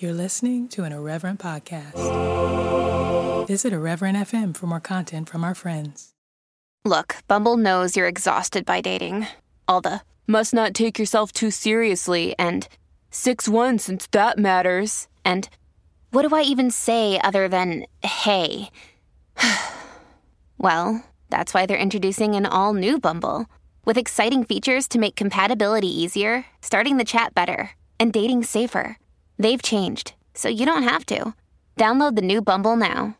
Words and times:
You're 0.00 0.14
listening 0.14 0.68
to 0.68 0.84
an 0.84 0.92
Irreverent 0.92 1.40
podcast. 1.40 1.96
Visit 3.46 3.74
Irreverent 3.74 4.16
FM 4.16 4.56
for 4.56 4.66
more 4.66 4.80
content 4.80 5.28
from 5.28 5.44
our 5.44 5.54
friends. 5.54 6.14
Look, 6.86 7.16
Bumble 7.28 7.58
knows 7.58 7.94
you're 7.94 8.08
exhausted 8.08 8.64
by 8.64 8.80
dating. 8.80 9.26
All 9.68 9.82
the 9.82 10.00
must 10.26 10.54
not 10.54 10.72
take 10.72 10.98
yourself 10.98 11.32
too 11.32 11.50
seriously 11.50 12.34
and 12.38 12.66
6 13.10 13.46
1 13.46 13.78
since 13.78 14.06
that 14.12 14.38
matters. 14.38 15.06
And 15.22 15.50
what 16.12 16.26
do 16.26 16.34
I 16.34 16.44
even 16.44 16.70
say 16.70 17.20
other 17.22 17.46
than 17.46 17.84
hey? 18.02 18.70
well, 20.56 21.04
that's 21.28 21.52
why 21.52 21.66
they're 21.66 21.76
introducing 21.76 22.34
an 22.36 22.46
all 22.46 22.72
new 22.72 22.98
Bumble 22.98 23.44
with 23.84 23.98
exciting 23.98 24.44
features 24.44 24.88
to 24.88 24.98
make 24.98 25.14
compatibility 25.14 25.88
easier, 25.88 26.46
starting 26.62 26.96
the 26.96 27.04
chat 27.04 27.34
better, 27.34 27.72
and 27.98 28.14
dating 28.14 28.44
safer. 28.44 28.96
They've 29.40 29.62
changed, 29.62 30.12
so 30.34 30.50
you 30.50 30.66
don't 30.66 30.82
have 30.82 31.06
to. 31.06 31.34
Download 31.78 32.14
the 32.14 32.20
new 32.20 32.42
Bumble 32.42 32.76
now. 32.76 33.16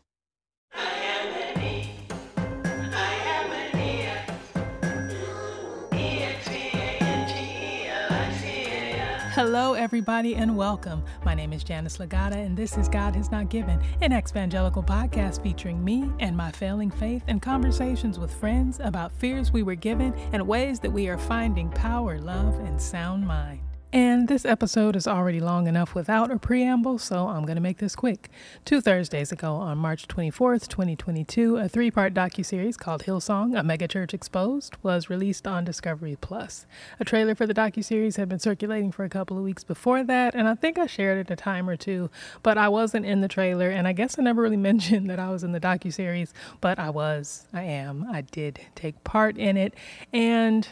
Hello, 9.33 9.73
everybody, 9.73 10.35
and 10.35 10.55
welcome. 10.55 11.03
My 11.25 11.33
name 11.33 11.53
is 11.53 11.63
Janice 11.63 11.97
Lagata, 11.97 12.35
and 12.35 12.55
this 12.55 12.77
is 12.77 12.87
God 12.87 13.15
Has 13.15 13.31
Not 13.31 13.49
Given, 13.49 13.81
an 14.01 14.13
evangelical 14.13 14.83
podcast 14.83 15.41
featuring 15.41 15.83
me 15.83 16.07
and 16.19 16.37
my 16.37 16.51
failing 16.51 16.91
faith 16.91 17.23
and 17.25 17.41
conversations 17.41 18.19
with 18.19 18.31
friends 18.31 18.79
about 18.83 19.11
fears 19.13 19.51
we 19.51 19.63
were 19.63 19.73
given 19.73 20.13
and 20.33 20.47
ways 20.47 20.79
that 20.81 20.91
we 20.91 21.07
are 21.07 21.17
finding 21.17 21.71
power, 21.71 22.19
love, 22.19 22.59
and 22.59 22.79
sound 22.79 23.25
mind. 23.25 23.61
And 23.93 24.29
this 24.29 24.45
episode 24.45 24.95
is 24.95 25.05
already 25.05 25.41
long 25.41 25.67
enough 25.67 25.93
without 25.93 26.31
a 26.31 26.39
preamble, 26.39 26.97
so 26.97 27.27
I'm 27.27 27.43
going 27.43 27.57
to 27.57 27.61
make 27.61 27.79
this 27.79 27.93
quick. 27.93 28.29
Two 28.63 28.79
Thursdays 28.79 29.33
ago, 29.33 29.55
on 29.55 29.79
March 29.79 30.07
24th, 30.07 30.69
2022, 30.69 31.57
a 31.57 31.67
three-part 31.67 32.13
docuseries 32.13 32.77
called 32.77 33.03
Hillsong: 33.03 33.59
A 33.59 33.63
Megachurch 33.63 34.13
Exposed 34.13 34.77
was 34.81 35.09
released 35.09 35.45
on 35.45 35.65
Discovery 35.65 36.17
Plus. 36.21 36.65
A 37.01 37.05
trailer 37.05 37.35
for 37.35 37.45
the 37.45 37.53
docuseries 37.53 38.15
had 38.15 38.29
been 38.29 38.39
circulating 38.39 38.93
for 38.93 39.03
a 39.03 39.09
couple 39.09 39.37
of 39.37 39.43
weeks 39.43 39.65
before 39.65 40.05
that, 40.05 40.35
and 40.35 40.47
I 40.47 40.55
think 40.55 40.79
I 40.79 40.85
shared 40.85 41.17
it 41.17 41.33
a 41.33 41.35
time 41.35 41.67
or 41.67 41.75
two, 41.75 42.09
but 42.43 42.57
I 42.57 42.69
wasn't 42.69 43.05
in 43.05 43.19
the 43.19 43.27
trailer, 43.27 43.69
and 43.69 43.89
I 43.89 43.91
guess 43.91 44.17
I 44.17 44.21
never 44.21 44.41
really 44.41 44.55
mentioned 44.71 45.09
that 45.09 45.19
I 45.19 45.31
was 45.31 45.43
in 45.43 45.51
the 45.51 45.59
docuseries, 45.59 46.31
but 46.61 46.79
I 46.79 46.89
was, 46.89 47.45
I 47.51 47.63
am, 47.63 48.07
I 48.09 48.21
did 48.21 48.61
take 48.73 49.03
part 49.03 49.37
in 49.37 49.57
it, 49.57 49.73
and 50.13 50.65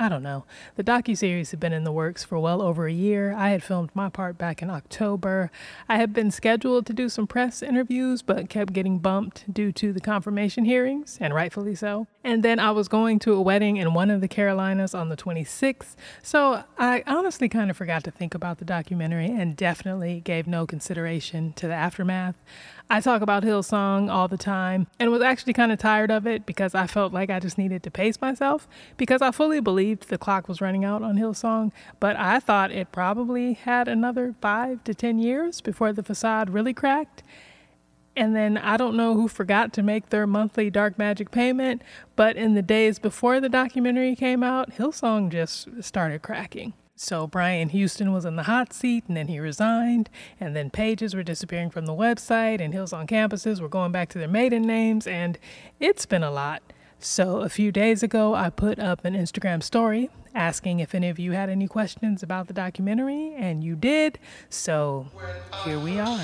I 0.00 0.08
don't 0.08 0.22
know. 0.22 0.46
The 0.76 0.82
docu-series 0.82 1.50
had 1.50 1.60
been 1.60 1.74
in 1.74 1.84
the 1.84 1.92
works 1.92 2.24
for 2.24 2.38
well 2.38 2.62
over 2.62 2.86
a 2.86 2.92
year. 2.92 3.34
I 3.34 3.50
had 3.50 3.62
filmed 3.62 3.90
my 3.92 4.08
part 4.08 4.38
back 4.38 4.62
in 4.62 4.70
October. 4.70 5.50
I 5.90 5.98
had 5.98 6.14
been 6.14 6.30
scheduled 6.30 6.86
to 6.86 6.94
do 6.94 7.10
some 7.10 7.26
press 7.26 7.62
interviews, 7.62 8.22
but 8.22 8.48
kept 8.48 8.72
getting 8.72 8.98
bumped 8.98 9.52
due 9.52 9.72
to 9.72 9.92
the 9.92 10.00
confirmation 10.00 10.64
hearings, 10.64 11.18
and 11.20 11.34
rightfully 11.34 11.74
so. 11.74 12.06
And 12.24 12.42
then 12.42 12.58
I 12.58 12.70
was 12.70 12.88
going 12.88 13.18
to 13.20 13.34
a 13.34 13.42
wedding 13.42 13.76
in 13.76 13.92
one 13.92 14.10
of 14.10 14.22
the 14.22 14.28
Carolinas 14.28 14.94
on 14.94 15.10
the 15.10 15.16
26th, 15.18 15.96
so 16.22 16.64
I 16.78 17.02
honestly 17.06 17.50
kind 17.50 17.70
of 17.70 17.76
forgot 17.76 18.02
to 18.04 18.10
think 18.10 18.34
about 18.34 18.56
the 18.56 18.64
documentary 18.64 19.26
and 19.26 19.54
definitely 19.54 20.22
gave 20.22 20.46
no 20.46 20.66
consideration 20.66 21.52
to 21.54 21.68
the 21.68 21.74
aftermath. 21.74 22.36
I 22.92 23.00
talk 23.00 23.22
about 23.22 23.44
Hillsong 23.44 24.10
all 24.10 24.26
the 24.26 24.36
time 24.36 24.88
and 24.98 25.12
was 25.12 25.22
actually 25.22 25.52
kind 25.52 25.70
of 25.70 25.78
tired 25.78 26.10
of 26.10 26.26
it 26.26 26.44
because 26.44 26.74
I 26.74 26.88
felt 26.88 27.12
like 27.12 27.30
I 27.30 27.38
just 27.38 27.56
needed 27.56 27.84
to 27.84 27.90
pace 27.90 28.20
myself 28.20 28.66
because 28.96 29.22
I 29.22 29.30
fully 29.30 29.60
believed 29.60 30.08
the 30.08 30.18
clock 30.18 30.48
was 30.48 30.60
running 30.60 30.84
out 30.84 31.00
on 31.00 31.16
Hillsong, 31.16 31.70
but 32.00 32.16
I 32.16 32.40
thought 32.40 32.72
it 32.72 32.90
probably 32.90 33.52
had 33.52 33.86
another 33.86 34.34
five 34.40 34.82
to 34.82 34.92
10 34.92 35.20
years 35.20 35.60
before 35.60 35.92
the 35.92 36.02
facade 36.02 36.50
really 36.50 36.74
cracked. 36.74 37.22
And 38.16 38.34
then 38.34 38.58
I 38.58 38.76
don't 38.76 38.96
know 38.96 39.14
who 39.14 39.28
forgot 39.28 39.72
to 39.74 39.84
make 39.84 40.08
their 40.08 40.26
monthly 40.26 40.68
dark 40.68 40.98
magic 40.98 41.30
payment, 41.30 41.82
but 42.16 42.36
in 42.36 42.54
the 42.54 42.62
days 42.62 42.98
before 42.98 43.38
the 43.38 43.48
documentary 43.48 44.16
came 44.16 44.42
out, 44.42 44.72
Hillsong 44.72 45.30
just 45.30 45.68
started 45.80 46.22
cracking. 46.22 46.72
So 47.02 47.26
Brian 47.26 47.70
Houston 47.70 48.12
was 48.12 48.26
in 48.26 48.36
the 48.36 48.42
hot 48.42 48.74
seat 48.74 49.04
and 49.08 49.16
then 49.16 49.28
he 49.28 49.40
resigned, 49.40 50.10
and 50.38 50.54
then 50.54 50.68
pages 50.68 51.14
were 51.14 51.22
disappearing 51.22 51.70
from 51.70 51.86
the 51.86 51.94
website, 51.94 52.60
and 52.60 52.74
Hillsong 52.74 53.08
campuses 53.08 53.58
were 53.58 53.70
going 53.70 53.90
back 53.90 54.10
to 54.10 54.18
their 54.18 54.28
maiden 54.28 54.60
names, 54.64 55.06
and 55.06 55.38
it's 55.80 56.04
been 56.04 56.22
a 56.22 56.30
lot. 56.30 56.62
So 56.98 57.38
a 57.38 57.48
few 57.48 57.72
days 57.72 58.02
ago, 58.02 58.34
I 58.34 58.50
put 58.50 58.78
up 58.78 59.06
an 59.06 59.14
Instagram 59.14 59.62
story 59.62 60.10
asking 60.34 60.80
if 60.80 60.94
any 60.94 61.08
of 61.08 61.18
you 61.18 61.32
had 61.32 61.48
any 61.48 61.66
questions 61.66 62.22
about 62.22 62.48
the 62.48 62.52
documentary, 62.52 63.34
and 63.34 63.64
you 63.64 63.76
did. 63.76 64.18
So 64.50 65.06
here 65.64 65.78
we 65.78 65.98
are. 65.98 66.20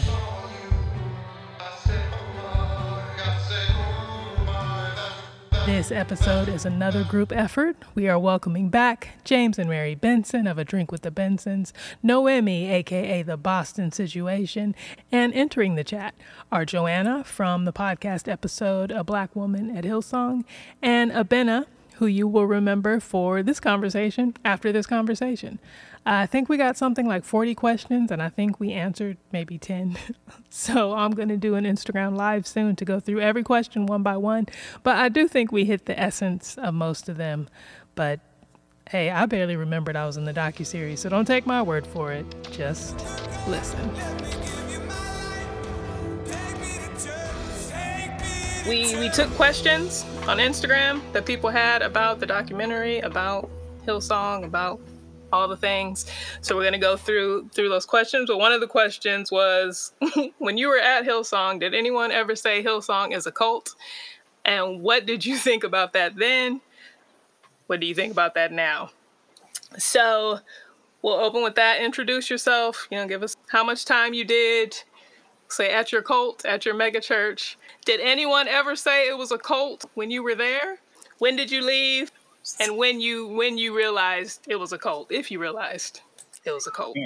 This 5.67 5.91
episode 5.91 6.49
is 6.49 6.65
another 6.65 7.03
group 7.03 7.33
effort. 7.33 7.77
We 7.97 8.09
are 8.09 8.21
welcoming 8.21 8.69
back 8.69 9.19
James 9.25 9.59
and 9.59 9.69
Mary 9.69 9.97
Benson 9.97 10.47
of 10.47 10.59
A 10.59 10.65
Drink 10.65 10.93
with 10.93 11.03
the 11.03 11.11
Bensons, 11.11 11.73
Noemi, 12.05 12.71
aka 12.71 13.23
The 13.25 13.37
Boston 13.37 13.91
Situation, 13.91 14.77
and 15.11 15.35
entering 15.35 15.75
the 15.75 15.83
chat 15.83 16.15
are 16.53 16.65
Joanna 16.65 17.25
from 17.25 17.65
the 17.65 17.73
podcast 17.73 18.31
episode 18.31 18.93
A 18.93 19.03
Black 19.03 19.35
Woman 19.35 19.77
at 19.77 19.83
Hillsong, 19.83 20.45
and 20.81 21.11
Abena, 21.11 21.67
who 21.97 22.07
you 22.07 22.29
will 22.29 22.47
remember 22.47 23.01
for 23.01 23.43
this 23.43 23.59
conversation 23.59 24.35
after 24.45 24.71
this 24.71 24.87
conversation. 24.87 25.59
I 26.09 26.27
think 26.27 26.49
we 26.49 26.57
got 26.57 26.77
something 26.77 27.09
like 27.09 27.25
40 27.25 27.57
questions, 27.57 28.13
and 28.13 28.23
I 28.23 28.29
think 28.29 28.61
we 28.61 28.73
answered 28.73 29.17
maybe 29.33 29.59
10. 29.59 29.99
so 30.49 30.95
I'm 30.95 31.11
going 31.11 31.29
to 31.31 31.37
do 31.37 31.57
an 31.57 31.65
Instagram 31.65 32.17
live 32.17 32.47
soon 32.47 32.77
to 32.77 32.85
go 32.85 33.01
through 33.01 33.21
every 33.21 33.43
question 33.43 33.87
one 33.87 34.05
by 34.05 34.17
one. 34.17 34.47
But 34.85 34.99
I 34.99 35.09
do 35.09 35.27
think 35.27 35.51
we 35.51 35.65
hit 35.65 35.87
the 35.87 35.99
essence 35.99 36.57
of 36.59 36.75
most 36.75 37.09
of 37.09 37.17
them. 37.17 37.49
But 37.97 38.21
hey, 38.89 39.11
I 39.11 39.27
barely 39.27 39.57
remembered 39.57 39.97
I 39.97 40.07
was 40.07 40.17
in 40.17 40.25
the 40.25 40.33
docu-series, 40.33 41.01
so 41.01 41.09
don't 41.09 41.25
take 41.25 41.45
my 41.45 41.61
word 41.61 41.85
for 41.85 42.13
it. 42.13 42.25
Just 42.53 42.97
listen. 43.49 43.91
We, 48.69 48.97
we 48.97 49.09
took 49.09 49.31
questions 49.31 50.05
on 50.29 50.39
Instagram 50.39 51.01
that 51.13 51.27
people 51.27 51.51
had 51.51 51.83
about 51.83 52.21
the 52.21 52.27
documentary, 52.27 53.01
about 53.01 53.51
Hillsong, 53.87 54.45
about 54.45 54.81
all 55.37 55.49
the 55.49 55.57
things. 55.57 56.07
So 56.41 56.57
we're 56.57 56.71
to 56.71 56.79
go 56.79 56.97
through 56.97 57.51
through 57.53 57.69
those 57.69 57.87
questions. 57.87 58.29
But 58.29 58.39
one 58.39 58.53
of 58.53 58.61
the 58.61 58.67
questions 58.67 59.31
was, 59.31 59.93
when 60.39 60.57
you 60.57 60.69
were 60.69 60.79
at 60.79 61.05
Hillsong, 61.05 61.61
did 61.61 61.75
anyone 61.75 62.11
ever 62.11 62.35
say 62.35 62.63
Hillsong 62.63 63.15
is 63.15 63.27
a 63.27 63.33
cult? 63.33 63.75
And 64.45 64.83
what 64.83 65.07
did 65.07 65.27
you 65.27 65.37
think 65.37 65.65
about 65.65 65.93
that 65.93 66.17
then? 66.17 66.61
What 67.67 67.81
do 67.81 67.87
you 67.87 67.95
think 67.95 68.13
about 68.13 68.35
that 68.35 68.53
now? 68.53 68.91
So 69.77 70.39
we'll 71.03 71.15
open 71.15 71.43
with 71.43 71.57
that. 71.57 71.81
Introduce 71.81 72.31
yourself. 72.31 72.87
You 72.91 72.99
know, 72.99 73.07
give 73.07 73.23
us 73.23 73.37
how 73.49 73.65
much 73.65 73.85
time 73.85 74.15
you 74.15 74.25
did. 74.25 74.77
Say 75.49 75.71
at 75.71 75.93
your 75.93 76.03
cult, 76.03 76.45
at 76.45 76.65
your 76.65 76.75
mega 76.75 77.01
church. 77.01 77.59
Did 77.85 78.01
anyone 78.01 78.49
ever 78.49 78.75
say 78.75 79.09
it 79.09 79.17
was 79.17 79.33
a 79.33 79.39
cult 79.39 79.85
when 79.95 80.11
you 80.11 80.23
were 80.23 80.35
there? 80.35 80.79
When 81.19 81.37
did 81.37 81.51
you 81.51 81.63
leave? 81.63 82.11
And 82.61 82.77
when 82.77 83.01
you 83.01 83.29
when 83.29 83.59
you 83.59 83.77
realized 83.77 84.47
it 84.49 84.57
was 84.57 84.73
a 84.73 84.79
cult, 84.79 85.11
if 85.11 85.31
you 85.31 85.39
realized 85.41 86.01
it 86.45 86.53
was 86.53 86.67
a 86.67 86.71
cult. 86.71 86.97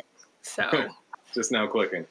So 0.42 0.88
just 1.34 1.52
now 1.52 1.66
clicking. 1.66 2.06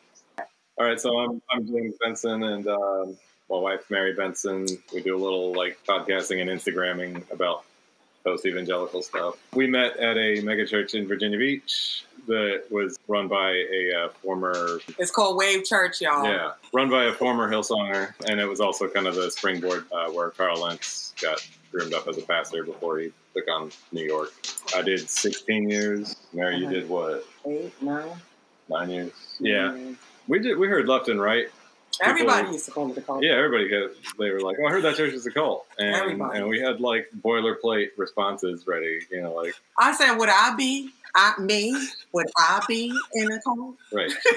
All 0.78 0.86
right, 0.86 1.00
so 1.00 1.20
I'm 1.20 1.42
I'm 1.52 1.68
James 1.68 1.96
Benson 2.04 2.44
and 2.44 2.68
um, 2.68 3.18
my 3.50 3.58
wife 3.58 3.90
Mary 3.90 4.14
Benson. 4.14 4.66
We 4.94 5.02
do 5.02 5.16
a 5.16 5.22
little 5.22 5.54
like 5.54 5.78
podcasting 5.88 6.42
and 6.42 6.50
Instagramming 6.50 7.30
about 7.32 7.66
post 8.24 8.46
evangelical 8.46 9.02
stuff. 9.02 9.38
We 9.54 9.68
met 9.68 9.98
at 9.98 10.18
a 10.18 10.42
megachurch 10.42 10.94
in 10.94 11.08
Virginia 11.08 11.38
Beach 11.38 12.06
that 12.30 12.64
was 12.70 12.98
run 13.08 13.28
by 13.28 13.52
a 13.52 14.06
uh, 14.06 14.10
former. 14.22 14.80
It's 14.98 15.12
called 15.12 15.36
Wave 15.36 15.66
Church, 15.66 16.00
y'all. 16.00 16.24
Yeah, 16.24 16.52
run 16.74 16.90
by 16.90 17.06
a 17.06 17.14
former 17.14 17.52
Hillsonger, 17.52 18.14
and 18.28 18.40
it 18.40 18.46
was 18.46 18.62
also 18.62 18.88
kind 18.88 19.08
of 19.08 19.16
the 19.16 19.30
springboard 19.32 19.86
uh, 19.92 20.10
where 20.12 20.30
Carl 20.30 20.62
Lentz 20.62 21.14
got 21.22 21.46
groomed 21.72 21.94
up 21.94 22.08
as 22.08 22.18
a 22.18 22.22
pastor 22.22 22.64
before 22.64 23.00
he 23.00 23.12
took 23.36 23.50
on 23.50 23.72
New 23.92 24.06
York. 24.06 24.32
I 24.76 24.82
did 24.82 25.10
16 25.10 25.70
years. 25.70 26.16
Mary, 26.32 26.58
you 26.58 26.70
did 26.70 26.88
what? 26.88 27.26
Eight, 27.46 27.74
nine. 27.82 28.10
Nine 28.70 28.90
years. 28.90 29.12
Yeah, 29.40 29.76
we 30.28 30.40
did. 30.40 30.58
We 30.58 30.68
heard 30.68 30.88
left 30.88 31.10
and 31.10 31.20
right. 31.20 31.48
Everybody 32.02 32.52
used 32.52 32.66
to 32.66 32.72
call 32.72 32.92
it 32.92 32.98
a 32.98 33.02
cult. 33.02 33.24
Yeah, 33.24 33.32
everybody 33.32 33.68
got, 33.68 33.90
they 34.18 34.30
were 34.30 34.40
like, 34.40 34.58
"Oh, 34.62 34.68
I 34.68 34.72
heard 34.72 34.84
that 34.84 34.96
church 34.96 35.14
is 35.14 35.26
a 35.26 35.32
cult," 35.32 35.66
and 35.78 35.96
Everybody. 35.96 36.38
and 36.40 36.48
we 36.48 36.60
had 36.60 36.80
like 36.80 37.10
boilerplate 37.22 37.90
responses 37.98 38.68
ready. 38.68 39.00
You 39.12 39.22
know, 39.22 39.34
like 39.34 39.54
I 39.78 39.94
said, 39.94 40.16
would 40.16 40.30
I 40.30 40.56
be? 40.56 40.92
I 41.16 41.34
me? 41.40 41.76
Would 42.14 42.28
I 42.38 42.64
be 42.68 42.94
in 43.14 43.32
a 43.32 43.42
cult? 43.42 43.76
right. 43.92 44.12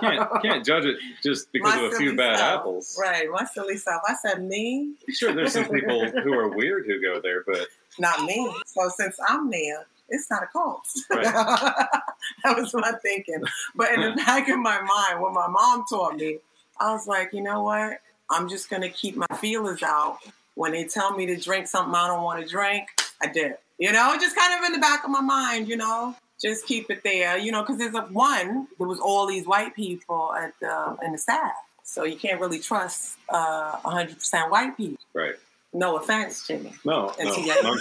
Can't 0.00 0.42
can't 0.42 0.64
judge 0.64 0.84
it 0.84 0.96
just 1.22 1.50
because 1.52 1.74
My 1.74 1.80
of 1.86 1.92
a 1.92 1.96
few 1.96 2.16
bad 2.16 2.38
self. 2.38 2.60
apples. 2.60 2.96
Right, 3.00 3.28
my 3.30 3.44
silly 3.44 3.76
self. 3.76 4.02
I 4.06 4.14
said 4.14 4.42
me, 4.44 4.92
Sure, 5.10 5.32
there's 5.32 5.52
some 5.52 5.68
people 5.68 6.08
who 6.22 6.32
are 6.34 6.48
weird 6.48 6.86
who 6.86 7.00
go 7.00 7.20
there, 7.20 7.44
but 7.46 7.66
not 7.98 8.24
me. 8.24 8.52
So 8.66 8.90
since 8.96 9.16
I'm 9.28 9.50
there, 9.50 9.86
it's 10.08 10.30
not 10.30 10.42
a 10.42 10.46
cult. 10.46 10.86
Right. 11.10 11.24
that 12.44 12.56
was 12.56 12.72
my 12.74 12.92
thinking. 13.02 13.42
But 13.74 13.92
in 13.92 14.00
the 14.00 14.12
back 14.26 14.48
of 14.48 14.58
my 14.58 14.80
mind, 14.80 15.20
what 15.20 15.32
my 15.32 15.48
mom 15.48 15.84
taught 15.88 16.16
me, 16.16 16.38
I 16.80 16.92
was 16.92 17.06
like, 17.06 17.32
you 17.32 17.42
know 17.42 17.62
what? 17.62 18.00
I'm 18.30 18.48
just 18.48 18.70
gonna 18.70 18.88
keep 18.88 19.16
my 19.16 19.26
feelers 19.40 19.82
out. 19.82 20.18
When 20.54 20.72
they 20.72 20.84
tell 20.84 21.16
me 21.16 21.24
to 21.26 21.36
drink 21.36 21.68
something 21.68 21.94
I 21.94 22.08
don't 22.08 22.22
want 22.22 22.42
to 22.42 22.48
drink, 22.50 22.88
I 23.22 23.26
did. 23.28 23.54
You 23.78 23.92
know, 23.92 24.16
just 24.20 24.36
kind 24.36 24.58
of 24.58 24.64
in 24.66 24.72
the 24.72 24.80
back 24.80 25.04
of 25.04 25.10
my 25.10 25.20
mind, 25.20 25.68
you 25.68 25.76
know, 25.76 26.14
just 26.40 26.66
keep 26.66 26.90
it 26.90 27.02
there. 27.04 27.38
You 27.38 27.52
know, 27.52 27.62
because 27.62 27.78
there's 27.78 27.94
a 27.94 28.02
one. 28.02 28.66
There 28.78 28.88
was 28.88 28.98
all 28.98 29.26
these 29.26 29.46
white 29.46 29.74
people 29.74 30.34
at 30.34 30.52
the 30.60 30.96
in 31.04 31.12
the 31.12 31.18
staff, 31.18 31.52
so 31.84 32.04
you 32.04 32.16
can't 32.16 32.40
really 32.40 32.58
trust 32.58 33.18
uh, 33.28 33.78
100% 33.78 34.50
white 34.50 34.76
people. 34.76 34.98
Right. 35.14 35.34
No 35.74 35.96
offense, 35.98 36.46
Jimmy. 36.46 36.72
No, 36.84 37.12
no. 37.22 37.34
I'm, 37.34 37.80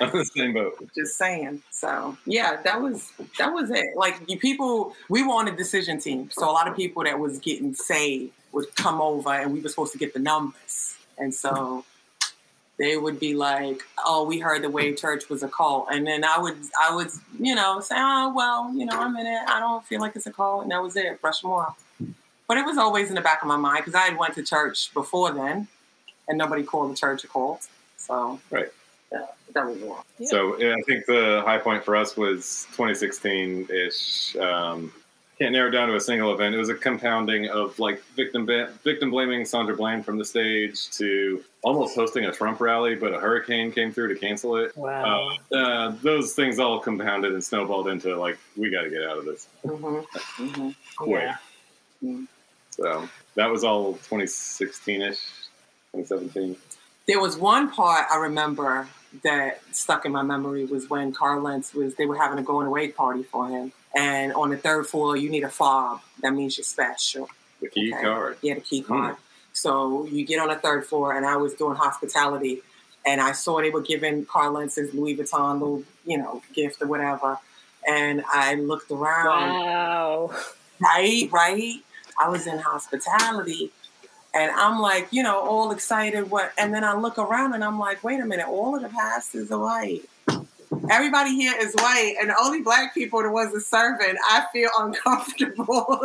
I'm 0.00 0.10
the 0.16 0.24
same 0.24 0.52
boat. 0.52 0.88
Just 0.94 1.18
saying. 1.18 1.60
So 1.70 2.16
yeah, 2.26 2.62
that 2.62 2.80
was 2.80 3.10
that 3.38 3.52
was 3.52 3.70
it. 3.70 3.96
Like 3.96 4.20
you 4.28 4.38
people, 4.38 4.94
we 5.08 5.22
were 5.22 5.34
on 5.34 5.48
a 5.48 5.56
decision 5.56 5.98
team, 5.98 6.30
so 6.30 6.48
a 6.48 6.52
lot 6.52 6.68
of 6.68 6.76
people 6.76 7.02
that 7.04 7.18
was 7.18 7.38
getting 7.40 7.74
saved 7.74 8.32
would 8.52 8.74
come 8.76 9.00
over, 9.00 9.30
and 9.30 9.52
we 9.52 9.60
were 9.60 9.68
supposed 9.68 9.92
to 9.92 9.98
get 9.98 10.14
the 10.14 10.20
numbers, 10.20 10.94
and 11.18 11.34
so 11.34 11.84
they 12.82 12.96
would 12.96 13.20
be 13.20 13.32
like, 13.32 13.80
"Oh, 14.04 14.24
we 14.24 14.40
heard 14.40 14.62
the 14.62 14.68
Wave 14.68 14.96
Church 14.96 15.28
was 15.28 15.44
a 15.44 15.48
cult," 15.48 15.86
and 15.92 16.04
then 16.04 16.24
I 16.24 16.36
would 16.36 16.56
I 16.80 16.92
would 16.92 17.10
you 17.38 17.54
know 17.54 17.78
say, 17.78 17.94
"Oh, 17.96 18.32
well, 18.34 18.74
you 18.74 18.84
know, 18.84 18.98
I'm 18.98 19.16
in 19.16 19.24
it. 19.24 19.42
I 19.48 19.60
don't 19.60 19.84
feel 19.86 20.00
like 20.00 20.16
it's 20.16 20.26
a 20.26 20.32
cult," 20.32 20.64
and 20.64 20.72
that 20.72 20.82
was 20.82 20.96
it. 20.96 21.20
Brush 21.20 21.42
them 21.42 21.52
off. 21.52 21.80
But 22.48 22.58
it 22.58 22.66
was 22.66 22.78
always 22.78 23.08
in 23.08 23.14
the 23.14 23.20
back 23.20 23.40
of 23.40 23.46
my 23.46 23.56
mind 23.56 23.84
because 23.84 23.94
I 23.94 24.00
had 24.00 24.18
went 24.18 24.34
to 24.34 24.42
church 24.42 24.92
before 24.92 25.30
then, 25.30 25.68
and 26.26 26.36
nobody 26.36 26.64
called 26.64 26.90
the 26.90 26.96
church 26.96 27.22
a 27.22 27.28
cult. 27.28 27.68
So 27.98 28.40
Right. 28.50 28.68
yeah, 29.12 29.26
that 29.54 29.64
was 29.64 29.78
wrong. 29.78 30.02
Yeah. 30.18 30.26
So 30.28 30.58
yeah, 30.58 30.74
I 30.74 30.82
think 30.82 31.06
the 31.06 31.42
high 31.44 31.58
point 31.58 31.84
for 31.84 31.94
us 31.94 32.16
was 32.16 32.66
2016 32.72 33.68
ish. 33.70 34.34
Um, 34.36 34.92
can't 35.38 35.52
narrow 35.52 35.68
it 35.68 35.72
down 35.72 35.88
to 35.88 35.96
a 35.96 36.00
single 36.00 36.32
event. 36.32 36.54
It 36.54 36.58
was 36.58 36.68
a 36.68 36.74
compounding 36.74 37.48
of 37.48 37.78
like 37.78 38.02
victim 38.16 38.46
ba- 38.46 38.70
victim 38.84 39.10
blaming 39.10 39.44
Sandra 39.44 39.74
Bland 39.76 40.04
from 40.04 40.18
the 40.18 40.24
stage 40.24 40.90
to 40.92 41.42
almost 41.62 41.94
hosting 41.96 42.26
a 42.26 42.32
Trump 42.32 42.60
rally, 42.60 42.94
but 42.94 43.12
a 43.14 43.18
hurricane 43.18 43.72
came 43.72 43.92
through 43.92 44.12
to 44.14 44.20
cancel 44.20 44.56
it. 44.56 44.76
Wow. 44.76 45.30
Uh, 45.50 45.56
uh, 45.56 45.94
those 46.02 46.34
things 46.34 46.58
all 46.58 46.78
compounded 46.78 47.32
and 47.32 47.42
snowballed 47.42 47.88
into 47.88 48.14
like 48.16 48.38
we 48.56 48.70
got 48.70 48.82
to 48.82 48.90
get 48.90 49.02
out 49.02 49.18
of 49.18 49.24
this 49.24 49.48
Mm-hmm. 49.64 50.44
Mm-hmm. 50.44 50.70
quick. 50.96 51.22
Yeah. 52.02 52.16
So 52.70 53.08
that 53.34 53.46
was 53.50 53.64
all 53.64 53.92
2016 53.94 55.02
ish, 55.02 55.16
2017. 55.94 56.56
There 57.06 57.20
was 57.20 57.36
one 57.36 57.70
part 57.70 58.06
I 58.10 58.16
remember 58.16 58.86
that 59.24 59.60
stuck 59.72 60.06
in 60.06 60.12
my 60.12 60.22
memory 60.22 60.64
was 60.64 60.88
when 60.88 61.12
Carl 61.12 61.42
Lentz 61.42 61.74
was 61.74 61.94
they 61.96 62.06
were 62.06 62.16
having 62.16 62.38
a 62.38 62.42
going 62.42 62.66
away 62.66 62.88
party 62.88 63.22
for 63.22 63.48
him, 63.48 63.72
and 63.96 64.32
on 64.34 64.50
the 64.50 64.56
third 64.56 64.86
floor 64.86 65.16
you 65.16 65.28
need 65.30 65.44
a 65.44 65.48
fob. 65.48 66.00
That 66.22 66.34
means 66.34 66.56
you're 66.56 66.64
special. 66.64 67.28
The 67.60 67.68
key 67.68 67.92
Okay. 67.92 68.02
card. 68.02 68.38
Yeah, 68.42 68.54
the 68.54 68.60
key 68.60 68.80
hmm. 68.80 68.88
card. 68.88 69.16
So 69.52 70.06
you 70.06 70.24
get 70.24 70.40
on 70.40 70.48
the 70.48 70.56
third 70.56 70.86
floor, 70.86 71.14
and 71.14 71.26
I 71.26 71.36
was 71.36 71.54
doing 71.54 71.76
hospitality, 71.76 72.62
and 73.04 73.20
I 73.20 73.32
saw 73.32 73.60
they 73.60 73.70
were 73.70 73.82
giving 73.82 74.24
Carl 74.24 74.54
Lentz's 74.54 74.94
Louis 74.94 75.16
Vuitton 75.16 75.54
little, 75.54 75.84
you 76.06 76.16
know, 76.16 76.42
gift 76.54 76.80
or 76.80 76.86
whatever, 76.86 77.38
and 77.86 78.24
I 78.26 78.54
looked 78.54 78.90
around. 78.90 79.50
Wow. 79.60 80.30
right, 80.80 81.28
right. 81.30 81.74
I 82.18 82.28
was 82.28 82.46
in 82.46 82.58
hospitality 82.58 83.72
and 84.34 84.50
I'm 84.52 84.80
like, 84.80 85.08
you 85.10 85.22
know, 85.22 85.38
all 85.38 85.70
excited. 85.72 86.30
What? 86.30 86.52
And 86.56 86.72
then 86.72 86.84
I 86.84 86.94
look 86.94 87.18
around 87.18 87.54
and 87.54 87.62
I'm 87.62 87.78
like, 87.78 88.02
wait 88.02 88.20
a 88.20 88.24
minute, 88.24 88.46
all 88.48 88.74
of 88.74 88.82
the 88.82 88.88
pastors 88.88 89.50
are 89.50 89.58
white. 89.58 90.08
Everybody 90.90 91.34
here 91.36 91.54
is 91.58 91.74
white, 91.74 92.16
and 92.20 92.30
the 92.30 92.36
only 92.40 92.62
black 92.62 92.94
people 92.94 93.20
are 93.20 93.24
the 93.24 93.30
ones 93.30 93.52
that 93.52 93.60
serving. 93.60 94.16
I 94.28 94.44
feel 94.52 94.70
uncomfortable. 94.78 95.66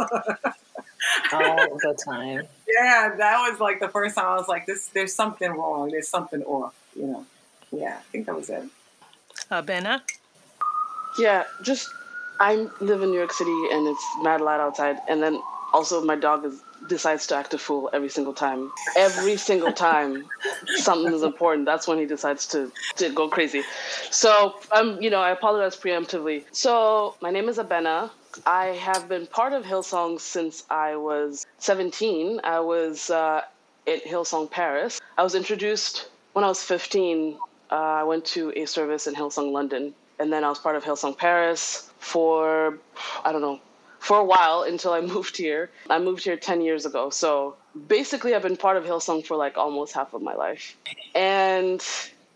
All 1.33 1.56
the 1.81 1.97
time. 2.03 2.47
yeah, 2.68 3.15
that 3.18 3.50
was 3.50 3.59
like 3.59 3.79
the 3.79 3.89
first 3.89 4.15
time 4.15 4.25
I 4.25 4.35
was 4.35 4.47
like, 4.47 4.65
this. 4.65 4.88
There's 4.88 5.13
something 5.13 5.51
wrong. 5.51 5.89
There's 5.89 6.07
something 6.07 6.44
off. 6.44 6.75
You 6.95 7.07
know. 7.07 7.25
Yeah, 7.71 7.97
I 8.00 8.03
think 8.12 8.25
that 8.27 8.35
was 8.35 8.50
it. 8.50 8.63
Uh, 9.50 9.62
Benna? 9.62 10.01
Yeah, 11.19 11.44
just 11.62 11.89
I 12.39 12.68
live 12.79 13.01
in 13.01 13.09
New 13.12 13.18
York 13.18 13.33
City 13.33 13.51
and 13.71 13.88
it's 13.88 14.06
mad 14.21 14.41
loud 14.41 14.59
outside, 14.59 14.97
and 15.09 15.21
then 15.21 15.41
also 15.74 16.03
my 16.03 16.15
dog 16.15 16.45
is, 16.45 16.62
decides 16.88 17.28
to 17.28 17.36
act 17.36 17.54
a 17.54 17.57
fool 17.57 17.89
every 17.94 18.10
single 18.10 18.34
time. 18.34 18.72
Every 18.95 19.38
single 19.38 19.72
time 19.72 20.25
something 20.78 21.13
is 21.13 21.24
important, 21.24 21.66
that's 21.66 21.88
when 21.88 21.98
he 22.00 22.06
decides 22.06 22.48
to, 22.48 22.72
to 22.95 23.10
go 23.10 23.28
crazy. 23.30 23.63
So 24.12 24.56
um, 24.72 25.01
you 25.01 25.10
know, 25.10 25.22
I 25.22 25.31
apologize 25.31 25.75
preemptively. 25.75 26.44
So 26.51 27.16
my 27.22 27.31
name 27.31 27.50
is 27.50 27.57
Abena. 27.57 28.10
I 28.45 28.68
have 28.68 29.10
been 29.10 29.25
part 29.28 29.54
of 29.54 29.63
Hillsong 29.63 30.19
since 30.19 30.63
I 30.69 30.95
was 30.95 31.45
17. 31.60 32.42
I 32.44 32.60
was 32.60 33.10
uh, 33.10 33.42
at 33.88 34.04
Hillsong 34.04 34.51
Paris. 34.51 35.00
I 35.18 35.24
was 35.24 35.34
introduced 35.34 36.10
when 36.34 36.44
I 36.44 36.50
was 36.50 36.62
15. 36.63 37.38
Uh, 37.72 37.75
I 37.75 38.04
went 38.04 38.25
to 38.25 38.54
a 38.56 38.66
service 38.66 39.07
in 39.07 39.16
Hillsong 39.16 39.51
London, 39.51 39.94
and 40.19 40.31
then 40.31 40.44
I 40.44 40.50
was 40.50 40.60
part 40.60 40.75
of 40.75 40.84
Hillsong 40.84 41.18
Paris 41.18 41.92
for 42.00 42.78
I 43.25 43.31
don't 43.31 43.42
know 43.42 43.60
for 44.00 44.18
a 44.18 44.24
while 44.24 44.64
until 44.64 44.94
I 44.94 45.02
moved 45.14 45.38
here. 45.38 45.70
I 45.90 46.00
moved 46.00 46.24
here 46.24 46.38
10 46.38 46.62
years 46.62 46.86
ago, 46.86 47.10
so 47.10 47.56
basically 47.88 48.36
I've 48.36 48.42
been 48.42 48.58
part 48.58 48.78
of 48.78 48.86
Hillsong 48.86 49.26
for 49.26 49.36
like 49.38 49.58
almost 49.58 49.94
half 49.94 50.14
of 50.14 50.22
my 50.22 50.36
life, 50.36 50.78
and 51.16 51.84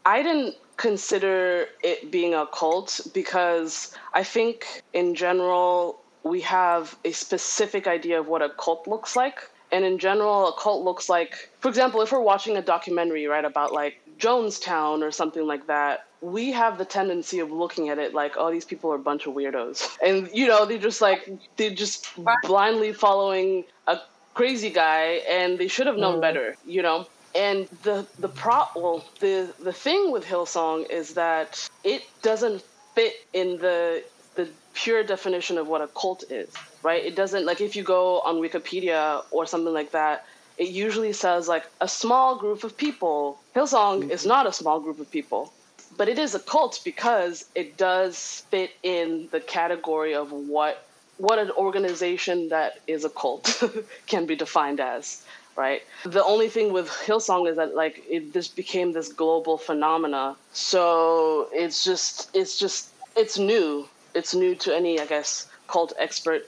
I 0.06 0.24
didn't 0.24 0.56
consider 0.78 1.68
it 1.84 2.12
being 2.12 2.34
a 2.34 2.48
cult 2.48 3.02
because 3.14 3.96
I 4.14 4.24
think 4.24 4.82
in 4.94 5.14
general 5.14 6.02
we 6.24 6.42
have 6.42 6.98
a 7.06 7.12
specific 7.12 7.88
idea 7.88 8.20
of 8.20 8.28
what 8.28 8.42
a 8.42 8.50
cult 8.50 8.88
looks 8.88 9.16
like. 9.16 9.50
And 9.72 9.86
in 9.86 10.00
general, 10.00 10.50
a 10.50 10.54
cult 10.54 10.84
looks 10.84 11.08
like, 11.08 11.50
for 11.60 11.70
example, 11.70 12.02
if 12.02 12.12
we're 12.12 12.20
watching 12.20 12.58
a 12.58 12.62
documentary, 12.62 13.26
right, 13.26 13.46
about 13.46 13.72
like 13.72 14.02
Jonestown 14.20 15.02
or 15.02 15.12
something 15.12 15.48
like 15.48 15.68
that, 15.68 16.08
we 16.22 16.52
have 16.52 16.78
the 16.78 16.86
tendency 16.86 17.40
of 17.40 17.52
looking 17.52 17.90
at 17.90 17.98
it 17.98 18.14
like, 18.14 18.34
oh, 18.38 18.52
these 18.52 18.66
people 18.66 18.92
are 18.92 18.96
a 18.96 19.00
bunch 19.00 19.26
of 19.26 19.34
weirdos. 19.34 19.98
And, 20.06 20.30
you 20.34 20.48
know, 20.48 20.66
they're 20.66 20.78
just 20.78 21.02
like, 21.02 21.30
they're 21.58 21.72
just 21.72 22.08
blindly 22.44 22.94
following 22.94 23.64
a 23.88 24.00
crazy 24.34 24.70
guy 24.70 25.22
and 25.30 25.58
they 25.58 25.68
should 25.68 25.88
have 25.88 25.98
known 25.98 26.18
mm. 26.18 26.22
better, 26.22 26.56
you 26.66 26.82
know? 26.82 27.08
And 27.34 27.68
the 27.84 28.06
the 28.20 28.28
pro 28.28 28.66
well 28.76 29.06
the 29.22 29.48
the 29.64 29.72
thing 29.72 30.12
with 30.12 30.26
Hillsong 30.26 30.90
is 30.90 31.14
that 31.14 31.70
it 31.84 32.04
doesn't 32.22 32.62
fit 32.94 33.14
in 33.32 33.58
the 33.58 34.04
the 34.36 34.50
pure 34.74 35.04
definition 35.04 35.58
of 35.58 35.68
what 35.68 35.82
a 35.82 35.88
cult 35.88 36.30
is, 36.30 36.50
right? 36.84 37.04
It 37.04 37.16
doesn't 37.16 37.46
like 37.46 37.62
if 37.62 37.76
you 37.78 37.84
go 37.84 38.20
on 38.22 38.36
Wikipedia 38.36 39.24
or 39.32 39.46
something 39.46 39.74
like 39.74 39.92
that, 39.92 40.26
it 40.58 40.70
usually 40.70 41.14
says 41.14 41.48
like 41.48 41.66
a 41.80 41.88
small 41.88 42.36
group 42.36 42.66
of 42.66 42.76
people. 42.76 43.40
Hillsong 43.56 44.10
is 44.10 44.22
mm-hmm. 44.22 44.30
not 44.30 44.48
a 44.48 44.52
small 44.52 44.82
group 44.82 45.00
of 45.00 45.10
people, 45.10 45.54
but 46.02 46.10
it 46.10 46.18
is 46.18 46.34
a 46.34 46.40
cult 46.40 46.82
because 46.84 47.46
it 47.54 47.78
does 47.78 48.44
fit 48.50 48.72
in 48.82 49.28
the 49.30 49.40
category 49.40 50.16
of 50.16 50.32
what 50.32 50.84
what 51.18 51.38
an 51.38 51.52
organization 51.52 52.50
that 52.50 52.80
is 52.88 53.06
a 53.06 53.10
cult 53.10 53.64
can 54.08 54.26
be 54.26 54.36
defined 54.36 54.80
as 54.80 55.24
right? 55.56 55.84
The 56.04 56.24
only 56.24 56.50
thing 56.50 56.74
with 56.74 56.88
hillsong 56.90 57.48
is 57.48 57.58
that 57.58 57.76
like 57.76 58.04
it 58.10 58.34
this 58.34 58.48
became 58.48 58.94
this 58.94 59.14
global 59.14 59.60
phenomena. 59.60 60.36
So 60.54 61.50
it's 61.54 61.84
just 61.84 62.36
it's 62.36 62.58
just 62.58 62.90
it's 63.16 63.38
new. 63.38 63.88
It's 64.16 64.34
new 64.34 64.56
to 64.64 64.76
any 64.76 65.00
i 65.00 65.06
guess 65.06 65.46
cult 65.68 65.94
expert. 66.00 66.42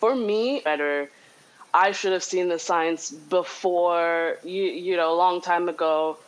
For 0.00 0.16
me 0.16 0.62
better 0.64 1.08
i 1.72 1.92
should 1.92 2.12
have 2.12 2.24
seen 2.24 2.48
the 2.48 2.58
signs 2.58 3.10
before 3.38 4.38
you 4.42 4.64
you 4.64 4.96
know 4.96 5.10
a 5.14 5.18
long 5.24 5.40
time 5.40 5.68
ago 5.68 6.18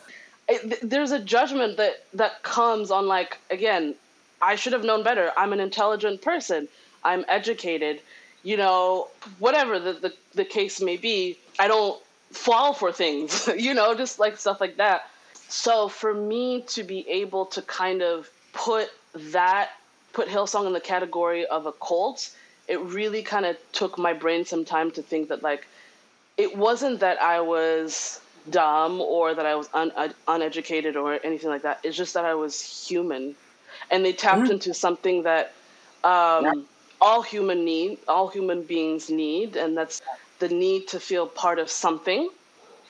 it, 0.49 0.89
there's 0.89 1.11
a 1.11 1.19
judgment 1.19 1.77
that 1.77 2.03
that 2.13 2.41
comes 2.43 2.91
on 2.91 3.07
like 3.07 3.37
again 3.49 3.95
i 4.41 4.55
should 4.55 4.73
have 4.73 4.83
known 4.83 5.03
better. 5.03 5.31
I'm 5.37 5.53
an 5.53 5.59
intelligent 5.59 6.21
person. 6.21 6.67
I'm 7.03 7.25
educated. 7.27 8.01
You 8.43 8.57
know 8.57 9.09
whatever 9.39 9.79
the, 9.79 9.93
the, 9.93 10.13
the 10.33 10.45
case 10.45 10.81
may 10.81 10.97
be 10.97 11.37
i 11.59 11.67
don't 11.67 12.01
fall 12.31 12.73
for 12.73 12.91
things 12.91 13.49
you 13.57 13.73
know 13.73 13.93
just 13.95 14.19
like 14.19 14.37
stuff 14.37 14.61
like 14.61 14.77
that. 14.77 15.09
So 15.47 15.87
for 15.87 16.13
me 16.13 16.61
to 16.67 16.83
be 16.83 17.07
able 17.09 17.45
to 17.47 17.61
kind 17.61 18.01
of 18.01 18.29
put 18.53 18.89
that 19.13 19.71
put 20.13 20.27
hillsong 20.27 20.67
in 20.67 20.73
the 20.73 20.79
category 20.79 21.45
of 21.45 21.65
a 21.65 21.71
cult 21.71 22.31
it 22.67 22.79
really 22.81 23.23
kind 23.23 23.45
of 23.45 23.57
took 23.71 23.97
my 23.97 24.13
brain 24.13 24.45
some 24.45 24.63
time 24.63 24.91
to 24.91 25.01
think 25.01 25.29
that 25.29 25.41
like 25.43 25.67
it 26.37 26.55
wasn't 26.55 26.99
that 26.99 27.21
i 27.21 27.39
was 27.41 28.21
dumb 28.51 29.01
or 29.01 29.33
that 29.33 29.45
i 29.45 29.55
was 29.55 29.69
un- 29.73 29.91
un- 29.95 30.13
uneducated 30.27 30.95
or 30.95 31.19
anything 31.23 31.49
like 31.49 31.61
that 31.61 31.79
it's 31.83 31.97
just 31.97 32.13
that 32.13 32.25
i 32.25 32.33
was 32.33 32.61
human 32.87 33.35
and 33.91 34.03
they 34.05 34.13
tapped 34.13 34.49
into 34.49 34.73
something 34.73 35.23
that 35.23 35.53
um, 36.03 36.65
all 37.01 37.21
human 37.21 37.65
need 37.65 37.97
all 38.07 38.27
human 38.27 38.61
beings 38.63 39.09
need 39.09 39.55
and 39.55 39.77
that's 39.77 40.01
the 40.39 40.47
need 40.49 40.87
to 40.87 40.99
feel 40.99 41.27
part 41.27 41.59
of 41.59 41.69
something 41.69 42.29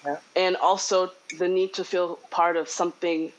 Yeah. 0.05 0.17
and 0.35 0.55
also 0.55 1.11
the 1.37 1.47
need 1.47 1.73
to 1.73 1.83
feel 1.83 2.17
part 2.29 2.55
of 2.55 2.69
something 2.69 3.31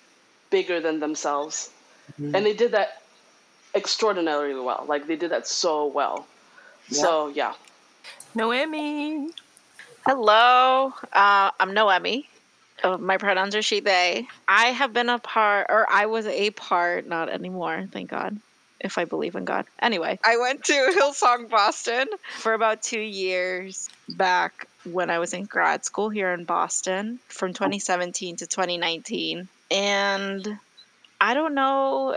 bigger 0.50 0.80
than 0.80 1.00
themselves 1.00 1.70
and 2.18 2.44
they 2.46 2.54
did 2.54 2.72
that 2.72 3.00
extraordinarily 3.74 4.60
well. 4.60 4.84
Like 4.88 5.06
they 5.06 5.16
did 5.16 5.30
that 5.30 5.46
so 5.46 5.86
well. 5.86 6.26
Yeah. 6.88 7.02
So 7.02 7.28
yeah. 7.28 7.54
Noemi. 8.34 9.30
Hello, 10.06 10.94
uh, 11.12 11.50
I'm 11.60 11.74
Noemi. 11.74 12.26
Uh, 12.82 12.96
my 12.96 13.18
pronouns 13.18 13.54
are 13.54 13.60
she, 13.60 13.80
they. 13.80 14.26
I 14.48 14.68
have 14.68 14.94
been 14.94 15.10
a 15.10 15.18
part, 15.18 15.66
or 15.68 15.86
I 15.90 16.06
was 16.06 16.24
a 16.26 16.50
part, 16.50 17.06
not 17.06 17.28
anymore, 17.28 17.84
thank 17.92 18.08
God, 18.08 18.38
if 18.80 18.96
I 18.96 19.04
believe 19.04 19.34
in 19.34 19.44
God. 19.44 19.66
Anyway, 19.80 20.18
I 20.24 20.38
went 20.38 20.64
to 20.64 20.72
Hillsong 20.98 21.50
Boston 21.50 22.08
for 22.38 22.54
about 22.54 22.82
two 22.82 23.00
years 23.00 23.90
back 24.08 24.66
when 24.84 25.10
I 25.10 25.18
was 25.18 25.34
in 25.34 25.44
grad 25.44 25.84
school 25.84 26.08
here 26.08 26.32
in 26.32 26.44
Boston 26.44 27.18
from 27.28 27.52
2017 27.52 28.36
to 28.36 28.46
2019. 28.46 29.48
And 29.70 30.48
I 31.20 31.34
don't 31.34 31.54
know 31.54 32.16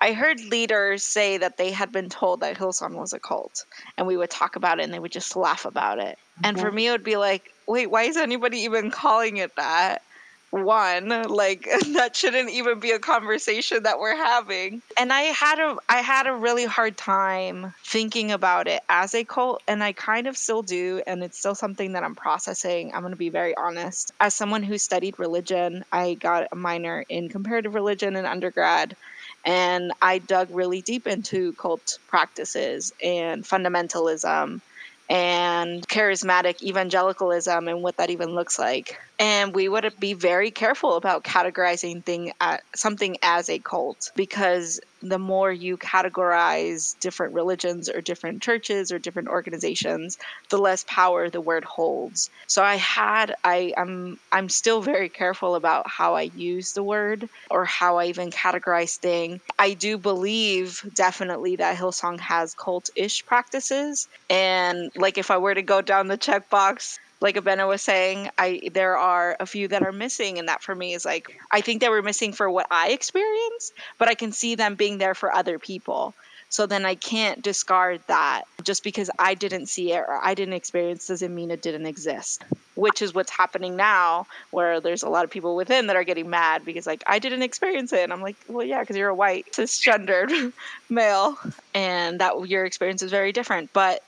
I 0.00 0.12
heard 0.12 0.40
leaders 0.40 1.04
say 1.04 1.38
that 1.38 1.56
they 1.56 1.70
had 1.70 1.92
been 1.92 2.08
told 2.08 2.40
that 2.40 2.56
Hillsong 2.56 2.94
was 2.94 3.12
a 3.12 3.20
cult, 3.20 3.64
and 3.96 4.06
we 4.06 4.16
would 4.16 4.30
talk 4.30 4.56
about 4.56 4.80
it, 4.80 4.84
and 4.84 4.94
they 4.94 4.98
would 4.98 5.12
just 5.12 5.36
laugh 5.36 5.64
about 5.64 5.98
it. 5.98 6.18
And 6.42 6.58
for 6.58 6.72
me, 6.72 6.86
it 6.86 6.92
would 6.92 7.04
be 7.04 7.18
like, 7.18 7.52
wait, 7.66 7.90
why 7.90 8.04
is 8.04 8.16
anybody 8.16 8.60
even 8.60 8.90
calling 8.90 9.36
it 9.36 9.54
that? 9.56 10.02
one 10.50 11.08
like 11.28 11.68
that 11.92 12.14
shouldn't 12.14 12.50
even 12.50 12.80
be 12.80 12.90
a 12.90 12.98
conversation 12.98 13.84
that 13.84 13.98
we're 13.98 14.16
having. 14.16 14.82
And 14.96 15.12
i 15.12 15.22
had 15.22 15.58
a 15.58 15.76
i 15.88 15.98
had 15.98 16.26
a 16.26 16.34
really 16.34 16.64
hard 16.64 16.96
time 16.96 17.72
thinking 17.84 18.32
about 18.32 18.66
it 18.66 18.82
as 18.88 19.14
a 19.14 19.24
cult 19.24 19.62
and 19.68 19.82
i 19.82 19.92
kind 19.92 20.26
of 20.26 20.36
still 20.36 20.62
do 20.62 21.02
and 21.06 21.22
it's 21.22 21.38
still 21.38 21.54
something 21.54 21.92
that 21.92 22.02
i'm 22.02 22.16
processing. 22.16 22.92
I'm 22.92 23.02
going 23.02 23.12
to 23.12 23.16
be 23.16 23.28
very 23.28 23.56
honest. 23.56 24.12
As 24.20 24.34
someone 24.34 24.62
who 24.62 24.76
studied 24.76 25.18
religion 25.18 25.84
i 25.92 26.14
got 26.14 26.48
a 26.50 26.56
minor 26.56 27.04
in 27.08 27.28
comparative 27.28 27.74
religion 27.74 28.16
in 28.16 28.26
undergrad 28.26 28.96
and 29.44 29.92
I 30.02 30.18
dug 30.18 30.48
really 30.50 30.82
deep 30.82 31.06
into 31.06 31.52
cult 31.54 31.98
practices 32.08 32.92
and 33.02 33.44
fundamentalism 33.44 34.60
and 35.08 35.88
charismatic 35.88 36.62
evangelicalism 36.62 37.66
and 37.66 37.82
what 37.82 37.96
that 37.96 38.10
even 38.10 38.30
looks 38.30 38.58
like. 38.60 38.96
And 39.18 39.52
we 39.52 39.68
would 39.68 39.92
be 39.98 40.14
very 40.14 40.52
careful 40.52 40.94
about 40.94 41.24
categorizing 41.24 42.04
thing 42.04 42.32
uh, 42.40 42.58
something 42.76 43.16
as 43.22 43.50
a 43.50 43.58
cult 43.58 44.12
because 44.14 44.80
the 45.02 45.18
more 45.18 45.50
you 45.50 45.76
categorize 45.76 46.98
different 47.00 47.34
religions 47.34 47.88
or 47.88 48.00
different 48.00 48.42
churches 48.42 48.92
or 48.92 48.98
different 48.98 49.28
organizations, 49.28 50.16
the 50.50 50.58
less 50.58 50.84
power 50.86 51.30
the 51.30 51.40
word 51.40 51.64
holds. 51.64 52.30
So 52.46 52.62
I 52.62 52.76
had 52.76 53.34
I 53.44 53.72
am 53.76 53.90
I'm, 53.90 54.16
I'm 54.32 54.48
still 54.48 54.80
very 54.82 55.08
careful 55.08 55.54
about 55.54 55.88
how 55.88 56.14
I 56.14 56.30
use 56.34 56.72
the 56.72 56.82
word 56.82 57.28
or 57.50 57.64
how 57.64 57.98
I 57.98 58.06
even 58.06 58.30
categorize 58.30 58.96
thing. 58.98 59.40
I 59.58 59.74
do 59.74 59.98
believe 59.98 60.80
definitely 60.94 61.56
that 61.56 61.76
Hillsong 61.76 62.20
has 62.20 62.54
cult-ish 62.54 63.24
practices 63.26 64.08
and 64.28 64.90
like 64.96 65.18
if 65.18 65.30
I 65.30 65.38
were 65.38 65.54
to 65.54 65.62
go 65.62 65.80
down 65.82 66.08
the 66.08 66.18
checkbox 66.18 66.98
like 67.20 67.36
Abena 67.36 67.68
was 67.68 67.82
saying, 67.82 68.30
I 68.38 68.60
there 68.72 68.96
are 68.96 69.36
a 69.40 69.46
few 69.46 69.68
that 69.68 69.82
are 69.82 69.92
missing, 69.92 70.38
and 70.38 70.48
that 70.48 70.62
for 70.62 70.74
me 70.74 70.94
is 70.94 71.04
like 71.04 71.26
I 71.50 71.60
think 71.60 71.80
they 71.80 71.88
were 71.88 72.02
missing 72.02 72.32
for 72.32 72.50
what 72.50 72.66
I 72.70 72.90
experienced, 72.90 73.74
but 73.98 74.08
I 74.08 74.14
can 74.14 74.32
see 74.32 74.54
them 74.54 74.74
being 74.74 74.98
there 74.98 75.14
for 75.14 75.34
other 75.34 75.58
people. 75.58 76.14
So 76.50 76.66
then 76.66 76.84
I 76.84 76.96
can't 76.96 77.42
discard 77.42 78.00
that 78.08 78.42
just 78.64 78.82
because 78.82 79.08
I 79.20 79.34
didn't 79.34 79.66
see 79.66 79.92
it 79.92 80.00
or 80.00 80.18
I 80.22 80.34
didn't 80.34 80.54
experience 80.54 81.06
doesn't 81.06 81.32
mean 81.32 81.52
it 81.52 81.62
didn't 81.62 81.86
exist. 81.86 82.42
Which 82.74 83.02
is 83.02 83.14
what's 83.14 83.30
happening 83.30 83.76
now, 83.76 84.26
where 84.50 84.80
there's 84.80 85.04
a 85.04 85.08
lot 85.08 85.24
of 85.24 85.30
people 85.30 85.54
within 85.54 85.86
that 85.86 85.96
are 85.96 86.04
getting 86.04 86.28
mad 86.28 86.64
because 86.64 86.86
like 86.86 87.04
I 87.06 87.18
didn't 87.18 87.42
experience 87.42 87.92
it, 87.92 88.00
and 88.00 88.12
I'm 88.12 88.22
like, 88.22 88.36
well, 88.48 88.66
yeah, 88.66 88.80
because 88.80 88.96
you're 88.96 89.10
a 89.10 89.14
white 89.14 89.46
cisgendered 89.52 90.52
male, 90.88 91.38
and 91.74 92.20
that 92.20 92.48
your 92.48 92.64
experience 92.64 93.02
is 93.02 93.10
very 93.10 93.32
different. 93.32 93.70
But 93.72 94.00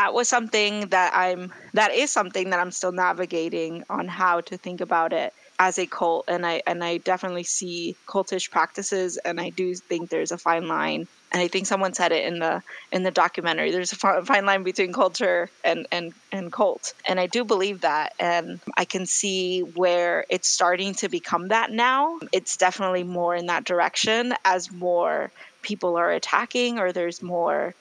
that 0.00 0.14
was 0.14 0.30
something 0.30 0.88
that 0.88 1.12
I'm 1.14 1.52
that 1.74 1.92
is 1.92 2.10
something 2.10 2.48
that 2.50 2.58
I'm 2.58 2.70
still 2.70 2.90
navigating 2.92 3.84
on 3.90 4.08
how 4.08 4.40
to 4.40 4.56
think 4.56 4.80
about 4.80 5.12
it 5.12 5.34
as 5.58 5.78
a 5.78 5.86
cult. 5.86 6.24
And 6.26 6.46
I 6.46 6.62
and 6.66 6.82
I 6.82 6.96
definitely 6.96 7.42
see 7.42 7.96
cultish 8.06 8.50
practices 8.50 9.18
and 9.18 9.38
I 9.38 9.50
do 9.50 9.74
think 9.74 10.08
there's 10.08 10.32
a 10.32 10.38
fine 10.38 10.68
line. 10.68 11.06
And 11.32 11.42
I 11.42 11.48
think 11.48 11.66
someone 11.66 11.92
said 11.92 12.12
it 12.12 12.24
in 12.24 12.38
the 12.38 12.62
in 12.90 13.02
the 13.02 13.10
documentary. 13.10 13.72
There's 13.72 13.92
a 13.92 14.24
fine 14.24 14.46
line 14.46 14.62
between 14.62 14.94
culture 14.94 15.50
and 15.62 15.86
and 15.92 16.14
and 16.32 16.50
cult. 16.50 16.94
And 17.06 17.20
I 17.20 17.26
do 17.26 17.44
believe 17.44 17.82
that. 17.82 18.14
And 18.18 18.58
I 18.78 18.86
can 18.86 19.04
see 19.04 19.60
where 19.60 20.24
it's 20.30 20.48
starting 20.48 20.94
to 20.94 21.10
become 21.10 21.48
that 21.48 21.72
now. 21.72 22.18
It's 22.32 22.56
definitely 22.56 23.04
more 23.04 23.36
in 23.36 23.46
that 23.46 23.64
direction 23.64 24.32
as 24.46 24.72
more 24.72 25.30
people 25.60 25.96
are 25.96 26.10
attacking 26.10 26.78
or 26.78 26.90
there's 26.90 27.20
more 27.20 27.74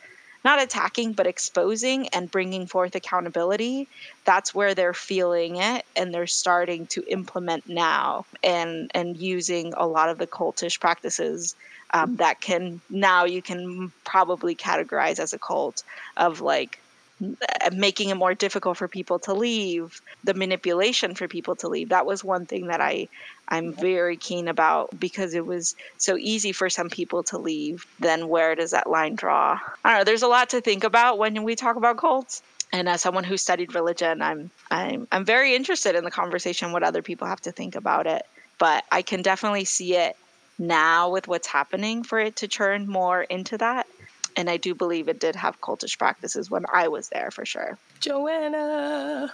not 0.43 0.61
attacking 0.61 1.13
but 1.13 1.27
exposing 1.27 2.07
and 2.09 2.31
bringing 2.31 2.65
forth 2.65 2.95
accountability 2.95 3.87
that's 4.25 4.53
where 4.55 4.73
they're 4.73 4.93
feeling 4.93 5.57
it 5.57 5.85
and 5.95 6.13
they're 6.13 6.27
starting 6.27 6.85
to 6.87 7.03
implement 7.07 7.67
now 7.67 8.25
and 8.43 8.91
and 8.93 9.17
using 9.17 9.73
a 9.75 9.87
lot 9.87 10.09
of 10.09 10.17
the 10.17 10.27
cultish 10.27 10.79
practices 10.79 11.55
um, 11.93 12.15
that 12.17 12.39
can 12.39 12.79
now 12.89 13.25
you 13.25 13.41
can 13.41 13.91
probably 14.05 14.55
categorize 14.55 15.19
as 15.19 15.33
a 15.33 15.39
cult 15.39 15.83
of 16.17 16.41
like 16.41 16.79
Uh, 17.21 17.69
making 17.73 18.09
it 18.09 18.15
more 18.15 18.33
difficult 18.33 18.77
for 18.77 18.87
people 18.87 19.19
to 19.19 19.33
leave 19.33 19.99
the 20.23 20.33
manipulation 20.33 21.15
for 21.15 21.27
people 21.27 21.53
to 21.53 21.67
leave. 21.67 21.89
That 21.89 22.05
was 22.05 22.23
one 22.23 22.45
thing 22.45 22.67
that 22.67 22.79
i 22.79 23.09
i'm 23.49 23.73
very 23.73 24.15
keen 24.15 24.47
about 24.47 24.97
because 24.97 25.33
it 25.33 25.45
was 25.45 25.75
so 25.97 26.15
easy 26.15 26.53
for 26.53 26.69
some 26.69 26.89
people 26.89 27.23
to 27.23 27.37
leave. 27.37 27.85
Then 27.99 28.29
where 28.29 28.55
does 28.55 28.71
that 28.71 28.89
line 28.89 29.15
draw? 29.15 29.59
I 29.83 29.89
don't 29.89 29.99
know 29.99 30.03
there's 30.05 30.23
a 30.23 30.29
lot 30.29 30.51
to 30.51 30.61
think 30.61 30.85
about 30.85 31.17
when 31.17 31.43
we 31.43 31.55
talk 31.55 31.75
about 31.75 31.97
cults. 31.97 32.41
And 32.71 32.87
as 32.87 33.01
someone 33.01 33.25
who 33.25 33.35
studied 33.35 33.75
religion 33.75 34.21
i'm 34.21 34.49
i'm 34.71 35.05
i'm 35.11 35.25
very 35.25 35.55
interested 35.55 35.95
in 35.95 36.05
the 36.05 36.11
conversation 36.11 36.71
what 36.71 36.83
other 36.83 37.01
people 37.01 37.27
have 37.27 37.41
to 37.41 37.51
think 37.51 37.75
about 37.75 38.07
it. 38.07 38.23
But 38.59 38.85
i 38.93 39.01
can 39.01 39.23
definitely 39.23 39.65
see 39.65 39.97
it 39.97 40.15
now 40.57 41.09
with 41.09 41.27
what's 41.27 41.47
happening 41.47 42.03
for 42.03 42.19
it 42.19 42.37
to 42.37 42.47
turn 42.47 42.87
more 42.87 43.23
into 43.23 43.57
that 43.57 43.87
and 44.35 44.49
I 44.49 44.57
do 44.57 44.73
believe 44.75 45.07
it 45.07 45.19
did 45.19 45.35
have 45.35 45.59
cultish 45.61 45.97
practices 45.97 46.49
when 46.49 46.65
I 46.71 46.87
was 46.87 47.09
there 47.09 47.31
for 47.31 47.45
sure. 47.45 47.77
Joanna. 47.99 49.33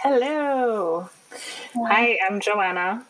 Hello. 0.00 1.08
Hi, 1.76 2.18
I'm 2.26 2.40
Joanna. 2.40 3.04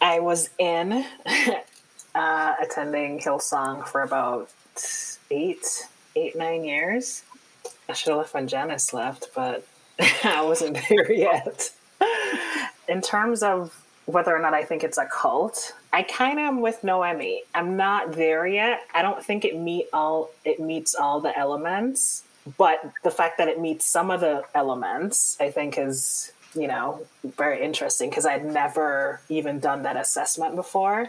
I 0.00 0.20
was 0.20 0.50
in 0.58 1.04
uh, 2.14 2.54
attending 2.60 3.18
Hillsong 3.18 3.86
for 3.86 4.02
about 4.02 4.50
eight, 5.30 5.88
eight, 6.16 6.36
nine 6.36 6.64
years. 6.64 7.22
I 7.88 7.92
should 7.92 8.10
have 8.10 8.18
left 8.18 8.34
when 8.34 8.48
Janice 8.48 8.92
left, 8.92 9.28
but 9.34 9.66
I 10.24 10.42
wasn't 10.42 10.78
there 10.88 11.10
yet. 11.12 11.70
in 12.88 13.00
terms 13.00 13.42
of 13.42 13.74
whether 14.06 14.34
or 14.34 14.38
not 14.38 14.54
I 14.54 14.62
think 14.64 14.84
it's 14.84 14.98
a 14.98 15.06
cult. 15.06 15.74
I 15.92 16.02
kind 16.02 16.38
of 16.38 16.44
am 16.44 16.60
with 16.60 16.84
Noemi. 16.84 17.42
I'm 17.54 17.76
not 17.76 18.12
there 18.12 18.46
yet. 18.46 18.82
I 18.94 19.02
don't 19.02 19.24
think 19.24 19.44
it 19.44 19.56
meet 19.56 19.86
all 19.92 20.30
it 20.44 20.60
meets 20.60 20.94
all 20.94 21.20
the 21.20 21.36
elements, 21.36 22.24
but 22.56 22.92
the 23.04 23.10
fact 23.10 23.38
that 23.38 23.48
it 23.48 23.60
meets 23.60 23.84
some 23.84 24.10
of 24.10 24.20
the 24.20 24.44
elements, 24.54 25.36
I 25.40 25.50
think 25.50 25.78
is 25.78 26.32
you 26.54 26.66
know 26.66 27.00
very 27.24 27.62
interesting 27.62 28.10
because 28.10 28.26
I'd 28.26 28.44
never 28.44 29.20
even 29.28 29.60
done 29.60 29.82
that 29.84 29.96
assessment 29.96 30.56
before. 30.56 31.08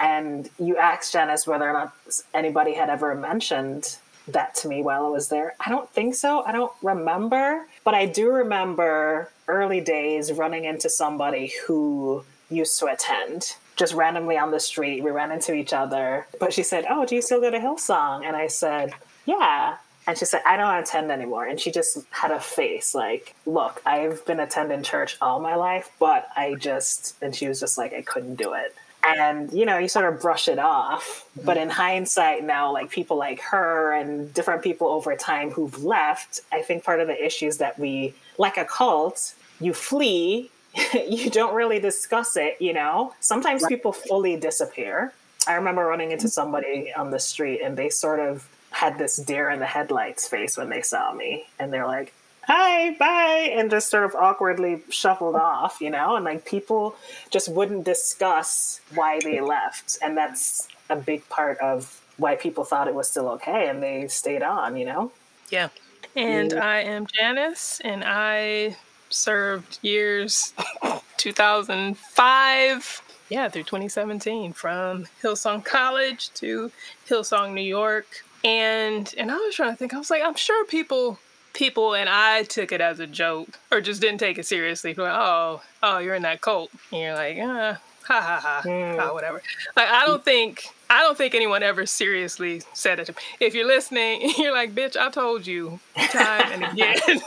And 0.00 0.50
you 0.58 0.76
asked 0.76 1.12
Janice 1.12 1.46
whether 1.46 1.68
or 1.68 1.72
not 1.72 1.94
anybody 2.32 2.74
had 2.74 2.90
ever 2.90 3.14
mentioned 3.14 3.98
that 4.28 4.54
to 4.56 4.68
me 4.68 4.82
while 4.82 5.06
I 5.06 5.08
was 5.08 5.28
there. 5.28 5.54
I 5.64 5.70
don't 5.70 5.88
think 5.90 6.14
so. 6.14 6.42
I 6.44 6.52
don't 6.52 6.72
remember, 6.82 7.66
but 7.84 7.94
I 7.94 8.06
do 8.06 8.30
remember 8.30 9.30
early 9.46 9.80
days 9.80 10.32
running 10.32 10.64
into 10.64 10.88
somebody 10.88 11.52
who 11.66 12.24
used 12.50 12.78
to 12.80 12.86
attend 12.86 13.56
just 13.76 13.94
randomly 13.94 14.38
on 14.38 14.50
the 14.50 14.60
street. 14.60 15.02
We 15.02 15.10
ran 15.10 15.32
into 15.32 15.54
each 15.54 15.72
other. 15.72 16.26
But 16.38 16.52
she 16.52 16.62
said, 16.62 16.86
Oh, 16.88 17.04
do 17.04 17.14
you 17.14 17.22
still 17.22 17.40
go 17.40 17.50
to 17.50 17.58
Hillsong? 17.58 18.24
And 18.24 18.36
I 18.36 18.46
said, 18.46 18.92
Yeah. 19.26 19.76
And 20.06 20.18
she 20.18 20.26
said, 20.26 20.42
I 20.44 20.56
don't 20.56 20.82
attend 20.82 21.10
anymore. 21.10 21.46
And 21.46 21.58
she 21.58 21.70
just 21.70 21.98
had 22.10 22.30
a 22.30 22.40
face 22.40 22.94
like, 22.94 23.34
Look, 23.46 23.82
I've 23.86 24.24
been 24.26 24.40
attending 24.40 24.82
church 24.82 25.16
all 25.20 25.40
my 25.40 25.54
life, 25.56 25.90
but 25.98 26.28
I 26.36 26.54
just, 26.54 27.16
and 27.22 27.34
she 27.34 27.48
was 27.48 27.60
just 27.60 27.78
like, 27.78 27.92
I 27.92 28.02
couldn't 28.02 28.36
do 28.36 28.54
it. 28.54 28.74
And, 29.06 29.52
you 29.52 29.66
know, 29.66 29.76
you 29.76 29.88
sort 29.88 30.06
of 30.12 30.20
brush 30.20 30.48
it 30.48 30.58
off. 30.58 31.28
But 31.44 31.58
in 31.58 31.68
hindsight, 31.68 32.42
now, 32.42 32.72
like 32.72 32.90
people 32.90 33.18
like 33.18 33.40
her 33.40 33.92
and 33.92 34.32
different 34.32 34.62
people 34.62 34.86
over 34.88 35.14
time 35.14 35.50
who've 35.50 35.84
left, 35.84 36.40
I 36.52 36.62
think 36.62 36.84
part 36.84 37.00
of 37.00 37.06
the 37.06 37.24
issues 37.24 37.58
that 37.58 37.78
we, 37.78 38.14
like 38.38 38.56
a 38.56 38.64
cult, 38.64 39.34
you 39.60 39.74
flee 39.74 40.50
you 41.08 41.30
don't 41.30 41.54
really 41.54 41.80
discuss 41.80 42.36
it, 42.36 42.56
you 42.60 42.72
know? 42.72 43.14
Sometimes 43.20 43.62
right. 43.62 43.68
people 43.68 43.92
fully 43.92 44.36
disappear. 44.36 45.12
I 45.46 45.54
remember 45.54 45.84
running 45.84 46.10
into 46.10 46.24
mm-hmm. 46.24 46.30
somebody 46.30 46.92
on 46.94 47.10
the 47.10 47.18
street 47.18 47.60
and 47.62 47.76
they 47.76 47.90
sort 47.90 48.20
of 48.20 48.48
had 48.70 48.98
this 48.98 49.16
deer 49.16 49.50
in 49.50 49.60
the 49.60 49.66
headlights 49.66 50.26
face 50.26 50.56
when 50.56 50.68
they 50.68 50.82
saw 50.82 51.12
me. 51.12 51.46
And 51.58 51.72
they're 51.72 51.86
like, 51.86 52.12
hi, 52.42 52.94
bye, 52.98 53.50
and 53.52 53.70
just 53.70 53.90
sort 53.90 54.04
of 54.04 54.14
awkwardly 54.14 54.82
shuffled 54.90 55.36
off, 55.36 55.80
you 55.80 55.90
know? 55.90 56.16
And 56.16 56.24
like 56.24 56.44
people 56.44 56.96
just 57.30 57.48
wouldn't 57.48 57.84
discuss 57.84 58.80
why 58.94 59.20
they 59.22 59.40
left. 59.40 59.98
And 60.02 60.16
that's 60.16 60.68
a 60.90 60.96
big 60.96 61.28
part 61.28 61.58
of 61.58 62.00
why 62.16 62.36
people 62.36 62.64
thought 62.64 62.88
it 62.88 62.94
was 62.94 63.08
still 63.08 63.28
okay 63.28 63.68
and 63.68 63.82
they 63.82 64.08
stayed 64.08 64.42
on, 64.42 64.76
you 64.76 64.86
know? 64.86 65.12
Yeah. 65.50 65.68
And 66.16 66.52
I 66.52 66.80
am 66.80 67.06
Janice, 67.06 67.80
and 67.80 68.04
I 68.06 68.76
served 69.14 69.78
years 69.82 70.52
2005, 71.16 73.02
yeah, 73.28 73.48
through 73.48 73.62
2017, 73.62 74.52
from 74.52 75.06
Hillsong 75.22 75.64
College 75.64 76.30
to 76.34 76.70
Hillsong 77.08 77.52
New 77.54 77.62
York. 77.62 78.06
And 78.44 79.12
and 79.16 79.30
I 79.30 79.36
was 79.36 79.54
trying 79.54 79.70
to 79.70 79.76
think, 79.76 79.94
I 79.94 79.98
was 79.98 80.10
like, 80.10 80.22
I'm 80.22 80.34
sure 80.34 80.64
people 80.66 81.18
people 81.54 81.94
and 81.94 82.08
I 82.08 82.42
took 82.42 82.72
it 82.72 82.80
as 82.80 82.98
a 82.98 83.06
joke 83.06 83.48
or 83.70 83.80
just 83.80 84.00
didn't 84.00 84.18
take 84.18 84.38
it 84.38 84.44
seriously. 84.46 84.92
Like, 84.92 85.08
oh, 85.10 85.62
oh, 85.82 85.98
you're 85.98 86.16
in 86.16 86.22
that 86.22 86.40
cult. 86.40 86.70
And 86.92 87.00
you're 87.00 87.14
like, 87.14 87.38
uh, 87.38 87.74
ha 88.02 88.20
ha 88.20 88.40
ha, 88.42 88.62
Mm. 88.64 88.98
ha, 88.98 89.12
whatever. 89.14 89.40
Like 89.76 89.88
I 89.88 90.04
don't 90.04 90.24
think 90.24 90.64
I 90.94 91.00
don't 91.00 91.18
think 91.18 91.34
anyone 91.34 91.62
ever 91.62 91.86
seriously 91.86 92.62
said 92.72 93.00
it. 93.00 93.06
to 93.06 93.12
me. 93.12 93.18
If 93.40 93.54
you're 93.54 93.66
listening, 93.66 94.32
you're 94.38 94.52
like, 94.54 94.74
bitch, 94.74 94.96
I 94.96 95.10
told 95.10 95.46
you 95.46 95.80
time 95.96 96.52
and 96.52 96.64
again, 96.72 96.96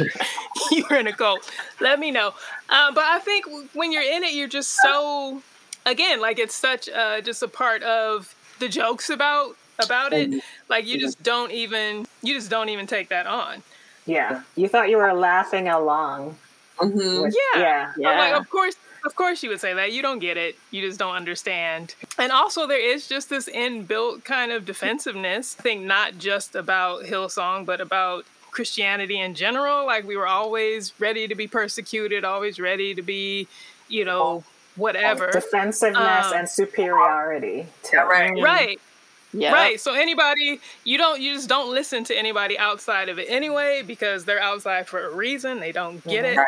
you're 0.70 0.96
in 0.98 1.06
a 1.06 1.12
cult. 1.12 1.50
Let 1.80 1.98
me 1.98 2.10
know. 2.10 2.32
Uh, 2.68 2.92
but 2.92 3.04
I 3.04 3.18
think 3.18 3.44
when 3.74 3.92
you're 3.92 4.02
in 4.02 4.22
it, 4.24 4.32
you're 4.34 4.48
just 4.48 4.76
so 4.82 5.42
again, 5.86 6.20
like 6.20 6.38
it's 6.38 6.54
such 6.54 6.88
uh, 6.88 7.20
just 7.20 7.42
a 7.42 7.48
part 7.48 7.82
of 7.82 8.34
the 8.58 8.68
jokes 8.68 9.10
about 9.10 9.56
about 9.82 10.12
it. 10.12 10.42
Like 10.68 10.86
you 10.86 10.98
just 10.98 11.22
don't 11.22 11.50
even 11.52 12.06
you 12.22 12.34
just 12.34 12.50
don't 12.50 12.68
even 12.68 12.86
take 12.86 13.08
that 13.10 13.26
on. 13.26 13.62
Yeah. 14.06 14.42
You 14.56 14.68
thought 14.68 14.88
you 14.88 14.96
were 14.96 15.12
laughing 15.12 15.68
along. 15.68 16.36
Mhm. 16.78 17.22
with- 17.22 17.36
Yeah. 17.56 17.92
Yeah. 17.96 18.08
I'm 18.08 18.18
like, 18.18 18.30
Yeah. 18.32 18.38
of 18.38 18.48
course, 18.50 18.76
of 19.04 19.14
course, 19.14 19.42
you 19.42 19.48
would 19.50 19.60
say 19.60 19.72
that. 19.74 19.92
You 19.92 20.02
don't 20.02 20.18
get 20.18 20.36
it. 20.36 20.56
You 20.70 20.80
just 20.86 20.98
don't 20.98 21.14
understand. 21.14 21.94
And 22.20 22.32
also, 22.32 22.66
there 22.66 22.78
is 22.80 23.08
just 23.08 23.30
this 23.30 23.48
inbuilt 23.48 24.24
kind 24.24 24.52
of 24.52 24.66
defensiveness. 24.66 25.56
I 25.58 25.62
think 25.62 25.82
not 25.84 26.18
just 26.18 26.54
about 26.54 27.04
Hillsong, 27.04 27.64
but 27.64 27.80
about 27.80 28.26
Christianity 28.50 29.18
in 29.20 29.34
general. 29.34 29.86
Like 29.86 30.06
we 30.06 30.16
were 30.16 30.26
always 30.26 30.92
ready 30.98 31.26
to 31.28 31.34
be 31.34 31.46
persecuted, 31.46 32.24
always 32.24 32.60
ready 32.60 32.94
to 32.94 33.02
be, 33.02 33.48
you 33.88 34.04
know, 34.04 34.44
whatever. 34.76 35.30
Defensiveness 35.32 36.26
Um, 36.26 36.34
and 36.34 36.48
superiority. 36.48 37.66
Too. 37.82 37.96
right. 37.96 38.42
Right. 38.42 38.80
Yeah. 39.32 39.52
Right. 39.52 39.80
So 39.80 39.94
anybody, 39.94 40.60
you 40.84 40.98
don't, 40.98 41.20
you 41.20 41.34
just 41.34 41.48
don't 41.48 41.72
listen 41.72 42.02
to 42.04 42.18
anybody 42.18 42.58
outside 42.58 43.08
of 43.08 43.18
it 43.18 43.26
anyway 43.28 43.82
because 43.86 44.24
they're 44.24 44.42
outside 44.42 44.88
for 44.88 45.06
a 45.06 45.14
reason. 45.14 45.60
They 45.60 45.72
don't 45.72 46.02
get 46.04 46.24
it. 46.24 46.36
Right. 46.36 46.46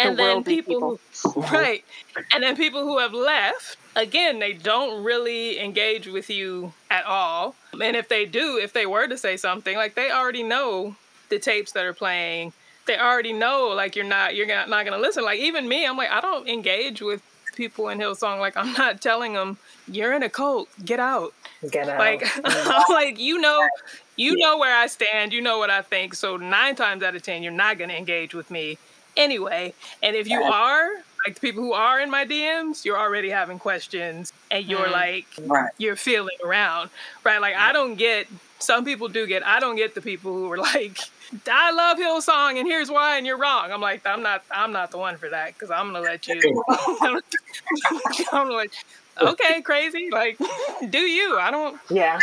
And 0.00 0.18
The 0.18 0.22
then 0.22 0.36
worldly 0.36 0.62
people, 0.62 1.00
who, 1.22 1.40
right, 1.52 1.84
and 2.32 2.42
then 2.42 2.56
people 2.56 2.82
who 2.82 2.98
have 2.98 3.12
left 3.12 3.76
again, 3.96 4.38
they 4.38 4.52
don't 4.52 5.02
really 5.02 5.58
engage 5.58 6.06
with 6.06 6.30
you 6.30 6.72
at 6.90 7.04
all. 7.04 7.54
And 7.80 7.96
if 7.96 8.08
they 8.08 8.24
do, 8.24 8.58
if 8.58 8.72
they 8.72 8.86
were 8.86 9.06
to 9.06 9.18
say 9.18 9.36
something, 9.36 9.76
like 9.76 9.94
they 9.94 10.10
already 10.10 10.42
know 10.42 10.94
the 11.28 11.38
tapes 11.38 11.72
that 11.72 11.84
are 11.84 11.92
playing. 11.92 12.52
They 12.86 12.98
already 12.98 13.32
know, 13.32 13.68
like 13.68 13.94
you're 13.94 14.04
not, 14.04 14.34
you're 14.34 14.46
not, 14.46 14.68
not 14.68 14.84
going 14.84 14.98
to 14.98 15.00
listen. 15.00 15.24
Like 15.24 15.38
even 15.38 15.68
me, 15.68 15.86
I'm 15.86 15.96
like, 15.96 16.10
I 16.10 16.20
don't 16.20 16.48
engage 16.48 17.02
with 17.02 17.22
people 17.54 17.88
in 17.88 17.98
Hillsong. 17.98 18.40
Like 18.40 18.56
I'm 18.56 18.72
not 18.72 19.00
telling 19.00 19.34
them 19.34 19.58
you're 19.86 20.12
in 20.12 20.22
a 20.22 20.28
cult, 20.28 20.68
get 20.84 21.00
out. 21.00 21.34
Get 21.70 21.88
out. 21.88 21.98
Like 21.98 22.22
mm. 22.24 22.42
I'm 22.44 22.94
like 22.94 23.18
you 23.18 23.38
know, 23.38 23.68
you 24.16 24.36
know 24.36 24.58
where 24.58 24.74
I 24.74 24.86
stand. 24.86 25.32
You 25.32 25.42
know 25.42 25.58
what 25.58 25.70
I 25.70 25.82
think. 25.82 26.14
So 26.14 26.36
nine 26.36 26.74
times 26.74 27.02
out 27.02 27.14
of 27.14 27.22
ten, 27.22 27.42
you're 27.42 27.52
not 27.52 27.78
going 27.78 27.90
to 27.90 27.96
engage 27.96 28.34
with 28.34 28.50
me 28.50 28.78
anyway. 29.16 29.74
And 30.02 30.16
if 30.16 30.28
you 30.28 30.42
are, 30.42 30.88
like 31.26 31.34
the 31.34 31.40
people 31.40 31.62
who 31.62 31.72
are 31.72 32.00
in 32.00 32.10
my 32.10 32.24
DMs, 32.24 32.84
you're 32.84 32.98
already 32.98 33.30
having 33.30 33.58
questions, 33.58 34.32
and 34.50 34.64
you're 34.64 34.86
mm. 34.86 34.92
like, 34.92 35.26
Right. 35.40 35.70
you're 35.78 35.96
feeling 35.96 36.36
around, 36.44 36.90
right? 37.24 37.40
Like 37.40 37.56
I 37.56 37.72
don't 37.72 37.96
get. 37.96 38.26
Some 38.58 38.84
people 38.84 39.08
do 39.08 39.26
get. 39.26 39.46
I 39.46 39.58
don't 39.58 39.76
get 39.76 39.94
the 39.94 40.02
people 40.02 40.32
who 40.32 40.50
are 40.52 40.58
like, 40.74 40.98
I 41.50 41.70
love 41.72 41.98
Hillsong, 41.98 42.58
and 42.58 42.66
here's 42.66 42.90
why, 42.90 43.16
and 43.16 43.26
you're 43.26 43.38
wrong. 43.38 43.70
I'm 43.70 43.80
like, 43.80 44.06
I'm 44.06 44.22
not. 44.22 44.44
I'm 44.50 44.72
not 44.72 44.90
the 44.90 44.98
one 44.98 45.16
for 45.16 45.28
that 45.28 45.54
because 45.54 45.70
I'm 45.70 45.92
gonna 45.92 46.00
let 46.00 46.26
you. 46.26 46.40
I'm 46.70 47.20
gonna 48.30 48.52
let. 48.52 48.70
Okay, 49.20 49.60
crazy. 49.60 50.08
Like, 50.10 50.38
do 50.88 51.00
you? 51.00 51.38
I 51.38 51.50
don't. 51.50 51.78
Yeah. 51.90 52.18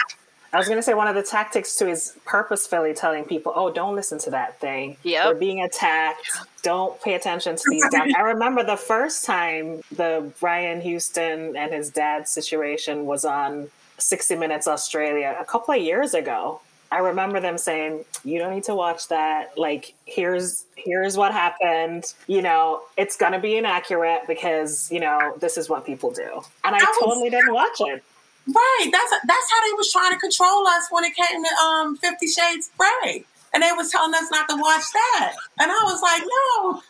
I 0.54 0.58
was 0.58 0.68
going 0.68 0.78
to 0.78 0.84
say 0.84 0.94
one 0.94 1.08
of 1.08 1.16
the 1.16 1.24
tactics 1.24 1.76
too 1.76 1.88
is 1.88 2.18
purposefully 2.26 2.94
telling 2.94 3.26
people, 3.26 3.52
"Oh, 3.56 3.72
don't 3.72 3.96
listen 3.96 4.18
to 4.20 4.30
that 4.32 4.60
thing. 4.60 4.98
Yep. 5.04 5.26
We're 5.26 5.36
being 5.36 5.62
attacked. 5.62 6.30
Don't 6.64 7.00
pay 7.02 7.16
attention 7.16 7.56
to 7.56 7.64
these 7.70 7.88
guys." 7.90 8.12
I 8.18 8.22
remember 8.22 8.64
the 8.64 8.78
first 8.78 9.26
time 9.26 9.82
the 9.92 10.32
Brian 10.40 10.82
Houston 10.82 11.56
and 11.56 11.74
his 11.74 11.90
dad 11.90 12.28
situation 12.28 13.06
was 13.06 13.26
on 13.26 13.70
60 13.98 14.36
Minutes 14.36 14.68
Australia 14.68 15.36
a 15.40 15.46
couple 15.46 15.74
of 15.74 15.82
years 15.82 16.14
ago. 16.14 16.62
I 16.92 17.00
remember 17.00 17.42
them 17.42 17.58
saying, 17.58 18.06
"You 18.24 18.40
don't 18.40 18.54
need 18.54 18.64
to 18.66 18.76
watch 18.76 19.10
that. 19.10 19.58
Like, 19.58 19.94
here's 20.06 20.64
here's 20.76 21.18
what 21.18 21.34
happened. 21.34 22.14
You 22.28 22.42
know, 22.42 22.82
it's 22.96 23.18
gonna 23.18 23.40
be 23.40 23.58
inaccurate 23.58 24.22
because 24.28 24.90
you 24.90 25.02
know 25.02 25.34
this 25.38 25.58
is 25.58 25.68
what 25.68 25.86
people 25.86 26.12
do." 26.12 26.42
And 26.64 26.76
I 26.76 26.80
totally 27.02 27.30
didn't 27.30 27.54
watch 27.54 27.82
it. 27.82 28.04
Right. 28.48 28.90
That's 28.92 29.12
that's 29.26 29.52
how 29.52 29.68
they 29.68 29.74
was 29.78 29.92
trying 29.92 30.14
to 30.14 30.20
control 30.20 30.68
us 30.68 30.88
when 30.92 31.04
it 31.06 31.16
came 31.16 31.44
to 31.44 31.56
um 31.64 31.98
Fifty 31.98 32.28
Shades 32.28 32.72
Grey. 32.78 33.26
And 33.54 33.64
they 33.64 33.72
was 33.72 33.90
telling 33.92 34.14
us 34.14 34.30
not 34.30 34.48
to 34.50 34.56
watch 34.56 34.84
that. 34.94 35.34
And 35.60 35.72
I 35.72 35.80
was 35.84 36.02
like, 36.02 36.22
no. 36.22 36.82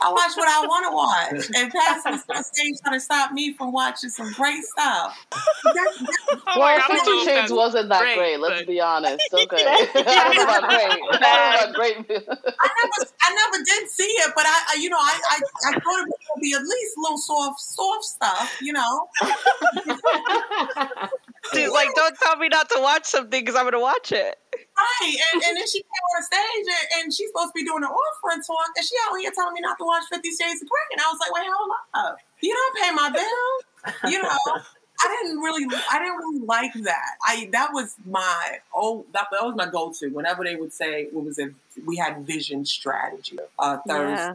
I 0.00 0.10
watch 0.12 0.32
what 0.36 0.48
I 0.48 0.66
want 0.66 0.86
to 0.88 0.94
watch. 0.94 1.50
And 1.56 1.70
Pastor 1.72 2.10
was 2.12 2.22
on 2.34 2.42
stage 2.44 2.74
trying 2.82 2.96
to 2.96 3.00
stop 3.00 3.32
me 3.32 3.52
from 3.54 3.72
watching 3.72 4.10
some 4.10 4.32
great 4.32 4.62
stuff. 4.64 5.16
That- 5.64 5.74
that- 5.74 6.40
I'm 6.46 6.58
Well, 6.58 6.74
like, 6.74 6.82
I 6.84 6.88
don't 6.88 6.96
know 6.96 7.02
Fifty 7.04 7.10
if 7.12 7.18
Shades 7.24 7.40
that's 7.42 7.52
wasn't 7.52 7.88
that 7.90 8.00
great, 8.02 8.16
great. 8.16 8.40
Let's 8.40 8.60
but- 8.62 8.66
be 8.68 8.80
honest. 8.80 9.22
Okay, 9.32 9.64
that 9.94 10.34
was 10.36 10.46
not 10.46 10.68
great. 10.68 11.20
That 11.20 11.36
was 11.52 11.66
not 11.66 11.74
great. 11.74 11.96
I 11.98 12.68
never, 12.82 13.10
I 13.22 13.34
never 13.34 13.64
did 13.64 13.88
see 13.90 14.04
it, 14.04 14.32
but 14.34 14.44
I, 14.46 14.62
I 14.70 14.76
you 14.80 14.88
know, 14.88 14.98
I, 14.98 15.20
I, 15.30 15.40
I 15.68 15.72
thought 15.72 16.00
it 16.06 16.14
would 16.34 16.40
be 16.40 16.54
at 16.54 16.62
least 16.62 16.96
a 16.96 17.00
little 17.00 17.18
soft, 17.18 17.60
soft 17.60 18.04
stuff, 18.04 18.58
you 18.62 18.72
know. 18.72 19.08
Dude, 21.52 21.72
like, 21.72 21.88
don't 21.94 22.16
tell 22.18 22.36
me 22.36 22.48
not 22.48 22.68
to 22.70 22.80
watch 22.80 23.04
something 23.04 23.40
because 23.44 23.54
I'm 23.54 23.64
gonna 23.64 23.80
watch 23.80 24.12
it. 24.12 24.38
Right. 24.76 25.16
And, 25.32 25.42
and 25.42 25.56
then 25.56 25.66
she 25.66 25.80
came 25.80 26.06
on 26.16 26.22
stage 26.22 26.66
and, 26.66 26.86
and 26.98 27.14
she's 27.14 27.28
supposed 27.28 27.48
to 27.48 27.54
be 27.54 27.64
doing 27.64 27.82
an 27.82 27.90
offering 27.90 28.42
talk, 28.42 28.70
and 28.76 28.84
she 28.84 28.94
out 29.06 29.16
here 29.18 29.30
telling 29.34 29.54
me 29.54 29.60
not 29.60 29.78
to 29.78 29.84
watch 29.84 30.04
Fifty 30.10 30.30
Shades 30.30 30.62
of 30.62 30.68
Grey. 30.68 30.86
And 30.92 31.00
I 31.00 31.08
was 31.10 31.18
like, 31.20 31.32
wait, 31.32 31.46
hold 31.46 31.70
up. 31.94 32.18
You 32.40 32.52
don't 32.52 32.76
pay 32.82 32.90
my 32.92 33.10
bill. 33.10 34.10
You 34.10 34.22
know. 34.22 34.62
I 35.00 35.22
didn't 35.22 35.40
really, 35.40 35.66
I 35.90 35.98
didn't 35.98 36.16
really 36.16 36.40
like 36.46 36.72
that. 36.84 37.16
I 37.26 37.48
that 37.52 37.70
was 37.72 37.96
my 38.06 38.58
oh, 38.74 39.04
that, 39.12 39.26
that 39.32 39.44
was 39.44 39.54
my 39.56 39.66
go-to. 39.66 40.08
Whenever 40.08 40.44
they 40.44 40.54
would 40.54 40.72
say 40.72 41.08
what 41.10 41.24
was 41.24 41.36
it, 41.38 41.52
we 41.84 41.96
had 41.96 42.24
vision 42.24 42.64
strategy 42.64 43.38
uh, 43.58 43.78
Thursday. 43.86 44.14
Yeah. 44.14 44.34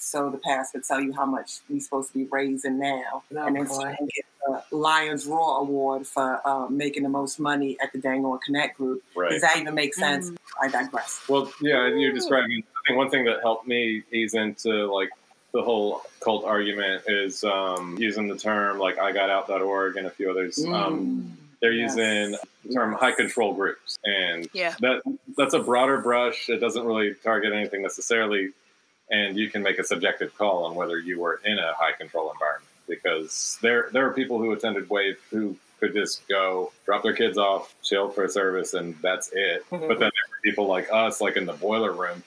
So 0.00 0.30
the 0.30 0.38
pastor 0.38 0.78
would 0.78 0.84
tell 0.86 1.00
you 1.00 1.12
how 1.12 1.26
much 1.26 1.58
we 1.68 1.80
supposed 1.80 2.12
to 2.12 2.18
be 2.18 2.24
raising 2.30 2.78
now, 2.78 3.22
Oh, 3.36 3.46
and 3.46 3.56
then 3.56 3.64
she 3.66 3.68
boy. 3.68 3.94
can 3.98 4.06
get 4.14 4.24
the 4.70 4.76
Lions 4.76 5.26
Roar 5.26 5.58
Award 5.60 6.06
for 6.06 6.40
uh, 6.46 6.68
making 6.68 7.02
the 7.02 7.08
most 7.08 7.40
money 7.40 7.76
at 7.82 7.92
the 7.92 7.98
Dang 7.98 8.24
On 8.24 8.38
Connect 8.38 8.78
group. 8.78 9.02
Right. 9.16 9.32
Does 9.32 9.42
that 9.42 9.58
even 9.58 9.74
make 9.74 9.94
sense? 9.94 10.30
I 10.62 10.68
digress. 10.68 11.20
Well, 11.28 11.52
yeah, 11.60 11.88
you're 11.88 12.12
describing. 12.12 12.62
I 12.62 12.80
think 12.86 12.96
one 12.96 13.10
thing 13.10 13.24
that 13.24 13.40
helped 13.42 13.66
me 13.66 14.04
ease 14.12 14.34
into 14.34 14.86
like 14.92 15.10
the 15.52 15.62
whole 15.62 16.02
cult 16.20 16.44
argument 16.44 17.02
is 17.08 17.42
um, 17.42 17.96
using 17.98 18.28
the 18.28 18.36
term 18.38 18.78
like 18.78 18.98
I 18.98 19.10
got 19.12 19.30
out.org 19.30 19.96
and 19.96 20.06
a 20.06 20.10
few 20.10 20.30
others. 20.30 20.64
Um, 20.64 21.36
they're 21.60 21.72
Yes. 21.72 21.96
using 21.96 22.38
the 22.64 22.72
term 22.72 22.92
high 22.92 23.10
control 23.12 23.52
groups, 23.52 23.98
and 24.04 24.48
Yeah. 24.52 24.74
that 24.80 25.02
that's 25.36 25.54
a 25.54 25.58
broader 25.58 25.98
brush. 25.98 26.48
It 26.48 26.58
doesn't 26.58 26.84
really 26.84 27.14
target 27.14 27.52
anything 27.52 27.82
necessarily, 27.82 28.52
and 29.10 29.36
you 29.36 29.50
can 29.50 29.62
make 29.62 29.78
a 29.78 29.84
subjective 29.84 30.36
call 30.36 30.64
on 30.64 30.74
whether 30.74 30.98
you 30.98 31.20
were 31.20 31.40
in 31.44 31.58
a 31.58 31.72
high 31.74 31.92
control 31.92 32.30
environment 32.32 32.68
because 32.88 33.58
there 33.62 33.88
there 33.92 34.06
are 34.06 34.12
people 34.12 34.38
who 34.38 34.52
attended 34.52 34.88
Wave 34.90 35.18
who 35.30 35.56
could 35.78 35.94
just 35.94 36.26
go 36.28 36.72
drop 36.86 37.02
their 37.02 37.12
kids 37.12 37.38
off, 37.38 37.74
chill 37.82 38.08
for 38.10 38.24
a 38.24 38.28
service, 38.28 38.74
and 38.74 38.96
that's 39.02 39.30
it. 39.32 39.64
Mm-hmm. 39.70 39.86
But 39.86 39.98
then 39.98 40.10
there 40.10 40.28
were 40.30 40.40
people 40.42 40.66
like 40.66 40.88
us, 40.92 41.20
like 41.20 41.36
in 41.36 41.46
the 41.46 41.52
boiler 41.52 41.92
room, 41.92 42.22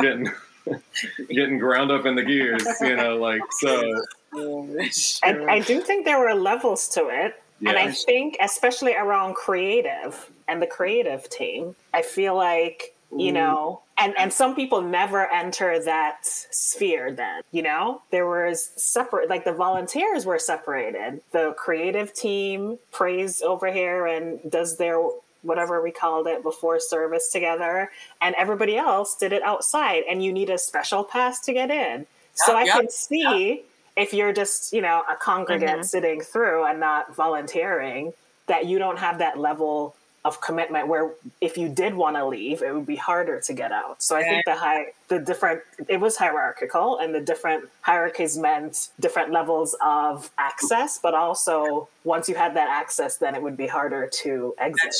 getting 0.00 0.28
getting 1.28 1.58
ground 1.58 1.90
up 1.90 2.06
in 2.06 2.14
the 2.14 2.22
gears, 2.22 2.64
you 2.80 2.96
know, 2.96 3.16
like 3.16 3.42
so. 3.58 4.02
I, 4.32 5.44
I 5.48 5.58
do 5.58 5.80
think 5.80 6.04
there 6.04 6.20
were 6.20 6.34
levels 6.34 6.88
to 6.90 7.08
it. 7.08 7.42
And 7.66 7.76
I 7.76 7.90
think, 7.90 8.38
especially 8.40 8.94
around 8.94 9.34
creative 9.34 10.30
and 10.48 10.62
the 10.62 10.66
creative 10.66 11.28
team, 11.28 11.76
I 11.92 12.00
feel 12.00 12.34
like, 12.34 12.94
you 13.16 13.32
know, 13.32 13.82
and, 13.98 14.14
and 14.18 14.32
some 14.32 14.54
people 14.54 14.80
never 14.80 15.30
enter 15.30 15.78
that 15.84 16.20
sphere 16.24 17.12
then, 17.12 17.42
you 17.52 17.62
know? 17.62 18.02
There 18.10 18.26
was 18.26 18.70
separate, 18.76 19.28
like 19.28 19.44
the 19.44 19.52
volunteers 19.52 20.24
were 20.24 20.38
separated. 20.38 21.20
The 21.32 21.54
creative 21.58 22.14
team 22.14 22.78
prays 22.92 23.42
over 23.42 23.70
here 23.70 24.06
and 24.06 24.40
does 24.50 24.76
their 24.78 25.00
whatever 25.42 25.82
we 25.82 25.90
called 25.90 26.26
it 26.26 26.42
before 26.42 26.78
service 26.78 27.30
together, 27.30 27.90
and 28.20 28.34
everybody 28.36 28.76
else 28.76 29.16
did 29.16 29.32
it 29.32 29.42
outside, 29.42 30.02
and 30.08 30.22
you 30.22 30.32
need 30.32 30.50
a 30.50 30.58
special 30.58 31.02
pass 31.02 31.40
to 31.40 31.52
get 31.54 31.70
in. 31.70 32.06
So 32.34 32.56
I 32.56 32.66
Yep, 32.66 32.76
can 32.76 32.90
see 32.90 33.64
if 33.96 34.12
you're 34.14 34.32
just, 34.32 34.72
you 34.72 34.82
know, 34.82 35.02
a 35.10 35.16
congregant 35.16 35.80
Mhm. 35.80 35.84
sitting 35.84 36.20
through 36.20 36.64
and 36.64 36.78
not 36.78 37.14
volunteering, 37.14 38.12
that 38.46 38.66
you 38.66 38.78
don't 38.78 38.98
have 38.98 39.18
that 39.18 39.38
level 39.38 39.94
of 40.24 40.40
commitment 40.40 40.86
where 40.86 41.12
if 41.40 41.56
you 41.56 41.68
did 41.68 41.94
want 41.94 42.14
to 42.16 42.26
leave 42.26 42.62
it 42.62 42.74
would 42.74 42.86
be 42.86 42.96
harder 42.96 43.40
to 43.40 43.52
get 43.54 43.72
out. 43.72 44.02
So 44.02 44.16
i 44.16 44.22
think 44.22 44.44
the 44.44 44.54
high 44.54 44.86
the 45.08 45.18
different 45.18 45.62
it 45.88 45.98
was 45.98 46.16
hierarchical 46.16 46.98
and 46.98 47.14
the 47.14 47.20
different 47.20 47.68
hierarchies 47.80 48.36
meant 48.36 48.90
different 49.00 49.32
levels 49.32 49.74
of 49.82 50.30
access 50.36 50.98
but 50.98 51.14
also 51.14 51.88
once 52.04 52.28
you 52.28 52.34
had 52.34 52.54
that 52.54 52.68
access 52.68 53.16
then 53.16 53.34
it 53.34 53.42
would 53.42 53.56
be 53.56 53.66
harder 53.66 54.08
to 54.22 54.54
exit. 54.58 54.94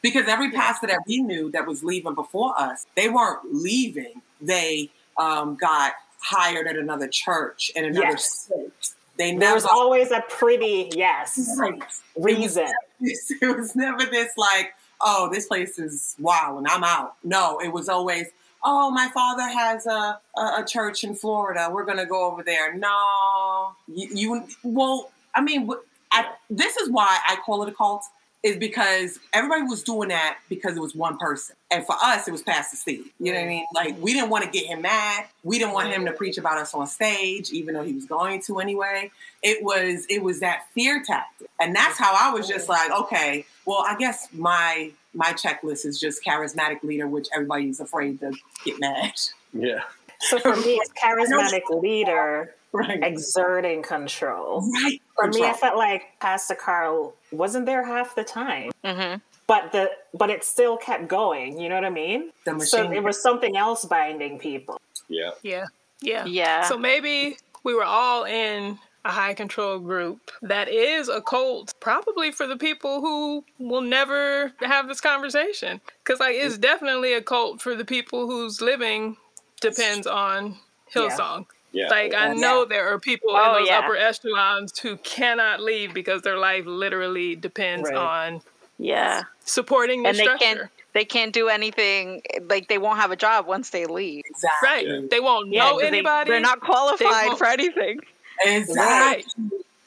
Because 0.00 0.26
every 0.28 0.50
pastor 0.52 0.86
that 0.86 1.00
we 1.08 1.22
knew 1.22 1.50
that 1.50 1.66
was 1.66 1.82
leaving 1.82 2.14
before 2.14 2.54
us 2.60 2.86
they 2.94 3.08
weren't 3.08 3.40
leaving. 3.52 4.22
They 4.40 4.90
um, 5.18 5.56
got 5.56 5.92
hired 6.20 6.66
at 6.68 6.76
another 6.76 7.08
church 7.08 7.70
in 7.74 7.84
another 7.84 8.06
Yes. 8.10 8.46
state 8.46 8.94
they 9.18 9.30
there 9.30 9.38
never 9.38 9.54
was 9.54 9.64
always 9.64 10.10
a 10.10 10.22
pretty 10.28 10.90
yes 10.94 11.54
Right. 11.58 11.82
reason 12.16 12.66
it 13.00 13.56
was 13.56 13.74
never 13.76 14.04
this 14.06 14.30
like, 14.36 14.74
oh, 15.00 15.28
this 15.32 15.46
place 15.46 15.78
is 15.78 16.14
wild 16.18 16.58
and 16.58 16.68
I'm 16.68 16.84
out. 16.84 17.16
No, 17.24 17.58
it 17.60 17.72
was 17.72 17.88
always, 17.88 18.28
oh, 18.64 18.90
my 18.90 19.08
father 19.12 19.42
has 19.42 19.86
a, 19.86 20.18
a, 20.36 20.40
a 20.60 20.64
church 20.66 21.02
in 21.04 21.14
Florida. 21.14 21.68
We're 21.70 21.84
going 21.84 21.98
to 21.98 22.06
go 22.06 22.30
over 22.30 22.42
there. 22.42 22.74
No, 22.76 23.72
you, 23.88 24.08
you 24.14 24.44
well, 24.62 25.10
I 25.34 25.40
mean, 25.40 25.68
I, 26.12 26.26
this 26.48 26.76
is 26.76 26.90
why 26.90 27.18
I 27.28 27.36
call 27.44 27.62
it 27.64 27.68
a 27.68 27.72
cult, 27.72 28.04
is 28.42 28.56
because 28.56 29.20
everybody 29.32 29.62
was 29.62 29.82
doing 29.82 30.08
that 30.08 30.38
because 30.48 30.76
it 30.76 30.80
was 30.80 30.94
one 30.94 31.16
person. 31.18 31.54
And 31.70 31.86
for 31.86 31.94
us, 32.02 32.26
it 32.26 32.32
was 32.32 32.42
Pastor 32.42 32.76
Steve. 32.76 33.08
You 33.20 33.32
know 33.32 33.38
what 33.38 33.44
I 33.44 33.48
mean? 33.48 33.66
Like, 33.72 33.96
we 34.00 34.12
didn't 34.12 34.30
want 34.30 34.44
to 34.44 34.50
get 34.50 34.66
him 34.66 34.82
mad. 34.82 35.26
We 35.44 35.58
didn't 35.58 35.74
want 35.74 35.88
him 35.88 36.04
to 36.06 36.12
preach 36.12 36.38
about 36.38 36.58
us 36.58 36.74
on 36.74 36.86
stage, 36.88 37.50
even 37.52 37.74
though 37.74 37.84
he 37.84 37.92
was 37.92 38.04
going 38.04 38.42
to 38.42 38.58
anyway. 38.58 39.10
It 39.42 39.62
was 39.62 40.06
it 40.08 40.22
was 40.22 40.40
that 40.40 40.66
fear 40.74 41.02
tactic. 41.04 41.48
And 41.60 41.74
that's 41.74 41.98
how 41.98 42.14
I 42.18 42.32
was 42.32 42.48
just 42.48 42.68
like, 42.68 42.90
okay, 42.90 43.46
well, 43.64 43.84
I 43.86 43.96
guess 43.96 44.28
my 44.32 44.90
my 45.14 45.32
checklist 45.34 45.84
is 45.86 46.00
just 46.00 46.24
charismatic 46.24 46.82
leader, 46.82 47.06
which 47.06 47.28
everybody's 47.32 47.80
afraid 47.80 48.20
to 48.20 48.32
get 48.64 48.80
mad. 48.80 49.12
Yeah. 49.52 49.82
so 50.20 50.38
for 50.38 50.56
me 50.56 50.80
it's 50.80 50.90
charismatic 51.02 51.82
leader 51.82 52.54
Right. 52.74 53.02
exerting 53.02 53.82
control 53.82 54.62
Right. 54.82 55.00
For 55.16 55.28
me, 55.28 55.44
I 55.44 55.52
felt 55.52 55.76
like 55.76 56.18
Pastor 56.20 56.54
Carl 56.54 57.14
wasn't 57.30 57.66
there 57.66 57.84
half 57.84 58.14
the 58.14 58.24
time, 58.24 58.70
hmm 58.84 59.16
but 59.46 59.72
the 59.72 59.90
but 60.14 60.30
it 60.30 60.44
still 60.44 60.76
kept 60.78 61.08
going. 61.08 61.60
You 61.60 61.68
know 61.68 61.74
what 61.74 61.84
I 61.84 61.90
mean? 61.90 62.30
The 62.46 62.58
So 62.60 62.78
machine. 62.84 62.92
it 62.94 63.02
was 63.02 63.20
something 63.20 63.56
else 63.56 63.84
binding 63.84 64.38
people. 64.38 64.80
Yeah. 65.08 65.30
Yeah. 65.42 65.66
Yeah. 66.00 66.24
Yeah. 66.24 66.62
So 66.64 66.78
maybe 66.78 67.36
we 67.64 67.74
were 67.74 67.84
all 67.84 68.24
in 68.24 68.78
a 69.04 69.10
high 69.10 69.34
control 69.34 69.78
group 69.80 70.30
that 70.42 70.68
is 70.68 71.08
a 71.08 71.20
cult, 71.20 71.74
probably 71.80 72.30
for 72.30 72.46
the 72.46 72.56
people 72.56 73.00
who 73.00 73.44
will 73.58 73.80
never 73.82 74.52
have 74.60 74.86
this 74.88 75.00
conversation. 75.00 75.80
Because, 76.04 76.20
like, 76.20 76.36
it's 76.36 76.56
definitely 76.56 77.12
a 77.12 77.20
cult 77.20 77.60
for 77.60 77.74
the 77.74 77.84
people 77.84 78.26
whose 78.28 78.60
living 78.62 79.16
depends 79.60 80.06
on 80.06 80.56
Hillsong. 80.94 81.38
Yeah. 81.40 81.44
Like, 81.74 82.14
I 82.14 82.34
know 82.34 82.64
there 82.64 82.88
are 82.92 82.98
people 82.98 83.30
Oh, 83.32 83.54
in 83.56 83.60
those 83.62 83.68
yeah. 83.68 83.78
upper 83.78 83.96
echelons 83.96 84.78
who 84.78 84.96
cannot 84.98 85.60
leave 85.60 85.94
because 85.94 86.22
their 86.22 86.36
life 86.38 86.66
literally 86.66 87.34
depends 87.36 87.88
Right. 87.88 87.96
on 87.96 88.42
yeah. 88.78 89.22
supporting 89.44 90.02
the 90.02 90.10
And 90.10 90.18
they 90.18 90.26
can't 90.38 90.60
they 90.94 91.04
can't 91.06 91.32
do 91.32 91.48
anything 91.48 92.20
like 92.50 92.68
they 92.68 92.76
won't 92.76 92.98
have 92.98 93.10
a 93.10 93.16
job 93.16 93.46
once 93.46 93.70
they 93.70 93.86
leave. 93.86 94.22
exactly. 94.26 94.68
Right. 94.68 94.86
Yeah. 94.86 95.00
They 95.10 95.20
won't 95.20 95.48
Yeah, 95.50 95.64
know 95.64 95.70
'cause 95.72 95.80
they- 95.82 95.86
anybody. 95.88 96.30
They're 96.30 96.40
not 96.40 96.60
qualified 96.60 97.26
won't- 97.28 97.38
for 97.38 97.46
anything. 97.46 98.00
Exactly. 98.44 98.76
Right. 98.76 99.26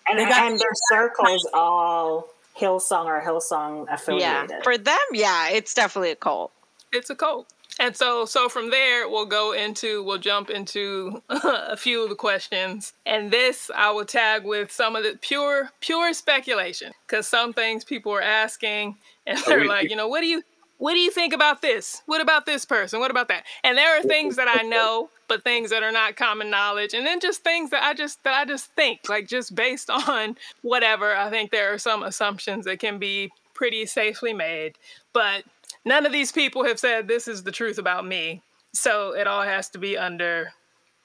And, 0.09 0.19
They 0.19 0.25
got- 0.25 0.43
and 0.51 0.59
their 0.59 0.73
circles 0.91 1.47
all 1.53 2.29
Hillsong 2.57 3.05
or 3.05 3.21
Hillsong 3.21 3.85
affiliated. 3.93 4.49
Yeah. 4.49 4.61
For 4.63 4.77
them, 4.79 4.97
yeah, 5.11 5.49
it's 5.49 5.73
definitely 5.75 6.11
a 6.11 6.15
cult. 6.15 6.51
it's 6.91 7.09
a 7.09 7.15
cult. 7.15 7.45
And 7.79 7.95
so 7.95 8.25
so 8.25 8.47
from 8.47 8.69
there 8.71 9.09
we'll 9.09 9.25
go 9.25 9.51
into 9.51 10.03
we'll 10.03 10.17
jump 10.17 10.49
into 10.49 11.21
a 11.29 11.75
few 11.77 12.03
of 12.03 12.09
the 12.09 12.15
questions. 12.15 12.93
And 13.05 13.31
this 13.31 13.69
I 13.75 13.91
will 13.91 14.05
tag 14.05 14.45
with 14.45 14.71
some 14.71 14.95
of 14.95 15.03
the 15.03 15.17
pure 15.21 15.71
pure 15.81 16.13
speculation 16.13 16.93
cuz 17.07 17.27
some 17.27 17.53
things 17.53 17.83
people 17.83 18.11
are 18.13 18.21
asking 18.21 18.97
and 19.27 19.37
they're 19.45 19.61
we- 19.61 19.67
like, 19.67 19.89
you 19.89 19.95
know, 19.95 20.07
what 20.07 20.21
do 20.21 20.27
you 20.27 20.43
what 20.77 20.93
do 20.93 20.99
you 20.99 21.11
think 21.11 21.33
about 21.33 21.61
this? 21.61 22.01
What 22.05 22.21
about 22.21 22.45
this 22.45 22.65
person? 22.65 22.99
What 22.99 23.11
about 23.11 23.29
that? 23.29 23.43
And 23.63 23.77
there 23.77 23.97
are 23.97 24.03
things 24.03 24.35
that 24.35 24.47
I 24.49 24.61
know, 24.63 25.09
but 25.27 25.43
things 25.43 25.69
that 25.69 25.83
are 25.83 25.91
not 25.91 26.17
common 26.17 26.49
knowledge. 26.49 26.93
And 26.93 27.05
then 27.07 27.21
just 27.21 27.43
things 27.43 27.69
that 27.69 27.83
I 27.83 27.93
just 27.93 28.23
that 28.23 28.33
I 28.33 28.45
just 28.45 28.71
think, 28.75 29.07
like 29.07 29.27
just 29.27 29.55
based 29.55 29.89
on 30.09 30.35
whatever. 30.61 31.15
I 31.15 31.29
think 31.29 31.51
there 31.51 31.73
are 31.73 31.77
some 31.77 32.03
assumptions 32.03 32.65
that 32.65 32.79
can 32.79 32.99
be 32.99 33.31
pretty 33.53 33.85
safely 33.85 34.33
made. 34.33 34.77
But 35.13 35.45
none 35.85 36.05
of 36.05 36.11
these 36.11 36.31
people 36.31 36.65
have 36.65 36.79
said 36.79 37.07
this 37.07 37.27
is 37.27 37.43
the 37.43 37.51
truth 37.51 37.77
about 37.77 38.05
me. 38.05 38.41
So 38.73 39.15
it 39.15 39.27
all 39.27 39.43
has 39.43 39.69
to 39.69 39.77
be 39.77 39.97
under 39.97 40.51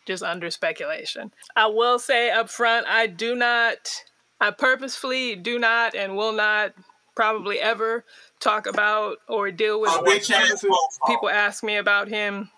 just 0.07 0.23
under 0.23 0.51
speculation. 0.51 1.31
I 1.55 1.67
will 1.67 1.99
say 1.99 2.31
up 2.31 2.51
front, 2.51 2.87
I 2.89 3.07
do 3.07 3.35
not 3.37 4.03
I 4.41 4.51
purposefully 4.51 5.37
do 5.37 5.59
not 5.59 5.95
and 5.95 6.17
will 6.17 6.33
not 6.33 6.73
probably 7.15 7.59
ever 7.61 8.05
talk 8.41 8.67
about 8.67 9.19
or 9.29 9.51
deal 9.51 9.81
with 9.81 9.91
A 9.91 9.99
bitch 9.99 10.31
ass 10.31 10.65
mofo. 10.65 11.07
people 11.07 11.29
ask 11.29 11.63
me 11.63 11.77
about 11.77 12.09
him 12.09 12.49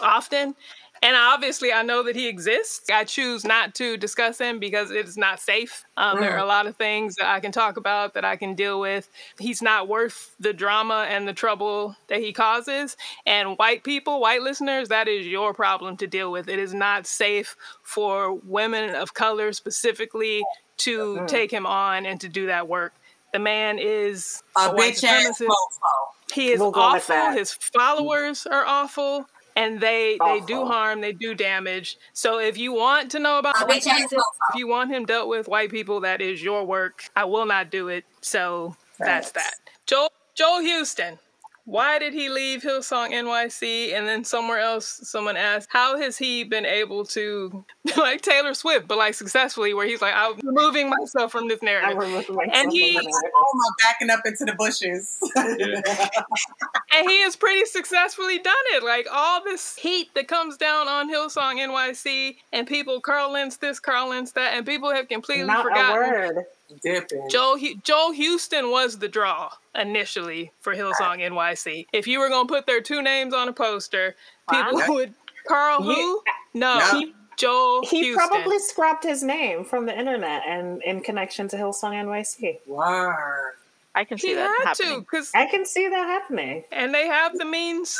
often 0.00 0.54
and 1.02 1.16
obviously 1.16 1.72
i 1.72 1.82
know 1.82 2.02
that 2.02 2.16
he 2.16 2.28
exists. 2.28 2.88
I 2.90 3.04
choose 3.04 3.44
not 3.44 3.74
to 3.76 3.96
discuss 3.96 4.38
him 4.38 4.58
because 4.58 4.90
it's 4.90 5.16
not 5.16 5.40
safe. 5.40 5.84
Um, 5.96 6.20
there 6.20 6.32
are 6.32 6.38
a 6.38 6.46
lot 6.46 6.66
of 6.66 6.76
things 6.76 7.16
that 7.16 7.28
i 7.28 7.40
can 7.40 7.52
talk 7.52 7.76
about 7.76 8.14
that 8.14 8.24
i 8.24 8.36
can 8.36 8.54
deal 8.54 8.80
with. 8.80 9.08
He's 9.38 9.62
not 9.62 9.88
worth 9.88 10.34
the 10.40 10.52
drama 10.52 11.06
and 11.08 11.26
the 11.26 11.32
trouble 11.32 11.96
that 12.08 12.20
he 12.20 12.32
causes. 12.32 12.96
And 13.26 13.56
white 13.58 13.84
people 13.84 14.20
white 14.20 14.42
listeners 14.42 14.88
that 14.88 15.08
is 15.08 15.26
your 15.26 15.54
problem 15.54 15.96
to 15.98 16.06
deal 16.06 16.30
with. 16.30 16.48
It 16.48 16.58
is 16.58 16.74
not 16.74 17.06
safe 17.06 17.56
for 17.82 18.34
women 18.34 18.94
of 18.94 19.14
color 19.14 19.52
specifically 19.52 20.42
to 20.78 21.24
take 21.26 21.50
him 21.50 21.66
on 21.66 22.06
and 22.06 22.20
to 22.20 22.28
do 22.28 22.46
that 22.46 22.68
work. 22.68 22.94
The 23.32 23.38
man 23.38 23.78
is 23.78 24.42
A 24.56 24.70
white 24.70 24.94
bitch 24.94 25.04
ass. 25.04 25.42
He 26.32 26.50
is 26.50 26.60
We'll 26.60 26.72
awful. 26.74 27.32
His 27.32 27.52
followers 27.52 28.46
are 28.46 28.64
awful, 28.64 29.26
and 29.58 29.80
they 29.80 30.16
they 30.24 30.40
do 30.46 30.64
harm. 30.64 31.00
They 31.00 31.12
do 31.12 31.34
damage. 31.34 31.98
So 32.12 32.38
if 32.38 32.56
you 32.56 32.72
want 32.72 33.10
to 33.10 33.18
know 33.18 33.38
about 33.38 33.60
A 33.60 33.66
white 33.66 33.82
people, 33.82 34.22
if 34.52 34.56
you 34.56 34.68
want 34.68 34.90
him 34.92 35.04
dealt 35.04 35.28
with 35.28 35.48
white 35.48 35.70
people, 35.70 36.00
that 36.00 36.20
is 36.20 36.42
your 36.42 36.64
work. 36.64 37.04
I 37.16 37.24
will 37.24 37.44
not 37.46 37.70
do 37.70 37.88
it. 37.88 38.04
So 38.20 38.76
that's 38.98 39.32
that. 39.32 39.54
Joel 39.86 40.10
Joel 40.34 40.60
Houston. 40.60 41.18
Why 41.64 41.98
did 41.98 42.14
he 42.14 42.30
leave 42.30 42.62
Hillsong 42.62 43.10
NYC? 43.10 43.92
And 43.92 44.08
then 44.08 44.24
somewhere 44.24 44.58
else, 44.58 45.00
someone 45.02 45.36
asked, 45.36 45.68
how 45.70 45.98
has 45.98 46.16
he 46.16 46.42
been 46.42 46.64
able 46.64 47.04
to, 47.08 47.62
like 47.98 48.22
Taylor 48.22 48.54
Swift, 48.54 48.88
but 48.88 48.96
like 48.96 49.12
successfully, 49.12 49.74
where 49.74 49.86
he's 49.86 50.00
like, 50.00 50.14
I'm 50.16 50.32
removing 50.42 50.88
myself 50.88 51.30
from 51.30 51.46
this 51.46 51.60
narrative. 51.60 51.98
remember 51.98 52.32
myself 52.32 52.38
And 52.54 52.72
he- 52.72 52.94
looking 52.94 53.10
at 53.10 53.22
it. 53.22 53.32
My 53.52 53.70
backing 53.84 54.08
up 54.08 54.20
into 54.24 54.46
the 54.46 54.54
bushes. 54.54 55.18
Yeah. 55.36 56.08
and 56.94 57.08
he 57.08 57.20
has 57.22 57.36
pretty 57.36 57.64
successfully 57.66 58.38
done 58.38 58.54
it. 58.74 58.82
Like 58.82 59.06
all 59.12 59.42
this 59.44 59.76
heat 59.76 60.08
that 60.14 60.28
comes 60.28 60.56
down 60.56 60.88
on 60.88 61.10
Hillsong 61.12 61.56
NYC, 61.56 62.36
and 62.52 62.66
people 62.66 63.00
Carl 63.00 63.32
Lentz 63.32 63.56
this, 63.56 63.78
Carl 63.80 64.08
Lentz 64.10 64.32
that, 64.32 64.54
and 64.54 64.64
people 64.66 64.90
have 64.92 65.08
completely 65.08 65.44
Not 65.46 65.60
a 65.60 65.62
forgotten. 65.68 65.96
word. 65.96 66.44
Dipping. 66.82 67.28
Joel 67.30 67.58
Joel 67.82 68.12
Houston 68.12 68.70
was 68.70 68.98
the 68.98 69.08
draw 69.08 69.50
initially 69.74 70.52
for 70.60 70.74
Hillsong 70.74 71.20
NYC. 71.20 71.86
If 71.94 72.06
you 72.06 72.18
were 72.18 72.28
gonna 72.28 72.46
put 72.46 72.66
their 72.66 72.82
two 72.82 73.00
names 73.00 73.32
on 73.32 73.48
a 73.48 73.52
poster, 73.54 74.14
people 74.50 74.74
Wow. 74.78 74.86
would 74.88 75.14
Carl 75.46 75.82
He- 75.82 75.94
who? 75.94 76.22
No, 76.54 76.78
he- 76.92 77.14
Joel 77.38 77.86
He 77.86 78.02
Houston. 78.02 78.28
probably 78.28 78.58
scrapped 78.58 79.04
his 79.04 79.22
name 79.22 79.64
from 79.64 79.86
the 79.86 79.96
internet 79.96 80.42
and 80.46 80.82
in 80.82 81.00
connection 81.00 81.46
to 81.48 81.56
Hillsong 81.56 81.94
NYC. 81.94 82.60
Word. 82.66 83.54
I 83.98 84.04
can 84.04 84.16
see 84.18 84.28
he 84.28 84.34
that 84.34 84.46
had 84.64 84.74
to, 84.74 84.82
happening. 84.84 85.00
because 85.00 85.30
I 85.34 85.46
can 85.46 85.66
see 85.66 85.88
that 85.88 86.06
happening. 86.06 86.64
and 86.72 86.94
they 86.94 87.06
have 87.06 87.36
the 87.36 87.44
means 87.44 87.98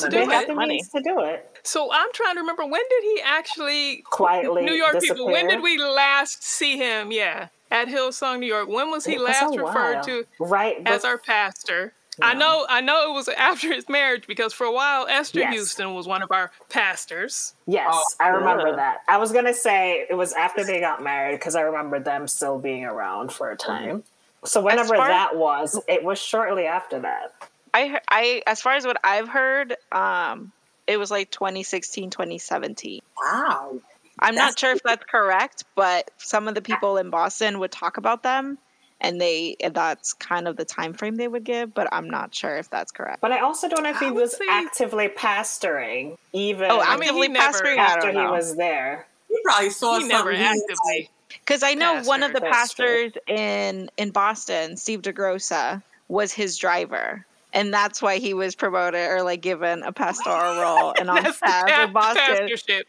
to 0.00 0.08
They 0.08 0.24
do 0.24 0.30
have 0.30 0.42
it. 0.42 0.48
the 0.48 0.54
money. 0.54 0.74
means 0.74 0.88
to 0.90 1.00
do 1.00 1.20
it. 1.20 1.58
So 1.62 1.90
I'm 1.92 2.12
trying 2.12 2.34
to 2.34 2.40
remember 2.40 2.64
when 2.66 2.82
did 2.90 3.02
he 3.04 3.20
actually 3.24 4.02
Quietly 4.10 4.64
New 4.64 4.72
York 4.74 5.00
people, 5.00 5.26
when 5.26 5.46
did 5.48 5.62
we 5.62 5.78
last 5.78 6.42
see 6.42 6.76
him? 6.76 7.12
Yeah, 7.12 7.48
at 7.70 7.88
Hillsong, 7.88 8.40
New 8.40 8.46
York. 8.46 8.68
When 8.68 8.90
was 8.90 9.04
he 9.04 9.14
It 9.14 9.20
was 9.20 9.28
last 9.28 9.54
a 9.54 9.62
referred 9.62 10.02
to 10.04 10.24
right 10.40 10.76
as 10.86 11.04
our 11.04 11.18
pastor? 11.18 11.92
I 12.22 12.32
know, 12.32 12.64
I 12.70 12.80
know 12.80 13.10
it 13.10 13.14
was 13.14 13.28
after 13.28 13.70
his 13.74 13.90
marriage 13.90 14.26
because 14.26 14.52
for 14.54 14.64
a 14.64 14.72
while 14.72 15.06
Esther 15.06 15.40
Yes. 15.40 15.52
Houston 15.52 15.94
was 15.94 16.06
one 16.08 16.22
of 16.22 16.30
our 16.32 16.50
pastors. 16.70 17.54
Yes, 17.66 17.86
Oh, 17.92 18.02
I 18.20 18.28
remember 18.28 18.68
yeah. 18.70 18.76
that. 18.76 18.98
I 19.06 19.18
was 19.18 19.32
gonna 19.32 19.52
say 19.52 20.06
it 20.08 20.14
was 20.14 20.32
after 20.32 20.64
they 20.64 20.80
got 20.80 21.02
married 21.02 21.38
because 21.38 21.54
I 21.54 21.60
remember 21.60 22.00
them 22.00 22.26
still 22.26 22.58
being 22.58 22.84
around 22.86 23.32
for 23.32 23.50
a 23.50 23.56
time. 23.56 24.02
So 24.46 24.60
whenever 24.60 24.96
far- 24.96 25.08
that 25.08 25.36
was, 25.36 25.80
it 25.88 26.02
was 26.02 26.18
shortly 26.18 26.66
after 26.66 27.00
that. 27.00 27.32
I 27.74 28.00
I 28.08 28.42
as 28.46 28.60
far 28.62 28.74
as 28.74 28.86
what 28.86 28.98
I've 29.04 29.28
heard, 29.28 29.76
um, 29.92 30.52
it 30.86 30.96
was 30.98 31.10
like 31.10 31.30
2016, 31.30 32.10
2017. 32.10 33.00
Wow. 33.22 33.80
I'm 34.18 34.34
not 34.34 34.58
sure 34.58 34.72
if 34.72 34.82
that's 34.82 35.04
correct, 35.04 35.64
but 35.74 36.10
some 36.16 36.48
of 36.48 36.54
the 36.54 36.62
people 36.62 36.96
in 36.96 37.10
Boston 37.10 37.58
would 37.58 37.70
talk 37.70 37.98
about 37.98 38.22
them 38.22 38.56
and 39.00 39.20
they 39.20 39.56
and 39.62 39.74
that's 39.74 40.14
kind 40.14 40.48
of 40.48 40.56
the 40.56 40.64
time 40.64 40.94
frame 40.94 41.16
they 41.16 41.28
would 41.28 41.44
give. 41.44 41.74
But 41.74 41.88
I'm 41.92 42.08
not 42.08 42.34
sure 42.34 42.56
if 42.56 42.70
that's 42.70 42.92
correct. 42.92 43.20
But 43.20 43.32
I 43.32 43.40
also 43.40 43.68
don't 43.68 43.82
know 43.82 43.90
if 43.90 43.98
he 43.98 44.10
was 44.10 44.36
say- 44.36 44.46
actively 44.48 45.08
pastoring 45.08 46.16
even 46.32 46.70
Oh, 46.70 46.80
I 46.80 46.96
mean, 46.96 47.02
actively 47.10 47.28
he 47.28 47.34
pastoring. 47.34 47.78
I 47.78 47.84
after 47.84 48.10
he 48.10 48.16
was 48.18 48.56
there. 48.56 49.06
He 49.28 49.38
probably 49.44 49.70
saw 49.70 49.98
He 49.98 50.06
never 50.08 50.32
something. 50.34 50.36
he 50.38 50.42
was 50.48 50.62
actively. 50.62 51.10
Because 51.40 51.62
I 51.62 51.74
know 51.74 52.02
one 52.02 52.22
of 52.22 52.32
the 52.32 52.40
That's 52.40 52.74
true. 52.74 53.10
pastors 53.10 53.12
in 53.28 53.90
in 53.96 54.10
Boston, 54.10 54.76
Steve 54.76 55.02
DeGrossa, 55.02 55.82
was 56.08 56.32
his 56.32 56.56
driver. 56.56 57.24
And 57.52 57.72
that's 57.72 58.02
why 58.02 58.18
he 58.18 58.34
was 58.34 58.54
promoted 58.54 59.08
or 59.08 59.22
like 59.22 59.40
given 59.40 59.82
a 59.82 59.92
pastoral 59.92 60.56
role 60.60 60.94
and 60.98 61.08
on 61.08 61.22
That's 61.22 61.40
the 61.40 61.46
staff 61.48 61.86
in 61.88 61.92
Boston. 61.92 62.22
pastorship. 62.26 62.86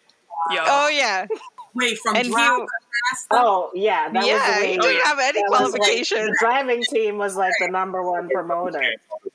Yo. 0.52 0.62
Oh 0.66 0.88
yeah, 0.90 1.26
like, 1.30 1.40
Wait, 1.74 1.98
from 2.00 2.16
And 2.16 2.26
he- 2.28 2.32
driver 2.34 2.58
to 2.60 2.68
pastor? 3.12 3.28
Oh 3.32 3.72
yeah, 3.76 4.10
that 4.12 4.26
yeah. 4.26 4.34
was 4.34 4.60
the 4.62 4.68
He 4.68 4.78
didn't 4.78 5.06
have 5.06 5.20
any 5.20 5.42
that 5.42 5.48
was, 5.50 5.60
like, 5.60 5.82
qualifications. 5.82 6.28
the 6.28 6.38
driving 6.40 6.84
team 6.92 7.18
was 7.18 7.36
like 7.36 7.54
the 7.60 7.68
number 7.70 8.02
one 8.04 8.30
promoter. 8.30 8.82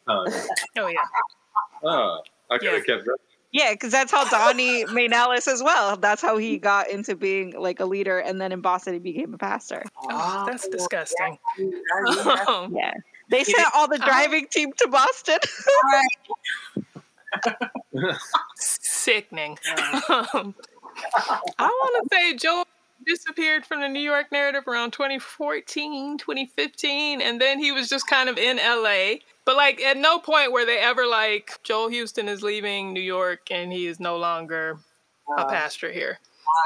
All 0.09 0.25
the 0.25 0.31
time. 0.33 0.47
Oh 0.79 0.87
yeah. 0.89 0.99
Oh, 1.85 2.21
I 2.51 2.59
could 2.59 2.73
have 2.73 2.83
Yeah. 2.89 2.95
kept 2.95 3.05
that. 3.07 3.19
Yeah, 3.53 3.73
because 3.73 3.93
that's 3.93 4.11
how 4.11 4.25
Donnie 4.31 4.85
Mainalis 4.87 5.47
as 5.47 5.63
well. 5.63 5.97
That's 5.99 6.23
how 6.23 6.39
he 6.39 6.57
got 6.59 6.89
into 6.89 7.15
being 7.15 7.53
like 7.59 7.81
a 7.81 7.85
leader, 7.85 8.19
and 8.19 8.41
then 8.41 8.51
in 8.51 8.63
Boston 8.63 8.95
he 8.95 8.99
became 8.99 9.35
a 9.35 9.39
pastor. 9.39 9.83
Oh, 10.09 10.45
that's 10.47 10.67
disgusting. 10.69 11.39
That- 11.59 12.45
Um, 12.49 12.75
Yeah, 12.75 12.93
they 13.31 13.45
sent 13.45 13.69
all 13.75 13.89
the 13.89 13.99
driving 14.05 14.47
team 14.49 14.73
to 14.79 14.89
Boston. 14.89 15.39
sickening. 18.57 19.59
Um, 20.09 20.55
I 21.59 21.67
want 21.69 22.09
to 22.11 22.17
say 22.17 22.37
Joel 22.37 22.65
disappeared 23.07 23.67
from 23.67 23.81
the 23.81 23.89
New 23.89 24.01
York 24.01 24.31
narrative 24.33 24.67
around 24.69 24.93
2014, 24.93 26.19
2015, 26.19 27.21
and 27.21 27.41
then 27.41 27.59
he 27.59 27.73
was 27.73 27.89
just 27.89 28.07
kind 28.07 28.29
of 28.29 28.39
in 28.39 28.59
LA. 28.59 29.17
But 29.45 29.57
like 29.57 29.81
at 29.81 29.97
no 29.97 30.19
point 30.19 30.53
were 30.53 30.65
they 30.65 30.79
ever 30.79 31.07
like 31.07 31.59
Joel 31.65 31.89
Houston 31.89 32.29
is 32.29 32.43
leaving 32.43 32.93
New 32.93 33.01
York 33.01 33.51
and 33.51 33.73
he 33.73 33.87
is 33.87 33.99
no 33.99 34.17
longer 34.17 34.79
a 35.37 35.45
pastor 35.47 35.91
here. 35.91 36.19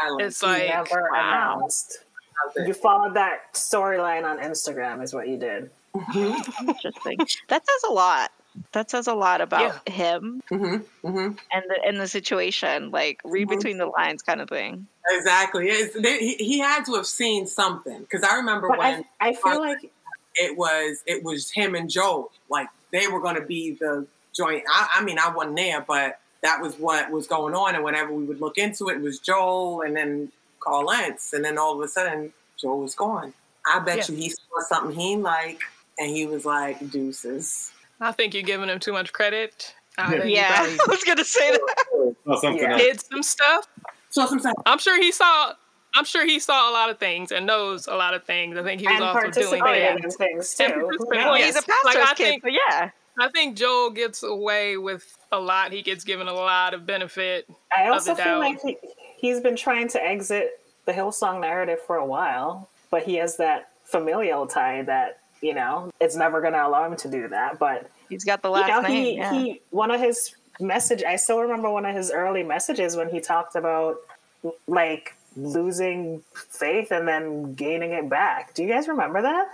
violence. 0.03 0.35
It's 0.35 0.43
like 0.43 0.69
Never 0.69 1.09
wow. 1.13 1.55
announced. 1.59 2.05
You 2.67 2.75
followed 2.75 3.15
that 3.15 3.55
storyline 3.55 4.25
on 4.25 4.39
Instagram, 4.39 5.03
is 5.03 5.15
what 5.15 5.27
you 5.29 5.39
did. 5.39 5.71
Interesting. 6.15 7.19
That 7.49 7.67
says 7.67 7.83
a 7.89 7.93
lot. 7.93 8.31
That 8.73 8.91
says 8.91 9.07
a 9.07 9.15
lot 9.15 9.41
about 9.41 9.87
him 9.89 10.41
hmm 10.49 10.77
hmm 11.03 11.17
and 11.53 11.63
the 11.69 11.81
and 11.85 12.01
the 12.01 12.09
situation. 12.09 12.91
Like 12.91 13.21
read 13.25 13.49
Mhm. 13.49 13.51
between 13.51 13.79
the 13.79 13.87
lines, 13.87 14.23
kind 14.23 14.41
of 14.41 14.49
thing. 14.49 14.87
Exactly. 15.11 15.71
They, 15.99 16.19
he, 16.19 16.35
he 16.37 16.59
had 16.59 16.85
to 16.87 16.95
have 16.95 17.07
seen 17.07 17.47
something 17.47 18.01
because 18.01 18.23
I 18.23 18.37
remember 18.37 18.69
But 18.69 18.79
when 18.79 19.05
I, 19.21 19.29
I 19.29 19.33
feel 19.35 19.61
like 19.61 19.91
it 20.37 20.57
was 20.57 21.03
it 21.07 21.23
was 21.25 21.51
him 21.51 21.75
and 21.75 21.91
Joel. 21.91 22.31
Like 22.49 22.69
they 22.93 23.09
were 23.09 23.21
going 23.21 23.37
to 23.37 23.43
be 23.47 23.73
the 23.81 24.07
joint. 24.35 24.63
I, 24.71 24.89
I 24.97 25.03
mean, 25.05 25.19
I 25.19 25.31
wasn't 25.31 25.57
there, 25.57 25.81
but 25.87 26.19
that 26.43 26.61
was 26.61 26.75
what 26.79 27.11
was 27.11 27.27
going 27.27 27.55
on. 27.55 27.75
And 27.75 27.83
whenever 27.85 28.13
we 28.13 28.25
would 28.25 28.41
look 28.41 28.59
into 28.59 28.89
it, 28.89 28.97
it 28.97 29.03
was 29.03 29.19
Joel 29.19 29.83
and 29.83 29.97
then 29.97 30.31
Carl 30.61 30.85
Lentz, 30.87 31.33
and 31.33 31.45
then 31.45 31.59
all 31.59 31.75
of 31.75 31.81
a 31.81 31.89
sudden 31.89 32.33
Joel 32.61 32.81
was 32.81 32.95
gone. 32.95 33.33
I 33.67 33.81
bet 33.81 33.97
Yeah. 34.09 34.15
you 34.15 34.23
he 34.23 34.31
saw 34.31 34.61
something 34.69 34.97
he 34.99 35.17
liked, 35.17 35.63
and 35.99 36.11
he 36.11 36.27
was 36.27 36.45
like, 36.45 36.91
"Deuces." 36.91 37.73
I 38.01 38.13
think 38.13 38.35
you're 38.35 38.43
giving 38.43 38.69
him 38.69 38.79
too 38.79 38.93
much 38.93 39.13
credit. 39.13 39.75
I 39.99 40.11
think 40.19 40.25
Yeah, 40.37 40.55
probably 40.57 40.79
I 40.87 40.87
was 40.89 41.05
gonna 41.05 41.25
say 41.25 41.51
that. 41.53 41.75
Oh, 41.93 42.15
something 42.41 42.63
Yeah. 42.63 42.77
did 42.77 43.01
some 43.01 43.23
stuff. 43.23 43.67
So 44.11 44.27
sometimes 44.27 44.55
I'm 44.67 44.79
sure 44.79 45.01
he 45.01 45.11
saw. 45.13 45.55
I'm 45.97 46.05
sure 46.05 46.27
he 46.27 46.39
saw 46.39 46.71
a 46.71 46.73
lot 46.73 46.91
of 46.91 46.99
things 46.99 47.33
and 47.33 47.47
knows 47.47 47.87
a 47.87 47.95
lot 47.95 48.15
of 48.15 48.25
things. 48.25 48.57
I 48.57 48.63
think 48.63 48.81
he 48.81 48.87
was 48.87 48.97
and 48.97 49.05
also 49.05 49.31
doing 49.31 49.61
participated 49.61 50.03
things. 50.03 50.15
in 50.15 50.19
things 50.19 50.55
too. 50.55 50.65
Who 50.65 50.71
participated. 50.83 51.25
knows? 51.25 51.25
Well, 51.25 51.35
he's 51.35 51.57
a 51.57 51.59
Yes. 51.59 51.65
pastor's 51.65 51.85
Like, 51.85 51.97
I 52.11 52.15
kid, 52.15 52.25
think- 52.31 52.43
so 52.43 52.49
yeah. 52.49 52.91
I 53.19 53.29
think 53.31 53.57
Joel 53.57 53.91
gets 53.91 54.23
away 54.23 54.77
with 54.77 55.17
a 55.33 55.41
lot. 55.41 55.73
He 55.73 55.81
gets 55.83 56.05
given 56.05 56.29
a 56.29 56.35
lot 56.35 56.75
of 56.75 56.85
benefit. 56.87 57.49
I 57.75 57.85
of 57.85 57.95
also 57.95 58.11
the 58.15 58.23
feel 58.23 58.25
doubt. 58.35 58.41
like 58.41 58.61
he, 58.61 58.77
he's 59.17 59.41
been 59.41 59.57
trying 59.57 59.89
to 59.89 60.03
exit 60.05 60.61
the 60.85 60.93
Hillsong 60.93 61.41
narrative 61.41 61.79
for 61.87 61.97
a 61.97 62.05
while, 62.05 62.69
but 62.91 63.05
he 63.05 63.15
has 63.17 63.39
that 63.39 63.71
familial 63.85 64.47
tie 64.47 64.83
that 64.83 65.21
you 65.41 65.55
know 65.55 65.91
it's 66.01 66.15
never 66.17 66.41
going 66.43 66.53
to 66.53 66.67
allow 66.67 66.85
him 66.85 66.97
to 66.97 67.09
do 67.11 67.27
that. 67.29 67.59
But 67.59 67.89
He's 68.11 68.23
got 68.25 68.43
the 68.43 68.49
you 68.49 68.55
last 68.55 68.69
know, 68.69 68.81
name. 68.83 68.93
he 69.05 69.15
yeah. 69.17 69.33
he 69.33 69.61
one 69.71 69.91
of 69.91 69.99
his 70.01 70.37
message. 70.61 71.03
I 71.03 71.17
still 71.17 71.41
remember 71.41 71.71
one 71.71 71.87
of 71.87 71.97
his 71.97 72.11
early 72.11 72.43
messages 72.43 72.97
when 72.97 73.09
he 73.09 73.21
talked 73.21 73.57
about 73.57 73.97
like 74.69 75.16
losing 75.37 76.23
faith 76.35 76.91
and 76.91 77.07
then 77.07 77.55
gaining 77.55 77.93
it 77.93 78.09
back. 78.09 78.55
Do 78.55 78.63
you 78.63 78.69
guys 78.69 78.89
remember 78.89 79.23
that? 79.23 79.49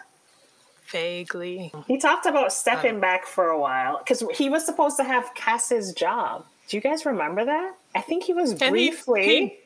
Vaguely. 0.87 1.73
He 1.87 1.99
talked 1.99 2.27
about 2.27 2.53
stepping 2.53 2.97
um, 2.97 3.01
back 3.01 3.27
for 3.27 3.49
a 3.49 3.59
while 3.59 3.99
because 3.99 4.23
he 4.37 4.51
was 4.51 4.65
supposed 4.67 4.97
to 4.99 5.05
have 5.05 5.33
Cass's 5.35 5.93
job. 5.93 6.45
Do 6.69 6.77
you 6.77 6.81
guys 6.81 7.07
remember 7.07 7.45
that? 7.45 7.75
I 7.95 8.01
think 8.01 8.25
he 8.25 8.35
was 8.35 8.51
And 8.53 8.61
he- 8.63 8.69
briefly. 8.91 9.59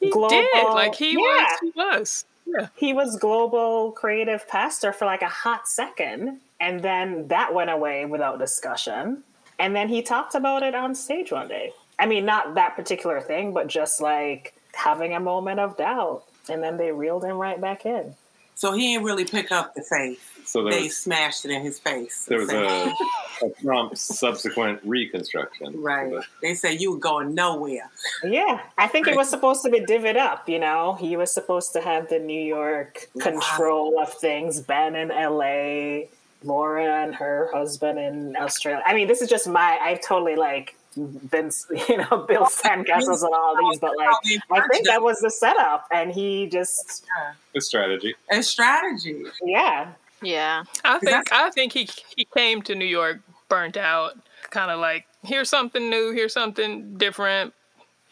He 0.00 0.08
Global- 0.10 0.30
did. 0.30 0.48
Like 0.70 0.94
he 0.94 1.12
Yeah. 1.12 1.18
was. 1.18 1.58
He 1.60 1.72
was. 1.76 2.24
Yeah. 2.46 2.66
he 2.74 2.92
was 2.94 3.16
global 3.16 3.92
creative 3.92 4.48
pastor 4.48 4.92
for 4.92 5.04
like 5.04 5.22
a 5.22 5.28
hot 5.28 5.68
second 5.68 6.40
and 6.58 6.80
then 6.82 7.28
that 7.28 7.54
went 7.54 7.70
away 7.70 8.06
without 8.06 8.40
discussion 8.40 9.22
and 9.60 9.76
then 9.76 9.88
he 9.88 10.02
talked 10.02 10.34
about 10.34 10.64
it 10.64 10.74
on 10.74 10.92
stage 10.96 11.30
one 11.30 11.46
day 11.46 11.72
i 12.00 12.06
mean 12.06 12.24
not 12.24 12.54
that 12.56 12.74
particular 12.74 13.20
thing 13.20 13.52
but 13.52 13.68
just 13.68 14.00
like 14.00 14.52
having 14.74 15.14
a 15.14 15.20
moment 15.20 15.60
of 15.60 15.76
doubt 15.76 16.22
and 16.48 16.62
then 16.62 16.76
they 16.76 16.90
reeled 16.92 17.24
him 17.24 17.36
right 17.36 17.60
back 17.60 17.86
in 17.86 18.14
so 18.60 18.72
he 18.74 18.92
didn't 18.92 19.06
really 19.06 19.24
pick 19.24 19.50
up 19.52 19.74
the 19.74 19.80
faith. 19.80 20.42
So 20.44 20.62
They 20.68 20.82
was, 20.82 20.96
smashed 20.98 21.46
it 21.46 21.50
in 21.50 21.62
his 21.62 21.78
face. 21.78 22.26
there 22.28 22.40
was 22.40 22.52
a, 22.52 22.94
a 23.42 23.50
Trump 23.62 23.96
subsequent 23.96 24.80
reconstruction. 24.84 25.80
right. 25.80 26.10
But 26.12 26.26
They 26.42 26.54
said 26.54 26.78
you 26.78 26.92
were 26.92 26.98
going 26.98 27.34
nowhere. 27.34 27.90
yeah 28.22 28.60
i 28.76 28.86
think 28.86 29.08
it 29.08 29.16
was 29.16 29.30
supposed 29.30 29.62
to 29.62 29.70
be 29.70 29.80
divvied 29.80 30.18
up 30.18 30.46
you 30.46 30.58
know 30.58 30.92
he 31.00 31.16
was 31.16 31.32
supposed 31.32 31.72
to 31.72 31.80
have 31.80 32.10
the 32.10 32.18
new 32.18 32.38
york 32.58 33.08
control 33.18 33.98
of 33.98 34.12
things 34.12 34.60
ben 34.60 34.94
in 34.94 35.08
la 35.08 36.02
laura 36.44 37.02
and 37.04 37.14
her 37.14 37.48
husband 37.54 37.98
in 37.98 38.36
australia 38.36 38.82
i 38.86 38.92
mean 38.92 39.08
this 39.08 39.22
is 39.22 39.28
just 39.30 39.48
my 39.48 39.78
i've 39.82 40.02
totally 40.02 40.36
like 40.36 40.76
been 40.96 41.50
you 41.88 41.96
know 41.98 42.24
bill 42.28 42.46
sandcastles 42.46 43.22
and 43.22 43.32
all 43.32 43.56
these 43.56 43.78
but 43.78 43.96
like 43.96 44.08
i 44.50 44.66
think 44.72 44.86
that 44.86 45.00
was 45.00 45.20
the 45.20 45.30
setup 45.30 45.86
and 45.92 46.10
he 46.10 46.46
just 46.48 47.06
the 47.54 47.60
strategy. 47.60 48.14
a 48.30 48.42
strategy. 48.42 49.24
yeah 49.44 49.92
yeah. 50.22 50.64
I 50.84 50.98
think. 50.98 51.32
I 51.32 51.50
think 51.50 51.72
he 51.72 51.88
he 52.16 52.26
came 52.36 52.62
to 52.62 52.74
New 52.74 52.86
York 52.86 53.20
burnt 53.48 53.76
out. 53.76 54.16
Kind 54.50 54.70
of 54.70 54.80
like 54.80 55.06
here's 55.22 55.48
something 55.48 55.88
new. 55.90 56.12
Here's 56.12 56.32
something 56.32 56.96
different. 56.96 57.54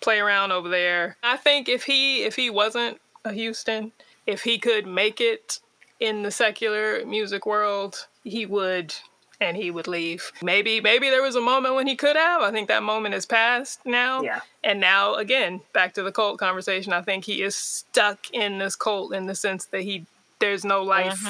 Play 0.01 0.21
around 0.21 0.53
over 0.53 0.69
there. 0.69 1.17
I 1.23 1.37
think 1.37 1.69
if 1.69 1.85
he 1.85 2.23
if 2.23 2.37
he 2.37 2.51
wasn't 2.51 3.01
a 3.25 3.33
Houston, 3.33 3.93
if 4.27 4.43
he 4.43 4.59
could 4.59 4.87
make 4.87 5.21
it 5.21 5.61
in 6.01 6.23
the 6.23 6.31
secular 6.31 7.05
music 7.05 7.45
world, 7.45 8.07
he 8.25 8.47
would 8.47 8.95
and 9.41 9.57
he 9.57 9.71
would 9.71 9.87
leave. 9.87 10.33
Maybe 10.43 10.81
maybe 10.81 11.11
there 11.11 11.23
was 11.23 11.37
a 11.37 11.41
moment 11.41 11.75
when 11.75 11.87
he 11.87 11.97
could 11.97 12.17
have. 12.17 12.43
I 12.43 12.51
think 12.51 12.69
that 12.69 12.83
moment 12.83 13.15
has 13.15 13.27
passed 13.27 13.85
now. 13.87 14.23
Yeah. 14.23 14.41
And 14.65 14.81
now 14.81 15.15
again, 15.15 15.61
back 15.73 15.95
to 15.95 16.03
the 16.03 16.13
cult 16.13 16.39
conversation. 16.39 16.93
I 16.93 17.03
think 17.03 17.25
he 17.25 17.43
is 17.43 17.55
stuck 17.55 18.31
in 18.33 18.59
this 18.59 18.75
cult 18.77 19.15
in 19.15 19.27
the 19.27 19.35
sense 19.35 19.67
that 19.67 19.83
he 19.83 20.07
there's 20.41 20.65
no 20.65 20.83
life. 20.83 21.21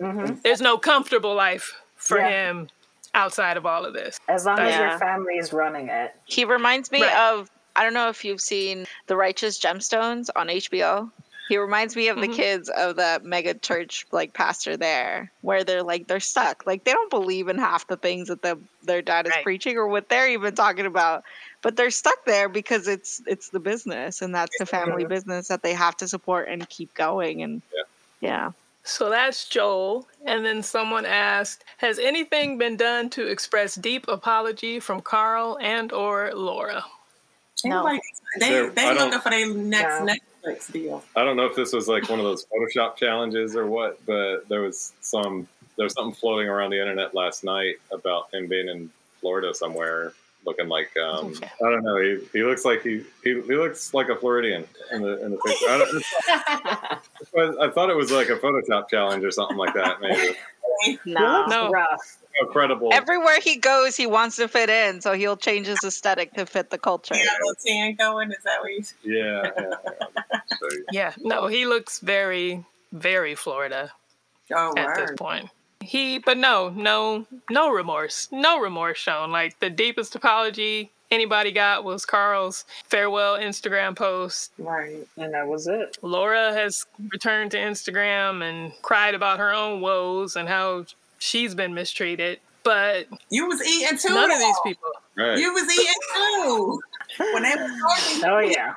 Mhm. 0.00 0.42
There's 0.42 0.60
no 0.60 0.78
comfortable 0.78 1.34
life 1.34 1.74
for 1.96 2.18
Yeah. 2.18 2.28
him 2.50 2.68
outside 3.14 3.56
of 3.56 3.66
all 3.66 3.84
of 3.84 3.94
this. 3.94 4.18
as 4.28 4.44
long 4.44 4.58
as 4.58 4.74
Yeah. 4.74 4.90
your 4.90 4.98
family 4.98 5.38
is 5.38 5.52
running 5.52 5.88
it 5.88 6.14
He 6.26 6.44
reminds 6.44 6.90
me 6.92 7.02
Right. 7.02 7.16
of 7.32 7.50
I 7.76 7.84
don't 7.84 7.94
know 7.94 8.08
if 8.08 8.24
you've 8.24 8.40
seen 8.40 8.86
The 9.06 9.16
Righteous 9.16 9.58
Gemstones 9.60 10.28
on 10.34 10.48
HBO. 10.50 11.10
He 11.48 11.56
reminds 11.56 11.96
me 11.96 12.08
of 12.08 12.20
the 12.20 12.28
Mhm. 12.28 12.34
kids 12.34 12.68
of 12.68 12.96
the 12.96 13.20
mega 13.24 13.54
church 13.54 14.06
like 14.12 14.34
pastor 14.34 14.76
there, 14.76 15.32
where 15.40 15.64
they're 15.64 15.82
like 15.82 16.06
they're 16.06 16.20
stuck. 16.20 16.66
Like 16.66 16.84
they 16.84 16.92
don't 16.92 17.10
believe 17.10 17.48
in 17.48 17.58
half 17.58 17.86
the 17.86 17.96
things 17.96 18.28
that 18.28 18.42
the 18.42 18.58
their 18.82 19.00
dad 19.02 19.26
is 19.26 19.32
Right. 19.34 19.42
preaching 19.44 19.76
or 19.76 19.88
what 19.88 20.08
they're 20.08 20.28
even 20.28 20.54
talking 20.54 20.86
about. 20.86 21.24
But 21.62 21.76
they're 21.76 21.90
stuck 21.90 22.24
there 22.26 22.48
because 22.48 22.86
it's 22.86 23.22
it's 23.26 23.48
the 23.48 23.60
business 23.60 24.20
and 24.22 24.34
that's 24.34 24.56
the 24.58 24.66
family 24.66 25.04
business 25.04 25.48
that 25.48 25.62
they 25.62 25.72
have 25.72 25.96
to 25.98 26.06
support 26.08 26.48
and 26.48 26.68
keep 26.68 26.92
going 26.94 27.42
and 27.42 27.62
yeah. 28.20 28.52
So 28.84 29.10
that's 29.10 29.44
Joel. 29.46 30.06
And 30.24 30.44
then 30.46 30.62
someone 30.62 31.04
asked, 31.04 31.64
has 31.78 31.98
anything 31.98 32.56
been 32.58 32.76
done 32.76 33.10
to 33.10 33.26
express 33.26 33.74
deep 33.74 34.06
apology 34.08 34.80
from 34.80 35.00
Carl 35.02 35.58
and 35.60 35.92
or 35.92 36.32
Laura? 36.34 36.84
No. 37.64 37.82
Like, 37.84 38.00
they 38.38 38.48
There- 38.50 38.70
they 38.70 38.94
looking 38.94 39.20
for 39.20 39.30
their 39.30 39.46
next 39.52 40.00
No. 40.04 40.14
Netflix 40.44 40.72
deal. 40.72 41.02
I 41.16 41.24
don't 41.24 41.36
know 41.36 41.46
if 41.46 41.54
this 41.54 41.72
was 41.72 41.88
like 41.88 42.08
one 42.08 42.18
of 42.18 42.24
those 42.24 42.46
Photoshop 42.46 42.96
challenges 42.96 43.56
or 43.56 43.66
what, 43.66 44.04
but 44.06 44.48
there 44.48 44.60
was 44.60 44.92
some 45.00 45.48
there 45.76 45.84
was 45.84 45.92
something 45.94 46.14
floating 46.14 46.48
around 46.48 46.70
the 46.70 46.80
internet 46.80 47.14
last 47.14 47.44
night 47.44 47.76
about 47.92 48.32
him 48.34 48.48
being 48.48 48.68
in 48.68 48.90
Florida 49.20 49.54
somewhere 49.54 50.12
looking 50.44 50.68
like 50.68 50.90
um, 50.96 51.26
Okay. 51.26 51.46
I 51.46 51.70
don't 51.70 51.84
know. 51.84 52.00
He, 52.00 52.18
he 52.32 52.42
looks 52.42 52.64
like 52.64 52.82
he, 52.82 53.04
he 53.22 53.34
he 53.34 53.54
looks 53.54 53.92
like 53.94 54.08
a 54.08 54.16
Floridian 54.16 54.64
in 54.92 55.02
the 55.02 55.24
in 55.24 55.32
the 55.32 55.36
picture. 55.38 55.66
I, 55.68 55.78
don't, 55.78 57.60
I 57.60 57.70
thought 57.70 57.90
it 57.90 57.96
was 57.96 58.10
like 58.10 58.28
a 58.30 58.36
Photoshop 58.36 58.88
challenge 58.88 59.24
or 59.24 59.30
something 59.30 59.56
like 59.56 59.74
that. 59.74 60.00
Maybe 60.00 60.36
No. 61.04 61.46
No. 61.46 61.70
rough. 61.70 62.18
a 62.42 62.46
credible. 62.46 62.90
Everywhere 62.92 63.40
he 63.40 63.56
goes, 63.56 63.96
he 63.96 64.06
wants 64.06 64.36
to 64.36 64.48
fit 64.48 64.70
in, 64.70 65.00
so 65.00 65.12
he'll 65.14 65.36
change 65.36 65.66
his 65.66 65.82
aesthetic 65.84 66.34
to 66.34 66.46
fit 66.46 66.70
the 66.70 66.78
culture. 66.78 67.16
You 67.16 67.24
got 67.24 67.58
tan 67.66 67.94
going. 67.94 68.30
Is 68.30 68.38
that 68.44 68.60
what 68.60 68.70
you? 68.70 68.84
yeah, 69.02 69.50
yeah, 69.56 69.74
yeah. 69.84 70.78
Yeah, 70.92 71.12
no, 71.18 71.46
he 71.46 71.66
looks 71.66 71.98
very, 72.00 72.64
very 72.92 73.34
Florida 73.34 73.92
Oh, 74.54 74.72
at 74.76 74.96
this 74.96 75.10
point. 75.16 75.50
He, 75.80 76.18
but 76.18 76.36
no, 76.36 76.70
no, 76.70 77.26
no 77.50 77.70
remorse, 77.70 78.28
no 78.32 78.60
remorse 78.60 78.98
shown. 78.98 79.30
Like 79.30 79.58
the 79.60 79.70
deepest 79.70 80.14
apology 80.14 80.90
anybody 81.10 81.52
got 81.52 81.84
was 81.84 82.04
Carl's 82.06 82.64
farewell 82.84 83.38
Instagram 83.38 83.96
post. 83.96 84.52
Right. 84.58 85.06
And 85.16 85.34
that 85.34 85.46
was 85.46 85.66
it. 85.66 85.96
Laura 86.02 86.52
has 86.52 86.84
returned 87.10 87.50
to 87.52 87.56
Instagram 87.58 88.42
and 88.42 88.72
cried 88.82 89.14
about 89.14 89.38
her 89.38 89.52
own 89.52 89.80
woes 89.80 90.36
and 90.36 90.48
how 90.48 90.84
she's 91.18 91.54
been 91.54 91.74
mistreated. 91.74 92.40
But 92.64 93.06
You 93.30 93.46
was 93.46 93.66
eating 93.66 93.96
too. 93.98 94.12
none 94.14 94.30
of 94.30 94.38
these 94.38 94.56
people. 94.64 94.88
right. 95.16 95.38
You 95.38 95.52
was 95.54 95.64
eating 95.64 95.94
too. 96.14 96.80
When 97.32 97.42
they 97.42 97.54
was 97.56 97.80
talking, 97.80 98.24
Oh 98.30 98.38
yeah. 98.40 98.74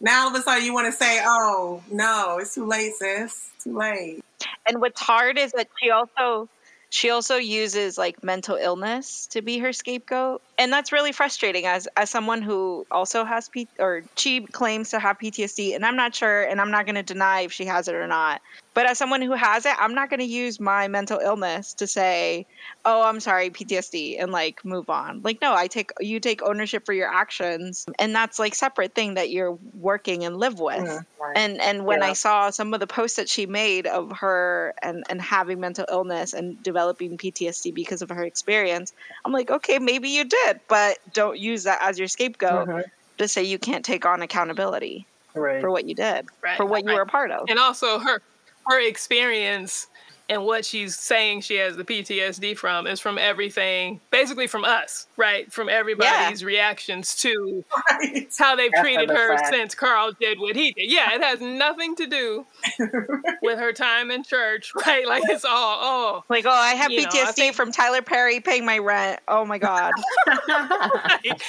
now 0.00 0.22
all 0.24 0.28
of 0.34 0.40
a 0.40 0.42
sudden 0.42 0.64
you 0.64 0.72
want 0.72 0.86
to 0.86 0.92
say, 0.92 1.20
"Oh 1.22 1.82
no, 1.90 2.38
it's 2.40 2.54
too 2.54 2.64
late, 2.66 2.94
sis. 2.94 3.50
Too 3.62 3.76
late." 3.76 4.24
And 4.66 4.80
what's 4.80 5.00
hard 5.00 5.36
is 5.38 5.52
that 5.52 5.68
she 5.80 5.90
also 5.90 6.48
she 6.90 7.10
also 7.10 7.36
uses 7.36 7.98
like 7.98 8.22
mental 8.24 8.56
illness 8.56 9.26
to 9.28 9.42
be 9.42 9.58
her 9.58 9.72
scapegoat, 9.72 10.40
and 10.58 10.72
that's 10.72 10.92
really 10.92 11.12
frustrating 11.12 11.66
as 11.66 11.86
as 11.96 12.10
someone 12.10 12.42
who 12.42 12.86
also 12.90 13.24
has 13.24 13.48
P 13.48 13.68
or 13.78 14.02
she 14.16 14.40
claims 14.40 14.90
to 14.90 14.98
have 14.98 15.18
PTSD, 15.18 15.74
and 15.74 15.84
I'm 15.84 15.96
not 15.96 16.14
sure, 16.14 16.42
and 16.42 16.60
I'm 16.60 16.70
not 16.70 16.86
going 16.86 16.94
to 16.94 17.02
deny 17.02 17.42
if 17.42 17.52
she 17.52 17.66
has 17.66 17.88
it 17.88 17.94
or 17.94 18.06
not. 18.06 18.40
But 18.74 18.86
as 18.86 18.98
someone 18.98 19.22
who 19.22 19.32
has 19.32 19.66
it, 19.66 19.74
I'm 19.78 19.94
not 19.94 20.10
going 20.10 20.20
to 20.20 20.26
use 20.26 20.60
my 20.60 20.88
mental 20.88 21.18
illness 21.18 21.74
to 21.74 21.86
say, 21.86 22.46
"Oh, 22.84 23.02
I'm 23.02 23.20
sorry, 23.20 23.50
PTSD," 23.50 24.16
and 24.18 24.32
like 24.32 24.56
move 24.64 24.88
on. 24.88 25.20
Like, 25.22 25.38
no, 25.42 25.54
I 25.54 25.66
take 25.68 25.90
you 26.00 26.20
take 26.20 26.42
ownership 26.42 26.84
for 26.86 26.92
your 26.94 27.12
actions, 27.12 27.84
and 27.98 28.14
that's 28.14 28.38
like 28.38 28.54
separate 28.54 28.94
thing 28.94 29.14
that 29.14 29.30
you're 29.30 29.58
working 29.72 30.24
and 30.24 30.36
live 30.38 30.58
with. 30.60 30.86
Mm, 30.86 31.04
right. 31.20 31.44
And 31.44 31.60
and 31.60 31.84
when 31.84 32.02
Yeah. 32.02 32.12
I 32.12 32.14
saw 32.14 32.50
some 32.50 32.72
of 32.74 32.80
the 32.80 32.86
posts 32.86 33.16
that 33.16 33.28
she 33.28 33.46
made 33.46 33.86
of 33.86 34.10
her 34.18 34.74
and 34.82 35.04
and 35.08 35.20
having 35.20 35.60
mental 35.60 35.86
illness 35.90 36.32
and 36.32 36.62
developing 36.62 37.16
PTSD 37.18 37.72
because 37.72 38.02
of 38.02 38.10
her 38.10 38.24
experience, 38.24 38.92
I'm 39.24 39.32
like, 39.32 39.50
okay, 39.50 39.78
maybe 39.78 40.08
you 40.10 40.24
did, 40.24 40.58
but 40.68 40.98
don't 41.12 41.38
use 41.38 41.64
that 41.64 41.80
as 41.82 41.98
your 41.98 42.08
scapegoat 42.08 42.68
Mhm. 42.68 42.82
to 43.18 43.28
say 43.28 43.42
you 43.44 43.58
can't 43.58 43.84
take 43.84 44.06
on 44.06 44.22
accountability 44.22 45.08
Right. 45.34 45.60
for 45.60 45.70
what 45.70 45.86
you 45.88 45.94
did, 45.94 46.26
Right, 46.42 46.58
for 46.58 46.66
what 46.66 46.84
you 46.84 46.92
were 46.92 47.02
a 47.02 47.06
part 47.06 47.30
of. 47.32 47.48
And 47.48 47.58
also 47.58 47.98
her 48.00 48.22
her 48.68 48.80
experience 48.80 49.88
and 50.28 50.44
what 50.44 50.64
she's 50.64 50.96
saying 50.96 51.40
she 51.40 51.56
has 51.56 51.76
the 51.76 51.84
PTSD 51.84 52.56
from 52.56 52.86
is 52.86 53.00
from 53.00 53.18
everything, 53.18 54.00
basically 54.10 54.46
from 54.46 54.64
us, 54.64 55.06
right? 55.16 55.50
From 55.52 55.68
everybody's 55.68 56.44
reactions 56.44 57.14
to 57.16 57.64
Right. 57.90 58.26
how 58.38 58.54
they've 58.56 58.70
After 58.74 58.82
treated 58.82 59.08
the 59.08 59.14
her 59.14 59.36
fact. 59.36 59.48
since 59.48 59.74
Carl 59.74 60.12
did 60.20 60.38
what 60.38 60.54
he 60.56 60.72
did. 60.72 60.90
Yeah, 60.90 61.14
it 61.14 61.22
has 61.22 61.40
nothing 61.40 61.96
to 61.96 62.06
do 62.06 62.46
with 63.42 63.58
her 63.58 63.72
time 63.72 64.10
in 64.10 64.22
church, 64.22 64.72
right? 64.86 65.06
Like 65.06 65.22
it's 65.26 65.44
all, 65.44 65.78
oh, 65.80 66.24
Like, 66.28 66.44
oh, 66.46 66.50
I 66.50 66.74
have 66.74 66.90
You 66.90 67.02
know, 67.02 67.08
I 67.10 67.16
PTSD 67.16 67.34
think- 67.34 67.54
from 67.54 67.72
Tyler 67.72 68.02
Perry 68.02 68.40
paying 68.40 68.64
my 68.64 68.78
rent. 68.78 69.20
Oh 69.28 69.44
my 69.44 69.58
god. 69.58 69.92
right, 70.48 71.42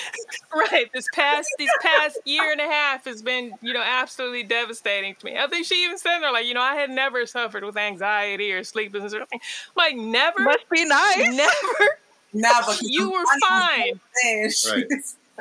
right. 0.53 0.91
This 0.93 1.05
past 1.13 1.49
these 1.57 1.69
past 1.81 2.17
year 2.25 2.51
and 2.51 2.61
a 2.61 2.65
half 2.65 3.05
has 3.05 3.21
been, 3.21 3.53
you 3.61 3.73
know, 3.73 3.83
absolutely 3.83 4.43
devastating 4.43 5.15
to 5.15 5.25
me. 5.25 5.37
I 5.37 5.47
think 5.47 5.65
she 5.65 5.83
even 5.83 5.97
said 5.97 6.19
there, 6.19 6.31
like, 6.31 6.45
you 6.45 6.53
know, 6.53 6.61
I 6.61 6.75
had 6.75 6.89
never 6.89 7.25
suffered 7.25 7.63
with 7.63 7.77
anxiety 7.77 8.51
or 8.53 8.63
sleeplessness 8.69 9.13
or 9.13 9.17
anything. 9.17 9.41
Like, 9.75 9.95
never, 9.95 10.39
Must 10.43 10.69
be 10.69 10.85
nice. 10.85 11.17
never, 11.35 11.89
Never. 12.33 12.61
'cause 12.63 12.81
You 12.83 13.11
were 13.11 13.25
fine. 13.47 13.99
Right. 14.23 14.85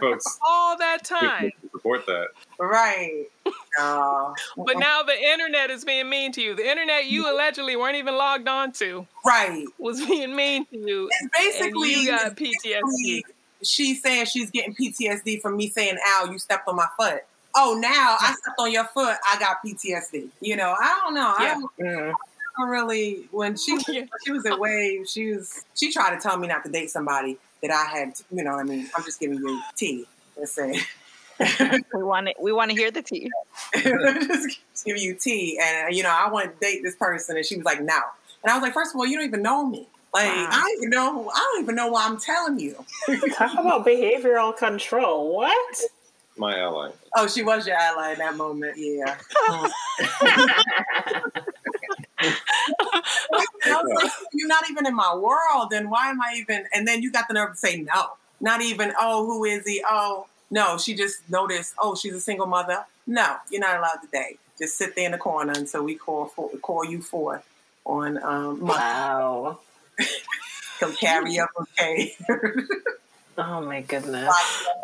Folks 0.00 0.38
all 0.48 0.78
that 0.78 1.04
time. 1.04 1.50
support 1.72 2.06
that. 2.06 2.28
right. 2.60 3.24
No. 3.78 4.32
But 4.56 4.78
now 4.78 5.02
the 5.02 5.20
internet 5.20 5.70
is 5.70 5.84
being 5.84 6.08
mean 6.08 6.30
to 6.32 6.40
you. 6.40 6.54
The 6.54 6.68
internet 6.70 7.06
you 7.06 7.28
allegedly 7.28 7.74
weren't 7.74 7.96
even 7.96 8.16
logged 8.16 8.46
on 8.46 8.70
to 8.74 9.06
right. 9.26 9.64
was 9.78 10.04
being 10.06 10.36
mean 10.36 10.66
to 10.66 10.76
you. 10.78 11.08
It's 11.10 11.20
And 11.20 11.30
basically 11.32 11.94
you 11.94 12.06
got 12.06 12.36
PTSD. 12.36 13.22
She's 13.64 14.00
saying 14.00 14.26
she's 14.26 14.52
getting 14.52 14.72
PTSD 14.72 15.42
from 15.42 15.56
me 15.56 15.68
saying, 15.68 15.96
"Ow, 16.06 16.28
you 16.30 16.38
stepped 16.38 16.68
on 16.68 16.76
my 16.76 16.86
foot." 16.96 17.22
Oh, 17.56 17.76
now 17.80 18.16
I 18.20 18.34
stepped 18.40 18.56
on 18.60 18.70
your 18.70 18.84
foot. 18.84 19.16
I 19.26 19.36
got 19.40 19.56
PTSD. 19.66 20.28
You 20.40 20.54
know, 20.54 20.76
I 20.78 21.00
don't 21.02 21.14
know. 21.14 21.34
I 21.36 21.42
Yeah. 21.44 21.54
don't. 21.54 21.70
I 21.80 21.82
don't 22.00 22.16
really. 22.66 23.28
When 23.30 23.56
she 23.56 23.78
Yeah. 23.88 24.04
she 24.24 24.32
was 24.32 24.44
at 24.46 24.58
Wave, 24.58 25.08
she 25.08 25.32
was 25.32 25.64
she 25.74 25.92
tried 25.92 26.14
to 26.14 26.20
tell 26.20 26.36
me 26.36 26.48
not 26.48 26.64
to 26.64 26.70
date 26.70 26.90
somebody 26.90 27.38
that 27.62 27.70
I 27.70 27.84
had. 27.84 28.14
You 28.30 28.44
know 28.44 28.52
what 28.52 28.60
I 28.60 28.64
mean? 28.64 28.88
I'm 28.96 29.04
just 29.04 29.20
giving 29.20 29.38
you 29.38 29.60
tea. 29.76 30.06
Let's 30.36 30.52
say. 30.52 30.80
We 31.94 32.02
want 32.02 32.26
it. 32.26 32.36
We 32.40 32.50
want 32.52 32.72
to 32.72 32.76
hear 32.76 32.90
the 32.90 33.00
tea. 33.00 33.30
just 33.76 34.84
give 34.84 34.96
you 34.98 35.14
tea, 35.14 35.56
and 35.62 35.86
uh, 35.86 35.88
you 35.88 36.02
know, 36.02 36.10
I 36.10 36.28
want 36.28 36.52
to 36.52 36.58
date 36.60 36.82
this 36.82 36.96
person, 36.96 37.36
and 37.36 37.46
she 37.46 37.54
was 37.56 37.64
like, 37.64 37.80
"No," 37.80 37.96
and 38.42 38.50
I 38.50 38.56
was 38.56 38.62
like, 38.62 38.74
first 38.74 38.92
of 38.92 38.98
all, 38.98 39.06
you 39.06 39.16
don't 39.16 39.26
even 39.28 39.42
know 39.42 39.64
me. 39.64 39.86
Like, 40.12 40.26
Wow. 40.26 40.48
I 40.50 40.60
don't 40.60 40.76
even 40.78 40.90
know. 40.90 41.30
I 41.32 41.36
don't 41.52 41.62
even 41.62 41.76
know 41.76 41.86
why 41.86 42.06
I'm 42.06 42.18
telling 42.18 42.58
you." 42.58 42.74
Talk 43.36 43.52
about 43.52 43.86
behavioral 43.86 44.56
control. 44.56 45.32
What? 45.36 45.76
My 46.36 46.58
ally. 46.58 46.90
Oh, 47.14 47.28
she 47.28 47.44
was 47.44 47.68
your 47.68 47.76
ally 47.76 48.14
in 48.14 48.18
that 48.18 48.36
moment. 48.36 48.76
Yeah. 48.76 49.16
Like, 53.30 53.46
you're 54.32 54.48
not 54.48 54.64
even 54.70 54.86
in 54.86 54.94
my 54.94 55.14
world. 55.14 55.70
Then 55.70 55.90
why 55.90 56.10
am 56.10 56.20
I 56.20 56.34
even? 56.36 56.64
And 56.74 56.86
then 56.86 57.02
you 57.02 57.10
got 57.12 57.28
the 57.28 57.34
nerve 57.34 57.52
to 57.52 57.56
say 57.56 57.82
no. 57.82 58.10
Not 58.40 58.62
even, 58.62 58.92
oh, 58.98 59.26
who 59.26 59.44
is 59.44 59.66
he? 59.66 59.82
Oh, 59.88 60.26
no. 60.50 60.78
She 60.78 60.94
just 60.94 61.28
noticed, 61.28 61.74
oh, 61.78 61.94
she's 61.94 62.14
a 62.14 62.20
single 62.20 62.46
mother. 62.46 62.84
No, 63.06 63.36
you're 63.50 63.60
not 63.60 63.78
allowed 63.78 64.00
to 64.02 64.08
date. 64.12 64.38
Just 64.58 64.76
sit 64.76 64.94
there 64.96 65.06
in 65.06 65.12
the 65.12 65.18
corner 65.18 65.52
until 65.52 65.84
we 65.84 65.94
call 65.94 66.26
for, 66.26 66.50
call 66.62 66.84
you 66.84 67.00
forth 67.02 67.44
on 67.84 68.22
um, 68.22 68.60
Monday. 68.60 68.82
Wow. 68.84 69.58
Come 70.80 70.94
carry 70.94 71.38
up, 71.38 71.50
okay? 71.60 72.14
Oh 73.36 73.60
my 73.62 73.82
goodness. 73.82 74.28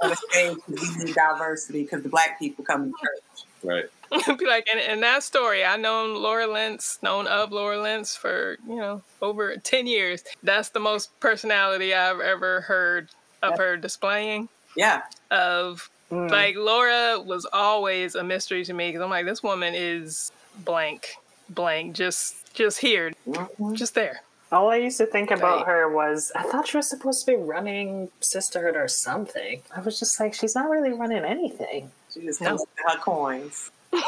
on 0.02 0.10
the 0.10 0.16
stage 0.16 0.56
'cause 0.66 0.80
we 0.80 1.04
need 1.04 1.14
diversity 1.14 1.82
because 1.82 2.02
the 2.02 2.08
black 2.08 2.38
people 2.38 2.64
come 2.64 2.92
to 2.92 2.98
church. 2.98 3.46
Right. 3.64 3.86
Be 4.38 4.46
like, 4.46 4.68
in, 4.72 4.78
in 4.78 5.00
that 5.00 5.22
story, 5.24 5.64
I 5.64 5.76
known 5.76 6.14
Laura 6.22 6.46
Lentz, 6.46 6.98
known 7.02 7.26
of 7.26 7.50
Laura 7.50 7.78
Lentz 7.80 8.14
for, 8.14 8.58
you 8.68 8.76
know, 8.76 9.02
over 9.22 9.56
10 9.56 9.86
years. 9.88 10.22
That's 10.42 10.68
the 10.68 10.78
most 10.80 11.18
personality 11.20 11.94
I've 11.94 12.20
ever 12.20 12.60
heard 12.60 13.08
of 13.42 13.58
her 13.58 13.76
displaying. 13.76 14.48
Yeah. 14.76 15.02
Of, 15.30 15.90
Mm. 16.10 16.30
like, 16.30 16.54
Laura 16.54 17.18
was 17.18 17.46
always 17.50 18.14
a 18.14 18.22
mystery 18.22 18.62
to 18.66 18.74
me 18.74 18.88
because 18.90 19.02
I'm 19.02 19.08
like, 19.10 19.24
this 19.24 19.42
woman 19.42 19.72
is 19.74 20.30
blank, 20.64 21.16
blank, 21.48 21.96
just, 21.96 22.54
just 22.54 22.78
here, 22.78 23.12
Mhm. 23.26 23.72
just 23.74 23.94
there. 23.94 24.20
All 24.52 24.70
I 24.70 24.76
used 24.76 24.98
to 24.98 25.06
think 25.06 25.30
about 25.30 25.66
Right. 25.66 25.66
her 25.66 25.88
was 25.88 26.30
I 26.36 26.42
thought 26.44 26.68
she 26.68 26.76
was 26.76 26.88
supposed 26.88 27.24
to 27.24 27.32
be 27.32 27.36
running 27.36 28.10
sisterhood 28.20 28.76
or 28.76 28.86
something. 28.86 29.62
I 29.74 29.80
was 29.80 29.98
just 29.98 30.20
like, 30.20 30.34
she's 30.34 30.54
not 30.54 30.68
really 30.68 30.92
running 30.92 31.24
anything. 31.24 31.90
She 32.14 32.20
just 32.22 32.40
No. 32.40 32.56
collected 32.56 32.82
her 32.88 32.98
coins. 32.98 33.70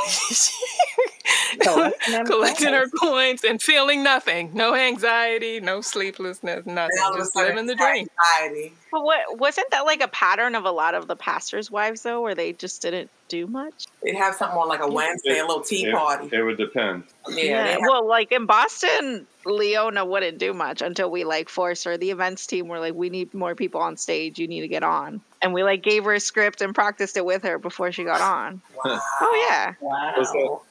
Collecting 1.61 2.25
collecting 2.27 2.73
her 2.73 2.89
coins. 2.89 3.01
coins 3.01 3.45
and 3.45 3.63
feeling 3.63 4.03
nothing. 4.03 4.51
No 4.53 4.75
anxiety, 4.75 5.61
no 5.61 5.81
sleeplessness, 5.81 6.67
nothing. 6.67 6.91
And 6.97 7.05
all 7.05 7.11
of 7.13 7.17
a 7.17 7.19
Just 7.21 7.33
sudden, 7.33 7.51
living 7.55 7.67
the 7.67 7.75
dream. 7.77 8.09
Anxiety. 8.41 8.73
But 8.91 9.05
what 9.05 9.39
wasn't 9.39 9.71
that 9.71 9.85
like 9.85 10.01
a 10.03 10.09
pattern 10.09 10.55
of 10.55 10.65
a 10.65 10.71
lot 10.73 10.95
of 10.95 11.07
the 11.07 11.15
pastors' 11.17 11.71
wives 11.71 12.03
though, 12.03 12.21
where 12.21 12.35
they 12.35 12.53
just 12.53 12.83
didn't 12.83 13.11
do 13.29 13.47
much? 13.47 13.87
They'd 14.03 14.15
have 14.17 14.35
something 14.35 14.59
on 14.59 14.69
like 14.69 14.81
a 14.81 14.89
Wednesday, 14.91 15.39
a 15.39 15.47
little 15.47 15.63
tea 15.63 15.87
It- 15.87 15.95
party. 15.95 16.29
It 16.33 16.43
would 16.43 16.57
depend. 16.59 17.05
Yeah. 17.29 17.35
they 17.65 17.71
have- 17.73 17.81
Well, 17.83 18.07
like 18.07 18.33
in 18.33 18.47
Boston, 18.47 19.27
Leona 19.47 20.05
wouldn't 20.05 20.39
do 20.39 20.53
much 20.53 20.83
until 20.83 21.11
we 21.11 21.25
like 21.25 21.49
forced 21.49 21.85
her. 21.85 21.97
The 21.97 22.11
events 22.11 22.47
team 22.47 22.69
were 22.69 22.81
like, 22.81 22.95
"We 22.95 23.09
need 23.11 23.33
more 23.33 23.55
people 23.55 23.81
on 23.81 23.97
stage. 23.97 24.39
You 24.39 24.47
need 24.49 24.61
to 24.63 24.69
get 24.69 24.83
on." 24.83 25.21
And 25.43 25.55
we 25.55 25.63
like 25.63 25.83
gave 25.83 26.05
her 26.05 26.15
a 26.15 26.21
script 26.21 26.61
and 26.61 26.75
practiced 26.75 27.17
it 27.17 27.25
with 27.25 27.43
her 27.45 27.59
before 27.59 27.93
she 27.93 28.05
got 28.05 28.21
on. 28.21 28.61
wow. 28.85 29.01
Oh 29.21 29.47
yeah. 29.49 29.75
Was 30.19 30.31
that- 30.33 30.39
Wow. 30.39 30.63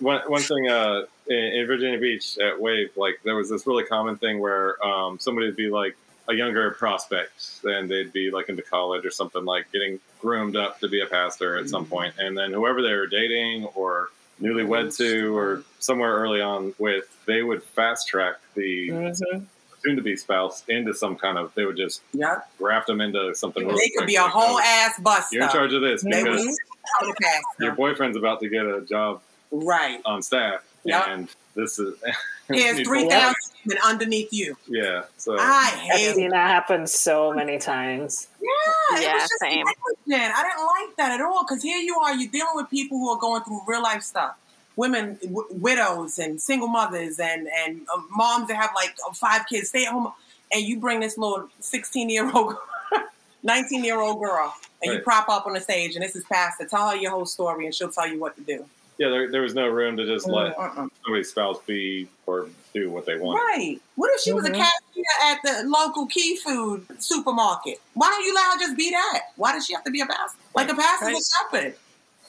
One, 0.00 0.20
one 0.26 0.42
thing 0.42 0.68
uh, 0.68 1.02
in, 1.28 1.36
in 1.36 1.66
Virginia 1.68 1.98
Beach 1.98 2.36
at 2.38 2.60
Wave, 2.60 2.90
like 2.96 3.20
there 3.24 3.36
was 3.36 3.48
this 3.48 3.64
really 3.66 3.84
common 3.84 4.16
thing 4.16 4.40
where 4.40 4.84
um, 4.84 5.20
somebody 5.20 5.46
would 5.46 5.56
be 5.56 5.70
like 5.70 5.96
a 6.28 6.34
younger 6.34 6.72
prospect, 6.72 7.60
and 7.62 7.88
they'd 7.88 8.12
be 8.12 8.30
like 8.30 8.48
into 8.48 8.60
college 8.62 9.06
or 9.06 9.10
something, 9.12 9.44
like 9.44 9.70
getting 9.72 10.00
groomed 10.20 10.56
up 10.56 10.80
to 10.80 10.88
be 10.88 11.00
a 11.00 11.06
pastor 11.06 11.56
at 11.56 11.68
some 11.68 11.86
point, 11.86 12.12
and 12.18 12.36
then 12.36 12.52
whoever 12.52 12.82
they 12.82 12.92
were 12.92 13.06
dating 13.06 13.66
or 13.76 14.08
newlywed 14.42 14.96
to 14.98 15.36
or 15.36 15.62
somewhere 15.78 16.14
early 16.14 16.40
on 16.40 16.74
with, 16.78 17.04
they 17.26 17.42
would 17.42 17.62
fast 17.62 18.08
track 18.08 18.36
the 18.54 18.88
Mhm. 18.90 19.46
soon 19.82 19.96
to 19.96 20.02
be 20.02 20.16
spouse 20.16 20.64
into 20.68 20.94
some 20.94 21.14
kind 21.16 21.36
of. 21.38 21.52
They 21.54 21.64
would 21.66 21.76
just 21.76 22.02
Yep. 22.12 22.48
graft 22.58 22.86
them 22.86 23.00
into 23.00 23.34
something. 23.34 23.66
They 23.68 23.90
could 23.96 24.06
be 24.06 24.16
a 24.16 24.22
like, 24.22 24.30
whole 24.32 24.56
oh, 24.56 24.60
ass 24.62 24.98
bus. 25.00 25.30
You're 25.32 25.44
in 25.44 25.50
charge 25.50 25.72
of 25.72 25.82
this 25.82 26.02
because 26.02 26.24
would 26.24 26.56
how 27.00 27.06
to 27.06 27.14
pass 27.22 27.42
your 27.60 27.72
boyfriend's 27.72 28.16
about 28.16 28.40
to 28.40 28.48
get 28.48 28.64
a 28.66 28.80
job 28.82 29.20
Right. 29.52 30.00
on 30.04 30.22
staff, 30.22 30.62
Yep. 30.84 31.04
and 31.08 31.28
this 31.54 31.78
is. 31.78 31.94
Here's 32.48 32.76
people- 32.78 32.92
three 32.92 33.08
thousand 33.08 33.34
women 33.64 33.82
underneath 33.84 34.32
you. 34.32 34.56
Yeah. 34.68 35.04
So 35.16 35.36
I 35.38 35.88
I've 35.94 36.14
seen 36.14 36.30
that 36.30 36.48
happen 36.48 36.86
so 36.86 37.32
many 37.32 37.58
times. 37.58 38.28
Yeah, 38.40 38.48
it 39.00 39.12
was 39.14 39.22
just 39.22 39.32
same. 39.40 39.64
negligent. 39.64 40.34
I 40.36 40.42
didn't 40.42 40.66
like 40.66 40.96
that 40.98 41.12
at 41.12 41.20
all 41.24 41.44
because 41.44 41.62
here 41.62 41.78
you 41.78 41.96
are, 42.00 42.14
you're 42.14 42.30
dealing 42.30 42.52
with 42.54 42.68
people 42.68 42.98
who 42.98 43.08
are 43.08 43.18
going 43.18 43.42
through 43.44 43.60
real 43.66 43.82
life 43.82 44.02
stuff. 44.02 44.36
Women, 44.76 45.18
w- 45.22 45.46
widows, 45.52 46.18
and 46.18 46.38
single 46.42 46.68
mothers, 46.68 47.18
and 47.18 47.48
and 47.64 47.80
uh, 47.94 48.00
moms 48.10 48.48
that 48.48 48.56
have 48.56 48.72
like 48.74 48.94
uh, 49.08 49.12
five 49.14 49.46
kids, 49.48 49.68
stay 49.70 49.84
at 49.86 49.92
home, 49.92 50.12
and 50.52 50.62
you 50.62 50.78
bring 50.80 51.00
this 51.00 51.16
little 51.16 51.48
16 51.60 52.10
year 52.10 52.30
old, 52.34 52.56
19 53.42 53.84
year 53.84 54.00
old 54.00 54.20
girl, 54.20 54.52
and 54.82 54.90
you 54.90 54.96
Right. 54.98 55.04
prop 55.04 55.28
up 55.30 55.46
on 55.46 55.54
the 55.54 55.60
stage, 55.60 55.94
and 55.94 56.04
this 56.04 56.16
is 56.16 56.24
Pastor. 56.24 56.66
Tell 56.66 56.90
her 56.90 56.96
your 56.96 57.12
whole 57.12 57.24
story, 57.24 57.64
and 57.66 57.74
she'll 57.74 57.90
tell 57.90 58.06
you 58.08 58.18
what 58.18 58.34
to 58.36 58.42
do. 58.42 58.66
Yeah, 58.98 59.08
there, 59.08 59.30
there 59.30 59.42
was 59.42 59.54
no 59.54 59.68
room 59.68 59.96
to 59.96 60.06
just 60.06 60.26
let 60.28 60.56
Uh-uh. 60.58 60.86
somebody's 61.04 61.30
spouse 61.30 61.58
be 61.66 62.08
or 62.26 62.48
do 62.72 62.90
what 62.90 63.06
they 63.06 63.16
want. 63.16 63.38
Right. 63.40 63.80
What 63.96 64.10
if 64.14 64.20
she 64.20 64.32
was 64.32 64.44
a 64.46 64.50
Mhm. 64.50 64.56
cashier 64.56 65.04
at 65.22 65.38
the 65.44 65.64
local 65.68 66.06
key 66.06 66.36
food 66.36 66.86
supermarket? 66.98 67.80
Why 67.94 68.08
don't 68.10 68.24
you 68.24 68.34
let 68.34 68.52
her 68.54 68.58
just 68.58 68.76
be 68.76 68.90
that? 68.90 69.20
Why 69.36 69.52
does 69.52 69.66
she 69.66 69.74
have 69.74 69.84
to 69.84 69.90
be 69.90 70.00
a 70.00 70.06
pastor? 70.06 70.38
Like 70.54 70.70
a 70.70 70.74
pastor's 70.74 71.08
Right. 71.08 71.16
a 71.16 71.58
shepherd. 71.58 71.76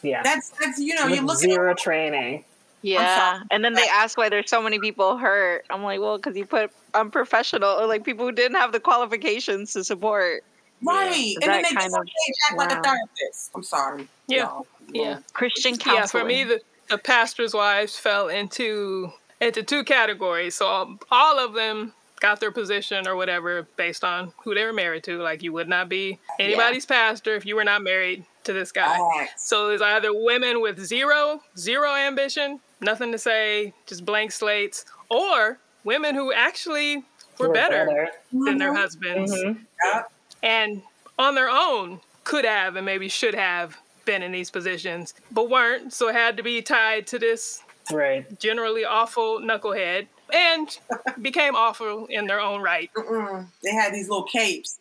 Yeah. 0.02 0.22
That's 0.24 0.50
that's 0.60 0.80
you 0.80 0.94
know 0.96 1.08
you're 1.08 1.22
With 1.24 1.36
looking 1.36 1.52
zero 1.52 1.74
training. 1.74 2.44
Yeah, 2.82 3.40
and 3.50 3.66
then 3.66 3.74
they 3.74 3.88
ask 3.88 4.16
why 4.16 4.30
there's 4.30 4.48
so 4.48 4.62
many 4.62 4.78
people 4.78 5.18
hurt. 5.18 5.66
I'm 5.72 5.82
like, 5.82 6.00
well, 6.00 6.18
because 6.18 6.38
you 6.38 6.46
put 6.46 6.70
unprofessional 6.94 7.68
or 7.70 7.88
like 7.88 8.04
people 8.04 8.26
who 8.28 8.32
didn't 8.32 8.58
have 8.58 8.74
the 8.74 8.80
qualifications 8.80 9.74
to 9.74 9.84
support 9.84 10.44
right, 10.84 11.34
and 11.42 11.52
then 11.52 11.64
they 11.64 11.70
get 11.72 11.80
kind 11.82 11.94
on 11.96 12.02
of- 12.02 12.08
stage 12.08 12.36
act 12.50 12.58
like 12.60 12.72
a 12.72 12.84
therapist. 12.84 13.52
I'm 13.56 13.64
sorry. 13.64 14.08
Yeah. 14.28 14.44
y'all. 14.44 14.68
Yeah. 14.92 15.20
Christian 15.34 15.78
counseling. 15.78 15.96
Yeah, 15.98 16.06
for 16.06 16.24
me, 16.26 16.44
the, 16.44 16.62
the 16.90 16.98
pastor's 16.98 17.54
wives 17.54 17.98
fell 17.98 18.30
into 18.30 19.12
into 19.42 19.64
two 19.64 19.84
categories. 19.84 20.56
So 20.56 20.70
um, 20.70 21.00
all 21.12 21.40
of 21.40 21.54
them 21.54 21.94
got 22.22 22.40
their 22.40 22.52
position 22.52 23.08
or 23.08 23.16
whatever 23.16 23.68
based 23.76 24.04
on 24.04 24.32
who 24.44 24.56
they 24.56 24.64
were 24.64 24.72
married 24.74 25.04
to. 25.04 25.22
Like 25.22 25.44
you 25.44 25.52
would 25.54 25.68
not 25.68 25.90
be 25.90 26.20
anybody's 26.40 26.86
pastor 26.86 27.36
if 27.36 27.46
you 27.46 27.56
were 27.56 27.64
not 27.66 27.82
married 27.84 28.26
to 28.46 28.54
this 28.54 28.72
guy. 28.72 28.98
All 28.98 29.10
right. 29.10 29.28
So 29.38 29.70
it's 29.70 29.82
either 29.82 30.14
women 30.14 30.62
with 30.62 30.80
zero 30.80 31.42
zero 31.58 31.94
ambition, 31.94 32.60
nothing 32.82 33.12
to 33.12 33.18
say, 33.18 33.74
just 33.88 34.06
blank 34.06 34.32
slates, 34.32 34.86
or 35.10 35.58
women 35.84 36.16
who 36.16 36.32
actually 36.32 37.04
were 37.38 37.50
We're 37.50 37.54
better, 37.54 38.08
than 38.32 38.58
their 38.58 38.72
Mhm. 38.72 38.78
husbands 38.78 39.34
Mhm. 39.34 39.66
Yep. 39.84 40.12
and 40.44 40.82
on 41.20 41.36
their 41.36 41.50
own 41.50 42.00
could 42.24 42.46
have 42.46 42.76
and 42.78 42.86
maybe 42.86 43.10
should 43.10 43.36
have 43.36 43.78
been 44.06 44.24
in 44.24 44.32
these 44.32 44.50
positions, 44.52 45.14
but 45.32 45.50
weren't. 45.50 45.92
So 45.94 46.12
had 46.12 46.38
to 46.38 46.44
be 46.44 46.62
tied 46.62 47.08
to 47.08 47.20
this 47.20 47.62
Right. 47.92 48.26
generally 48.40 48.84
awful 48.86 49.40
knucklehead 49.40 50.08
and 50.34 50.78
became 51.22 51.56
awful 51.56 52.06
in 52.08 52.26
their 52.28 52.40
own 52.40 52.62
right. 52.62 52.90
Mm-mm. 52.96 53.46
They 53.64 53.72
had 53.72 53.94
these 53.94 54.10
little 54.10 54.24
capes. 54.24 54.80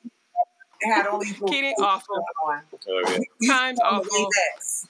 They 0.82 0.88
had 0.90 1.06
all 1.06 1.18
these 1.18 1.32
little 1.40 1.48
capes 1.48 1.80
awful. 1.80 2.24
on. 2.46 2.60
Oh, 2.88 3.02
Times 3.46 3.78
on 3.80 3.98
the 3.98 4.00
awful. 4.04 4.18
Latex. 4.24 4.86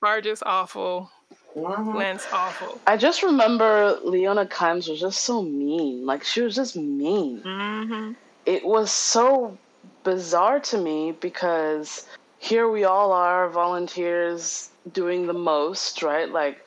Burgess 0.00 0.42
awful. 0.44 1.10
Mhm. 1.56 1.94
Lance 1.94 2.26
awful. 2.32 2.80
I 2.86 2.96
just 2.96 3.22
remember 3.22 3.98
Leona 4.02 4.46
Kimes 4.46 4.88
was 4.88 5.00
just 5.00 5.22
so 5.24 5.42
mean. 5.42 6.04
Like 6.06 6.24
she 6.24 6.40
was 6.40 6.54
just 6.54 6.76
mean. 6.76 7.40
hmm 7.42 8.12
It 8.46 8.64
was 8.64 8.90
so 8.90 9.56
bizarre 10.02 10.60
to 10.60 10.78
me 10.78 11.12
because 11.12 12.06
here 12.42 12.68
we 12.68 12.82
all 12.82 13.12
are, 13.12 13.48
volunteers 13.48 14.68
doing 14.92 15.28
the 15.28 15.32
most, 15.32 16.02
right? 16.02 16.28
Like 16.28 16.66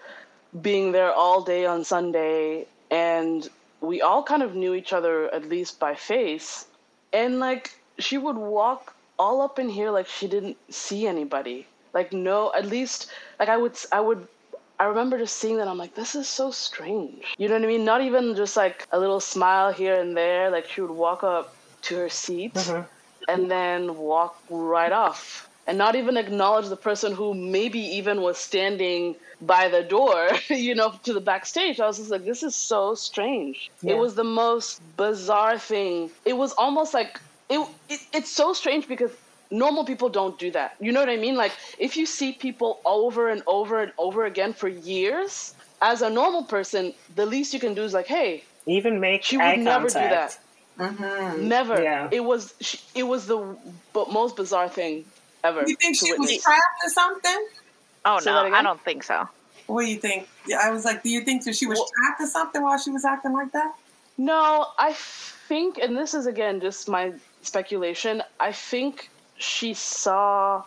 being 0.61 0.93
there 0.93 1.11
all 1.11 1.41
day 1.43 1.65
on 1.65 1.83
Sunday, 1.83 2.65
and 2.89 3.49
we 3.81 4.01
all 4.01 4.23
kind 4.23 4.41
of 4.41 4.55
knew 4.55 4.73
each 4.73 4.93
other 4.93 5.29
at 5.33 5.49
least 5.49 5.77
by 5.77 5.93
face. 5.93 6.65
And 7.11 7.39
like 7.41 7.77
she 7.99 8.17
would 8.17 8.37
walk 8.37 8.95
all 9.19 9.41
up 9.41 9.59
in 9.59 9.67
here 9.67 9.91
like 9.91 10.07
she 10.07 10.27
didn't 10.29 10.55
see 10.73 11.07
anybody. 11.07 11.67
Like 11.93 12.13
no, 12.13 12.53
at 12.53 12.65
least 12.65 13.11
like 13.37 13.49
I 13.49 13.57
would 13.57 13.77
I 13.91 13.99
would 13.99 14.25
I 14.79 14.85
remember 14.85 15.17
just 15.17 15.35
seeing 15.35 15.57
that 15.57 15.67
I'm 15.67 15.77
like 15.77 15.93
this 15.93 16.15
is 16.15 16.25
so 16.25 16.51
strange. 16.51 17.25
You 17.37 17.49
know 17.49 17.55
what 17.55 17.65
I 17.65 17.67
mean? 17.67 17.83
Not 17.83 18.01
even 18.01 18.33
just 18.37 18.55
like 18.55 18.87
a 18.93 18.99
little 18.99 19.19
smile 19.19 19.73
here 19.73 19.99
and 19.99 20.15
there. 20.15 20.49
Like 20.51 20.69
she 20.69 20.79
would 20.79 20.91
walk 20.91 21.21
up 21.25 21.53
to 21.83 21.97
her 21.97 22.09
seat 22.09 22.53
Mhm. 22.53 22.87
and 23.27 23.51
then 23.51 23.97
walk 23.97 24.39
right 24.49 24.93
off 24.93 25.49
and 25.67 25.77
not 25.77 25.95
even 25.95 26.15
acknowledge 26.17 26.67
the 26.69 26.75
person 26.77 27.13
who 27.13 27.33
maybe 27.33 27.79
even 27.79 28.21
was 28.21 28.37
standing 28.37 29.15
by 29.41 29.67
the 29.67 29.81
door, 29.83 30.29
you 30.49 30.75
know, 30.75 30.93
to 31.03 31.13
the 31.13 31.21
backstage. 31.21 31.79
I 31.79 31.87
was 31.87 31.97
just 31.97 32.11
like, 32.11 32.25
this 32.25 32.43
is 32.43 32.55
so 32.55 32.95
strange. 32.95 33.71
Yeah. 33.81 33.93
It 33.93 33.97
was 33.97 34.15
the 34.15 34.23
most 34.23 34.81
bizarre 34.97 35.57
thing. 35.57 36.11
It 36.25 36.33
was 36.37 36.53
almost 36.53 36.93
like 36.93 37.19
it, 37.49 37.59
it. 37.89 37.99
It's 38.13 38.31
so 38.31 38.53
strange 38.53 38.87
because 38.87 39.11
normal 39.51 39.85
people 39.85 40.09
don't 40.09 40.37
do 40.39 40.51
that. 40.51 40.75
You 40.79 40.91
know 40.91 40.99
what 40.99 41.09
I 41.09 41.17
mean? 41.17 41.35
Like 41.35 41.51
if 41.79 41.97
you 41.97 42.05
see 42.05 42.31
people 42.33 42.79
over 42.85 43.29
and 43.29 43.41
over 43.47 43.81
and 43.81 43.91
over 43.97 44.25
again 44.25 44.53
for 44.53 44.67
years, 44.67 45.53
as 45.81 46.01
a 46.01 46.09
normal 46.09 46.43
person, 46.43 46.93
the 47.15 47.25
least 47.25 47.53
you 47.53 47.59
can 47.59 47.73
do 47.73 47.83
is 47.83 47.93
like, 47.93 48.07
hey, 48.07 48.43
Even 48.67 48.99
make 48.99 49.23
she 49.23 49.37
would 49.37 49.59
never 49.59 49.89
contact. 49.89 49.93
do 50.11 50.15
that. 50.15 50.39
Mhm. 50.97 51.39
Never. 51.43 51.81
Yeah. 51.81 52.09
It 52.11 52.23
was 52.23 52.53
she, 52.61 52.79
it 52.95 53.03
was 53.03 53.27
the 53.27 53.37
b- 53.93 54.05
most 54.11 54.35
bizarre 54.35 54.67
thing 54.69 55.05
ever. 55.45 55.63
You 55.67 55.75
think 55.75 55.97
to 55.99 56.05
she 56.05 56.13
was 56.13 56.41
trapped 56.41 56.61
or 56.85 56.89
something? 56.89 57.47
Oh 58.05 58.19
Say 58.19 58.31
no, 58.31 58.53
I 58.53 58.61
don't 58.61 58.81
think 58.81 59.03
so. 59.03 59.27
What 59.67 59.81
do 59.83 59.87
you 59.89 59.97
think? 59.97 60.27
I 60.61 60.69
was 60.71 60.85
like, 60.85 61.01
do 61.01 61.09
you 61.09 61.21
think 61.21 61.43
that 61.45 61.55
she 61.55 61.65
was 61.65 61.79
Well- 61.79 61.89
trapped 61.97 62.21
or 62.21 62.27
something 62.27 62.61
while 62.61 62.77
she 62.77 62.91
was 62.91 63.05
acting 63.05 63.33
like 63.33 63.51
that? 63.53 63.73
No, 64.17 64.67
I 64.77 64.93
think, 64.93 65.77
and 65.77 65.97
this 65.97 66.13
is 66.13 66.25
again 66.25 66.59
just 66.61 66.87
my 66.87 67.13
speculation. 67.41 68.23
I 68.39 68.51
think 68.51 69.09
she 69.37 69.73
saw. 69.73 70.63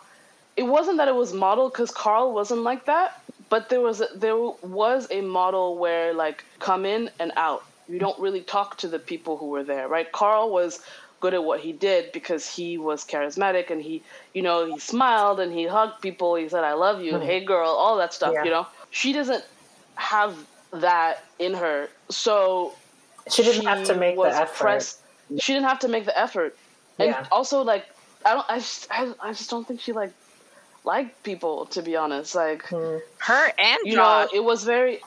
It 0.57 0.63
wasn't 0.63 0.97
that 0.97 1.07
it 1.07 1.15
was 1.15 1.33
modeled 1.33 1.71
because 1.73 1.91
Carl 1.91 2.33
wasn't 2.33 2.61
like 2.61 2.85
that, 2.85 3.21
but 3.49 3.69
there 3.69 3.79
was 3.81 4.01
a, 4.01 4.07
there 4.15 4.37
was 4.37 5.07
a 5.09 5.21
model 5.21 5.77
where 5.77 6.13
like 6.13 6.43
come 6.59 6.85
in 6.85 7.09
and 7.19 7.31
out. 7.37 7.63
You 7.87 7.97
don't 7.97 8.19
really 8.19 8.41
talk 8.41 8.77
to 8.79 8.87
the 8.87 8.99
people 8.99 9.37
who 9.37 9.47
were 9.47 9.63
there, 9.63 9.87
right? 9.87 10.11
Carl 10.11 10.51
was 10.51 10.81
good 11.19 11.33
at 11.33 11.43
what 11.43 11.59
he 11.59 11.71
did 11.71 12.11
because 12.11 12.47
he 12.47 12.77
was 12.77 13.05
charismatic 13.05 13.69
and 13.69 13.81
he, 13.81 14.01
you 14.33 14.41
know, 14.41 14.65
he 14.65 14.79
smiled 14.79 15.39
and 15.39 15.51
he 15.51 15.65
hugged 15.67 16.01
people. 16.01 16.35
He 16.35 16.47
said, 16.49 16.63
"I 16.63 16.73
love 16.73 17.01
you," 17.01 17.19
"Hey 17.19 17.43
girl," 17.43 17.69
all 17.69 17.97
that 17.97 18.13
stuff. 18.13 18.33
Yeah. 18.33 18.43
You 18.45 18.51
know, 18.51 18.67
she 18.91 19.13
doesn't 19.13 19.43
have 19.95 20.35
that 20.71 21.23
in 21.39 21.53
her, 21.53 21.89
so 22.09 22.73
She 23.29 23.43
didn't 23.43 23.65
have 23.65 23.83
to 23.85 23.95
make 23.95 24.15
the 24.15 24.23
effort. 24.23 24.55
pressed- 24.55 24.99
She 25.39 25.53
didn't 25.53 25.67
have 25.67 25.79
to 25.79 25.87
make 25.87 26.05
the 26.05 26.17
effort, 26.17 26.57
and 26.97 27.09
Yeah. 27.09 27.25
also 27.31 27.61
like 27.63 27.85
I 28.25 28.33
don't, 28.33 28.45
I 28.49 28.57
just, 28.59 28.87
I, 28.91 29.13
I 29.21 29.29
just 29.33 29.49
don't 29.49 29.65
think 29.67 29.79
she 29.81 29.93
like 29.93 30.11
liked 30.83 31.21
people 31.23 31.65
to 31.67 31.81
be 31.81 31.95
honest. 31.95 32.35
Like 32.35 32.63
Hmm. 32.67 32.97
Her 33.19 33.51
and 33.57 33.79
you 33.83 33.95
Josh. 33.95 34.31
know, 34.31 34.37
it 34.37 34.43
was 34.43 34.63
very 34.63 34.99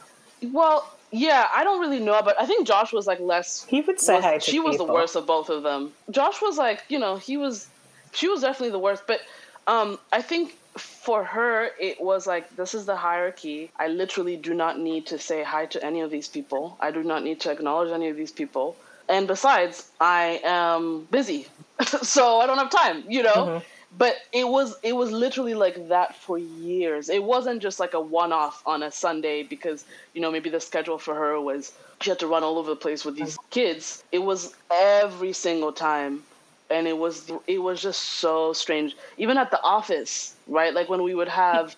well. 0.43 0.89
Yeah, 1.13 1.47
I 1.55 1.63
don't 1.63 1.81
really 1.81 2.01
know, 2.01 2.21
but 2.25 2.41
I 2.41 2.47
think 2.47 2.67
Josh 2.67 2.93
was 2.93 3.07
like 3.07 3.21
less. 3.21 3.65
He 3.69 3.83
would 3.83 4.01
say 4.01 4.17
was- 4.17 4.25
hi 4.25 4.39
to 4.39 4.51
she 4.51 4.59
was 4.61 4.79
the 4.79 4.85
worst 4.85 5.15
of 5.15 5.27
both 5.27 5.51
of 5.51 5.63
them. 5.63 5.93
Josh 6.11 6.41
was 6.41 6.57
like, 6.59 6.83
you 6.89 6.99
know, 6.99 7.17
he 7.17 7.37
was, 7.37 7.69
she 8.13 8.29
was 8.29 8.41
definitely 8.41 8.71
the 8.71 8.79
worst. 8.79 9.03
But 9.07 9.21
um, 9.67 9.99
I 10.11 10.23
think 10.23 10.57
for 10.79 11.23
her, 11.23 11.69
it 11.79 12.01
was 12.01 12.27
like 12.27 12.57
this 12.57 12.73
is 12.75 12.87
the 12.87 12.97
hierarchy. 12.97 13.71
I 13.77 13.89
literally 13.89 14.37
do 14.37 14.55
not 14.55 14.79
need 14.79 15.07
to 15.09 15.19
say 15.19 15.43
hi 15.43 15.67
to 15.67 15.85
any 15.85 16.01
of 16.01 16.11
these 16.11 16.29
people. 16.29 16.79
I 16.81 16.91
do 16.91 17.03
not 17.03 17.23
need 17.23 17.41
to 17.41 17.51
acknowledge 17.51 17.91
any 17.93 18.09
of 18.09 18.17
these 18.17 18.33
people. 18.33 18.75
And 19.09 19.27
besides, 19.29 19.91
I 20.01 20.41
am 20.45 21.07
busy, 21.11 21.47
so 22.03 22.39
I 22.41 22.47
don't 22.47 22.57
have 22.59 22.71
time. 22.71 23.05
You 23.07 23.23
know. 23.25 23.35
Mhm. 23.35 23.63
But 23.99 24.17
it 24.33 24.49
was 24.49 24.77
it 24.83 24.95
was 24.95 25.11
literally 25.11 25.55
like 25.55 25.89
that 25.89 26.17
for 26.17 26.39
years. 26.39 27.09
It 27.09 27.23
wasn't 27.23 27.61
just 27.61 27.79
like 27.79 27.95
a 27.95 28.01
one 28.01 28.33
off 28.33 28.63
on 28.65 28.83
a 28.83 28.91
Sunday 28.91 29.43
because 29.43 29.85
you 30.15 30.21
know 30.21 30.31
maybe 30.31 30.49
the 30.49 30.61
schedule 30.61 30.99
for 30.99 31.15
her 31.15 31.41
was 31.41 31.73
she 32.01 32.11
had 32.11 32.19
to 32.21 32.27
run 32.27 32.43
all 32.43 32.59
over 32.59 32.71
the 32.71 32.77
place 32.77 33.05
with 33.05 33.17
these 33.17 33.39
kids. 33.51 34.03
It 34.11 34.21
was 34.21 34.55
every 34.71 35.33
single 35.33 35.73
time, 35.73 36.23
and 36.71 36.87
it 36.87 36.97
was 36.97 37.31
it 37.47 37.59
was 37.59 37.83
just 37.83 38.01
so 38.01 38.53
strange. 38.53 38.97
Even 39.19 39.37
at 39.37 39.51
the 39.51 39.63
office, 39.63 40.35
right? 40.47 40.73
Like 40.73 40.89
when 40.89 41.03
we 41.03 41.15
would 41.15 41.29
have 41.29 41.77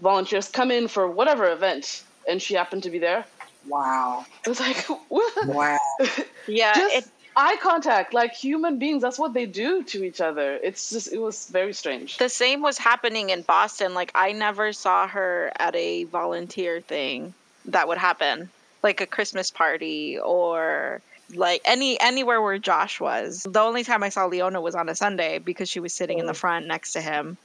volunteers 0.00 0.48
come 0.48 0.70
in 0.70 0.86
for 0.86 1.10
whatever 1.10 1.50
event, 1.50 2.04
and 2.28 2.42
she 2.42 2.54
happened 2.54 2.82
to 2.82 2.90
be 2.90 2.98
there. 2.98 3.24
Wow. 3.66 4.26
It 4.44 4.48
was 4.48 4.60
like 4.60 4.76
what? 5.08 5.46
Wow. 5.46 5.78
yeah, 6.46 6.74
just 6.74 6.96
it, 6.96 7.08
eye 7.36 7.56
contact, 7.60 8.14
like 8.14 8.32
human 8.32 8.78
beings. 8.78 9.02
That's 9.02 9.18
what 9.18 9.34
they 9.34 9.46
do 9.46 9.82
to 9.84 10.04
each 10.04 10.20
other. 10.20 10.58
It's 10.62 10.90
just 10.90 11.12
it 11.12 11.18
was 11.18 11.48
very 11.48 11.72
strange. 11.72 12.18
the 12.18 12.28
same 12.28 12.62
was 12.62 12.78
happening 12.78 13.30
in 13.30 13.42
Boston. 13.42 13.94
Like 13.94 14.12
I 14.14 14.32
never 14.32 14.72
saw 14.72 15.06
her 15.08 15.52
at 15.58 15.74
a 15.74 16.04
volunteer 16.04 16.80
thing 16.80 17.34
that 17.66 17.88
would 17.88 17.98
happen, 17.98 18.50
like 18.82 19.00
a 19.00 19.06
Christmas 19.06 19.50
party 19.50 20.18
or 20.18 21.00
like 21.34 21.62
any 21.64 22.00
anywhere 22.00 22.40
where 22.40 22.58
Josh 22.58 23.00
was. 23.00 23.46
The 23.48 23.60
only 23.60 23.84
time 23.84 24.02
I 24.02 24.08
saw 24.08 24.26
Leona 24.26 24.60
was 24.60 24.74
on 24.74 24.88
a 24.88 24.94
Sunday 24.94 25.38
because 25.38 25.68
she 25.68 25.80
was 25.80 25.94
sitting 25.94 26.18
in 26.18 26.26
the 26.26 26.32
mm. 26.32 26.36
front 26.36 26.66
next 26.66 26.92
to 26.92 27.00
him. 27.00 27.36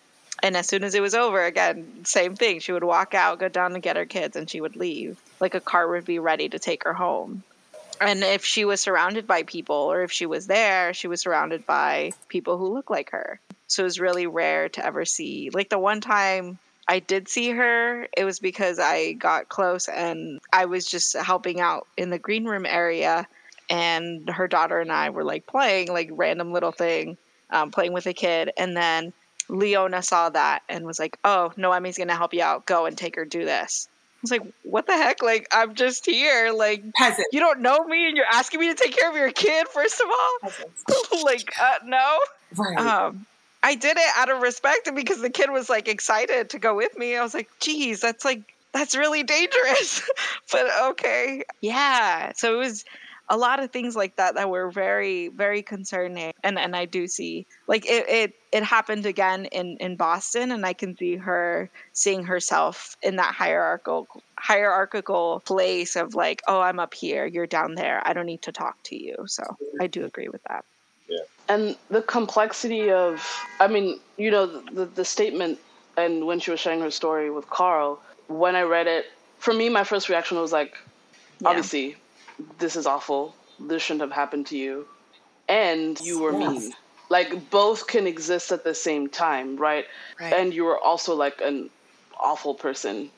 And 0.41 0.55
as 0.55 0.67
soon 0.67 0.85
as 0.85 0.95
it 0.95 1.01
was 1.01 1.13
over, 1.13 1.43
again, 1.43 2.05
same 2.05 2.35
thing. 2.35 2.59
She 2.59 2.71
would 2.71 2.83
walk 2.83 3.13
out, 3.13 3.39
go 3.39 3.49
down 3.49 3.73
and 3.73 3.83
get 3.83 3.97
her 3.97 4.05
kids, 4.05 4.37
and 4.37 4.49
she 4.49 4.61
would 4.61 4.77
leave. 4.77 5.19
Like 5.41 5.53
a 5.53 5.59
car 5.59 5.89
would 5.89 6.05
be 6.05 6.19
ready 6.19 6.47
to 6.47 6.59
take 6.59 6.85
her 6.85 6.93
home. 6.93 7.43
And 8.01 8.23
if 8.23 8.45
she 8.45 8.65
was 8.65 8.81
surrounded 8.81 9.27
by 9.27 9.43
people, 9.43 9.75
or 9.75 10.03
if 10.03 10.11
she 10.11 10.25
was 10.25 10.47
there, 10.47 10.93
she 10.93 11.07
was 11.07 11.21
surrounded 11.21 11.65
by 11.65 12.11
people 12.27 12.57
who 12.57 12.73
look 12.73 12.89
like 12.89 13.11
her. 13.11 13.39
So 13.67 13.83
it 13.83 13.85
was 13.85 13.99
really 13.99 14.25
rare 14.25 14.69
to 14.69 14.85
ever 14.85 15.05
see. 15.05 15.49
Like 15.53 15.69
the 15.69 15.79
one 15.79 16.01
time 16.01 16.57
I 16.87 16.99
did 16.99 17.27
see 17.27 17.51
her, 17.51 18.07
it 18.17 18.23
was 18.23 18.39
because 18.39 18.79
I 18.79 19.13
got 19.13 19.49
close 19.49 19.87
and 19.87 20.39
I 20.53 20.65
was 20.65 20.85
just 20.85 21.15
helping 21.15 21.59
out 21.59 21.87
in 21.97 22.09
the 22.09 22.19
green 22.19 22.45
room 22.45 22.65
area. 22.65 23.27
And 23.69 24.27
her 24.29 24.47
daughter 24.47 24.79
and 24.79 24.91
I 24.91 25.11
were 25.11 25.23
like 25.23 25.45
playing, 25.45 25.89
like 25.89 26.09
random 26.11 26.51
little 26.51 26.71
thing, 26.71 27.17
um, 27.51 27.69
playing 27.69 27.93
with 27.93 28.07
a 28.07 28.13
kid. 28.13 28.51
And 28.57 28.75
then 28.75 29.13
Leona 29.49 30.01
saw 30.01 30.29
that 30.29 30.63
and 30.69 30.85
was 30.85 30.99
like, 30.99 31.17
"Oh, 31.23 31.51
Noemi's 31.57 31.97
gonna 31.97 32.15
help 32.15 32.33
you 32.33 32.41
out. 32.41 32.65
Go 32.65 32.85
and 32.85 32.97
take 32.97 33.15
her 33.15 33.25
do 33.25 33.45
this." 33.45 33.87
I 34.19 34.23
was 34.23 34.31
like, 34.31 34.43
"What 34.63 34.85
the 34.85 34.93
heck? 34.93 35.23
Like, 35.23 35.47
I'm 35.51 35.75
just 35.75 36.05
here. 36.05 36.51
Like, 36.51 36.83
Peasant. 36.93 37.27
you 37.31 37.39
don't 37.39 37.61
know 37.61 37.85
me, 37.85 38.07
and 38.07 38.17
you're 38.17 38.25
asking 38.25 38.59
me 38.59 38.67
to 38.67 38.75
take 38.75 38.97
care 38.97 39.09
of 39.09 39.15
your 39.15 39.31
kid. 39.31 39.67
First 39.69 40.01
of 40.01 40.07
all, 40.07 41.23
like, 41.23 41.53
uh, 41.59 41.75
no." 41.85 42.19
Right. 42.55 42.77
Um, 42.77 43.25
I 43.61 43.75
did 43.75 43.97
it 43.97 44.11
out 44.15 44.29
of 44.29 44.41
respect 44.41 44.87
and 44.87 44.95
because 44.95 45.21
the 45.21 45.29
kid 45.29 45.49
was 45.49 45.69
like 45.69 45.87
excited 45.87 46.51
to 46.51 46.59
go 46.59 46.75
with 46.75 46.97
me. 46.97 47.15
I 47.15 47.23
was 47.23 47.33
like, 47.33 47.49
"Geez, 47.59 47.99
that's 48.01 48.23
like 48.23 48.53
that's 48.73 48.95
really 48.95 49.23
dangerous." 49.23 50.07
but 50.51 50.65
okay, 50.91 51.43
yeah. 51.61 52.33
So 52.35 52.55
it 52.55 52.57
was 52.57 52.85
a 53.29 53.37
lot 53.37 53.61
of 53.61 53.71
things 53.71 53.95
like 53.95 54.15
that 54.15 54.35
that 54.35 54.49
were 54.49 54.71
very 54.71 55.27
very 55.29 55.61
concerning 55.61 56.33
and 56.43 56.57
and 56.57 56.75
i 56.75 56.85
do 56.85 57.07
see 57.07 57.45
like 57.67 57.85
it 57.85 58.07
it, 58.09 58.33
it 58.51 58.63
happened 58.63 59.05
again 59.05 59.45
in 59.45 59.77
in 59.79 59.95
boston 59.95 60.51
and 60.51 60.65
i 60.65 60.73
can 60.73 60.97
see 60.97 61.15
her 61.15 61.69
seeing 61.93 62.23
herself 62.23 62.97
in 63.03 63.15
that 63.17 63.33
hierarchical 63.33 64.07
hierarchical 64.37 65.41
place 65.45 65.95
of 65.95 66.15
like 66.15 66.41
oh 66.47 66.59
i'm 66.59 66.79
up 66.79 66.93
here 66.93 67.25
you're 67.25 67.47
down 67.47 67.75
there 67.75 68.01
i 68.05 68.13
don't 68.13 68.25
need 68.25 68.41
to 68.41 68.51
talk 68.51 68.75
to 68.83 68.95
you 68.95 69.15
so 69.27 69.43
i 69.79 69.87
do 69.87 70.05
agree 70.05 70.29
with 70.29 70.41
that 70.49 70.65
yeah. 71.07 71.19
and 71.47 71.75
the 71.89 72.01
complexity 72.01 72.89
of 72.91 73.25
i 73.59 73.67
mean 73.67 73.99
you 74.17 74.31
know 74.31 74.45
the, 74.45 74.85
the 74.85 75.05
statement 75.05 75.59
and 75.97 76.25
when 76.25 76.39
she 76.39 76.51
was 76.51 76.59
sharing 76.59 76.79
her 76.79 76.91
story 76.91 77.29
with 77.29 77.47
carl 77.49 77.99
when 78.27 78.55
i 78.55 78.61
read 78.61 78.87
it 78.87 79.05
for 79.37 79.53
me 79.53 79.69
my 79.69 79.83
first 79.83 80.09
reaction 80.09 80.39
was 80.39 80.51
like 80.51 80.75
Yeah. 81.41 81.49
obviously 81.49 81.95
this 82.59 82.75
is 82.75 82.85
awful 82.85 83.35
this 83.59 83.83
shouldn't 83.83 84.01
have 84.01 84.11
happened 84.11 84.45
to 84.47 84.57
you 84.57 84.85
and 85.47 85.99
you 86.01 86.19
were 86.19 86.31
Yes. 86.31 86.39
mean. 86.39 86.73
Like 87.09 87.49
both 87.49 87.87
can 87.87 88.05
exist 88.05 88.51
at 88.51 88.63
the 88.63 88.73
same 88.75 89.07
time 89.09 89.55
right, 89.57 89.85
Right. 90.19 90.33
and 90.33 90.53
you 90.53 90.63
were 90.63 90.77
also 90.79 91.15
like 91.15 91.41
an 91.41 91.69
awful 92.19 92.53
person. 92.53 93.09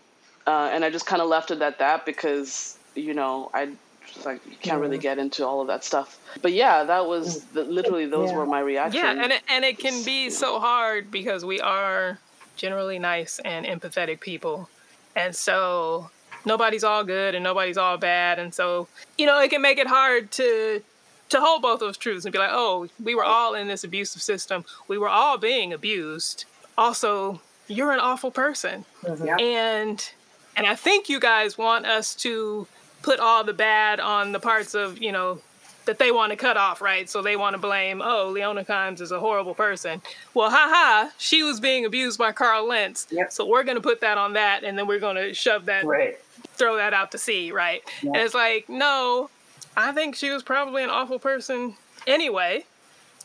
Uh, 0.47 0.69
and 0.73 0.83
i 0.83 0.89
just 0.89 1.05
kind 1.05 1.21
of 1.21 1.27
left 1.27 1.51
it 1.51 1.61
at 1.61 1.77
that 1.79 2.03
because 2.05 2.77
you 2.95 3.13
know 3.13 3.51
i 3.53 3.69
just 4.11 4.25
like 4.25 4.41
you 4.45 4.57
can't 4.57 4.81
really 4.81 4.97
get 4.97 5.19
into 5.19 5.45
all 5.45 5.61
of 5.61 5.67
that 5.67 5.83
stuff. 5.83 6.17
But 6.41 6.53
yeah 6.53 6.83
that 6.85 7.05
was 7.05 7.45
the, 7.53 7.63
literally 7.63 8.07
those 8.07 8.31
Yeah. 8.31 8.37
were 8.37 8.45
my 8.47 8.59
reactions. 8.61 9.03
Yeah, 9.03 9.23
and 9.23 9.31
it, 9.31 9.43
and 9.49 9.63
it 9.65 9.77
can 9.77 10.03
be 10.03 10.29
so 10.31 10.59
hard 10.59 11.11
because 11.11 11.45
we 11.45 11.59
are 11.61 12.19
generally 12.55 12.97
nice 12.97 13.39
and 13.45 13.65
empathetic 13.65 14.19
people, 14.21 14.69
and 15.15 15.35
so 15.35 16.09
nobody's 16.45 16.83
all 16.83 17.03
good 17.03 17.35
and 17.35 17.43
nobody's 17.43 17.77
all 17.77 17.97
bad, 17.97 18.39
and 18.39 18.53
so 18.53 18.87
you 19.17 19.25
know 19.25 19.39
it 19.39 19.49
can 19.49 19.61
make 19.61 19.77
it 19.77 19.87
hard 19.87 20.31
to 20.31 20.81
to 21.29 21.39
hold 21.39 21.61
both 21.61 21.79
those 21.79 21.97
truths 21.97 22.25
and 22.25 22.33
be 22.33 22.39
like, 22.39 22.49
oh, 22.51 22.89
we 23.01 23.15
were 23.15 23.23
all 23.23 23.55
in 23.55 23.67
this 23.67 23.83
abusive 23.83 24.21
system, 24.21 24.65
we 24.87 24.97
were 24.97 25.09
all 25.09 25.37
being 25.37 25.71
abused. 25.71 26.45
Also, 26.77 27.39
you're 27.67 27.93
an 27.93 27.99
awful 27.99 28.31
person, 28.31 28.85
mm-hmm. 29.03 29.25
Yep. 29.25 29.39
and 29.39 30.11
and 30.57 30.67
I 30.67 30.75
think 30.75 31.09
you 31.09 31.19
guys 31.19 31.57
want 31.57 31.85
us 31.85 32.15
to 32.15 32.67
put 33.01 33.19
all 33.19 33.43
the 33.43 33.53
bad 33.53 33.99
on 33.99 34.31
the 34.31 34.39
parts 34.39 34.73
of 34.75 35.01
you 35.01 35.11
know 35.11 35.41
that 35.85 35.97
they 35.97 36.11
want 36.11 36.31
to 36.31 36.35
cut 36.35 36.57
off, 36.57 36.81
right? 36.81 37.09
So 37.09 37.21
they 37.21 37.35
want 37.35 37.55
to 37.55 37.57
blame, 37.57 38.01
oh, 38.03 38.29
Leona 38.29 38.63
Kimes 38.63 39.01
is 39.01 39.11
a 39.11 39.19
horrible 39.19 39.55
person. 39.55 40.01
Well, 40.33 40.49
haha, 40.49 41.09
she 41.17 41.43
was 41.43 41.59
being 41.59 41.85
abused 41.85 42.19
by 42.19 42.31
Carl 42.31 42.67
Lentz. 42.67 43.07
Yep. 43.09 43.31
So 43.31 43.45
we're 43.47 43.63
going 43.63 43.77
to 43.77 43.81
put 43.81 44.01
that 44.01 44.17
on 44.17 44.33
that, 44.33 44.63
and 44.63 44.77
then 44.77 44.87
we're 44.87 44.99
going 44.99 45.15
to 45.15 45.33
shove 45.33 45.65
that, 45.65 45.83
Right. 45.83 46.19
Throw 46.61 46.75
that 46.77 46.93
out 46.93 47.11
to 47.11 47.17
sea, 47.17 47.51
right? 47.51 47.81
And 48.03 48.15
it's 48.17 48.35
like, 48.35 48.69
no, 48.69 49.29
I 49.75 49.91
think 49.91 50.15
she 50.15 50.29
was 50.29 50.43
probably 50.43 50.83
an 50.83 50.89
awful 50.91 51.17
person 51.17 51.75
anyway, 52.05 52.65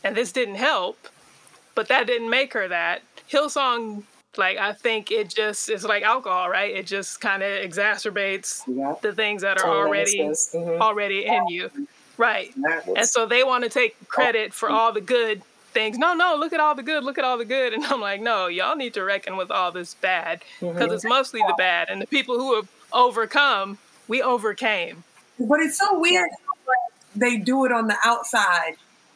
and 0.03 0.15
this 0.15 0.31
didn't 0.31 0.55
help, 0.55 1.07
but 1.75 1.87
that 1.89 2.07
didn't 2.07 2.29
make 2.29 2.53
her 2.53 2.67
that. 2.67 3.03
Hillsong, 3.31 4.03
like, 4.37 4.57
I 4.57 4.73
think 4.73 5.11
it 5.11 5.29
just, 5.29 5.69
it's 5.69 5.83
like 5.83 6.01
alcohol, 6.03 6.49
right? 6.49 6.75
It 6.75 6.87
just 6.87 7.21
kind 7.21 7.43
of 7.43 7.49
exacerbates 7.49 8.63
Yep. 8.67 9.01
the 9.01 9.13
things 9.13 9.43
that 9.43 9.61
are 9.61 9.69
already 9.69 10.19
is. 10.21 10.49
Mhm. 10.53 10.79
already 10.81 11.25
in 11.25 11.47
you. 11.47 11.69
Right. 12.17 12.51
And 12.95 13.05
so 13.07 13.27
they 13.27 13.43
want 13.43 13.63
to 13.63 13.69
take 13.69 13.95
credit 14.07 14.51
for 14.51 14.69
all 14.71 14.91
the 14.91 15.01
good 15.01 15.43
things. 15.73 15.99
No, 15.99 16.15
no, 16.15 16.35
look 16.35 16.53
at 16.53 16.59
all 16.59 16.73
the 16.73 16.81
good, 16.81 17.03
look 17.03 17.19
at 17.19 17.23
all 17.23 17.37
the 17.37 17.45
good. 17.45 17.73
And 17.73 17.85
I'm 17.85 18.01
like, 18.01 18.21
no, 18.21 18.47
y'all 18.47 18.75
need 18.75 18.95
to 18.95 19.03
reckon 19.03 19.37
with 19.37 19.51
all 19.51 19.71
this 19.71 19.93
bad 19.93 20.41
because 20.59 20.91
it's 20.91 21.05
mostly 21.05 21.41
the 21.41 21.53
bad. 21.59 21.89
And 21.89 22.01
the 22.01 22.07
people 22.07 22.39
who 22.39 22.55
have 22.55 22.67
overcome, 22.93 23.77
we 24.07 24.21
overcame. 24.21 25.03
But 25.39 25.59
it's 25.59 25.77
so 25.77 25.99
weird. 25.99 26.29
how, 26.29 26.53
like, 26.67 26.93
They 27.15 27.37
do 27.37 27.65
it 27.65 27.71
on 27.71 27.87
the 27.87 27.97
outside, 28.03 28.75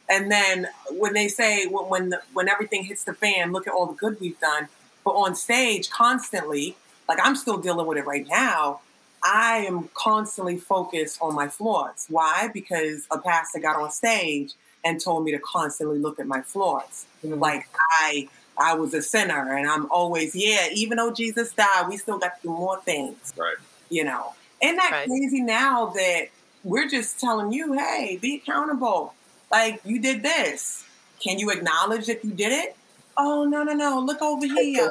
and 0.10 0.32
then 0.32 0.68
when 0.92 1.14
they 1.14 1.28
say 1.28 1.66
when 1.66 1.86
when, 1.90 2.10
the, 2.10 2.22
when 2.34 2.50
everything 2.50 2.84
hits 2.84 3.04
the 3.04 3.14
fan, 3.14 3.52
look 3.52 3.68
at 3.68 3.74
all 3.74 3.88
the 3.88 3.94
good 3.94 4.20
we've 4.20 4.40
done. 4.40 4.68
But 5.04 5.12
on 5.12 5.36
stage, 5.36 5.90
constantly, 5.90 6.76
like 7.08 7.20
I'm 7.24 7.36
still 7.36 7.58
dealing 7.58 7.88
with 7.88 7.98
it 7.98 8.06
right 8.06 8.28
now. 8.28 8.82
I 9.24 9.66
am 9.68 9.90
constantly 9.94 10.58
focused 10.58 11.20
on 11.22 11.36
my 11.36 11.48
flaws. 11.48 12.08
Why? 12.10 12.50
Because 12.54 13.06
a 13.12 13.20
pastor 13.20 13.60
got 13.60 13.76
on 13.76 13.92
stage 13.92 14.54
and 14.84 15.00
told 15.00 15.24
me 15.24 15.32
to 15.32 15.40
constantly 15.40 16.00
look 16.00 16.20
at 16.20 16.26
my 16.28 16.42
flaws. 16.42 17.06
Mm-hmm. 17.24 17.40
Like 17.40 17.68
I 18.00 18.28
I 18.58 18.74
was 18.76 18.94
a 18.94 19.02
sinner 19.02 19.56
and 19.56 19.68
I'm 19.70 19.90
always, 19.92 20.36
yeah, 20.36 20.68
even 20.74 20.98
though 20.98 21.12
Jesus 21.12 21.52
died, 21.54 21.86
we 21.90 21.98
still 21.98 22.18
got 22.20 22.36
to 22.42 22.48
do 22.48 22.50
more 22.50 22.80
things 22.82 23.34
Right. 23.38 23.56
you 23.90 24.04
know. 24.04 24.34
Isn't 24.62 24.76
that 24.78 24.92
Right. 24.92 25.08
crazy 25.08 25.42
now 25.42 25.88
that 25.88 26.28
we're 26.64 26.88
just 26.88 27.20
telling 27.20 27.52
you, 27.52 27.74
hey, 27.74 28.18
be 28.22 28.36
accountable. 28.36 29.14
Like 29.52 29.82
you 29.84 30.00
did 30.00 30.22
this. 30.24 30.84
Can 31.24 31.40
you 31.40 31.50
acknowledge 31.50 32.06
that 32.08 32.24
you 32.24 32.32
did 32.32 32.52
it? 32.52 32.76
Oh 33.18 33.46
no, 33.46 33.64
no, 33.64 33.74
no. 33.74 34.00
Look 34.00 34.22
over 34.22 34.46
here. 34.46 34.90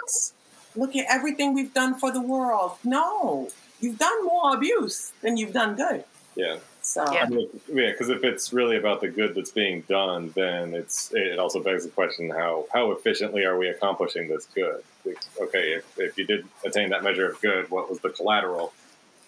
Look 0.77 0.95
at 0.97 1.07
everything 1.09 1.55
we've 1.55 1.75
done 1.75 1.95
for 1.99 2.11
the 2.11 2.21
world. 2.21 2.73
No. 2.85 3.49
You've 3.81 3.99
done 3.99 4.25
more 4.25 4.55
abuse 4.55 5.13
than 5.23 5.37
you've 5.37 5.53
done 5.53 5.75
good. 5.77 6.05
Yeah. 6.37 6.59
So 6.91 7.05
Yeah. 7.13 7.23
I 7.23 7.29
mean, 7.29 7.49
yeah, 7.73 7.93
because 7.93 8.09
if 8.09 8.25
it's 8.25 8.53
really 8.53 8.77
about 8.77 9.01
the 9.01 9.07
good 9.07 9.37
that's 9.37 9.53
being 9.53 9.83
done, 9.83 10.33
then 10.35 10.75
it's 10.75 11.13
it 11.15 11.39
also 11.39 11.63
begs 11.63 11.85
the 11.85 11.91
question 11.91 12.29
how 12.31 12.67
how 12.73 12.91
efficiently 12.91 13.45
are 13.45 13.57
we 13.57 13.69
accomplishing 13.69 14.27
this 14.27 14.47
good? 14.47 14.83
Okay, 15.41 15.75
if, 15.75 15.85
if 16.01 16.19
you 16.19 16.25
did 16.25 16.49
attain 16.65 16.91
that 16.91 17.05
measure 17.05 17.31
of 17.31 17.41
good, 17.41 17.71
what 17.71 17.89
was 17.89 18.01
the 18.01 18.11
collateral 18.11 18.73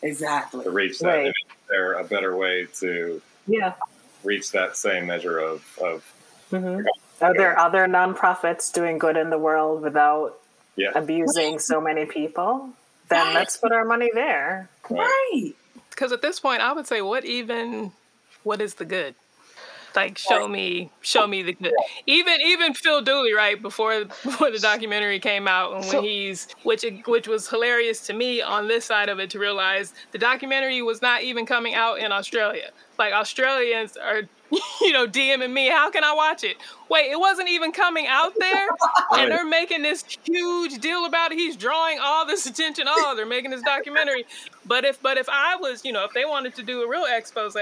exactly. 0.03 0.65
to 0.65 0.71
reach 0.71 0.99
that? 0.99 1.07
Right. 1.07 1.27
Is 1.29 1.35
there 1.71 1.93
a 1.93 2.03
better 2.03 2.37
way 2.37 2.67
to 2.81 3.23
Yeah. 3.47 3.75
reach 4.25 4.51
that 4.51 4.77
same 4.77 5.07
measure 5.07 5.39
of, 5.39 5.65
of 5.81 6.03
hmm 6.51 6.81
Are 7.21 7.33
there 7.33 7.57
other 7.57 7.87
nonprofits 7.87 8.73
doing 8.73 8.99
good 8.99 9.17
in 9.17 9.31
the 9.31 9.39
world 9.39 9.83
without 9.83 10.37
yeah, 10.75 10.91
abusing 10.97 11.61
so 11.61 11.81
many 11.81 12.07
people? 12.07 12.71
Then 13.09 13.35
let's 13.35 13.57
put 13.57 13.71
our 13.71 13.85
money 13.85 14.11
there. 14.13 14.69
Right. 14.91 15.55
Because 16.03 16.13
at 16.13 16.21
this 16.21 16.41
point, 16.41 16.61
I 16.61 16.73
would 16.73 16.89
say, 16.89 17.01
what 17.01 17.25
even, 17.25 17.93
what 18.43 18.61
is 18.61 18.75
the 18.75 18.85
good? 18.85 19.15
Like, 19.95 20.19
show 20.19 20.49
me, 20.49 20.91
show 21.01 21.29
me 21.29 21.43
the 21.45 21.53
good. 21.53 21.73
Even, 22.09 22.41
even 22.45 22.75
Phil 22.75 23.03
Dooley, 23.03 23.35
right 23.35 23.63
before 23.63 24.05
before 24.07 24.51
the 24.51 24.59
documentary 24.59 25.21
came 25.21 25.47
out, 25.47 25.75
and 25.75 25.81
when 25.83 25.91
So- 25.91 26.03
he's, 26.03 26.49
which 26.65 26.85
which 27.07 27.29
was 27.29 27.49
hilarious 27.49 28.05
to 28.09 28.15
me 28.15 28.43
on 28.43 28.67
this 28.67 28.85
side 28.85 29.11
of 29.11 29.21
it 29.21 29.31
to 29.31 29.39
realize 29.39 29.95
the 30.11 30.19
documentary 30.19 30.83
was 30.83 31.03
not 31.03 31.23
even 31.23 31.47
coming 31.47 31.75
out 31.75 32.01
in 32.01 32.11
Australia. 32.11 32.71
Like 32.99 33.13
Australians 33.13 33.97
are, 33.97 34.23
you 34.83 34.93
know, 34.93 35.07
DMing 35.07 35.53
me, 35.53 35.69
how 35.69 35.91
can 35.91 36.05
I 36.05 36.13
watch 36.13 36.45
it? 36.45 36.59
Wait, 36.91 37.11
it 37.11 37.19
wasn't 37.19 37.49
even 37.49 37.73
coming 37.73 38.07
out 38.07 38.35
there, 38.39 38.69
Right. 39.13 39.23
and 39.23 39.33
they're 39.33 39.47
making 39.47 39.83
this 39.83 40.05
huge 40.25 40.79
deal 40.81 41.07
about 41.07 41.33
it. 41.33 41.39
He's 41.39 41.57
drawing 41.57 41.99
all 42.01 42.27
this 42.27 42.47
attention. 42.47 42.85
Oh, 42.89 43.15
they're 43.17 43.27
making 43.27 43.51
this 43.51 43.63
documentary. 43.63 44.27
But 44.67 44.85
if 44.85 45.01
but 45.03 45.17
if 45.17 45.29
I 45.31 45.57
was, 45.57 45.85
you 45.85 45.93
know, 45.93 46.05
if 46.05 46.13
they 46.13 46.25
wanted 46.27 46.55
to 46.57 46.63
do 46.63 46.83
a 46.83 46.89
real 46.89 47.07
expose, 47.11 47.57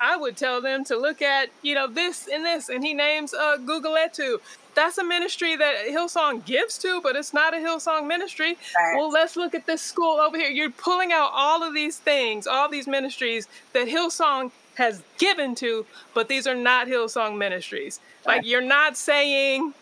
I 0.00 0.16
would 0.16 0.36
tell 0.36 0.60
them 0.60 0.84
to 0.84 0.96
look 0.96 1.20
at, 1.22 1.50
you 1.62 1.74
know, 1.74 1.88
this 1.88 2.28
and 2.32 2.44
this, 2.44 2.68
and 2.68 2.84
he 2.84 2.94
names 2.94 3.34
uh, 3.34 3.56
Google 3.58 3.94
Etu. 3.94 4.38
That's 4.74 4.98
a 4.98 5.04
ministry 5.04 5.56
that 5.56 5.86
Hillsong 5.88 6.44
gives 6.44 6.78
to, 6.78 7.00
but 7.02 7.16
it's 7.16 7.32
not 7.34 7.54
a 7.54 7.56
Hillsong 7.56 8.06
ministry. 8.06 8.58
Well, 8.96 9.10
let's 9.10 9.36
look 9.36 9.54
at 9.54 9.66
this 9.66 9.82
school 9.82 10.20
over 10.20 10.36
here. 10.36 10.50
You're 10.50 10.70
pulling 10.70 11.12
out 11.12 11.30
all 11.32 11.62
of 11.62 11.74
these 11.74 11.98
things, 11.98 12.46
all 12.46 12.68
these 12.68 12.86
ministries 12.86 13.48
that 13.72 13.88
Hillsong 13.88 14.50
has 14.76 15.02
given 15.18 15.54
to, 15.56 15.86
but 16.14 16.28
these 16.28 16.46
are 16.46 16.54
not 16.54 16.86
Hillsong 16.86 17.36
ministries. 17.38 18.00
Like 18.26 18.44
you're 18.44 18.60
not 18.60 18.96
saying, 18.96 19.72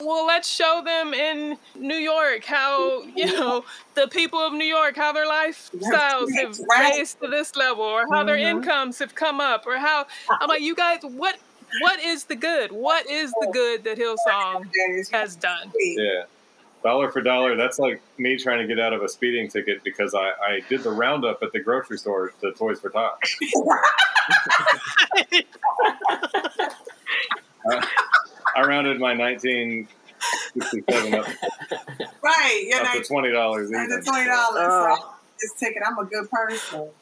well, 0.00 0.26
let's 0.26 0.48
show 0.48 0.82
them 0.84 1.14
in 1.14 1.56
New 1.74 1.96
York 1.96 2.44
how, 2.44 3.02
you 3.14 3.26
know, 3.26 3.64
the 3.94 4.06
people 4.08 4.38
of 4.38 4.52
New 4.52 4.64
York, 4.66 4.96
how 4.96 5.12
their 5.12 5.26
lifestyles 5.26 6.28
have 6.34 6.56
raised 6.78 7.18
to 7.20 7.28
this 7.28 7.56
level 7.56 7.84
or 7.84 8.06
how 8.12 8.22
their 8.24 8.36
Mhm. 8.36 8.50
incomes 8.56 8.98
have 8.98 9.14
come 9.14 9.40
up 9.40 9.66
or 9.66 9.78
how 9.78 10.06
I'm 10.28 10.48
like, 10.48 10.60
you 10.62 10.74
guys, 10.74 11.00
what 11.02 11.36
what 11.80 11.98
is 12.00 12.24
the 12.24 12.36
good? 12.36 12.70
What 12.70 13.10
is 13.10 13.32
the 13.40 13.48
good 13.52 13.84
that 13.84 13.98
Hillsong 13.98 14.70
has 15.12 15.34
done? 15.36 15.72
Yeah. 15.98 16.24
Dollar 16.86 17.10
for 17.10 17.20
dollar, 17.20 17.56
that's 17.56 17.80
like 17.80 18.00
me 18.16 18.36
trying 18.38 18.60
to 18.60 18.66
get 18.72 18.78
out 18.78 18.92
of 18.92 19.02
a 19.02 19.08
speeding 19.08 19.48
ticket 19.48 19.82
because 19.82 20.14
I, 20.14 20.20
I 20.40 20.60
did 20.68 20.84
the 20.84 20.90
roundup 20.90 21.42
at 21.42 21.50
the 21.52 21.58
grocery 21.58 21.98
store 21.98 22.32
to 22.42 22.52
Toys 22.52 22.78
for 22.80 22.90
Tots. 22.90 23.36
I, 27.68 27.88
I 28.56 28.62
rounded 28.62 29.00
my 29.00 29.14
1967 29.16 31.14
up, 31.14 31.26
Right. 32.22 32.64
You're 32.68 32.78
up 32.80 32.84
not 32.84 32.94
to 32.94 33.00
$20 33.12 33.66
under 33.66 33.84
even. 33.84 34.04
twenty 34.04 34.26
dollars. 34.26 34.68
Oh. 34.70 34.96
So 34.96 35.04
this 35.40 35.52
ticket, 35.58 35.82
I'm 35.86 35.98
a 35.98 36.04
good 36.04 36.30
person. 36.30 36.88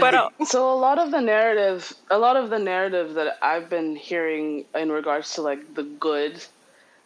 But 0.00 0.14
uh, 0.14 0.28
So 0.44 0.70
a 0.72 0.76
lot 0.78 0.98
of 0.98 1.10
the 1.10 1.20
narrative, 1.20 1.92
a 2.10 2.18
lot 2.18 2.36
of 2.36 2.50
the 2.50 2.58
narrative 2.58 3.14
that 3.14 3.38
I've 3.42 3.70
been 3.70 3.96
hearing 3.96 4.66
in 4.74 4.92
regards 4.92 5.32
to 5.34 5.42
like 5.42 5.74
the 5.74 5.82
good, 5.82 6.44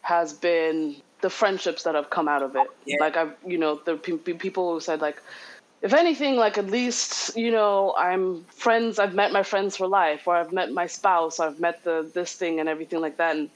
has 0.03 0.33
been 0.33 0.97
the 1.21 1.31
friendships 1.31 1.83
that 1.85 1.95
have 1.95 2.11
come 2.11 2.29
out 2.29 2.43
of 2.43 2.57
it. 2.57 2.67
Yeah. 2.85 2.97
Like 3.01 3.17
I've, 3.17 3.35
you 3.47 3.59
know, 3.59 3.81
the 3.85 3.97
pe- 3.97 4.17
pe- 4.19 4.35
people 4.35 4.73
who 4.75 4.81
said 4.81 5.01
like, 5.01 5.21
if 5.83 5.95
anything, 5.95 6.37
like 6.37 6.59
at 6.59 6.67
least 6.67 7.37
you 7.37 7.51
know 7.51 7.95
I'm 7.97 8.45
friends. 8.45 8.99
I've 8.99 9.15
met 9.15 9.33
my 9.33 9.43
friends 9.43 9.77
for 9.77 9.87
life, 9.87 10.27
or 10.27 10.37
I've 10.37 10.53
met 10.53 10.73
my 10.73 10.87
spouse, 10.87 11.41
or 11.41 11.47
I've 11.47 11.61
met 11.61 11.85
the 11.85 12.11
this 12.15 12.33
thing 12.35 12.61
and 12.61 12.69
everything 12.69 13.01
like 13.01 13.17
that. 13.17 13.37
And 13.37 13.49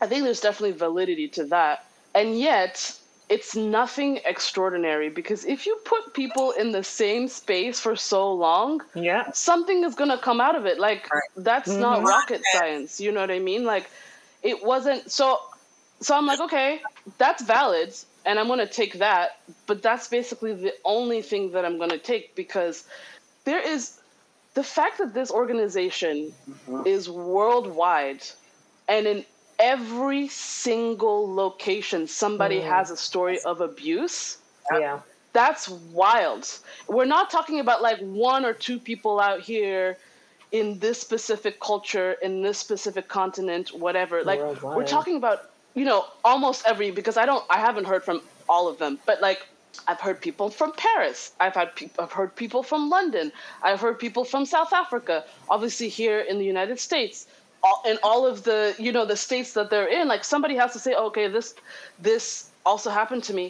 I 0.00 0.06
think 0.06 0.24
there's 0.24 0.40
definitely 0.40 0.76
validity 0.76 1.28
to 1.28 1.44
that. 1.46 1.84
And 2.14 2.38
yet, 2.38 2.98
it's 3.28 3.54
nothing 3.54 4.20
extraordinary 4.24 5.08
because 5.10 5.44
if 5.44 5.66
you 5.66 5.76
put 5.84 6.14
people 6.14 6.50
in 6.52 6.72
the 6.72 6.82
same 6.82 7.28
space 7.28 7.78
for 7.78 7.94
so 7.94 8.32
long, 8.32 8.80
Yeah. 8.94 9.30
something 9.32 9.84
is 9.84 9.94
going 9.94 10.10
to 10.10 10.18
come 10.18 10.40
out 10.40 10.56
of 10.56 10.64
it. 10.66 10.78
Like, 10.80 11.08
Right. 11.12 11.22
that's 11.36 11.68
not 11.68 12.00
Mhm. 12.00 12.06
rocket 12.06 12.42
science. 12.52 13.00
You 13.00 13.12
know 13.12 13.20
what 13.20 13.30
I 13.30 13.38
mean? 13.38 13.64
Like, 13.64 13.90
it 14.42 14.64
wasn't. 14.64 15.10
So, 15.12 15.38
so 16.00 16.16
I'm 16.16 16.26
like, 16.26 16.40
okay, 16.40 16.80
that's 17.18 17.42
valid. 17.42 17.94
And 18.24 18.38
I'm 18.38 18.46
going 18.46 18.58
to 18.58 18.66
take 18.66 18.94
that. 18.98 19.40
But 19.66 19.82
that's 19.82 20.08
basically 20.08 20.54
the 20.54 20.74
only 20.84 21.22
thing 21.22 21.52
that 21.52 21.64
I'm 21.64 21.78
going 21.78 21.90
to 21.90 21.98
take 21.98 22.34
because 22.34 22.84
there 23.44 23.60
is 23.60 23.98
the 24.54 24.62
fact 24.62 24.98
that 24.98 25.14
this 25.14 25.30
organization 25.30 26.32
is 26.84 27.08
worldwide 27.08 28.22
and 28.88 29.06
in 29.06 29.24
every 29.58 30.28
single 30.28 31.32
location 31.34 32.06
somebody 32.06 32.60
Mm. 32.60 32.68
has 32.68 32.90
a 32.90 32.96
story 32.96 33.40
of 33.40 33.60
abuse 33.60 34.38
Yeah. 34.72 35.00
that's 35.32 35.68
wild 35.68 36.44
we're 36.88 37.04
not 37.06 37.30
talking 37.30 37.58
about 37.60 37.82
like 37.82 37.98
one 38.00 38.44
or 38.44 38.52
two 38.52 38.78
people 38.78 39.18
out 39.20 39.40
here 39.40 39.96
in 40.52 40.78
this 40.78 41.00
specific 41.00 41.60
culture 41.60 42.12
in 42.22 42.42
this 42.42 42.58
specific 42.58 43.08
continent 43.08 43.70
whatever 43.72 44.22
like 44.24 44.40
we're 44.62 44.84
talking 44.84 45.16
about 45.16 45.38
you 45.78 45.84
know 45.90 46.00
almost 46.30 46.60
every 46.72 46.90
because 47.00 47.16
i 47.22 47.24
don't 47.30 47.44
i 47.56 47.58
haven't 47.68 47.86
heard 47.92 48.02
from 48.08 48.18
all 48.48 48.64
of 48.72 48.76
them 48.82 48.98
but 49.08 49.20
like 49.28 49.40
i've 49.88 50.00
heard 50.06 50.18
people 50.28 50.48
from 50.58 50.70
paris. 50.86 51.18
I've 51.44 51.54
had 51.60 51.68
pe- 51.76 51.90
i've 52.02 52.12
heard 52.18 52.32
people 52.42 52.62
from 52.70 52.82
london. 52.96 53.26
I've 53.62 53.80
heard 53.84 53.96
people 54.06 54.24
from 54.32 54.42
south 54.56 54.72
africa 54.84 55.16
obviously 55.54 55.88
here 56.00 56.20
in 56.30 56.38
the 56.38 56.44
united 56.54 56.78
states. 56.88 57.26
All, 57.66 57.80
in 57.90 57.96
all 58.10 58.22
of 58.32 58.36
the 58.48 58.60
you 58.86 58.92
know 58.96 59.04
the 59.12 59.16
states 59.26 59.50
that 59.54 59.68
they're 59.70 59.92
in 60.00 60.06
like 60.14 60.24
somebody 60.34 60.54
has 60.62 60.72
to 60.76 60.80
say 60.86 60.92
okay 61.06 61.26
this 61.36 61.48
this 62.08 62.24
also 62.70 62.90
happened 62.90 63.24
to 63.24 63.34
me. 63.34 63.46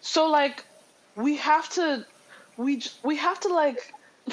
So 0.00 0.20
like 0.40 0.64
we 1.24 1.32
have 1.36 1.66
to 1.78 1.86
we 2.56 2.82
we 3.04 3.14
have 3.26 3.38
to 3.40 3.48
like 3.62 3.80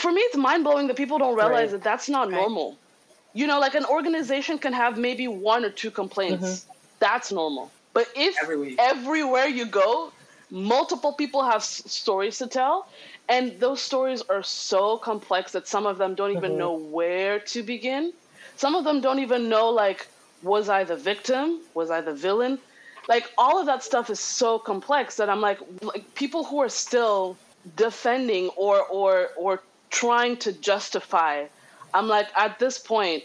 for 0.04 0.12
me 0.12 0.22
it's 0.28 0.38
mind-blowing 0.38 0.88
that 0.88 0.98
people 1.04 1.18
don't 1.24 1.36
realize 1.44 1.72
Right. 1.72 1.72
that 1.72 1.84
that's 1.90 2.10
not 2.10 2.26
Right. 2.30 2.42
normal. 2.42 2.68
You 3.40 3.46
know 3.48 3.60
like 3.60 3.76
an 3.76 3.86
organization 3.98 4.58
can 4.66 4.74
have 4.74 4.98
maybe 4.98 5.28
one 5.28 5.64
or 5.68 5.70
two 5.82 5.92
complaints 5.92 6.50
mm-hmm. 6.50 6.79
That's 7.00 7.32
normal. 7.32 7.72
But 7.94 8.08
if 8.16 8.36
Every 8.42 8.58
week. 8.58 8.76
everywhere 8.80 9.48
you 9.48 9.66
go 9.66 10.12
multiple 10.52 11.14
people 11.14 11.44
have 11.44 11.62
s- 11.62 11.84
stories 11.86 12.38
to 12.40 12.48
tell 12.48 12.88
and 13.28 13.60
those 13.60 13.82
stories 13.82 14.24
are 14.30 14.42
so 14.42 14.98
complex 14.98 15.52
that 15.52 15.68
some 15.68 15.86
of 15.86 15.98
them 15.98 16.16
don't 16.16 16.32
even 16.32 16.52
mm-hmm. 16.52 16.60
know 16.60 16.74
where 16.74 17.40
to 17.40 17.62
begin. 17.62 18.12
Some 18.58 18.74
of 18.76 18.84
them 18.84 19.02
don't 19.02 19.20
even 19.20 19.50
know 19.50 19.70
like 19.70 20.08
was 20.42 20.70
i 20.70 20.84
the 20.84 20.96
victim? 20.96 21.60
Was 21.74 21.92
i 21.92 22.02
the 22.02 22.14
villain? 22.14 22.58
Like 23.08 23.32
all 23.38 23.60
of 23.60 23.66
that 23.68 23.84
stuff 23.84 24.10
is 24.10 24.20
so 24.20 24.60
complex 24.60 25.16
that 25.18 25.30
i'm 25.30 25.42
like 25.42 25.60
like 25.82 26.14
people 26.16 26.44
who 26.44 26.60
are 26.60 26.70
still 26.70 27.38
defending 27.76 28.50
or 28.50 28.84
or 28.86 29.30
or 29.38 29.62
trying 29.90 30.38
to 30.38 30.54
justify 30.54 31.46
i'm 31.94 32.08
like 32.08 32.28
at 32.36 32.60
this 32.60 32.78
point 32.78 33.24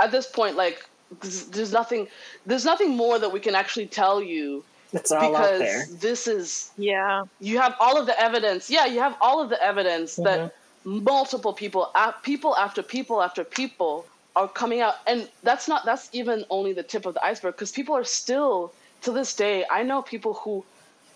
at 0.00 0.10
this 0.10 0.26
point 0.26 0.56
like 0.56 0.86
there's, 1.20 1.46
there's 1.46 1.72
nothing 1.72 2.08
there's 2.46 2.64
nothing 2.64 2.96
more 2.96 3.18
that 3.18 3.30
we 3.30 3.40
can 3.40 3.54
actually 3.54 3.86
tell 3.86 4.22
you 4.22 4.64
It's 4.92 5.12
all 5.12 5.36
out 5.36 5.58
there. 5.58 5.86
because 5.86 5.96
this 5.98 6.26
is 6.26 6.70
yeah. 6.76 7.24
you 7.40 7.58
have 7.58 7.74
all 7.80 7.98
of 7.98 8.06
the 8.06 8.18
evidence. 8.20 8.70
Yeah, 8.70 8.86
you 8.86 9.00
have 9.00 9.16
all 9.20 9.42
of 9.42 9.50
the 9.50 9.62
evidence 9.62 10.16
that 10.16 10.54
mm-hmm. 10.84 11.04
multiple 11.04 11.52
people, 11.52 11.90
people 12.22 12.56
after 12.56 12.82
people 12.82 13.22
after 13.22 13.44
people, 13.44 14.06
are 14.36 14.48
coming 14.48 14.80
out, 14.80 14.96
and 15.06 15.28
that's 15.42 15.68
not. 15.68 15.84
That's 15.84 16.08
even 16.12 16.44
only 16.50 16.72
the 16.72 16.82
tip 16.82 17.06
of 17.06 17.14
the 17.14 17.24
iceberg 17.24 17.54
because 17.54 17.72
people 17.72 17.94
are 17.94 18.04
still 18.04 18.72
to 19.02 19.12
this 19.12 19.34
day. 19.34 19.64
I 19.70 19.82
know 19.82 20.02
people 20.02 20.34
who 20.34 20.64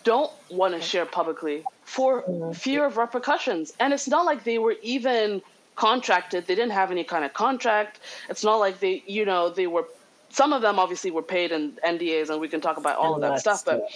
don't 0.04 0.30
want 0.50 0.74
to 0.74 0.80
share 0.80 1.04
publicly 1.04 1.64
for 1.84 2.22
mm-hmm. 2.22 2.52
fear 2.52 2.84
of 2.84 2.96
repercussions, 2.96 3.72
and 3.80 3.92
it's 3.92 4.08
not 4.08 4.24
like 4.24 4.44
they 4.44 4.58
were 4.58 4.76
even 4.82 5.42
contracted. 5.78 6.46
They 6.46 6.56
didn't 6.56 6.72
have 6.72 6.90
any 6.90 7.04
kind 7.04 7.24
of 7.24 7.32
contract. 7.32 8.00
It's 8.28 8.42
not 8.42 8.56
like 8.56 8.80
they, 8.80 9.02
you 9.06 9.24
know, 9.24 9.48
they 9.48 9.68
were. 9.68 9.86
Some 10.30 10.52
of 10.52 10.60
them 10.60 10.78
obviously 10.78 11.10
were 11.10 11.22
paid 11.22 11.52
in 11.52 11.72
NDAs, 11.86 12.28
and 12.28 12.38
we 12.40 12.48
can 12.48 12.60
talk 12.60 12.76
about 12.76 12.96
all 12.96 13.14
of 13.14 13.20
that 13.22 13.40
stuff. 13.40 13.64
But 13.64 13.88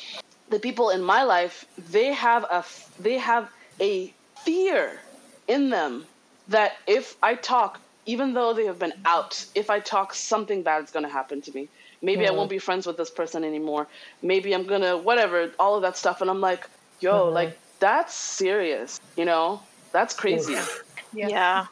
the 0.48 0.58
people 0.58 0.90
in 0.90 1.02
my 1.02 1.22
life 1.24 1.66
they 1.90 2.12
have 2.12 2.44
a 2.44 2.64
they 3.00 3.18
have 3.18 3.50
a 3.80 4.12
fear 4.44 5.00
in 5.48 5.70
them 5.70 6.06
that 6.48 6.72
if 6.86 7.16
I 7.22 7.34
talk, 7.34 7.80
even 8.06 8.32
though 8.34 8.52
they 8.54 8.66
have 8.66 8.78
been 8.78 8.94
out, 9.04 9.44
if 9.54 9.68
I 9.68 9.80
talk, 9.80 10.14
something 10.14 10.62
bad 10.62 10.84
is 10.84 10.90
going 10.90 11.04
to 11.04 11.12
happen 11.20 11.40
to 11.42 11.52
me. 11.52 11.68
Maybe 12.00 12.26
I 12.26 12.32
won't 12.32 12.50
be 12.50 12.58
friends 12.58 12.84
with 12.86 12.96
this 12.96 13.10
person 13.10 13.44
anymore. 13.44 13.86
Maybe 14.22 14.52
I'm 14.54 14.64
gonna 14.64 14.96
whatever, 14.96 15.52
all 15.58 15.76
of 15.76 15.82
that 15.82 15.96
stuff. 15.96 16.20
And 16.20 16.28
I'm 16.28 16.40
like, 16.40 16.68
yo, 17.00 17.12
mm-hmm. 17.12 17.34
like 17.34 17.58
that's 17.78 18.14
serious, 18.14 19.00
you 19.16 19.24
know? 19.24 19.62
That's 19.92 20.14
crazy. 20.14 20.54
Yeah. 20.54 20.66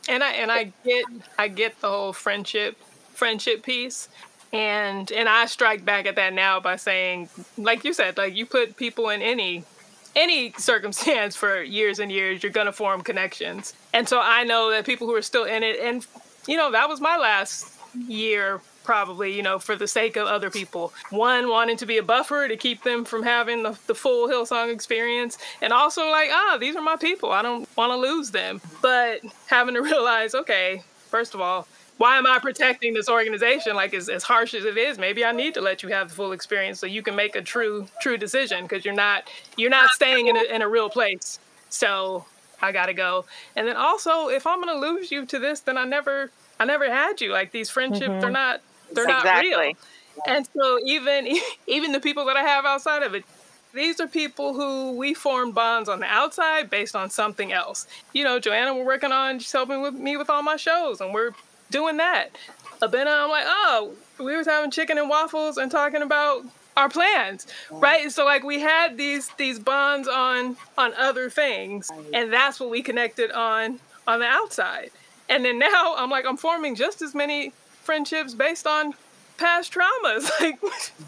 And 0.08 0.22
I 0.22 0.32
and 0.32 0.50
I 0.50 0.72
get 0.84 1.04
I 1.38 1.48
get 1.48 1.80
the 1.80 1.88
whole 1.88 2.12
friendship 2.12 2.76
friendship 3.14 3.62
piece. 3.62 4.08
And 4.52 5.10
and 5.12 5.28
I 5.28 5.46
strike 5.46 5.84
back 5.84 6.06
at 6.06 6.16
that 6.16 6.32
now 6.32 6.58
by 6.58 6.76
saying, 6.76 7.28
like 7.56 7.84
you 7.84 7.92
said, 7.92 8.18
like 8.18 8.34
you 8.34 8.46
put 8.46 8.76
people 8.76 9.10
in 9.10 9.22
any 9.22 9.64
any 10.16 10.52
circumstance 10.58 11.36
for 11.36 11.62
years 11.62 11.98
and 12.00 12.10
years, 12.10 12.42
you're 12.42 12.52
gonna 12.52 12.72
form 12.72 13.02
connections. 13.02 13.74
And 13.94 14.08
so 14.08 14.20
I 14.20 14.44
know 14.44 14.70
that 14.70 14.84
people 14.86 15.06
who 15.06 15.14
are 15.14 15.22
still 15.22 15.44
in 15.44 15.62
it, 15.62 15.78
and 15.78 16.04
you 16.48 16.56
know, 16.56 16.72
that 16.72 16.88
was 16.88 17.00
my 17.00 17.16
last 17.16 17.72
year 18.08 18.60
probably, 18.84 19.34
you 19.34 19.42
know, 19.42 19.58
for 19.58 19.76
the 19.76 19.86
sake 19.86 20.16
of 20.16 20.26
other 20.26 20.50
people. 20.50 20.92
One, 21.10 21.48
wanting 21.48 21.76
to 21.78 21.86
be 21.86 21.98
a 21.98 22.02
buffer 22.02 22.48
to 22.48 22.56
keep 22.56 22.82
them 22.82 23.04
from 23.04 23.22
having 23.22 23.62
the, 23.62 23.78
the 23.86 23.94
full 23.94 24.28
Hillsong 24.28 24.72
experience. 24.72 25.38
And 25.62 25.72
also, 25.72 26.08
like, 26.08 26.30
ah, 26.32 26.58
these 26.60 26.76
are 26.76 26.82
my 26.82 26.96
people. 26.96 27.30
I 27.30 27.42
don't 27.42 27.68
want 27.76 27.92
to 27.92 27.96
lose 27.96 28.30
them. 28.30 28.60
But 28.82 29.20
having 29.46 29.74
to 29.74 29.82
realize, 29.82 30.34
okay, 30.34 30.82
first 31.08 31.34
of 31.34 31.40
all, 31.40 31.66
why 31.98 32.16
am 32.16 32.26
I 32.26 32.38
protecting 32.38 32.94
this 32.94 33.10
organization? 33.10 33.76
Like, 33.76 33.92
as, 33.92 34.08
as 34.08 34.22
harsh 34.22 34.54
as 34.54 34.64
it 34.64 34.78
is, 34.78 34.98
maybe 34.98 35.24
I 35.24 35.32
need 35.32 35.52
to 35.54 35.60
let 35.60 35.82
you 35.82 35.90
have 35.90 36.08
the 36.08 36.14
full 36.14 36.32
experience 36.32 36.80
so 36.80 36.86
you 36.86 37.02
can 37.02 37.14
make 37.14 37.36
a 37.36 37.42
true, 37.42 37.86
true 38.00 38.16
decision 38.16 38.62
because 38.64 38.86
you're 38.86 38.94
not, 38.94 39.28
you're 39.56 39.70
not 39.70 39.90
staying 39.90 40.28
in 40.28 40.36
a, 40.36 40.42
in 40.44 40.62
a 40.62 40.68
real 40.68 40.88
place. 40.88 41.38
So 41.68 42.24
I 42.62 42.72
gotta 42.72 42.94
go. 42.94 43.24
And 43.56 43.66
then 43.66 43.76
also, 43.76 44.28
if 44.28 44.46
I'm 44.46 44.60
gonna 44.60 44.80
lose 44.80 45.10
you 45.10 45.26
to 45.26 45.38
this, 45.38 45.60
then 45.60 45.76
I 45.76 45.84
never, 45.84 46.30
I 46.58 46.64
never 46.64 46.90
had 46.90 47.20
you. 47.20 47.32
Like 47.32 47.52
these 47.52 47.70
friendships, 47.70 48.20
they're 48.20 48.30
not, 48.30 48.60
they're 48.94 49.06
not 49.06 49.30
real. 49.32 49.72
And 50.26 50.46
so 50.56 50.78
even 50.84 51.28
even 51.66 51.92
the 51.92 52.00
people 52.00 52.24
that 52.26 52.36
I 52.36 52.42
have 52.42 52.64
outside 52.64 53.02
of 53.02 53.14
it, 53.14 53.24
these 53.74 54.00
are 54.00 54.08
people 54.08 54.54
who 54.54 54.92
we 54.92 55.14
formed 55.14 55.54
bonds 55.54 55.88
on 55.88 56.00
the 56.00 56.06
outside 56.06 56.70
based 56.70 56.96
on 56.96 57.10
something 57.10 57.52
else. 57.52 57.86
You 58.12 58.24
know, 58.24 58.38
Joanna, 58.40 58.74
we're 58.74 58.84
working 58.84 59.12
on 59.12 59.38
she's 59.38 59.52
helping 59.52 59.82
with 59.82 59.94
me 59.94 60.16
with 60.16 60.30
all 60.30 60.42
my 60.42 60.56
shows, 60.56 61.00
and 61.00 61.14
we're 61.14 61.32
doing 61.70 61.96
that. 61.98 62.30
Abena, 62.82 63.24
I'm 63.24 63.30
like, 63.30 63.44
oh, 63.46 63.94
we 64.18 64.36
was 64.36 64.46
having 64.46 64.70
chicken 64.70 64.98
and 64.98 65.08
waffles 65.08 65.58
and 65.58 65.70
talking 65.70 66.02
about 66.02 66.44
our 66.76 66.88
plans, 66.88 67.46
right? 67.70 68.10
So 68.10 68.24
like 68.24 68.42
we 68.42 68.60
had 68.60 68.96
these 68.96 69.28
these 69.36 69.58
bonds 69.58 70.08
on 70.08 70.56
on 70.78 70.94
other 70.94 71.30
things, 71.30 71.90
and 72.12 72.32
that's 72.32 72.58
what 72.60 72.70
we 72.70 72.82
connected 72.82 73.30
on 73.32 73.78
on 74.06 74.20
the 74.20 74.26
outside. 74.26 74.90
And 75.28 75.44
then 75.44 75.58
now 75.58 75.94
I'm 75.96 76.10
like, 76.10 76.26
I'm 76.26 76.36
forming 76.36 76.74
just 76.74 77.02
as 77.02 77.14
many 77.14 77.52
friendships 77.82 78.34
based 78.34 78.66
on 78.66 78.94
past 79.36 79.72
traumas. 79.72 80.30
Like 80.40 80.58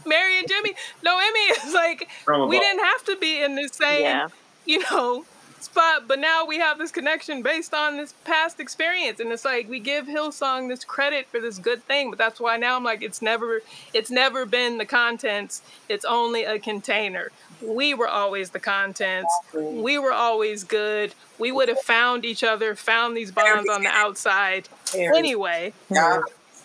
Mary 0.06 0.38
and 0.38 0.48
Jimmy, 0.48 0.74
no 1.02 1.16
Noemi 1.18 1.40
is 1.66 1.74
like, 1.74 2.08
Trauma 2.24 2.46
we 2.46 2.56
ball. 2.56 2.62
didn't 2.62 2.84
have 2.84 3.04
to 3.04 3.16
be 3.16 3.42
in 3.42 3.54
the 3.54 3.68
same, 3.68 4.02
Yeah. 4.02 4.28
you 4.66 4.78
know, 4.90 5.24
spot, 5.60 6.08
but 6.08 6.18
now 6.18 6.44
we 6.44 6.58
have 6.58 6.76
this 6.78 6.90
connection 6.90 7.40
based 7.42 7.72
on 7.72 7.96
this 7.96 8.12
past 8.24 8.58
experience. 8.60 9.20
And 9.20 9.30
it's 9.32 9.44
like 9.44 9.68
we 9.68 9.78
give 9.80 10.06
Hillsong 10.06 10.68
this 10.68 10.84
credit 10.84 11.28
for 11.28 11.40
this 11.40 11.58
good 11.58 11.82
thing, 11.84 12.10
but 12.10 12.18
that's 12.18 12.40
why 12.40 12.56
now 12.56 12.76
I'm 12.76 12.84
like, 12.84 13.02
it's 13.02 13.22
never 13.22 13.60
it's 13.94 14.10
never 14.10 14.44
been 14.44 14.78
the 14.78 14.86
contents, 14.86 15.62
it's 15.88 16.04
only 16.04 16.44
a 16.44 16.58
container. 16.58 17.30
We 17.62 17.94
were 17.94 18.08
always 18.08 18.50
the 18.50 18.58
contents. 18.58 19.32
We 19.54 19.98
were 19.98 20.12
always 20.12 20.64
good. 20.64 21.14
We 21.38 21.52
would 21.52 21.68
have 21.68 21.80
found 21.80 22.24
each 22.24 22.42
other, 22.42 22.74
found 22.74 23.16
these 23.16 23.30
bonds 23.30 23.68
on 23.70 23.82
the 23.82 23.88
outside 23.88 24.68
anyway. 24.94 25.72
Yeah. 25.88 26.22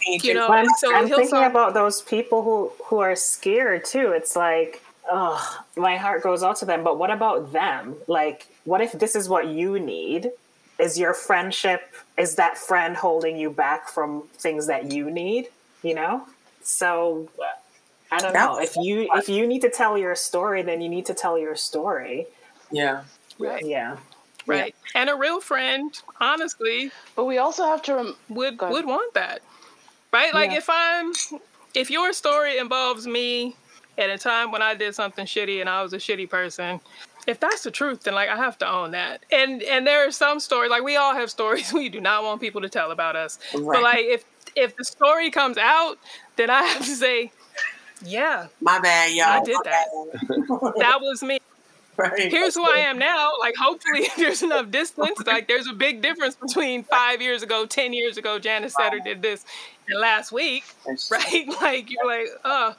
You 0.08 0.34
know, 0.34 0.48
I'm, 0.48 0.68
so 0.78 0.94
I'm 0.94 1.08
thinking 1.08 1.28
Hillsong 1.28 1.50
about 1.50 1.74
those 1.74 2.02
people 2.02 2.44
who 2.44 2.72
who 2.86 3.00
are 3.00 3.16
scared 3.16 3.86
too. 3.86 4.12
It's 4.12 4.36
like, 4.36 4.82
oh, 5.12 5.66
my 5.76 5.98
heart 5.98 6.24
goes 6.24 6.44
out 6.44 6.58
to 6.58 6.66
them. 6.66 6.84
But 6.84 6.98
what 6.98 7.12
about 7.12 7.52
them? 7.52 7.96
Like, 8.08 8.48
what 8.66 8.82
if 8.82 8.94
this 8.94 9.16
is 9.16 9.30
what 9.30 9.48
you 9.48 9.80
need? 9.80 10.32
Is 10.80 10.98
your 11.00 11.14
friendship 11.14 11.94
is 12.18 12.36
that 12.36 12.58
friend 12.58 12.96
holding 12.96 13.38
you 13.38 13.50
back 13.50 13.90
from 13.90 14.24
things 14.38 14.68
that 14.68 14.92
you 14.92 15.10
need? 15.10 15.48
You 15.84 15.96
know. 15.96 16.28
So 16.62 17.30
I 18.12 18.20
don't 18.20 18.34
know. 18.34 18.60
If 18.60 18.76
you 18.78 19.10
if 19.14 19.28
you 19.28 19.48
need 19.48 19.62
to 19.62 19.70
tell 19.70 19.98
your 19.98 20.16
story, 20.16 20.62
then 20.62 20.82
you 20.82 20.90
need 20.90 21.06
to 21.08 21.14
tell 21.14 21.38
your 21.38 21.56
story. 21.56 22.28
Yeah. 22.72 23.04
right, 23.40 23.66
Yeah. 23.66 23.98
right. 24.46 24.76
And 24.94 25.10
a 25.10 25.16
real 25.16 25.40
friend, 25.40 25.94
honestly, 26.20 26.92
But 27.16 27.26
we 27.26 27.38
also 27.38 27.64
have 27.66 27.82
to 27.84 27.96
rem- 27.96 28.16
would 28.30 28.58
Go 28.58 28.70
would 28.70 28.86
want 28.86 29.14
that 29.14 29.42
right 30.14 30.34
like 30.34 30.52
Yeah. 30.52 30.58
if 30.58 30.68
i'm 30.70 31.14
if 31.74 31.90
your 31.92 32.14
story 32.14 32.58
involves 32.58 33.06
me 33.08 33.56
at 33.98 34.10
a 34.10 34.18
time 34.18 34.52
when 34.52 34.62
i 34.62 34.74
did 34.74 34.96
something 34.96 35.26
shitty 35.26 35.60
and 35.62 35.70
i 35.70 35.82
was 35.82 35.94
a 35.94 35.98
shitty 35.98 36.30
person 36.30 36.80
if 37.28 37.40
that's 37.40 37.64
the 37.64 37.72
truth 37.72 38.04
then 38.04 38.14
like 38.16 38.30
i 38.30 38.36
have 38.36 38.58
to 38.58 38.68
own 38.70 38.92
that 38.92 39.24
and 39.32 39.62
and 39.64 39.86
there 39.86 40.08
are 40.08 40.12
some 40.12 40.40
stories 40.40 40.70
like 40.72 40.84
we 40.84 40.96
all 40.96 41.14
have 41.14 41.30
stories 41.30 41.72
we 41.82 41.90
do 41.90 42.00
not 42.02 42.24
want 42.24 42.40
people 42.42 42.62
to 42.62 42.70
tell 42.70 42.92
about 42.92 43.16
us 43.16 43.40
Right. 43.54 43.76
but 43.76 43.84
like 43.84 44.06
if 44.06 44.26
if 44.56 44.76
the 44.76 44.86
story 44.86 45.30
comes 45.30 45.58
out 45.58 45.98
then 46.36 46.50
i 46.50 46.64
have 46.64 46.80
to 46.86 46.96
say 46.96 47.32
yeah 48.06 48.48
My 48.62 48.80
bad, 48.80 49.12
y'all. 49.14 49.26
I 49.28 49.44
did 49.44 49.56
My 49.56 49.62
that. 49.66 50.74
that 50.78 51.02
was 51.02 51.24
me 51.24 51.40
Right. 52.00 52.32
here's 52.32 52.54
who 52.54 52.64
I 52.64 52.78
am 52.78 53.00
now. 53.00 53.32
Like, 53.40 53.56
hopefully, 53.56 54.08
there's 54.18 54.44
enough 54.44 54.70
distance. 54.70 55.20
Like, 55.26 55.48
there's 55.48 55.66
a 55.68 55.74
big 55.74 56.02
difference 56.04 56.36
between 56.36 56.84
five 56.84 57.24
years 57.24 57.42
ago, 57.42 57.66
10 57.66 57.92
years 57.92 58.18
ago, 58.18 58.38
Janice 58.38 58.76
Setter 58.76 59.00
did 59.00 59.24
this, 59.24 59.46
and 59.90 60.00
last 60.00 60.32
week, 60.32 60.64
right? 61.12 61.48
Like, 61.62 61.90
you're 61.90 62.06
like, 62.06 62.28
oh, 62.46 62.76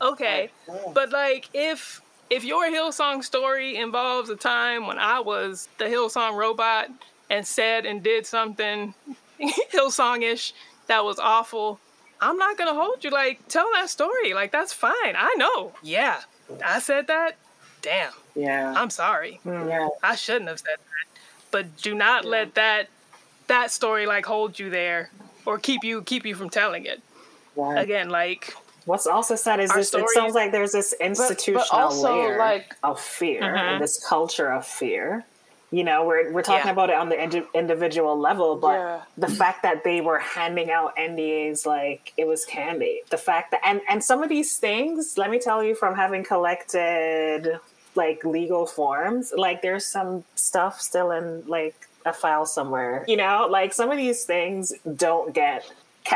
okay. 0.00 0.50
But, 0.94 1.12
like, 1.12 1.50
if 1.52 2.00
if 2.30 2.44
your 2.44 2.64
Hillsong 2.66 3.22
story 3.22 3.76
involves 3.76 4.30
a 4.30 4.36
time 4.36 4.86
when 4.86 4.98
I 4.98 5.20
was 5.20 5.68
the 5.78 5.84
Hillsong 5.84 6.34
robot 6.34 6.88
and 7.30 7.46
said 7.46 7.84
and 7.86 8.02
did 8.02 8.26
something 8.26 8.94
Hillsong-ish 9.38 10.54
that 10.88 11.04
was 11.04 11.18
awful, 11.18 11.78
I'm 12.20 12.38
not 12.38 12.56
gonna 12.56 12.74
hold 12.74 13.04
you. 13.04 13.10
Like, 13.10 13.46
tell 13.48 13.68
that 13.74 13.90
story. 13.90 14.32
Like, 14.32 14.50
that's 14.50 14.72
fine. 14.72 15.14
I 15.16 15.34
know. 15.36 15.74
Yeah, 15.82 16.22
I 16.64 16.78
said 16.80 17.06
that. 17.08 17.36
Damn. 17.86 18.12
Yeah. 18.34 18.74
I'm 18.76 18.90
sorry. 18.90 19.38
Yeah. 19.44 19.88
I 20.02 20.16
shouldn't 20.16 20.48
have 20.48 20.58
said 20.58 20.76
that. 20.78 21.20
But 21.52 21.76
do 21.76 21.94
not 21.94 22.24
let 22.24 22.54
that 22.54 22.88
that 23.46 23.70
story 23.70 24.06
like 24.06 24.26
hold 24.26 24.58
you 24.58 24.70
there 24.70 25.08
or 25.46 25.56
keep 25.58 25.84
you 25.84 26.02
keep 26.02 26.26
you 26.26 26.34
from 26.34 26.50
telling 26.50 26.84
it. 26.84 27.00
Right. 27.54 27.78
Again, 27.80 28.10
like 28.10 28.52
What's 28.86 29.06
also 29.06 29.36
said 29.36 29.60
is 29.60 29.70
Our 29.70 29.76
this. 29.78 29.94
It 29.94 30.04
sounds 30.10 30.34
like 30.34 30.50
there's 30.50 30.72
this 30.72 30.94
institutional 31.00 31.66
also, 31.72 32.12
layer 32.16 32.38
like- 32.38 32.74
of 32.82 33.00
fear, 33.00 33.40
Mhm. 33.42 33.58
and 33.74 33.82
this 33.82 34.04
culture 34.04 34.50
of 34.52 34.66
fear. 34.66 35.24
You 35.72 35.82
know, 35.84 36.04
we're 36.04 36.30
we're 36.32 36.42
talking 36.42 36.66
Yeah. 36.66 36.72
about 36.72 36.90
it 36.90 36.96
on 36.96 37.08
the 37.08 37.20
indi- 37.20 37.46
individual 37.54 38.16
level, 38.18 38.56
but 38.56 38.74
Yeah. 38.78 39.00
the 39.18 39.28
fact 39.28 39.62
that 39.62 39.82
they 39.84 40.00
were 40.00 40.18
handing 40.20 40.70
out 40.70 40.92
NDAs 40.96 41.64
like 41.66 42.12
it 42.16 42.26
was 42.26 42.44
candy. 42.44 43.02
The 43.10 43.18
fact 43.18 43.50
that 43.52 43.60
and 43.64 43.80
and 43.88 44.02
some 44.04 44.22
of 44.24 44.28
these 44.28 44.56
things, 44.58 45.14
let 45.16 45.30
me 45.30 45.38
tell 45.40 45.62
you, 45.64 45.74
from 45.76 45.94
having 45.96 46.22
collected 46.24 47.58
like 47.96 48.24
legal 48.24 48.66
forms, 48.66 49.32
like 49.36 49.62
there's 49.62 49.84
some 49.84 50.24
stuff 50.34 50.80
still 50.80 51.10
in 51.10 51.44
like 51.46 51.88
a 52.04 52.12
file 52.12 52.46
somewhere. 52.46 53.04
You 53.08 53.16
know, 53.16 53.48
like 53.50 53.72
some 53.72 53.90
of 53.90 53.96
these 53.96 54.24
things 54.24 54.72
don't 54.96 55.34
get 55.34 55.64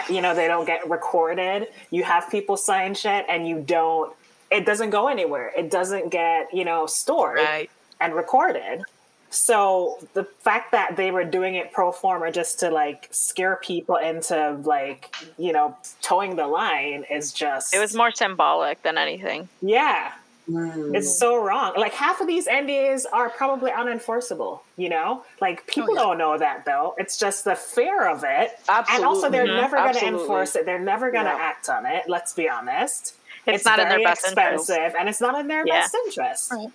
you 0.09 0.20
know 0.20 0.35
they 0.35 0.47
don't 0.47 0.66
get 0.66 0.89
recorded 0.89 1.66
you 1.91 2.05
have 2.05 2.31
people 2.31 2.57
sign 2.57 2.95
shit 2.95 3.24
and 3.28 3.49
you 3.49 3.61
don't 3.61 4.14
it 4.51 4.64
doesn't 4.64 4.91
go 4.91 5.09
anywhere 5.09 5.53
it 5.57 5.70
doesn't 5.70 6.11
get 6.11 6.53
you 6.55 6.64
know 6.64 6.87
stored 6.87 7.39
right. 7.39 7.70
and 8.01 8.14
recorded 8.14 8.83
so 9.31 9.99
the 10.14 10.24
fact 10.24 10.72
that 10.72 10.97
they 10.97 11.11
were 11.11 11.24
doing 11.24 11.55
it 11.55 11.72
pro 11.72 11.93
forma 11.93 12.31
just 12.33 12.59
to 12.61 12.70
like 12.70 13.09
scare 13.11 13.57
people 13.57 13.97
into 13.97 14.53
like 14.64 15.14
you 15.39 15.53
know 15.53 15.76
towing 16.03 16.37
the 16.37 16.47
line 16.47 17.05
is 17.11 17.33
just 17.33 17.74
It 17.74 17.78
was 17.78 17.95
more 17.95 18.11
symbolic 18.11 18.83
than 18.83 18.99
anything. 18.99 19.49
yeah 19.62 20.12
Mm. 20.51 20.96
it's 20.96 21.18
so 21.18 21.42
wrong. 21.42 21.74
Like 21.76 21.92
half 21.92 22.20
of 22.20 22.26
these 22.26 22.48
NDAs 22.48 23.05
are 23.12 23.30
probably 23.30 23.70
unenforceable, 23.70 24.61
you 24.76 24.88
know? 24.88 25.22
Like 25.40 25.66
people 25.66 25.94
yeah. 25.94 26.03
don't 26.03 26.18
know 26.18 26.36
that 26.38 26.64
though. 26.64 26.94
It's 26.98 27.16
just 27.18 27.44
the 27.44 27.55
fear 27.55 28.09
of 28.09 28.24
it. 28.26 28.59
And 28.68 29.05
also 29.05 29.30
they're 29.30 29.46
never 29.46 29.76
going 29.76 29.94
to 29.94 30.07
enforce 30.07 30.57
it. 30.57 30.66
They're 30.66 30.78
never 30.78 31.11
going 31.11 31.24
to 31.24 31.30
Yeah. 31.30 31.38
act 31.38 31.68
on 31.68 31.86
it. 31.86 32.09
Let's 32.09 32.32
be 32.32 32.48
honest. 32.48 33.14
It's 33.46 33.64
not 33.64 33.78
in 33.78 33.88
their 33.88 33.98
very 33.98 34.05
best 34.05 34.26
interest. 34.26 34.70
expensive 34.70 34.94
and 34.98 35.09
it's 35.09 35.20
not 35.20 35.38
in 35.38 35.46
their 35.48 35.66
Yeah. 35.66 35.80
best 35.80 35.96
interest. 36.07 36.53
Right. 36.53 36.68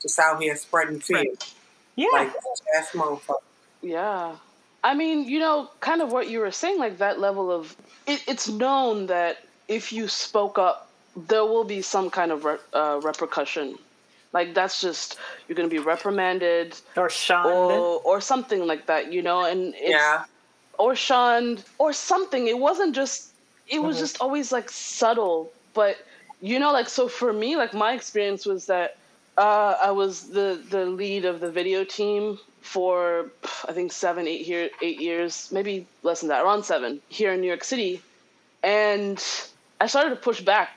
Just 0.00 0.18
out 0.18 0.40
here 0.40 0.56
spreading 0.56 1.00
fear. 1.00 1.26
Yeah. 1.96 2.08
Like 2.12 2.32
ass 2.78 2.90
motherfucker. 2.92 3.34
Yeah. 3.82 4.36
I 4.82 4.94
mean, 4.94 5.24
you 5.24 5.38
know, 5.38 5.70
kind 5.80 6.00
of 6.00 6.10
what 6.12 6.28
you 6.28 6.40
were 6.40 6.50
saying, 6.50 6.78
like 6.78 6.98
that 6.98 7.20
level 7.20 7.50
of 7.50 7.76
it, 8.06 8.22
it's 8.26 8.48
known 8.48 9.06
that 9.06 9.38
if 9.68 9.92
you 9.92 10.08
spoke 10.08 10.58
up, 10.58 10.89
there 11.16 11.44
will 11.44 11.64
be 11.64 11.82
some 11.82 12.10
kind 12.10 12.30
of 12.32 12.44
re- 12.44 12.58
uh, 12.72 13.00
repercussion. 13.02 13.78
Like 14.32 14.54
that's 14.54 14.80
just 14.80 15.18
you're 15.48 15.56
going 15.56 15.68
to 15.68 15.74
be 15.74 15.80
reprimanded 15.82 16.76
or 16.96 17.10
shunned. 17.10 17.46
or 17.46 18.00
or 18.04 18.20
something 18.20 18.66
like 18.66 18.86
that, 18.86 19.12
you 19.12 19.22
know, 19.22 19.44
and 19.44 19.74
it's, 19.76 19.90
Yeah. 19.90 20.24
or 20.78 20.94
shunned 20.94 21.64
or 21.78 21.92
something. 21.92 22.46
It 22.46 22.58
wasn't 22.58 22.94
just 22.94 23.30
it 23.68 23.82
was 23.82 23.98
just 23.98 24.20
always 24.20 24.52
like 24.52 24.70
subtle, 24.70 25.52
but 25.74 25.96
you 26.40 26.58
know, 26.58 26.72
like 26.72 26.88
so 26.88 27.08
for 27.08 27.32
me, 27.32 27.56
like 27.56 27.74
my 27.74 27.92
experience 27.92 28.46
was 28.46 28.66
that 28.66 28.96
uh, 29.36 29.74
I 29.82 29.90
was 29.90 30.28
the 30.30 30.60
the 30.70 30.86
lead 30.86 31.24
of 31.24 31.40
the 31.40 31.50
video 31.50 31.82
team 31.84 32.38
for 32.60 33.26
I 33.68 33.72
think 33.72 33.90
seven, 33.90 34.28
eight 34.28 34.42
here, 34.46 34.70
eight 34.80 35.00
years, 35.00 35.48
maybe 35.50 35.86
less 36.02 36.20
than 36.20 36.28
that, 36.28 36.44
around 36.44 36.64
seven 36.64 37.00
here 37.08 37.32
in 37.32 37.40
New 37.40 37.48
York 37.48 37.64
City, 37.64 38.00
and 38.62 39.22
I 39.80 39.86
started 39.88 40.10
to 40.10 40.16
push 40.16 40.40
back 40.40 40.70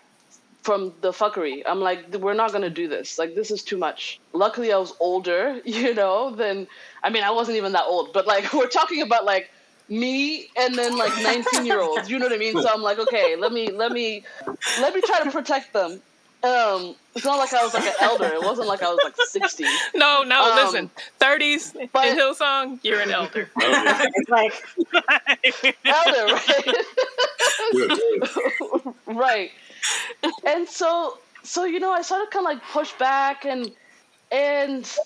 from 0.64 0.94
the 1.02 1.12
fuckery. 1.12 1.62
I'm 1.66 1.80
like, 1.82 2.14
we're 2.16 2.34
not 2.34 2.52
gonna 2.52 2.70
do 2.70 2.88
this. 2.88 3.20
Like, 3.20 3.36
this 3.36 3.52
is 3.52 3.62
too 3.64 3.78
much. 3.78 4.20
Luckily, 4.34 4.72
I 4.74 4.78
was 4.78 4.94
older, 5.00 5.62
you 5.66 5.94
know. 5.94 6.34
Than 6.36 6.68
I 7.04 7.10
mean, 7.10 7.24
I 7.24 7.32
wasn't 7.32 7.58
even 7.58 7.74
that 7.74 7.86
old, 7.86 8.14
but 8.14 8.26
like, 8.26 8.52
we're 8.58 8.68
talking 8.68 9.02
about 9.02 9.26
like 9.26 9.52
me 9.90 10.48
and 10.58 10.76
then 10.76 10.98
like 10.98 11.12
19 11.22 11.66
year 11.66 11.82
olds. 11.82 12.10
You 12.10 12.18
know 12.18 12.26
what 12.26 12.34
I 12.34 12.38
mean? 12.38 12.54
So 12.60 12.68
I'm 12.74 12.82
like, 12.82 12.98
okay, 13.00 13.36
let 13.36 13.52
me 13.52 13.70
let 13.70 13.92
me 13.92 14.24
let 14.80 14.96
me 14.96 15.02
try 15.02 15.24
to 15.24 15.30
protect 15.32 15.74
them. 15.74 16.02
Um, 16.44 16.96
it's 17.16 17.24
not 17.24 17.38
like 17.38 17.54
I 17.54 17.64
was 17.64 17.74
like 17.74 17.86
an 17.86 17.94
elder. 18.02 18.26
It 18.26 18.42
wasn't 18.42 18.68
like 18.68 18.84
I 18.84 18.90
was 18.90 19.00
like 19.02 19.16
60. 19.16 19.64
No, 19.96 20.24
no, 20.24 20.44
Um, 20.52 20.56
listen. 20.58 20.90
30s 21.22 21.90
but- 21.94 22.08
in 22.08 22.18
Hillsong, 22.18 22.80
you're 22.84 23.00
an 23.00 23.12
elder. 23.12 23.50
It's 23.58 24.30
like 24.30 24.54
Elder, 25.86 26.34
right? 26.34 26.76
Good, 27.72 27.90
good. 27.90 28.94
right 29.08 29.52
and 30.46 30.68
so 30.68 31.18
so 31.44 31.66
you 31.66 31.80
know 31.80 31.92
i 31.92 32.02
started 32.02 32.30
kind 32.32 32.46
of 32.46 32.54
like 32.54 32.64
push 32.72 32.92
back 32.94 33.46
and 33.46 33.72
and 34.32 34.98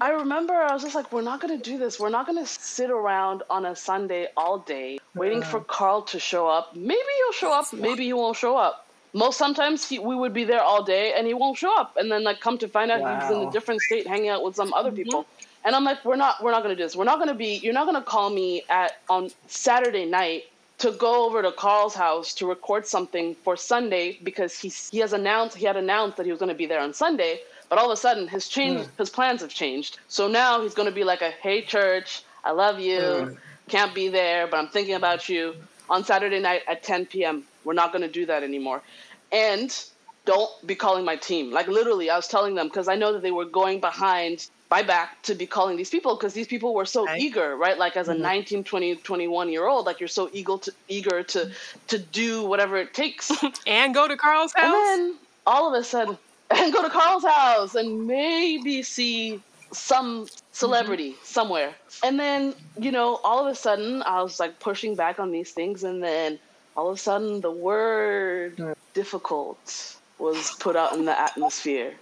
i 0.00 0.10
remember 0.10 0.52
i 0.52 0.72
was 0.72 0.82
just 0.82 0.94
like 0.94 1.12
we're 1.12 1.22
not 1.22 1.40
going 1.40 1.56
to 1.56 1.70
do 1.70 1.78
this. 1.78 1.98
We're 1.98 2.10
not 2.10 2.26
going 2.26 2.38
to 2.38 2.46
sit 2.46 2.90
around 2.90 3.42
on 3.50 3.66
a 3.66 3.74
sunday 3.74 4.28
all 4.36 4.58
day 4.58 4.98
waiting 5.14 5.42
for 5.42 5.58
uh-huh. 5.58 5.66
carl 5.68 6.02
to 6.02 6.18
show 6.18 6.46
up. 6.48 6.74
Maybe 6.76 7.10
he'll 7.18 7.32
show 7.32 7.52
up. 7.52 7.72
Maybe 7.72 8.04
he 8.04 8.12
won't 8.12 8.36
show 8.36 8.56
up. 8.56 8.86
Most 9.12 9.38
sometimes 9.38 9.88
he, 9.88 9.98
we 9.98 10.14
would 10.14 10.32
be 10.32 10.44
there 10.44 10.60
all 10.60 10.84
day 10.84 11.14
and 11.16 11.26
he 11.26 11.34
won't 11.34 11.58
show 11.58 11.74
up. 11.76 11.96
And 11.96 12.10
then 12.10 12.22
like 12.22 12.40
come 12.40 12.58
to 12.58 12.68
find 12.68 12.90
out 12.90 13.22
he's 13.22 13.30
in 13.30 13.48
a 13.48 13.50
different 13.50 13.80
state 13.80 14.06
hanging 14.06 14.28
out 14.28 14.44
with 14.44 14.54
some 14.54 14.72
other 14.72 14.90
mm-hmm. 14.90 15.02
people. 15.02 15.26
And 15.64 15.74
i'm 15.76 15.84
like 15.84 16.04
we're 16.04 16.16
not 16.16 16.42
we're 16.42 16.52
not 16.52 16.62
going 16.62 16.74
to 16.74 16.80
do 16.80 16.84
this. 16.84 16.96
We're 16.96 17.04
not 17.04 17.16
going 17.16 17.28
to 17.28 17.34
be 17.34 17.60
you're 17.62 17.74
not 17.74 17.86
going 17.86 18.00
to 18.02 18.08
call 18.08 18.30
me 18.30 18.62
at 18.68 19.00
on 19.08 19.30
saturday 19.48 20.06
night 20.06 20.44
to 20.80 20.92
go 20.92 21.26
over 21.26 21.42
to 21.42 21.52
Carl's 21.52 21.94
house 21.94 22.34
to 22.34 22.46
record 22.46 22.86
something 22.86 23.34
for 23.34 23.56
Sunday 23.56 24.18
because 24.22 24.58
he's, 24.58 24.88
he 24.88 24.98
has 24.98 25.12
announced 25.12 25.56
he 25.56 25.66
had 25.66 25.76
announced 25.76 26.16
that 26.16 26.26
he 26.26 26.32
was 26.32 26.38
going 26.38 26.48
to 26.48 26.54
be 26.54 26.66
there 26.66 26.80
on 26.80 26.94
Sunday, 26.94 27.40
but 27.68 27.78
all 27.78 27.90
of 27.90 27.92
a 27.92 28.00
sudden 28.00 28.26
his 28.26 28.48
change 28.48 28.86
hmm. 28.86 28.90
his 28.98 29.10
plans 29.10 29.40
have 29.42 29.50
changed. 29.50 29.98
So 30.08 30.26
now 30.26 30.62
he's 30.62 30.74
going 30.74 30.88
to 30.88 30.94
be 30.94 31.04
like 31.04 31.22
a 31.22 31.30
hey 31.30 31.62
church, 31.62 32.22
I 32.44 32.52
love 32.52 32.80
you. 32.80 33.36
can't 33.68 33.94
be 33.94 34.08
there, 34.08 34.46
but 34.48 34.56
I'm 34.56 34.68
thinking 34.68 34.94
about 34.94 35.28
you 35.28 35.54
on 35.88 36.04
Saturday 36.04 36.40
night 36.40 36.62
at 36.68 36.82
10 36.82 37.06
p.m. 37.06 37.44
We're 37.64 37.74
not 37.74 37.92
going 37.92 38.02
to 38.02 38.08
do 38.08 38.26
that 38.26 38.42
anymore. 38.42 38.82
And 39.30 39.70
don't 40.24 40.50
be 40.66 40.74
calling 40.74 41.04
my 41.04 41.16
team. 41.16 41.52
Like 41.52 41.68
literally, 41.68 42.10
I 42.10 42.16
was 42.16 42.26
telling 42.26 42.54
them 42.54 42.66
because 42.66 42.88
I 42.88 42.96
know 42.96 43.12
that 43.12 43.22
they 43.22 43.30
were 43.30 43.44
going 43.44 43.80
behind 43.80 44.48
my 44.70 44.82
back 44.82 45.20
to 45.22 45.34
be 45.34 45.46
calling 45.46 45.76
these 45.76 45.90
people 45.90 46.14
because 46.14 46.32
these 46.32 46.46
people 46.46 46.74
were 46.74 46.86
so 46.86 47.04
Right. 47.04 47.20
eager, 47.20 47.56
right? 47.56 47.76
Like 47.76 47.96
as 47.96 48.08
a 48.08 48.12
mm-hmm. 48.12 48.22
19, 48.22 48.64
20, 48.64 48.96
21 48.96 49.48
year 49.50 49.66
old, 49.66 49.84
like 49.84 49.98
you're 49.98 50.08
so 50.08 50.30
eager 50.32 50.58
to 50.58 50.72
eager 50.88 51.22
to 51.24 51.50
to 51.88 51.98
do 51.98 52.44
whatever 52.44 52.76
it 52.76 52.94
takes. 52.94 53.30
And 53.66 53.94
go 53.94 54.06
to 54.06 54.16
Carl's 54.16 54.52
house. 54.52 54.64
And 54.64 54.72
then 54.72 55.16
all 55.46 55.74
of 55.74 55.80
a 55.80 55.84
sudden, 55.84 56.16
and 56.50 56.72
go 56.72 56.82
to 56.82 56.90
Carl's 56.90 57.24
house 57.24 57.74
and 57.74 58.06
maybe 58.06 58.82
see 58.82 59.40
some 59.72 60.28
celebrity 60.52 61.12
mm-hmm. 61.12 61.24
somewhere. 61.24 61.74
And 62.04 62.18
then, 62.18 62.54
you 62.78 62.92
know, 62.92 63.20
all 63.24 63.44
of 63.44 63.52
a 63.52 63.54
sudden, 63.54 64.02
I 64.02 64.22
was 64.22 64.40
like 64.40 64.58
pushing 64.60 64.94
back 64.94 65.18
on 65.18 65.32
these 65.32 65.50
things. 65.50 65.84
And 65.84 66.02
then 66.02 66.38
all 66.76 66.88
of 66.88 66.96
a 66.96 66.98
sudden, 66.98 67.40
the 67.40 67.50
word 67.50 68.76
difficult 68.94 69.96
was 70.18 70.52
put 70.60 70.76
out 70.76 70.92
in 70.94 71.04
the 71.04 71.18
atmosphere. 71.18 71.94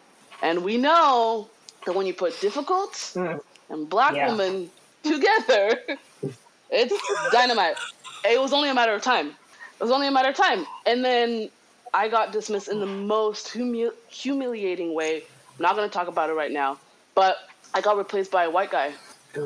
And 0.42 0.64
we 0.64 0.76
know 0.76 1.48
that 1.86 1.94
when 1.94 2.06
you 2.06 2.14
put 2.14 2.38
difficult 2.40 2.92
Mm. 2.92 3.40
and 3.70 3.88
black 3.88 4.14
Yeah. 4.14 4.28
woman 4.28 4.70
together, 5.02 5.80
it's 6.70 6.94
dynamite. 7.32 7.76
It 8.24 8.40
was 8.40 8.52
only 8.52 8.68
a 8.68 8.74
matter 8.74 8.92
of 8.92 9.02
time. 9.02 9.28
It 9.28 9.82
was 9.82 9.90
only 9.90 10.06
a 10.08 10.10
matter 10.10 10.28
of 10.30 10.36
time. 10.36 10.66
And 10.86 11.04
then 11.04 11.50
I 11.94 12.08
got 12.08 12.32
dismissed 12.32 12.68
in 12.68 12.80
the 12.80 12.86
most 12.86 13.48
humi- 13.48 13.90
humiliating 14.08 14.92
way. 14.94 15.22
I'm 15.56 15.62
not 15.62 15.76
going 15.76 15.88
to 15.88 15.92
talk 15.92 16.08
about 16.08 16.30
it 16.30 16.34
right 16.34 16.50
now, 16.52 16.78
but 17.14 17.36
I 17.74 17.80
got 17.80 17.96
replaced 17.96 18.30
by 18.30 18.44
a 18.44 18.50
white 18.50 18.70
guy. 18.70 18.92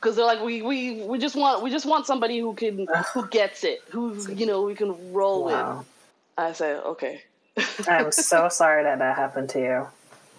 Because 0.00 0.16
they're 0.16 0.24
like, 0.24 0.40
we, 0.40 0.62
we, 0.62 1.02
we 1.02 1.18
just 1.18 1.36
want 1.36 1.62
we 1.62 1.70
just 1.70 1.84
want 1.84 2.06
somebody 2.06 2.38
who 2.38 2.54
can 2.54 2.86
who 3.12 3.26
gets 3.28 3.64
it, 3.64 3.80
who 3.90 4.16
you 4.32 4.46
know 4.46 4.62
we 4.62 4.74
can 4.74 5.12
roll 5.12 5.44
Wow. 5.44 5.76
with. 5.78 5.86
I 6.38 6.52
said, 6.54 6.80
okay, 6.84 7.20
I'm 7.86 8.10
so 8.10 8.48
sorry 8.50 8.82
that 8.84 8.98
that 9.00 9.14
happened 9.16 9.50
to 9.50 9.58
you. 9.60 9.86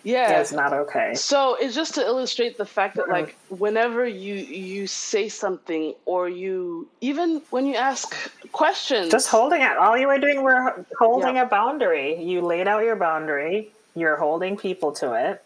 Yeah. 0.03 0.39
It's 0.39 0.51
not 0.51 0.73
okay. 0.73 1.13
So 1.15 1.55
it's 1.59 1.75
just 1.75 1.95
to 1.95 2.01
illustrate 2.01 2.57
the 2.57 2.65
fact 2.65 2.95
that 2.95 3.09
like 3.09 3.29
mm-hmm. 3.29 3.57
whenever 3.57 4.07
you 4.07 4.35
you 4.35 4.87
say 4.87 5.29
something 5.29 5.93
or 6.05 6.29
you 6.29 6.87
even 7.01 7.41
when 7.49 7.65
you 7.65 7.75
ask 7.75 8.15
questions, 8.51 9.11
Just 9.11 9.27
holding 9.29 9.61
it. 9.61 9.77
All 9.77 9.97
you 9.97 10.07
were 10.07 10.17
doing 10.17 10.43
were 10.43 10.85
holding 10.97 11.35
Yeah. 11.35 11.43
a 11.43 11.45
boundary. 11.45 12.21
You 12.21 12.41
laid 12.41 12.67
out 12.67 12.83
your 12.83 12.95
boundary. 12.95 13.71
You're 13.95 14.17
holding 14.17 14.57
people 14.57 14.91
to 14.93 15.13
it. 15.13 15.43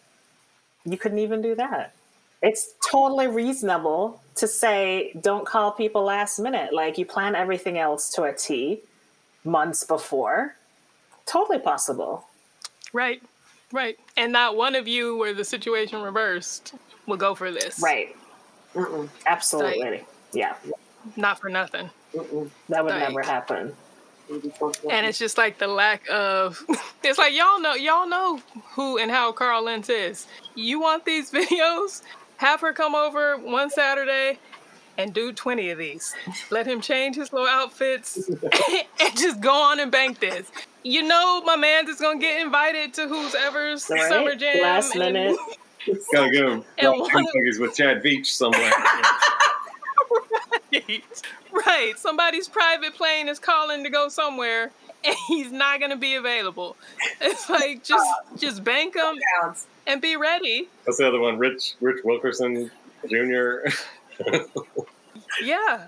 You 0.85 0.97
couldn't 0.97 1.19
even 1.19 1.41
do 1.41 1.55
that. 1.55 1.93
It's 2.41 2.73
totally 2.87 3.27
reasonable 3.27 4.21
to 4.35 4.47
say, 4.47 5.13
don't 5.19 5.45
call 5.45 5.71
people 5.71 6.03
last 6.03 6.37
minute. 6.39 6.73
Like 6.73 6.97
you 6.97 7.05
plan 7.05 7.35
everything 7.35 7.77
else 7.77 8.09
to 8.11 8.23
a 8.23 8.33
T 8.33 8.81
months 9.43 9.83
before. 9.83 10.55
Totally 11.25 11.59
possible. 11.59 12.27
Right, 12.93 13.21
right. 13.75 13.99
And 14.17 14.31
not 14.31 14.55
one 14.57 14.73
of 14.75 14.87
you 14.87 15.15
where 15.17 15.33
the 15.33 15.43
situation 15.45 16.01
reversed 16.01 16.73
will 17.05 17.17
go 17.17 17.35
for 17.35 17.51
this. 17.51 17.79
Right. 17.79 18.15
Absolutely. 19.27 20.03
Yeah. 20.33 20.55
Not 21.15 21.39
for 21.39 21.49
nothing. 21.49 21.89
That 22.13 22.83
would 22.83 22.93
Like- 22.93 23.09
never 23.09 23.21
happen. 23.21 23.75
And 24.89 25.05
it's 25.05 25.19
just 25.19 25.37
like 25.37 25.59
the 25.59 25.67
lack 25.67 26.09
of 26.09 26.63
it's 27.03 27.19
like 27.19 27.33
y'all 27.35 27.59
know 27.59 27.75
y'all 27.75 28.07
know 28.07 28.41
who 28.71 28.97
and 28.97 29.11
how 29.11 29.31
Carl 29.31 29.63
Lentz 29.65 29.87
is. 29.89 30.25
You 30.55 30.79
want 30.81 31.05
these 31.05 31.29
videos? 31.39 32.01
Have 32.37 32.59
her 32.61 32.73
come 32.73 32.95
over 32.95 33.37
one 33.37 33.69
Saturday 33.69 34.39
and 34.97 35.13
do 35.13 35.31
20 35.33 35.69
of 35.71 35.77
these. 35.77 36.15
Let 36.51 36.65
him 36.67 36.81
change 36.81 37.15
his 37.15 37.31
little 37.33 37.47
outfits 37.47 38.29
and 38.29 39.17
just 39.17 39.41
go 39.41 39.51
on 39.53 39.79
and 39.79 39.91
bank 39.91 40.19
this. 40.19 40.49
You 40.83 41.03
know 41.03 41.41
my 41.45 41.55
man's 41.55 41.89
is 41.89 41.99
gonna 41.99 42.19
get 42.19 42.41
invited 42.41 42.93
to 42.95 43.07
who's 43.07 43.33
ever's 43.35 43.89
Right? 43.89 44.07
summer 44.09 44.35
jam. 44.35 44.61
Last 44.61 44.95
and- 44.95 45.13
minute. 45.13 45.37
Gotta 46.13 46.31
give 46.31 46.47
him 46.47 46.63
And 46.79 46.91
well, 46.93 47.01
one- 47.13 47.25
he's 47.45 47.59
with 47.59 47.75
Chad 47.75 48.01
Veach 48.03 48.25
somewhere. 48.25 48.71
right. 51.51 51.93
Somebody's 51.97 52.47
private 52.47 52.95
plane 52.95 53.27
is 53.29 53.39
calling 53.39 53.83
to 53.83 53.89
go 53.89 54.09
somewhere 54.09 54.71
and 55.03 55.15
he's 55.27 55.51
not 55.51 55.79
going 55.79 55.91
to 55.91 55.97
be 55.97 56.15
available. 56.15 56.75
It's 57.21 57.49
like 57.49 57.83
just 57.83 58.09
just 58.37 58.63
bank 58.63 58.95
him 58.95 59.19
Sounds- 59.41 59.67
and 59.87 60.01
be 60.01 60.15
ready. 60.15 60.67
That's 60.85 60.97
the 60.97 61.07
other 61.07 61.19
one, 61.19 61.37
Rich 61.37 61.75
Rich 61.81 62.03
Wilkerson 62.03 62.71
Jr. 63.07 63.67
Yeah. 65.41 65.85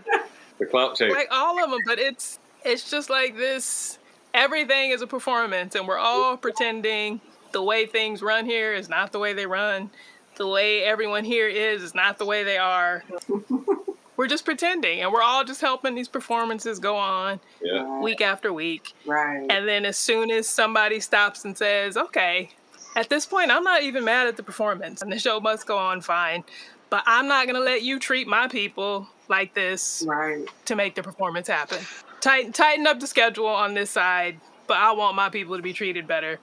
the 0.59 0.65
clout 0.65 0.95
chase. 0.95 1.11
Like 1.11 1.29
all 1.31 1.63
of 1.63 1.69
them, 1.69 1.79
but 1.85 1.99
it's 1.99 2.39
it's 2.63 2.89
just 2.89 3.09
like 3.09 3.37
this 3.37 3.99
everything 4.33 4.91
is 4.91 5.01
a 5.01 5.07
performance 5.07 5.75
and 5.75 5.87
we're 5.87 5.97
all 5.97 6.37
pretending 6.37 7.21
the 7.53 7.63
way 7.63 7.85
things 7.85 8.21
run 8.21 8.45
here 8.45 8.73
is 8.73 8.89
not 8.89 9.11
the 9.11 9.19
way 9.19 9.33
they 9.33 9.45
run. 9.45 9.89
The 10.35 10.47
way 10.47 10.83
everyone 10.83 11.23
here 11.23 11.47
is 11.47 11.81
is 11.81 11.95
not 11.95 12.17
the 12.17 12.25
way 12.25 12.43
they 12.43 12.57
are. 12.57 13.03
we're 14.17 14.27
just 14.27 14.45
pretending 14.45 15.01
and 15.01 15.11
we're 15.11 15.21
all 15.21 15.43
just 15.43 15.61
helping 15.61 15.95
these 15.95 16.07
performances 16.07 16.79
go 16.79 16.95
on 16.95 17.39
yeah. 17.61 17.99
week 18.01 18.21
after 18.21 18.51
week. 18.51 18.93
Right. 19.05 19.45
And 19.49 19.67
then 19.67 19.85
as 19.85 19.97
soon 19.97 20.31
as 20.31 20.47
somebody 20.47 20.99
stops 20.99 21.45
and 21.45 21.57
says, 21.57 21.97
okay, 21.97 22.49
at 22.95 23.09
this 23.09 23.25
point, 23.25 23.51
I'm 23.51 23.63
not 23.63 23.83
even 23.83 24.03
mad 24.03 24.27
at 24.27 24.37
the 24.37 24.43
performance 24.43 25.01
and 25.01 25.11
the 25.11 25.19
show 25.19 25.39
must 25.39 25.67
go 25.67 25.77
on 25.77 26.01
fine, 26.01 26.43
but 26.89 27.03
I'm 27.05 27.27
not 27.27 27.45
going 27.45 27.55
to 27.55 27.61
let 27.61 27.81
you 27.83 27.99
treat 27.99 28.27
my 28.27 28.47
people 28.47 29.07
like 29.27 29.53
this 29.53 30.03
Right. 30.07 30.45
to 30.65 30.75
make 30.75 30.95
the 30.95 31.03
performance 31.03 31.47
happen. 31.47 31.79
Tighten, 32.21 32.51
tighten 32.53 32.87
up 32.87 32.99
the 32.99 33.07
schedule 33.07 33.47
on 33.47 33.73
this 33.73 33.89
side, 33.91 34.39
but 34.67 34.77
I 34.77 34.91
want 34.93 35.15
my 35.15 35.29
people 35.29 35.55
to 35.57 35.61
be 35.61 35.73
treated 35.73 36.07
better. 36.07 36.39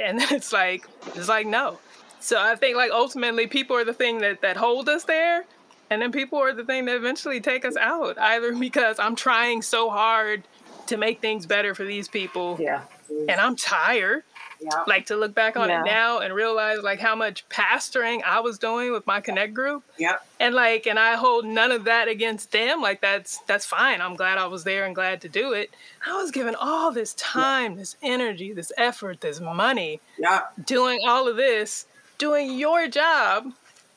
And 0.00 0.18
then 0.18 0.28
it's 0.32 0.52
like, 0.52 0.86
it's 1.14 1.28
like, 1.28 1.46
no. 1.46 1.78
So 2.20 2.40
I 2.40 2.56
think 2.56 2.76
like 2.76 2.90
ultimately 2.90 3.46
people 3.46 3.76
are 3.76 3.84
the 3.84 3.94
thing 3.94 4.18
that, 4.18 4.40
that 4.42 4.56
hold 4.56 4.88
us 4.88 5.04
there. 5.04 5.44
And 5.90 6.00
then 6.00 6.10
people 6.12 6.38
are 6.38 6.52
the 6.52 6.64
thing 6.64 6.86
that 6.86 6.96
eventually 6.96 7.40
take 7.40 7.64
us 7.64 7.76
out, 7.76 8.18
either 8.18 8.52
because 8.58 8.98
I'm 8.98 9.14
trying 9.16 9.62
so 9.62 9.90
hard 9.90 10.42
to 10.86 10.96
make 10.96 11.20
things 11.20 11.46
better 11.46 11.74
for 11.74 11.84
these 11.84 12.08
people 12.08 12.58
Yeah. 12.60 12.82
and 13.10 13.40
I'm 13.40 13.56
tired. 13.56 14.24
Yeah. 14.64 14.82
Like 14.86 15.06
to 15.06 15.16
look 15.16 15.34
back 15.34 15.56
on 15.56 15.68
Yeah. 15.68 15.80
it 15.82 15.84
now 15.84 16.18
and 16.20 16.32
realize 16.34 16.78
like 16.82 16.98
how 16.98 17.14
much 17.14 17.46
pastoring 17.50 18.22
I 18.24 18.40
was 18.40 18.58
doing 18.58 18.92
with 18.92 19.06
my 19.06 19.20
connect 19.20 19.52
group. 19.52 19.84
Yep. 19.98 20.26
And 20.40 20.54
like 20.54 20.86
and 20.86 20.98
I 20.98 21.16
hold 21.16 21.44
none 21.44 21.70
of 21.70 21.84
that 21.84 22.08
against 22.08 22.50
them. 22.52 22.80
Like 22.80 23.00
that's 23.02 23.38
that's 23.46 23.66
fine. 23.66 24.00
I'm 24.00 24.16
glad 24.16 24.38
I 24.38 24.46
was 24.46 24.64
there 24.64 24.86
and 24.86 24.94
glad 24.94 25.20
to 25.22 25.28
do 25.28 25.52
it. 25.52 25.70
I 26.06 26.14
was 26.20 26.30
given 26.30 26.54
all 26.54 26.90
this 26.92 27.12
time, 27.14 27.76
this 27.76 27.96
energy, 28.02 28.52
this 28.52 28.72
effort, 28.78 29.20
this 29.20 29.38
money, 29.40 30.00
Yep. 30.18 30.52
doing 30.64 31.00
all 31.06 31.28
of 31.28 31.36
this, 31.36 31.86
doing 32.18 32.58
your 32.58 32.88
job, 32.88 33.52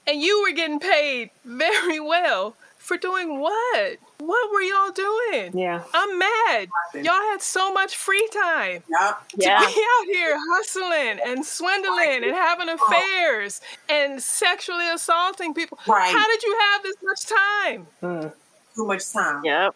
and 0.06 0.22
you 0.22 0.42
were 0.42 0.52
getting 0.54 0.80
paid 0.80 1.30
very 1.46 2.00
well 2.00 2.56
for 2.78 2.98
doing 2.98 3.40
what? 3.40 3.98
What 4.20 4.52
were 4.52 4.62
y'all 4.62 4.92
doing? 4.92 5.58
Yeah. 5.58 5.84
I'm 5.94 6.18
mad. 6.18 6.70
Y'all 6.96 7.04
had 7.32 7.42
so 7.42 7.72
much 7.72 7.96
free 7.96 8.28
time 8.34 8.84
Yep. 8.90 9.30
to 9.30 9.38
Yeah. 9.38 9.60
be 9.60 9.66
out 10.00 10.06
here 10.06 10.36
hustling 10.54 11.20
and 11.24 11.46
swindling 11.46 12.24
and 12.24 12.34
having 12.34 12.68
affairs 12.70 13.62
and 13.88 14.22
sexually 14.22 14.90
assaulting 14.90 15.54
people. 15.54 15.78
Right. 15.88 16.12
How 16.12 16.26
did 16.28 16.42
you 16.44 16.58
have 16.72 16.84
this 16.84 16.96
much 17.04 17.26
time? 17.28 17.88
Mm. 18.02 18.34
Too 18.76 18.86
much 18.88 19.12
time. 19.12 19.44
Yep. 19.46 19.76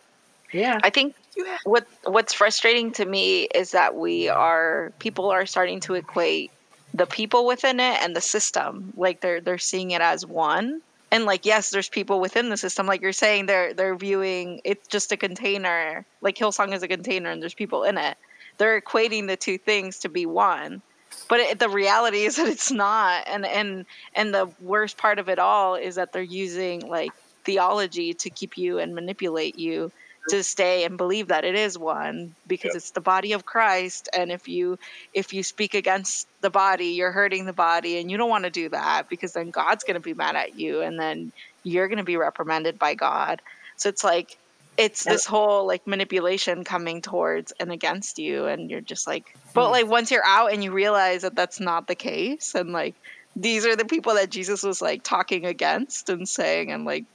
Yeah. 0.53 0.79
I 0.83 0.89
think 0.89 1.15
You 1.35 1.45
had 1.45 1.59
what 1.63 1.87
what's 2.05 2.33
frustrating 2.33 2.91
to 2.93 3.05
me 3.05 3.43
is 3.55 3.71
that 3.71 3.95
we 3.95 4.27
are 4.27 4.91
people 4.99 5.29
are 5.29 5.45
starting 5.45 5.79
to 5.81 5.93
equate 5.93 6.51
the 6.93 7.05
people 7.05 7.45
within 7.45 7.79
it 7.79 8.01
and 8.01 8.15
the 8.15 8.21
system 8.21 8.91
like 8.97 9.21
they're 9.21 9.39
they're 9.39 9.57
seeing 9.59 9.91
it 9.91 10.01
as 10.01 10.25
one 10.25 10.81
and 11.11 11.25
like 11.25 11.45
yes 11.45 11.69
there's 11.69 11.89
people 11.89 12.19
within 12.19 12.49
the 12.49 12.57
system 12.57 12.87
like 12.87 13.01
you're 13.01 13.13
saying 13.13 13.45
they're 13.45 13.73
they're 13.73 13.95
viewing 13.95 14.61
it's 14.63 14.87
just 14.87 15.11
a 15.11 15.17
container 15.17 16.05
like 16.21 16.35
hillsong 16.35 16.73
is 16.73 16.83
a 16.83 16.87
container 16.87 17.29
and 17.29 17.41
there's 17.41 17.53
people 17.53 17.83
in 17.83 17.97
it. 17.97 18.17
They're 18.57 18.79
equating 18.79 19.27
the 19.27 19.37
two 19.37 19.57
things 19.57 19.99
to 19.99 20.09
be 20.09 20.25
one 20.25 20.81
but 21.27 21.39
it, 21.39 21.59
the 21.59 21.69
reality 21.69 22.23
is 22.23 22.35
that 22.37 22.47
it's 22.47 22.71
not 22.71 23.23
and 23.27 23.45
and 23.45 23.85
and 24.15 24.33
the 24.33 24.49
worst 24.61 24.97
part 24.97 25.19
of 25.19 25.29
it 25.29 25.39
all 25.39 25.75
is 25.75 25.95
that 25.95 26.13
they're 26.13 26.21
using 26.21 26.87
like 26.87 27.11
theology 27.43 28.13
to 28.13 28.29
keep 28.29 28.57
you 28.57 28.79
and 28.79 28.93
manipulate 28.93 29.57
you 29.57 29.91
to 30.29 30.43
stay 30.43 30.83
and 30.83 30.97
believe 30.97 31.27
that 31.29 31.43
it 31.43 31.55
is 31.55 31.77
one 31.77 32.35
because 32.47 32.69
Yep. 32.69 32.75
it's 32.75 32.91
the 32.91 33.01
body 33.01 33.33
of 33.33 33.45
Christ. 33.45 34.09
And 34.13 34.31
if 34.31 34.47
you 34.47 34.77
if 35.13 35.33
you 35.33 35.43
speak 35.43 35.73
against 35.73 36.27
the 36.41 36.49
body 36.49 36.87
you're 36.87 37.11
hurting 37.11 37.45
the 37.45 37.53
body 37.53 37.99
and 37.99 38.09
you 38.09 38.17
don't 38.17 38.29
want 38.29 38.43
to 38.43 38.49
do 38.49 38.69
that 38.69 39.09
because 39.09 39.33
then 39.33 39.49
God's 39.49 39.83
going 39.83 39.95
to 39.95 39.99
be 39.99 40.13
mad 40.13 40.35
at 40.35 40.57
you 40.57 40.81
and 40.81 40.99
then 40.99 41.31
you're 41.63 41.87
going 41.87 41.97
to 41.97 42.03
be 42.03 42.17
reprimanded 42.17 42.77
by 42.79 42.93
God. 42.93 43.41
So 43.77 43.89
it's 43.89 44.03
like 44.03 44.37
it's 44.77 45.03
this 45.03 45.25
whole 45.25 45.67
like 45.67 45.85
manipulation 45.85 46.63
coming 46.63 47.01
towards 47.01 47.51
and 47.59 47.71
against 47.71 48.17
you 48.17 48.45
and 48.45 48.69
you're 48.69 48.81
just 48.81 49.05
like 49.05 49.35
but 49.53 49.67
mm. 49.67 49.71
like 49.71 49.87
once 49.87 50.11
you're 50.11 50.25
out 50.25 50.53
and 50.53 50.63
you 50.63 50.71
realize 50.71 51.23
that 51.23 51.35
that's 51.35 51.59
not 51.59 51.87
the 51.87 51.95
case 51.95 52.55
and 52.55 52.71
like 52.71 52.95
these 53.35 53.65
are 53.65 53.75
the 53.75 53.85
people 53.85 54.13
that 54.15 54.29
Jesus 54.29 54.63
was 54.63 54.81
like 54.81 55.03
talking 55.03 55.45
against 55.45 56.09
and 56.09 56.27
saying 56.27 56.71
and 56.71 56.85
like 56.85 57.05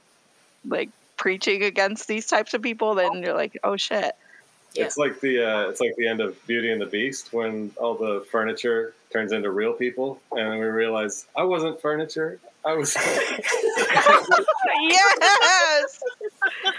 like 0.67 0.89
preaching 1.17 1.63
against 1.63 2.07
these 2.07 2.25
types 2.27 2.53
of 2.53 2.61
people, 2.61 2.95
then 2.95 3.21
you're 3.23 3.33
like, 3.33 3.57
oh 3.63 3.75
shit. 3.77 4.15
It's 4.75 4.97
like 4.97 5.19
the 5.21 5.41
uh, 5.43 5.69
it's 5.69 5.81
like 5.81 5.95
the 5.97 6.07
end 6.07 6.19
of 6.21 6.35
Beauty 6.45 6.71
and 6.71 6.79
the 6.79 6.85
Beast 6.85 7.33
when 7.33 7.71
all 7.77 7.95
the 7.95 8.25
furniture 8.31 8.93
turns 9.11 9.31
into 9.31 9.49
real 9.49 9.73
people, 9.73 10.21
and 10.33 10.51
then 10.51 10.59
we 10.59 10.65
realize 10.65 11.25
I 11.35 11.43
wasn't 11.43 11.81
furniture. 11.81 12.39
I 12.63 12.73
was 12.75 12.95
yes. 14.81 15.99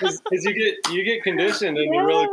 because 0.01 0.45
you 0.45 0.53
get 0.53 0.77
you 0.93 1.03
get 1.05 1.23
conditioned 1.23 1.79
and 1.79 1.93
you're 1.93 2.07
really 2.07 2.29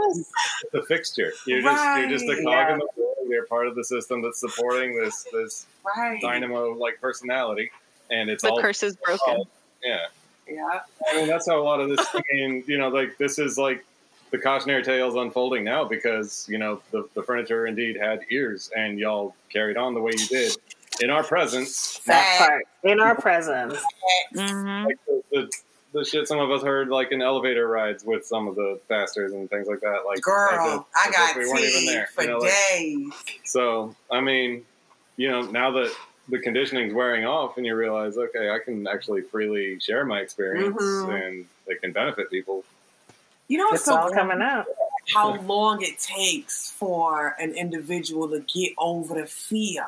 the 0.71 0.83
fixture. 0.83 1.31
You're 1.47 1.61
just 1.61 1.99
you're 1.99 2.09
just 2.09 2.25
a 2.25 2.35
cog 2.43 2.45
Right. 2.45 2.71
in 2.73 2.79
the 2.79 2.87
wheel. 2.97 3.15
You're 3.27 3.45
part 3.47 3.67
of 3.67 3.75
the 3.75 3.83
system 3.83 4.21
that's 4.21 4.39
supporting 4.39 4.95
this 4.95 5.25
this 5.31 5.65
Right. 5.97 6.19
dynamo 6.21 6.73
like 6.73 6.99
personality, 7.01 7.71
and 8.11 8.29
it's 8.29 8.43
The 8.43 8.49
all 8.51 8.61
curse 8.61 8.83
is 8.83 8.95
broken. 8.97 9.43
yeah. 9.83 10.05
Yeah. 10.47 10.79
I 11.11 11.15
mean, 11.17 11.27
that's 11.27 11.47
how 11.47 11.59
a 11.59 11.63
lot 11.63 11.79
of 11.81 11.89
this. 11.89 12.05
I 12.13 12.21
mean, 12.33 12.63
you 12.67 12.77
know, 12.77 12.89
like 12.89 13.17
this 13.17 13.39
is 13.39 13.57
like 13.57 13.85
the 14.31 14.37
cautionary 14.37 14.83
tales 14.83 15.15
unfolding 15.15 15.63
now 15.63 15.83
because 15.85 16.45
you 16.49 16.57
know 16.57 16.81
the, 16.91 17.07
the 17.13 17.23
furniture 17.23 17.67
indeed 17.67 17.97
had 17.97 18.21
ears, 18.29 18.69
and 18.75 18.99
y'all 18.99 19.35
carried 19.49 19.77
on 19.77 19.93
the 19.93 20.01
way 20.01 20.11
you 20.17 20.25
did 20.27 20.55
in 21.01 21.09
our 21.09 21.23
presence. 21.23 21.99
That 22.05 22.37
part 22.37 22.63
in 22.83 22.99
our 22.99 23.15
presence. 23.19 23.77
Mhm. 24.35 24.85
Like 24.85 24.97
the, 25.07 25.21
the, 25.31 25.51
the 25.93 26.05
shit 26.05 26.27
some 26.27 26.39
of 26.39 26.51
us 26.51 26.61
heard 26.61 26.89
like 26.89 27.11
in 27.11 27.21
elevator 27.21 27.67
rides 27.67 28.03
with 28.03 28.25
some 28.25 28.47
of 28.47 28.55
the 28.55 28.79
pastors 28.89 29.31
and 29.33 29.49
things 29.49 29.67
like 29.67 29.79
that. 29.81 30.03
Like, 30.05 30.21
Girl, 30.21 30.49
as 30.51 30.79
if- 30.79 30.85
I 30.95 31.11
got 31.11 31.29
if 31.31 31.37
we 31.37 31.47
weren't 31.49 31.63
even 31.63 31.85
there, 31.85 32.09
for 32.13 32.21
you 32.23 32.29
know, 32.29 32.37
like- 32.39 32.51
days. 32.71 33.09
so 33.45 33.95
I 34.11 34.21
mean, 34.21 34.63
you 35.17 35.29
know, 35.29 35.41
now 35.43 35.71
that 35.71 35.93
the 36.29 36.39
conditioning's 36.39 36.93
wearing 36.93 37.25
off, 37.25 37.57
and 37.57 37.65
you 37.65 37.75
realize, 37.75 38.17
okay, 38.17 38.49
I 38.49 38.59
can 38.59 38.87
actually 38.87 39.21
freely 39.21 39.79
share 39.79 40.05
my 40.05 40.19
experience, 40.19 40.75
Mhm. 40.81 41.27
and 41.27 41.45
it 41.67 41.81
can 41.81 41.91
benefit 41.91 42.29
people. 42.31 42.63
You 43.47 43.59
know 43.59 43.65
what's 43.65 43.81
It's 43.81 43.85
so 43.85 43.95
all 43.95 44.07
crazy? 44.09 44.15
coming 44.15 44.41
up. 44.41 44.65
how 45.13 45.35
long 45.41 45.83
it 45.83 45.99
takes 45.99 46.71
for 46.71 47.35
an 47.39 47.51
individual 47.53 48.27
to 48.29 48.39
get 48.51 48.73
over 48.79 49.13
the 49.21 49.27
fear. 49.27 49.85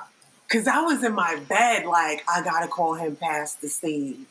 Cause 0.48 0.68
I 0.68 0.80
was 0.82 1.04
in 1.04 1.14
my 1.14 1.38
bed 1.50 1.86
like 1.88 2.24
I 2.30 2.42
gotta 2.44 2.68
call 2.68 2.94
him 2.94 3.16
Pastor 3.16 3.68
Steve. 3.68 4.26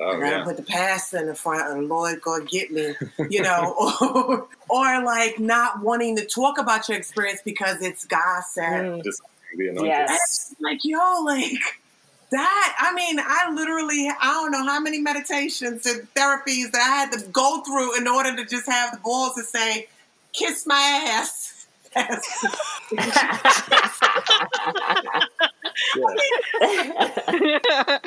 Oh 0.00 0.16
I 0.16 0.20
gotta 0.20 0.36
yeah. 0.38 0.44
put 0.44 0.56
the 0.56 0.62
pastor 0.62 1.18
in 1.18 1.26
the 1.26 1.34
front 1.34 1.68
and 1.76 1.86
Lord 1.86 2.22
go 2.22 2.40
get 2.46 2.72
me, 2.72 2.94
you 3.28 3.42
know, 3.42 3.74
or, 4.00 4.48
or 4.70 5.04
like 5.04 5.38
not 5.38 5.82
wanting 5.82 6.16
to 6.16 6.24
talk 6.24 6.56
about 6.58 6.88
your 6.88 6.96
experience 6.96 7.42
because 7.44 7.82
it's 7.82 8.06
gossip. 8.06 8.64
Mm, 8.64 9.04
Just 9.52 9.58
the 9.58 9.68
anointing. 9.68 9.86
yes. 9.86 10.54
Like, 10.60 10.78
yo, 10.82 11.22
like 11.24 11.52
that. 12.30 12.76
I 12.78 12.94
mean, 12.94 13.18
I 13.20 13.50
literally, 13.52 14.08
I 14.20 14.32
don't 14.32 14.52
know 14.52 14.64
how 14.64 14.80
many 14.80 15.00
meditations 15.00 15.84
and 15.86 16.02
therapies 16.14 16.70
that 16.72 16.80
I 16.80 16.88
had 16.88 17.12
to 17.12 17.28
go 17.28 17.60
through 17.62 17.96
in 17.98 18.08
order 18.08 18.34
to 18.36 18.44
just 18.44 18.66
have 18.68 18.92
the 18.92 18.98
balls 18.98 19.34
to 19.34 19.42
say, 19.42 19.88
kiss 20.32 20.66
my 20.66 20.80
ass. 21.14 21.50
Yeah. 25.96 26.20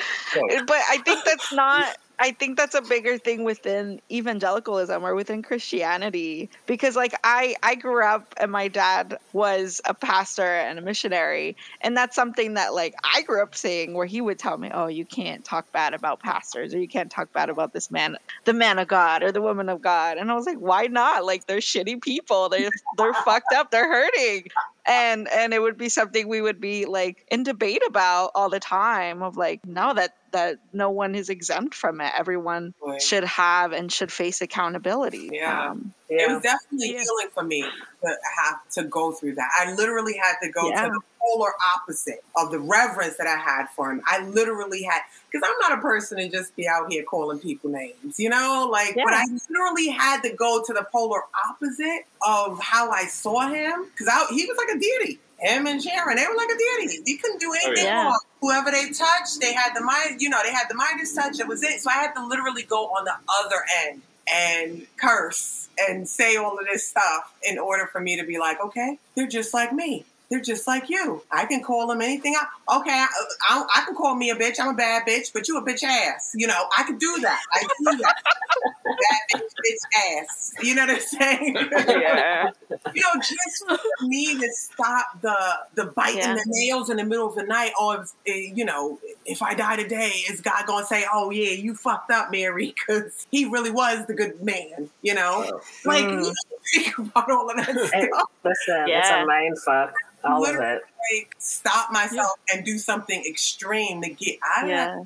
but 0.65 0.77
I 0.89 0.97
think 1.03 1.23
that's 1.25 1.51
not. 1.53 1.97
I 2.19 2.31
think 2.31 2.57
that's 2.57 2.75
a 2.75 2.81
bigger 2.81 3.17
thing 3.17 3.43
within 3.43 4.01
evangelicalism 4.11 5.05
or 5.05 5.15
within 5.15 5.41
Christianity 5.41 6.49
because, 6.65 6.95
like, 6.95 7.13
I 7.23 7.55
I 7.63 7.75
grew 7.75 8.05
up 8.05 8.33
and 8.37 8.51
my 8.51 8.67
dad 8.67 9.17
was 9.33 9.81
a 9.85 9.93
pastor 9.93 10.43
and 10.43 10.79
a 10.79 10.81
missionary, 10.81 11.55
and 11.81 11.95
that's 11.95 12.15
something 12.15 12.53
that 12.55 12.73
like 12.73 12.95
I 13.03 13.21
grew 13.23 13.41
up 13.41 13.55
seeing 13.55 13.93
where 13.93 14.05
he 14.05 14.21
would 14.21 14.39
tell 14.39 14.57
me, 14.57 14.69
"Oh, 14.73 14.87
you 14.87 15.05
can't 15.05 15.43
talk 15.43 15.71
bad 15.71 15.93
about 15.93 16.21
pastors, 16.21 16.73
or 16.73 16.79
you 16.79 16.87
can't 16.87 17.11
talk 17.11 17.31
bad 17.33 17.49
about 17.49 17.73
this 17.73 17.91
man, 17.91 18.17
the 18.45 18.53
man 18.53 18.79
of 18.79 18.87
God, 18.87 19.23
or 19.23 19.31
the 19.31 19.41
woman 19.41 19.69
of 19.69 19.81
God," 19.81 20.17
and 20.17 20.31
I 20.31 20.35
was 20.35 20.45
like, 20.45 20.57
"Why 20.59 20.87
not? 20.87 21.25
Like, 21.25 21.47
they're 21.47 21.57
shitty 21.57 22.01
people. 22.01 22.49
They're 22.49 22.69
they're 22.97 23.13
fucked 23.25 23.53
up. 23.53 23.71
They're 23.71 23.91
hurting." 23.91 24.47
and 24.87 25.27
and 25.29 25.53
it 25.53 25.61
would 25.61 25.77
be 25.77 25.89
something 25.89 26.27
we 26.27 26.41
would 26.41 26.61
be 26.61 26.85
like 26.85 27.25
in 27.31 27.43
debate 27.43 27.81
about 27.87 28.31
all 28.35 28.49
the 28.49 28.59
time 28.59 29.21
of 29.21 29.37
like 29.37 29.59
no 29.65 29.93
that 29.93 30.13
that 30.35 30.57
no 30.73 30.89
one 30.89 31.15
is 31.15 31.29
exempt 31.29 31.73
from 31.73 32.01
it 32.01 32.11
everyone 32.17 32.73
Right. 32.85 33.01
should 33.01 33.23
have 33.23 33.71
and 33.71 33.89
should 33.91 34.11
face 34.11 34.41
accountability 34.41 35.29
Yeah. 35.31 35.69
um, 35.71 35.93
It 36.09 36.29
was 36.29 36.43
definitely 36.43 36.91
Yeah. 36.93 36.99
healing 37.01 37.29
for 37.33 37.43
me 37.43 37.61
to 37.61 38.15
have 38.37 38.57
to 38.73 38.83
go 38.83 39.11
through 39.13 39.35
that. 39.35 39.49
I 39.59 39.71
literally 39.73 40.13
had 40.21 40.35
to 40.43 40.49
go 40.51 40.69
Yeah. 40.69 40.83
to 40.83 40.89
the 40.89 40.99
polar 41.19 41.53
opposite 41.75 42.23
of 42.37 42.51
the 42.51 42.59
reverence 42.59 43.15
that 43.17 43.25
I 43.25 43.37
had 43.37 43.67
for 43.75 43.89
him. 43.91 44.01
I 44.05 44.19
literally 44.19 44.83
had 44.83 45.01
because 45.31 45.49
I'm 45.49 45.57
not 45.67 45.79
a 45.79 45.81
person 45.81 46.17
to 46.19 46.27
just 46.29 46.55
be 46.55 46.67
out 46.67 46.91
here 46.91 47.03
calling 47.03 47.39
people 47.39 47.71
names, 47.71 48.19
you 48.19 48.29
know, 48.29 48.67
like. 48.71 48.93
But 48.93 49.13
I 49.13 49.23
literally 49.49 49.87
had 49.87 50.21
to 50.23 50.29
go 50.33 50.61
to 50.63 50.73
the 50.73 50.85
polar 50.91 51.21
opposite 51.49 52.05
of 52.21 52.59
how 52.59 52.91
I 52.91 53.05
saw 53.07 53.47
him 53.47 53.85
because 53.97 54.13
he 54.29 54.45
was 54.45 54.57
like 54.57 54.75
a 54.75 54.79
deity. 54.79 55.19
Him 55.39 55.67
and 55.67 55.81
Sharon, 55.81 56.15
they 56.15 56.25
were 56.25 56.35
like 56.35 56.49
a 56.49 56.57
deity. 56.57 57.03
You 57.05 57.17
couldn't 57.17 57.39
do 57.39 57.51
oh, 57.51 57.65
anything 57.65 57.85
yeah. 57.85 58.05
wrong. 58.05 58.19
Whoever 58.41 58.71
they 58.71 58.89
touched, 58.89 59.41
they 59.41 59.53
had 59.53 59.73
the 59.75 59.81
mind. 59.81 60.21
You 60.21 60.29
know, 60.29 60.39
they 60.43 60.51
had 60.51 60.67
the 60.69 60.75
Midas 60.75 61.13
touch. 61.13 61.39
It 61.39 61.47
was 61.47 61.61
it. 61.63 61.81
So 61.81 61.89
I 61.89 61.93
had 61.93 62.13
to 62.13 62.25
literally 62.25 62.63
go 62.63 62.85
on 62.85 63.05
the 63.05 63.15
other 63.43 63.63
end 63.85 64.01
and 64.33 64.87
curse 64.97 65.69
and 65.77 66.07
say 66.07 66.35
all 66.35 66.57
of 66.57 66.65
this 66.65 66.87
stuff 66.87 67.33
in 67.47 67.59
order 67.59 67.87
for 67.87 67.99
me 67.99 68.19
to 68.19 68.25
be 68.25 68.39
like, 68.39 68.59
okay, 68.63 68.97
they're 69.15 69.27
just 69.27 69.53
like 69.53 69.73
me. 69.73 70.05
They're 70.29 70.41
just 70.41 70.65
like 70.67 70.89
you. 70.89 71.21
I 71.31 71.45
can 71.45 71.61
call 71.63 71.87
them 71.87 72.01
anything. 72.01 72.35
I, 72.35 72.77
okay, 72.79 72.91
I, 72.91 73.07
I, 73.49 73.65
I 73.77 73.85
can 73.85 73.95
call 73.95 74.15
me 74.15 74.29
a 74.31 74.35
bitch. 74.35 74.59
I'm 74.59 74.69
a 74.69 74.73
bad 74.73 75.03
bitch, 75.07 75.31
but 75.33 75.47
you 75.47 75.57
a 75.57 75.63
bitch 75.63 75.83
ass. 75.83 76.31
You 76.35 76.47
know, 76.47 76.65
I 76.77 76.83
can 76.83 76.97
do 76.97 77.17
that. 77.21 77.41
I 77.53 77.59
can 77.59 77.97
do 77.97 78.03
that. 78.03 78.15
bad 78.85 79.39
bitch, 79.39 79.41
bitch 79.41 80.19
ass. 80.21 80.53
You 80.63 80.75
know 80.75 80.85
what 80.85 80.95
I'm 80.95 81.01
saying? 81.01 81.55
yeah 81.87 82.49
you 82.93 83.01
know, 83.01 83.19
just 83.19 83.65
for 83.67 83.77
me 84.07 84.39
to 84.39 84.49
stop 84.53 85.05
the 85.21 85.35
the 85.75 85.85
biting 85.85 86.19
Yeah. 86.19 86.33
the 86.35 86.43
nails 86.47 86.89
in 86.89 86.97
the 86.97 87.03
middle 87.03 87.27
of 87.27 87.35
the 87.35 87.43
night, 87.43 87.71
or 87.79 88.01
if, 88.01 88.11
eh, 88.27 88.51
you 88.55 88.65
know, 88.65 88.99
if 89.25 89.41
I 89.41 89.53
die 89.53 89.75
today, 89.75 90.11
is 90.29 90.41
God 90.41 90.65
gonna 90.65 90.85
say, 90.85 91.05
"Oh 91.11 91.29
yeah, 91.31 91.51
you 91.51 91.75
fucked 91.75 92.11
up, 92.11 92.31
Mary," 92.31 92.73
because 92.87 93.25
He 93.31 93.45
really 93.45 93.71
was 93.71 94.05
the 94.07 94.13
good 94.13 94.41
man, 94.43 94.89
you 95.01 95.13
know? 95.13 95.45
Oh. 95.51 95.61
Like, 95.83 96.05
Mm. 96.05 96.25
you 96.25 96.33
think 96.73 96.97
about 96.97 97.29
all 97.31 97.49
of 97.49 97.57
that 97.57 97.69
It- 97.69 97.87
stuff. 97.87 98.29
listen, 98.43 98.85
it's 98.87 99.09
a 99.09 99.25
mind 99.25 99.57
fuck. 99.65 99.93
All 100.25 100.43
of 100.43 100.49
Literally. 100.51 100.77
it. 100.77 100.81
Like, 101.13 101.35
stop 101.37 101.91
myself 101.91 102.39
and 102.53 102.65
do 102.65 102.77
something 102.77 103.23
extreme 103.25 104.01
to 104.01 104.09
get 104.09 104.37
out 104.57 104.63
of 104.63 104.69
that. 104.69 104.75
yeah 104.97 105.03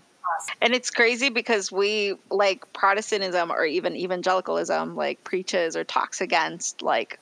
and 0.61 0.74
it's 0.74 0.89
crazy 0.89 1.30
because 1.30 1.72
we 1.72 2.15
like 2.30 2.72
protestantism 2.74 3.51
or 3.51 3.65
even 3.65 3.95
evangelicalism 3.95 4.95
like 4.95 5.22
preaches 5.24 5.76
or 5.76 5.84
talks 5.84 6.22
against 6.22 6.82
like 6.82 7.20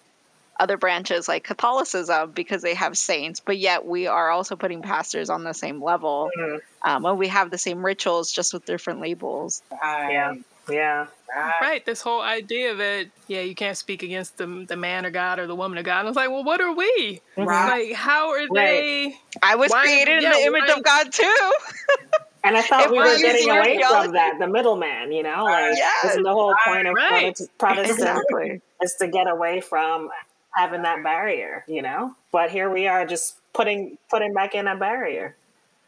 other 0.59 0.77
branches 0.77 1.27
like 1.27 1.43
catholicism 1.43 2.31
because 2.31 2.61
they 2.61 2.73
have 2.75 2.97
saints 2.97 3.39
but 3.39 3.57
yet 3.57 3.85
we 3.85 4.05
are 4.07 4.29
also 4.29 4.55
putting 4.55 4.81
pastors 4.81 5.29
on 5.29 5.43
the 5.43 5.53
same 5.53 5.81
level 5.81 6.29
Mhm. 6.37 6.59
um, 6.83 7.05
and 7.05 7.17
we 7.17 7.27
have 7.27 7.49
the 7.49 7.57
same 7.57 7.83
rituals 7.83 8.31
just 8.31 8.53
with 8.53 8.65
different 8.65 8.99
labels 9.01 9.63
Right, 9.81 10.11
Yeah. 10.11 10.35
Yeah. 10.69 11.07
right. 11.33 11.53
Right, 11.61 11.85
this 11.85 12.01
whole 12.01 12.21
idea 12.21 12.75
that 12.75 13.07
yeah, 13.27 13.41
you 13.41 13.55
can't 13.55 13.77
speak 13.77 14.03
against 14.03 14.37
the 14.37 14.65
the 14.67 14.75
man 14.77 15.05
of 15.05 15.13
God 15.13 15.39
or 15.39 15.47
the 15.47 15.55
woman 15.55 15.77
of 15.77 15.85
God. 15.85 15.99
And 15.99 16.07
I 16.07 16.09
was 16.09 16.15
like, 16.15 16.29
well, 16.29 16.43
what 16.43 16.59
are 16.61 16.73
we? 16.73 17.21
Mm-hmm. 17.37 17.43
Right. 17.43 17.87
Like, 17.89 17.95
how 17.95 18.29
are 18.31 18.47
they? 18.53 19.17
i 19.43 19.55
was 19.55 19.71
Why- 19.71 19.83
created 19.83 20.17
in 20.17 20.23
yeah, 20.23 20.31
the 20.33 20.39
image 20.39 20.63
why- 20.67 20.75
of 20.77 20.83
god 20.83 21.11
too 21.11 21.53
And 22.43 22.55
I 22.55 22.61
thought 22.61 22.85
If 22.85 22.91
we 22.91 22.97
we're 22.97 23.03
were 23.11 23.17
getting 23.17 23.31
using 23.47 23.49
away 23.49 23.59
archaeology- 23.77 24.03
from 24.05 24.13
that, 24.13 24.39
the 24.39 24.47
middleman, 24.47 25.11
you 25.11 25.21
know? 25.23 25.35
Oh, 25.39 25.45
like, 25.45 25.75
Yes. 25.75 26.05
isn't 26.05 26.23
the 26.23 26.31
whole 26.31 26.55
point 26.65 26.87
of 26.87 26.93
Right. 26.93 27.37
Protestant 27.57 27.89
exactly 27.99 28.61
is 28.81 28.93
to 29.01 29.07
get 29.07 29.27
away 29.27 29.59
from 29.59 30.09
having 30.51 30.83
that 30.83 31.03
barrier, 31.03 31.65
you 31.67 31.81
know? 31.81 32.15
But 32.31 32.49
here 32.51 32.69
we 32.69 32.87
are 32.87 33.05
just 33.05 33.35
putting 33.53 33.97
putting 34.09 34.33
back 34.33 34.55
in 34.55 34.67
a 34.67 34.77
barrier. 34.77 35.35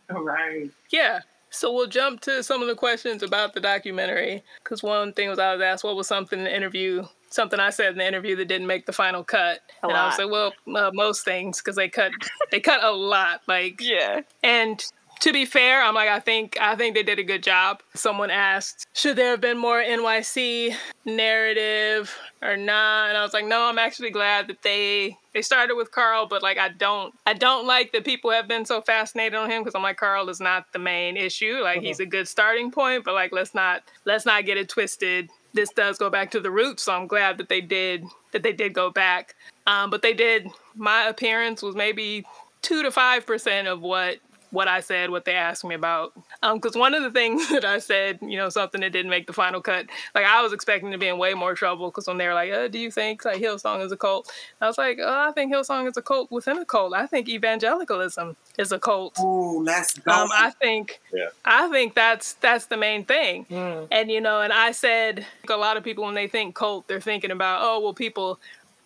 Right. 0.09 0.69
Yeah. 0.89 1.19
So 1.49 1.73
we'll 1.73 1.87
jump 1.87 2.21
to 2.21 2.43
some 2.43 2.61
of 2.61 2.67
the 2.67 2.75
questions 2.75 3.23
about 3.23 3.53
the 3.53 3.59
documentary 3.59 4.43
because 4.63 4.83
one 4.83 5.13
thing 5.13 5.29
was 5.29 5.39
I 5.39 5.53
was 5.53 5.61
asked 5.61 5.83
what 5.83 5.95
was 5.95 6.07
something 6.07 6.39
in 6.39 6.45
the 6.45 6.55
interview, 6.55 7.05
something 7.29 7.59
I 7.59 7.71
said 7.71 7.93
in 7.93 7.97
the 7.97 8.07
interview 8.07 8.35
that 8.35 8.47
didn't 8.47 8.67
make 8.67 8.85
the 8.85 8.93
final 8.93 9.23
cut, 9.23 9.61
A 9.83 9.87
and 9.87 9.97
I 9.97 10.07
was 10.07 10.19
like, 10.19 10.29
well, 10.29 10.53
uh, 10.75 10.91
most 10.93 11.25
things 11.25 11.59
because 11.59 11.75
they 11.75 11.89
cut 11.89 12.11
they 12.51 12.59
cut 12.59 12.83
a 12.83 12.91
lot, 12.91 13.41
like 13.47 13.81
yeah. 13.81 14.21
And 14.43 14.83
to 15.19 15.33
be 15.33 15.45
fair, 15.45 15.83
I'm 15.83 15.93
like, 15.93 16.09
I 16.09 16.19
think 16.19 16.57
I 16.61 16.75
think 16.75 16.95
they 16.95 17.03
did 17.03 17.19
a 17.19 17.23
good 17.23 17.43
job. 17.43 17.81
Someone 17.93 18.29
asked, 18.29 18.87
should 18.93 19.17
there 19.17 19.31
have 19.31 19.41
been 19.41 19.57
more 19.57 19.81
NYC 19.81 20.73
narrative 21.05 22.15
or 22.41 22.55
not? 22.55 23.09
And 23.09 23.17
I 23.17 23.23
was 23.23 23.33
like, 23.33 23.45
no, 23.45 23.63
I'm 23.63 23.79
actually 23.79 24.11
glad 24.11 24.47
that 24.47 24.61
they 24.61 25.17
they 25.33 25.41
started 25.41 25.75
with 25.75 25.91
Carl, 25.91 26.25
but 26.25 26.41
like 26.41 26.57
I 26.57 26.69
don't 26.69 27.13
I 27.27 27.33
don't 27.33 27.67
like 27.67 27.91
that 27.91 28.05
people 28.05 28.31
have 28.31 28.47
been 28.47 28.65
so 28.65 28.81
fascinated 28.81 29.35
on 29.35 29.49
him 29.51 29.61
because 29.61 29.75
I'm 29.75 29.83
like 29.83 29.97
Carl 29.97 30.29
is 30.29 30.39
not 30.39 30.71
the 30.71 30.79
main 30.79 31.17
issue. 31.17 31.59
Like 31.61 31.81
he's 31.81 31.99
a 31.99 32.05
good 32.05 32.27
starting 32.27 32.71
point, 32.71 33.03
but 33.03 33.13
like 33.13 33.33
let's 33.33 33.53
not 33.53 33.83
let's 34.05 34.25
not 34.25 34.45
get 34.45 34.57
it 34.57 34.69
twisted. 34.69 35.29
This 35.53 35.69
does 35.71 35.97
go 35.97 36.09
back 36.09 36.31
to 36.31 36.39
the 36.39 36.51
roots, 36.51 36.83
so 36.83 36.93
I'm 36.93 37.07
glad 37.07 37.37
that 37.39 37.49
they 37.49 37.61
did 37.61 38.05
that 38.31 38.43
they 38.43 38.53
did 38.53 38.73
go 38.73 38.89
back. 38.89 39.35
Um, 39.67 39.89
but 39.89 40.01
they 40.01 40.13
did. 40.13 40.49
My 40.75 41.07
appearance 41.07 41.61
was 41.61 41.75
maybe 41.75 42.25
two 42.61 42.83
to 42.83 42.91
five 42.91 43.25
percent 43.25 43.67
of 43.67 43.81
what 43.81 44.19
what 44.51 44.67
I 44.67 44.79
said, 44.79 45.09
what 45.09 45.25
they 45.25 45.35
asked 45.35 45.63
me 45.63 45.75
about. 45.75 46.13
Because 46.41 46.75
um, 46.75 46.79
one 46.79 46.93
of 46.93 47.03
the 47.03 47.11
things 47.11 47.47
that 47.51 47.65
I 47.65 47.79
said, 47.79 48.19
you 48.21 48.37
know, 48.37 48.49
something 48.49 48.81
that 48.81 48.91
didn't 48.91 49.09
make 49.09 49.27
the 49.27 49.33
final 49.33 49.61
cut, 49.61 49.87
like 50.15 50.25
I 50.25 50.41
was 50.41 50.53
expecting 50.53 50.91
to 50.91 50.97
be 50.97 51.07
in 51.07 51.17
way 51.17 51.33
more 51.33 51.53
trouble 51.55 51.87
because 51.87 52.07
when 52.07 52.17
they 52.17 52.27
were 52.27 52.33
like, 52.33 52.51
uh, 52.51 52.67
"Do 52.67 52.79
you 52.79 52.91
think 52.91 53.25
like 53.25 53.41
Hillsong 53.41 53.83
is 53.85 53.91
a 53.91 53.97
cult?" 53.97 54.31
I 54.61 54.67
was 54.67 54.77
like, 54.77 54.97
"Oh, 55.01 55.27
I 55.27 55.31
think 55.31 55.53
Hillsong 55.53 55.87
is 55.89 55.97
a 55.97 56.01
cult 56.01 56.31
within 56.31 56.57
a 56.57 56.65
cult. 56.65 56.93
I 56.93 57.05
think 57.07 57.29
evangelicalism 57.29 58.35
is 58.57 58.71
a 58.71 58.79
cult." 58.79 59.17
Ooh, 59.19 59.63
let's 59.63 59.97
go. 59.97 60.11
Um, 60.11 60.29
I 60.33 60.51
think, 60.51 60.99
Yeah. 61.13 61.29
I 61.45 61.69
think 61.69 61.95
that's 61.95 62.33
that's 62.33 62.65
the 62.67 62.77
main 62.77 63.05
thing. 63.05 63.45
Mm. 63.49 63.87
And 63.91 64.11
you 64.11 64.21
know, 64.21 64.41
and 64.41 64.53
I 64.53 64.71
said 64.71 65.25
a 65.49 65.57
lot 65.57 65.77
of 65.77 65.83
people 65.83 66.03
when 66.05 66.15
they 66.15 66.27
think 66.27 66.55
cult, 66.55 66.87
they're 66.87 67.01
thinking 67.01 67.31
about, 67.31 67.59
oh, 67.61 67.79
well, 67.79 67.93
people 67.93 68.39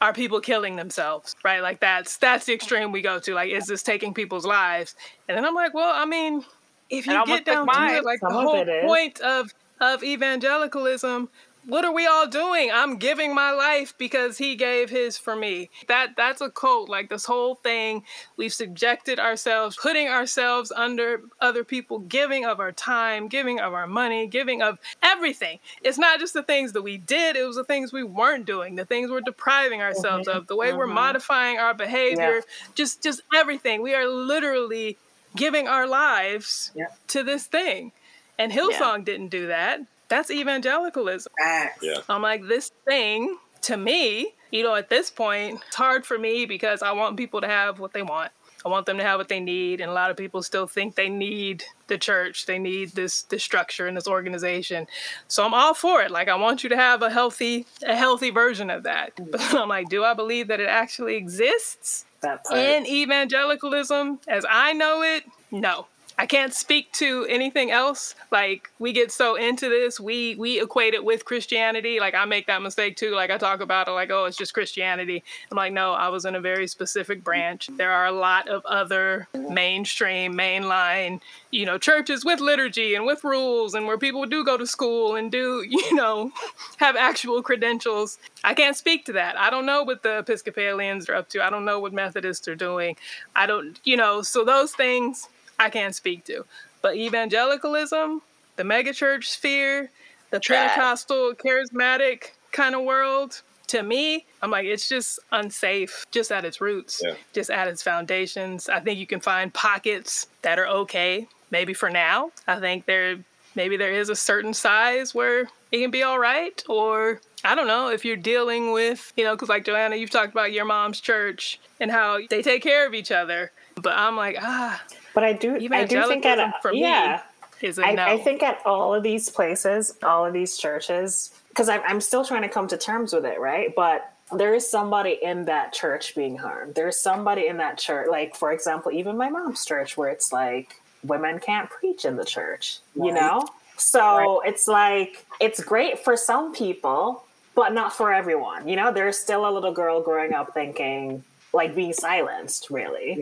are 0.04 0.12
people 0.14 0.42
killing 0.42 0.76
themselves, 0.76 1.34
right? 1.46 1.62
Like 1.62 1.80
that's 1.80 2.18
that's 2.18 2.46
the 2.46 2.54
extreme 2.54 2.92
we 2.92 3.02
go 3.02 3.20
to. 3.20 3.34
Like, 3.34 3.50
is 3.52 3.68
this 3.68 3.82
taking 3.82 4.14
people's 4.14 4.46
lives? 4.46 4.96
And 5.30 5.38
then 5.38 5.46
I'm 5.46 5.56
like, 5.56 5.74
well, 5.74 5.94
I 5.96 6.06
mean, 6.06 6.44
if 6.90 7.08
you 7.08 7.14
get 7.26 7.46
down 7.46 7.66
took 7.66 7.76
to 7.76 7.96
it, 7.96 8.04
like 8.04 8.20
Some 8.20 8.34
the 8.34 8.40
of 8.40 8.44
whole 8.44 8.68
is. 8.68 8.84
point 8.86 9.22
of 9.22 9.54
of 9.80 10.04
evangelicalism. 10.04 11.30
What 11.66 11.86
are 11.86 11.94
we 11.94 12.06
all 12.06 12.28
doing? 12.28 12.72
I'm 12.72 12.98
giving 12.98 13.34
my 13.34 13.52
life 13.52 13.94
because 13.98 14.38
he 14.38 14.56
gave 14.56 14.90
his 14.90 15.18
for 15.18 15.36
me. 15.36 15.70
That 15.88 16.16
that's 16.18 16.42
a 16.42 16.50
cult. 16.50 16.90
Like 16.90 17.10
this 17.10 17.26
whole 17.26 17.56
thing, 17.56 18.04
we've 18.36 18.54
subjected 18.54 19.20
ourselves, 19.20 19.78
putting 19.82 20.10
ourselves 20.10 20.72
under 20.76 21.22
other 21.40 21.64
people, 21.64 22.00
giving 22.00 22.46
of 22.46 22.60
our 22.60 22.72
time, 22.72 23.28
giving 23.28 23.60
of 23.60 23.74
our 23.74 23.88
money, 23.88 24.28
giving 24.28 24.62
of 24.62 24.78
everything. 25.02 25.60
It's 25.82 25.98
not 25.98 26.20
just 26.20 26.34
the 26.34 26.44
things 26.44 26.74
that 26.74 26.82
we 26.82 26.98
did, 26.98 27.36
it 27.36 27.46
was 27.46 27.56
the 27.56 27.64
things 27.64 27.94
we 27.94 28.04
weren't 28.04 28.46
doing, 28.46 28.76
the 28.76 28.86
things 28.86 29.10
we're 29.10 29.22
depriving 29.22 29.82
ourselves 29.82 30.28
mm-hmm. 30.28 30.38
of, 30.38 30.48
the 30.48 30.56
way 30.56 30.74
we're 30.74 30.86
mm-hmm. 30.86 30.96
modifying 30.96 31.58
our 31.58 31.74
behavior, 31.74 32.42
just 32.76 33.02
just 33.02 33.22
everything. 33.34 33.82
We 33.82 33.94
are 33.94 34.08
literally 34.08 34.98
giving 35.36 35.68
our 35.68 35.88
lives 35.88 36.72
Yeah. 36.76 36.88
to 37.08 37.24
this 37.24 37.48
thing. 37.48 37.92
And 38.38 38.52
Hillsong 38.52 39.06
didn't 39.06 39.30
do 39.30 39.48
that. 39.48 39.82
That's 40.14 40.30
evangelicalism. 40.30 41.34
Facts. 41.42 41.80
Yeah. 41.82 42.02
I'm 42.08 42.22
like, 42.22 42.48
this 42.48 42.72
thing 42.86 43.36
to 43.64 43.78
me, 43.78 44.36
you 44.52 44.62
know, 44.62 44.76
at 44.76 44.88
this 44.90 45.10
point, 45.10 45.60
it's 45.66 45.76
hard 45.76 46.06
for 46.06 46.20
me 46.20 46.46
because 46.46 46.84
I 46.84 46.92
want 46.92 47.18
people 47.18 47.42
to 47.42 47.48
have 47.48 47.80
what 47.80 47.94
they 47.94 48.04
want. 48.04 48.32
I 48.64 48.70
want 48.70 48.86
them 48.86 48.98
to 48.98 49.04
have 49.04 49.18
what 49.20 49.28
they 49.28 49.40
need, 49.40 49.82
and 49.82 49.90
a 49.90 49.94
lot 49.94 50.10
of 50.12 50.16
people 50.16 50.42
still 50.44 50.68
think 50.68 50.96
they 50.96 51.10
need 51.10 51.64
the 51.88 51.98
church. 51.98 52.46
They 52.46 52.60
need 52.60 52.92
this 52.92 53.24
this 53.24 53.44
structure 53.44 53.88
and 53.88 53.98
this 53.98 54.08
organization. 54.08 54.86
So 55.28 55.44
I'm 55.44 55.54
all 55.54 55.74
for 55.74 56.02
it. 56.02 56.12
Like 56.12 56.30
I 56.30 56.36
want 56.36 56.64
you 56.64 56.70
to 56.70 56.78
have 56.78 57.02
a 57.02 57.10
healthy 57.10 57.66
a 57.86 57.96
healthy 57.96 58.30
version 58.30 58.70
of 58.70 58.84
that. 58.84 59.16
Mm. 59.18 59.32
But 59.32 59.42
I'm 59.56 59.68
like, 59.68 59.90
do 59.90 60.04
I 60.04 60.14
believe 60.14 60.48
that 60.48 60.60
it 60.62 60.70
actually 60.70 61.16
exists 61.16 62.06
That 62.22 62.46
part. 62.46 62.58
in 62.58 62.86
evangelicalism 62.86 64.20
as 64.28 64.46
I 64.50 64.72
know 64.74 65.02
it? 65.02 65.24
No. 65.52 65.88
I 66.18 66.28
can't 66.28 66.54
speak 66.54 66.92
to 66.94 67.26
anything 67.28 67.72
else. 67.72 68.14
Like 68.32 68.70
we 68.78 68.94
get 68.94 69.12
so 69.12 69.36
into 69.36 69.68
this, 69.68 70.00
we 70.00 70.36
we 70.36 70.62
equate 70.62 70.94
it 70.94 71.04
with 71.04 71.26
Christianity. 71.26 72.00
Like 72.00 72.14
I 72.14 72.26
make 72.26 72.48
that 72.48 72.62
mistake 72.62 72.98
too. 72.98 73.12
Like 73.12 73.32
I 73.32 73.38
talk 73.38 73.62
about 73.62 73.88
it 73.88 73.92
like, 73.92 74.12
oh, 74.12 74.26
it's 74.26 74.38
just 74.38 74.54
Christianity. 74.54 75.24
I'm 75.50 75.58
like, 75.58 75.74
no, 75.74 75.94
I 75.94 76.10
was 76.10 76.26
in 76.26 76.36
a 76.36 76.42
very 76.42 76.68
specific 76.68 77.24
branch. 77.24 77.70
There 77.78 77.92
are 77.92 78.06
a 78.06 78.12
lot 78.12 78.48
of 78.48 78.64
other 78.66 79.28
mainstream, 79.34 80.36
mainline, 80.36 81.20
you 81.52 81.66
know, 81.66 81.78
churches 81.78 82.24
with 82.24 82.40
liturgy 82.40 82.94
and 82.94 83.06
with 83.06 83.24
rules 83.24 83.74
and 83.74 83.88
where 83.88 83.98
people 83.98 84.26
do 84.26 84.46
go 84.46 84.56
to 84.56 84.68
school 84.68 85.16
and 85.16 85.32
do, 85.32 85.66
you 85.68 85.96
know, 85.96 86.32
have 86.78 86.96
actual 86.96 87.42
credentials. 87.42 88.20
I 88.44 88.54
can't 88.54 88.78
speak 88.78 89.06
to 89.06 89.14
that. 89.14 89.38
I 89.38 89.50
don't 89.50 89.66
know 89.66 89.84
what 89.84 90.04
the 90.04 90.20
Episcopalians 90.20 91.10
are 91.10 91.16
up 91.16 91.30
to. 91.30 91.44
I 91.44 91.50
don't 91.50 91.66
know 91.66 91.80
what 91.80 91.94
Methodists 91.94 92.48
are 92.48 92.56
doing. 92.56 92.98
I 93.36 93.46
don't, 93.46 93.80
you 93.84 93.98
know, 93.98 94.22
so 94.22 94.46
those 94.46 94.74
things 94.74 95.28
I 95.60 95.70
can't 95.70 95.96
speak 95.96 96.26
to. 96.26 96.46
But 96.82 96.96
evangelicalism, 96.96 98.22
the 98.56 98.64
megachurch 98.64 99.26
sphere, 99.26 99.90
the 100.32 100.40
Trash. 100.40 100.72
Pentecostal 100.72 101.34
charismatic 101.36 102.32
kind 102.52 102.76
of 102.76 102.82
world, 102.84 103.42
to 103.68 103.82
me, 103.84 104.26
I'm 104.42 104.52
like, 104.52 104.66
it's 104.66 104.90
just 104.90 105.20
unsafe, 105.32 106.06
just 106.12 106.32
at 106.32 106.44
its 106.46 106.60
roots, 106.60 107.02
Yeah. 107.04 107.16
just 107.34 107.50
at 107.50 107.68
its 107.68 107.82
foundations. 107.82 108.68
I 108.70 108.80
think 108.80 109.00
you 109.00 109.08
can 109.08 109.20
find 109.20 109.54
pockets 109.54 110.28
that 110.42 110.60
are 110.60 110.68
okay, 110.68 111.28
maybe 111.52 111.74
for 111.74 111.90
now. 111.90 112.32
I 112.48 112.60
think 112.60 112.86
there, 112.86 113.18
maybe 113.56 113.78
there 113.78 113.92
is 113.94 114.10
a 114.10 114.16
certain 114.16 114.54
size 114.54 115.16
where 115.16 115.48
it 115.72 115.80
can 115.80 115.92
be 115.92 116.04
all 116.04 116.20
right, 116.20 116.62
or 116.68 117.22
I 117.44 117.56
don't 117.56 117.68
know 117.68 117.90
if 117.90 118.04
you're 118.06 118.16
dealing 118.18 118.72
with, 118.74 119.12
you 119.18 119.24
know, 119.24 119.36
because 119.36 119.50
like 119.50 119.66
Joanna, 119.66 119.96
you've 119.96 120.10
talked 120.12 120.32
about 120.34 120.52
your 120.52 120.66
mom's 120.66 121.00
church 121.00 121.60
and 121.80 121.90
how 121.90 122.20
they 122.30 122.42
take 122.42 122.62
care 122.64 122.86
of 122.86 122.94
each 122.94 123.12
other. 123.12 123.52
But 123.76 123.98
I'm 123.98 124.16
like, 124.16 124.38
ah, 124.40 124.82
But 125.14 125.24
I 125.24 125.34
do, 125.34 125.56
I 125.56 125.60
do 125.60 125.70
think 126.08 126.26
at 126.26 126.40
evangelicalism 126.40 126.54
for 126.62 126.72
me 126.72 126.82
yeah, 126.82 127.22
is 127.62 127.80
a 127.80 127.86
I, 127.86 127.94
no. 127.94 128.06
I 128.06 128.18
think 128.18 128.44
at 128.44 128.60
all 128.66 128.94
of 128.94 129.04
these 129.04 129.30
places, 129.30 129.96
all 130.04 130.26
of 130.26 130.34
these 130.34 130.58
churches, 130.58 131.32
because 131.50 131.70
I'm, 131.70 131.82
I'm 131.88 132.02
still 132.02 132.26
trying 132.26 132.42
to 132.42 132.50
come 132.50 132.68
to 132.68 132.78
terms 132.78 133.14
with 133.14 133.26
it, 133.26 133.40
right? 133.40 133.74
But 133.76 134.12
there 134.32 134.54
is 134.54 134.70
somebody 134.70 135.20
in 135.22 135.46
that 135.46 135.74
church 135.74 136.16
being 136.16 136.38
harmed. 136.38 136.76
There's 136.76 137.00
somebody 137.00 137.48
in 137.48 137.58
that 137.58 137.78
church, 137.78 138.08
like 138.10 138.36
for 138.36 138.52
example, 138.52 138.92
even 138.92 139.18
my 139.18 139.30
mom's 139.30 139.66
church, 139.66 139.98
where 139.98 140.10
it's 140.10 140.34
like 140.34 140.82
women 141.04 141.40
can't 141.40 141.70
preach 141.70 142.06
in 142.06 142.16
the 142.16 142.26
church, 142.26 142.80
you 142.96 143.14
know. 143.14 143.46
So 143.78 144.42
it's 144.42 144.68
like 144.68 145.26
it's 145.40 145.62
great 145.64 146.00
for 146.00 146.16
some 146.16 146.54
people, 146.54 147.26
but 147.56 147.74
not 147.74 147.94
for 147.94 148.14
everyone. 148.14 148.68
You 148.68 148.76
know, 148.76 148.92
there's 148.92 149.18
still 149.18 149.48
a 149.48 149.52
little 149.52 149.74
girl 149.74 150.02
growing 150.02 150.34
up 150.34 150.54
thinking 150.54 151.24
like 151.54 151.76
being 151.76 151.94
silenced, 151.94 152.70
really. 152.70 153.22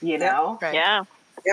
You 0.00 0.18
know, 0.18 0.58
Right. 0.60 0.74
Yeah. 0.74 1.04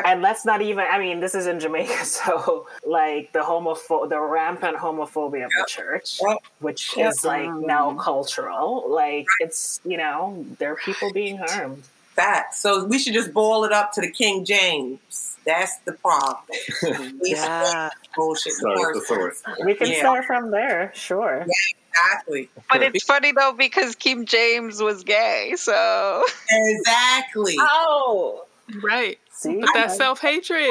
And 0.06 0.22
let's 0.22 0.46
not 0.46 0.62
even 0.62 0.86
i 0.92 1.00
mean 1.00 1.20
this 1.20 1.34
is 1.34 1.48
in 1.48 1.60
jamaica 1.60 2.06
so 2.18 2.68
like 2.86 3.32
the 3.34 3.40
homopho- 3.40 4.08
the 4.10 4.20
rampant 4.20 4.78
homophobia 4.78 5.46
of 5.46 5.52
the 5.52 5.66
church 5.68 6.20
Yep. 6.22 6.38
which 6.60 6.96
Yep. 6.98 7.10
is 7.12 7.26
like 7.26 7.50
now 7.52 7.90
mm-hmm. 7.90 8.00
cultural 8.00 8.86
like 8.90 9.26
it's 9.40 9.80
you 9.84 9.98
know 9.98 10.46
there 10.60 10.72
are 10.72 10.78
people 10.78 11.12
being 11.12 11.38
harmed 11.38 11.84
Facts. 12.20 12.62
So 12.62 12.84
we 12.84 13.00
should 13.00 13.14
just 13.14 13.32
boil 13.32 13.64
it 13.64 13.72
up 13.72 13.94
to 13.94 14.02
the 14.02 14.12
King 14.12 14.44
James. 14.44 15.38
That's 15.46 15.78
the 15.86 15.94
problem. 15.94 16.36
Yeah. 17.24 17.90
Bullshit. 18.14 18.52
Start 18.54 18.94
the 18.96 19.64
we 19.66 19.74
can 19.74 19.88
Yeah. 19.88 20.00
start 20.00 20.26
from 20.26 20.52
there 20.52 20.92
sure 20.94 21.46
Exactly. 21.92 22.50
But 22.70 22.84
it's 22.84 23.06
funny 23.06 23.32
though 23.32 23.54
because 23.58 23.96
King 23.96 24.26
James 24.26 24.82
was 24.82 25.06
gay, 25.06 25.54
so 25.56 26.26
Exactly. 26.52 27.56
oh 27.60 28.46
Right. 28.84 29.18
See 29.40 29.60
But 29.60 29.74
that 29.74 29.92
self 29.92 30.20
hatred. 30.20 30.70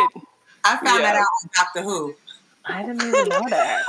I 0.65 0.77
found 0.77 1.03
that 1.03 1.17
out 1.17 1.21
on 1.21 1.51
Doctor 1.55 1.83
Who. 1.83 2.15
I 2.65 2.83
didn't 2.83 3.03
even 3.03 3.29
know 3.29 3.49
that 3.49 3.85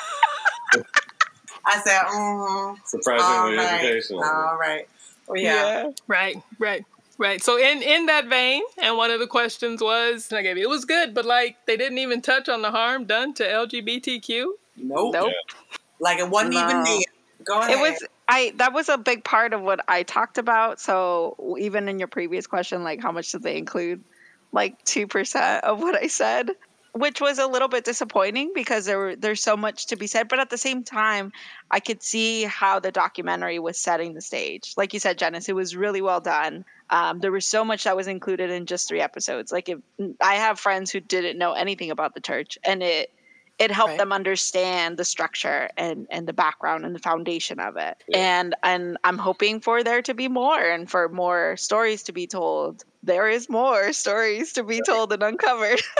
I 1.66 1.80
said, 1.82 2.02
mm-hmm. 2.02 2.76
Surprisingly 2.86 3.28
all 3.28 3.66
right, 3.66 3.84
educational. 3.84 4.24
all 4.24 4.58
right. 4.58 4.88
Well, 5.28 5.38
yeah. 5.42 5.92
Right, 6.08 6.36
right, 6.58 6.84
right. 7.18 7.44
So 7.44 7.58
in 7.58 7.82
in 7.84 8.08
that 8.08 8.28
vein, 8.28 8.64
and 8.82 8.98
one 8.98 9.12
of 9.12 9.20
the 9.20 9.28
questions 9.28 9.82
was, 9.82 10.28
and 10.32 10.40
I 10.40 10.42
gave 10.42 10.58
you, 10.58 10.64
it 10.64 10.70
was 10.70 10.86
good, 10.86 11.14
but 11.14 11.26
like 11.26 11.58
they 11.68 11.78
didn't 11.78 12.00
even 12.00 12.22
touch 12.22 12.50
on 12.50 12.62
the 12.62 12.72
harm 12.72 13.06
done 13.06 13.34
to 13.36 13.44
LGBTQ. 13.44 14.48
Nope. 14.78 15.14
nope. 15.14 15.34
Like 16.00 16.20
it 16.20 16.30
wasn't 16.30 16.56
even 16.56 16.78
No. 16.78 16.84
there. 16.86 17.00
Go 17.44 17.60
ahead. 17.60 17.72
It 17.72 17.80
was 17.80 18.04
I 18.28 18.54
that 18.56 18.74
was 18.74 18.90
a 18.90 18.98
big 18.98 19.24
part 19.24 19.54
of 19.54 19.62
what 19.62 19.82
I 19.88 20.04
talked 20.04 20.38
about. 20.38 20.80
So 20.80 21.56
even 21.60 21.88
in 21.90 22.00
your 22.00 22.08
previous 22.08 22.48
question, 22.48 22.84
like 22.84 23.02
how 23.02 23.12
much 23.12 23.32
did 23.32 23.44
they 23.44 23.58
include? 23.58 24.04
Like 24.52 24.84
two 24.84 25.08
percent 25.08 25.64
of 25.64 25.80
what 25.80 25.96
I 25.96 26.08
said, 26.08 26.52
which 26.94 27.22
was 27.22 27.38
a 27.38 27.48
little 27.48 27.68
bit 27.68 27.86
disappointing 27.86 28.52
because 28.56 28.86
there 28.86 28.98
were 28.98 29.16
there's 29.16 29.44
so 29.44 29.56
much 29.56 29.88
to 29.88 29.96
be 29.96 30.08
said. 30.08 30.28
But 30.28 30.40
at 30.40 30.50
the 30.50 30.58
same 30.58 30.84
time, 30.84 31.32
I 31.70 31.80
could 31.80 32.02
see 32.02 32.44
how 32.44 32.80
the 32.80 32.92
documentary 32.92 33.60
was 33.60 33.80
setting 33.80 34.14
the 34.16 34.22
stage. 34.22 34.74
Like 34.76 34.94
you 34.94 35.00
said, 35.00 35.18
Janice, 35.20 35.50
it 35.50 35.56
was 35.56 35.76
really 35.76 36.02
well 36.02 36.20
done. 36.20 36.66
Um, 36.90 37.20
there 37.20 37.32
was 37.32 37.46
so 37.46 37.64
much 37.64 37.84
that 37.84 37.96
was 37.96 38.08
included 38.08 38.50
in 38.50 38.66
just 38.66 38.88
three 38.88 39.02
episodes. 39.02 39.52
Like 39.52 39.70
if 39.70 39.80
I 40.20 40.36
have 40.36 40.60
friends 40.60 40.90
who 40.92 41.00
didn't 41.00 41.38
know 41.38 41.54
anything 41.54 41.92
about 41.92 42.16
the 42.16 42.22
church, 42.22 42.58
and 42.66 42.82
it 42.82 43.12
it 43.60 43.72
helped 43.72 43.90
Right. 43.92 43.98
them 44.00 44.14
understand 44.14 44.98
the 44.98 45.06
structure 45.06 45.70
and 45.78 46.08
and 46.10 46.28
the 46.28 46.34
background 46.34 46.86
and 46.86 46.96
the 46.96 47.00
foundation 47.00 47.60
of 47.60 47.76
it 47.76 47.98
Yeah. 48.08 48.18
and 48.18 48.56
and 48.64 48.98
i'm 49.04 49.18
hoping 49.18 49.60
for 49.60 49.84
there 49.84 50.02
to 50.02 50.14
be 50.14 50.30
more 50.30 50.60
and 50.60 50.90
for 50.90 51.10
more 51.10 51.58
stories 51.58 52.04
to 52.04 52.14
be 52.14 52.26
told 52.26 52.84
there 53.04 53.30
is 53.30 53.50
more 53.50 53.94
stories 53.94 54.54
to 54.54 54.64
be 54.64 54.82
told 54.86 55.14
and 55.14 55.24
uncovered. 55.24 55.82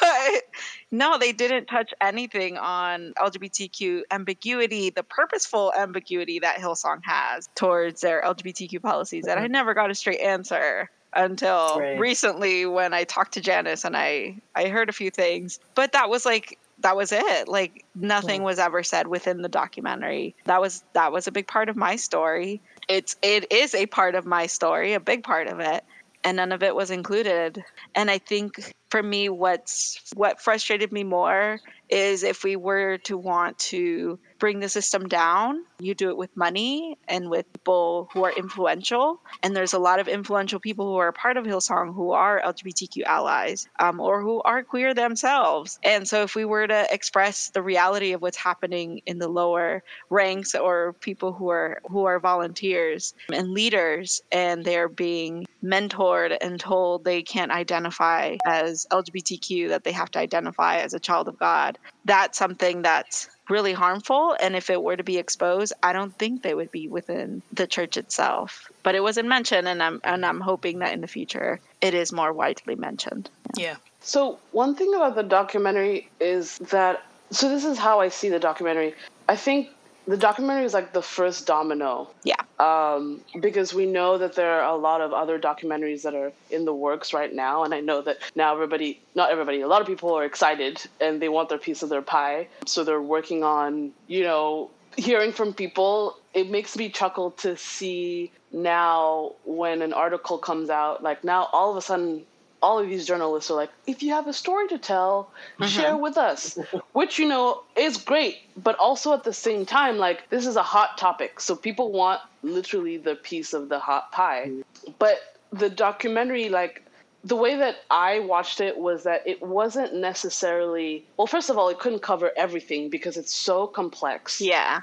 But 0.00 0.42
no 0.90 1.18
they 1.18 1.32
didn't 1.32 1.66
touch 1.66 1.92
anything 2.00 2.56
on 2.56 3.12
lgbtq 3.18 4.02
ambiguity 4.10 4.90
the 4.90 5.02
purposeful 5.02 5.72
ambiguity 5.76 6.38
that 6.38 6.56
hillsong 6.58 7.00
has 7.04 7.48
towards 7.54 8.00
their 8.00 8.22
lgbtq 8.22 8.80
policies 8.82 9.26
and 9.26 9.40
i 9.40 9.46
never 9.46 9.74
got 9.74 9.90
a 9.90 9.94
straight 9.94 10.20
answer 10.20 10.88
until 11.14 11.78
Right. 11.80 11.98
recently 11.98 12.66
when 12.66 12.94
i 12.94 13.04
talked 13.04 13.34
to 13.34 13.40
janice 13.40 13.84
and 13.84 13.96
i 13.96 14.36
i 14.54 14.68
heard 14.68 14.88
a 14.88 14.92
few 14.92 15.10
things 15.10 15.58
but 15.74 15.92
that 15.92 16.08
was 16.08 16.24
like 16.24 16.58
that 16.80 16.96
was 16.96 17.10
it. 17.10 17.48
Like 17.48 17.84
nothing 17.96 18.44
was 18.44 18.60
ever 18.60 18.84
said 18.84 19.08
within 19.08 19.42
the 19.42 19.48
documentary. 19.48 20.36
That 20.44 20.60
was 20.60 20.84
that 20.92 21.10
was 21.10 21.26
a 21.26 21.32
big 21.32 21.48
part 21.48 21.68
of 21.68 21.74
my 21.76 21.96
story. 21.96 22.62
It's 22.88 23.16
it 23.20 23.50
is 23.52 23.74
a 23.74 23.86
part 23.86 24.14
of 24.14 24.26
my 24.26 24.46
story 24.46 24.92
a 24.94 25.00
big 25.00 25.24
part 25.24 25.48
of 25.48 25.58
it 25.58 25.82
and 26.24 26.36
none 26.36 26.52
of 26.52 26.62
it 26.62 26.74
was 26.74 26.90
included. 26.90 27.62
And 27.94 28.10
i 28.10 28.18
think 28.18 28.74
for 28.90 29.02
me, 29.02 29.28
what's 29.28 30.00
what 30.14 30.40
frustrated 30.40 30.92
me 30.92 31.04
more 31.04 31.60
is 31.88 32.22
if 32.22 32.42
we 32.44 32.56
were 32.56 32.98
to 32.98 33.18
want 33.18 33.58
to 33.58 34.18
bring 34.38 34.60
the 34.60 34.68
system 34.68 35.08
down, 35.08 35.64
you 35.78 35.94
do 35.94 36.10
it 36.10 36.16
with 36.16 36.36
money 36.36 36.96
and 37.08 37.30
with 37.30 37.52
people 37.52 38.08
who 38.12 38.24
are 38.24 38.32
influential. 38.32 39.20
And 39.42 39.54
there's 39.54 39.72
a 39.72 39.78
lot 39.78 40.00
of 40.00 40.08
influential 40.08 40.60
people 40.60 40.86
who 40.86 40.96
are 40.96 41.12
part 41.12 41.36
of 41.36 41.44
Hillsong 41.44 41.94
who 41.94 42.12
are 42.12 42.40
LGBTQ 42.40 43.04
allies 43.04 43.68
um, 43.78 44.00
or 44.00 44.22
who 44.22 44.40
are 44.42 44.62
queer 44.62 44.94
themselves. 44.94 45.78
And 45.82 46.06
so 46.06 46.22
if 46.22 46.34
we 46.34 46.44
were 46.44 46.66
to 46.66 46.86
express 46.92 47.50
the 47.50 47.62
reality 47.62 48.12
of 48.12 48.22
what's 48.22 48.36
happening 48.36 49.00
in 49.06 49.18
the 49.18 49.28
lower 49.28 49.82
ranks 50.10 50.54
or 50.54 50.94
people 50.94 51.32
who 51.32 51.48
are 51.50 51.80
who 51.88 52.04
are 52.04 52.18
volunteers 52.20 53.14
and 53.32 53.52
leaders 53.52 54.22
and 54.32 54.64
they're 54.64 54.88
being 54.88 55.46
mentored 55.62 56.36
and 56.40 56.60
told 56.60 57.04
they 57.04 57.22
can't 57.22 57.50
identify 57.50 58.36
as 58.46 58.86
LGBTQ, 58.90 59.68
that 59.68 59.84
they 59.84 59.92
have 59.92 60.10
to 60.12 60.18
identify 60.18 60.78
as 60.78 60.94
a 60.94 61.00
child 61.00 61.28
of 61.28 61.38
God, 61.38 61.78
that's 62.08 62.38
something 62.38 62.82
that's 62.82 63.28
really 63.48 63.72
harmful. 63.72 64.36
And 64.40 64.56
if 64.56 64.70
it 64.70 64.82
were 64.82 64.96
to 64.96 65.04
be 65.04 65.18
exposed, 65.18 65.72
I 65.82 65.92
don't 65.92 66.16
think 66.18 66.42
they 66.42 66.54
would 66.54 66.72
be 66.72 66.88
within 66.88 67.42
the 67.52 67.66
church 67.66 67.96
itself. 67.96 68.70
But 68.82 68.94
it 68.94 69.02
wasn't 69.02 69.28
mentioned, 69.28 69.68
and 69.68 69.82
I'm 69.82 70.00
and 70.02 70.24
I'm 70.24 70.40
hoping 70.40 70.80
that 70.80 70.92
in 70.92 71.02
the 71.02 71.06
future 71.06 71.60
it 71.80 71.94
is 71.94 72.12
more 72.12 72.32
widely 72.32 72.74
mentioned. 72.74 73.30
Yeah. 73.56 73.76
So 74.00 74.38
one 74.52 74.74
thing 74.74 74.94
about 74.94 75.14
the 75.14 75.22
documentary 75.22 76.08
is 76.18 76.58
that 76.70 77.04
so 77.30 77.48
this 77.48 77.64
is 77.64 77.78
how 77.78 78.00
I 78.00 78.08
see 78.08 78.30
the 78.30 78.40
documentary. 78.40 78.94
I 79.28 79.36
think 79.36 79.68
the 80.08 80.16
documentary 80.16 80.64
is 80.64 80.72
like 80.72 80.94
the 80.94 81.02
first 81.02 81.46
domino. 81.46 82.10
Yeah. 82.24 82.40
Um, 82.58 83.20
because 83.40 83.74
we 83.74 83.84
know 83.84 84.16
that 84.16 84.34
there 84.34 84.60
are 84.60 84.74
a 84.74 84.76
lot 84.76 85.02
of 85.02 85.12
other 85.12 85.38
documentaries 85.38 86.02
that 86.02 86.14
are 86.14 86.32
in 86.50 86.64
the 86.64 86.72
works 86.72 87.12
right 87.12 87.32
now, 87.32 87.62
and 87.62 87.74
I 87.74 87.80
know 87.80 88.00
that 88.02 88.18
now 88.34 88.54
everybody, 88.54 89.00
not 89.14 89.30
everybody, 89.30 89.60
a 89.60 89.68
lot 89.68 89.82
of 89.82 89.86
people 89.86 90.14
are 90.14 90.24
excited 90.24 90.82
and 91.00 91.20
they 91.20 91.28
want 91.28 91.50
their 91.50 91.58
piece 91.58 91.82
of 91.82 91.90
their 91.90 92.02
pie. 92.02 92.48
So 92.66 92.84
they're 92.84 93.02
working 93.02 93.44
on, 93.44 93.92
you 94.06 94.22
know, 94.22 94.70
hearing 94.96 95.30
from 95.30 95.52
people. 95.52 96.16
It 96.32 96.50
makes 96.50 96.74
me 96.76 96.88
chuckle 96.88 97.32
to 97.42 97.56
see 97.56 98.32
now 98.50 99.34
when 99.44 99.82
an 99.82 99.92
article 99.92 100.38
comes 100.38 100.70
out, 100.70 101.02
like 101.02 101.22
now 101.22 101.50
all 101.52 101.70
of 101.70 101.76
a 101.76 101.82
sudden 101.82 102.24
all 102.62 102.78
of 102.78 102.88
these 102.88 103.06
journalists 103.06 103.50
are 103.50 103.54
like, 103.54 103.70
if 103.86 104.02
you 104.02 104.12
have 104.12 104.26
a 104.26 104.32
story 104.32 104.68
to 104.68 104.78
tell, 104.78 105.30
mm-hmm. 105.58 105.66
share 105.66 105.96
with 105.96 106.16
us, 106.16 106.58
which, 106.92 107.18
you 107.18 107.28
know, 107.28 107.62
is 107.76 107.96
great. 107.96 108.38
But 108.56 108.76
also 108.78 109.12
at 109.12 109.24
the 109.24 109.32
same 109.32 109.64
time, 109.64 109.98
like, 109.98 110.28
this 110.30 110.46
is 110.46 110.56
a 110.56 110.62
hot 110.62 110.98
topic. 110.98 111.40
So 111.40 111.54
people 111.54 111.92
want 111.92 112.20
literally 112.42 112.96
the 112.96 113.14
piece 113.16 113.52
of 113.52 113.68
the 113.68 113.78
hot 113.78 114.12
pie. 114.12 114.46
Mm-hmm. 114.48 114.92
But 114.98 115.38
the 115.52 115.70
documentary, 115.70 116.48
like, 116.48 116.82
the 117.24 117.36
way 117.36 117.56
that 117.56 117.76
I 117.90 118.20
watched 118.20 118.60
it 118.60 118.78
was 118.78 119.04
that 119.04 119.26
it 119.26 119.42
wasn't 119.42 119.94
necessarily, 119.94 121.04
well, 121.16 121.26
first 121.26 121.50
of 121.50 121.58
all, 121.58 121.68
it 121.68 121.78
couldn't 121.78 122.02
cover 122.02 122.30
everything 122.36 122.88
because 122.90 123.16
it's 123.16 123.34
so 123.34 123.66
complex 123.66 124.40
Yeah. 124.40 124.80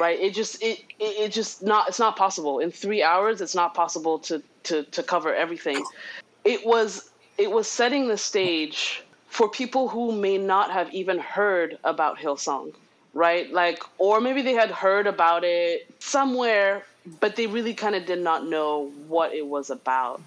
right 0.00 0.18
it 0.18 0.32
just 0.32 0.62
it, 0.62 0.80
it 0.98 1.04
it 1.24 1.32
just 1.32 1.62
not 1.62 1.88
it's 1.88 1.98
not 1.98 2.16
possible 2.16 2.60
in 2.60 2.70
three 2.70 3.02
hours 3.02 3.42
it's 3.42 3.54
not 3.54 3.74
possible 3.74 4.18
to 4.20 4.42
to 4.62 4.84
to 4.84 5.02
cover 5.02 5.34
everything 5.34 5.84
it 6.44 6.64
was 6.64 7.10
it 7.38 7.50
was 7.50 7.66
setting 7.66 8.08
the 8.08 8.18
stage 8.18 9.02
for 9.28 9.48
people 9.48 9.88
who 9.88 10.12
may 10.12 10.38
not 10.38 10.70
have 10.70 10.92
even 10.92 11.18
heard 11.18 11.78
about 11.84 12.18
hillsong 12.18 12.72
right? 13.14 13.52
Like 13.52 13.82
or 13.98 14.20
maybe 14.20 14.42
they 14.42 14.54
had 14.54 14.70
heard 14.70 15.06
about 15.06 15.44
it 15.44 15.92
somewhere 15.98 16.84
but 17.20 17.34
they 17.34 17.48
really 17.48 17.74
kind 17.74 17.96
of 17.96 18.06
did 18.06 18.20
not 18.20 18.46
know 18.46 18.92
what 19.08 19.34
it 19.34 19.46
was 19.46 19.70
about. 19.70 20.20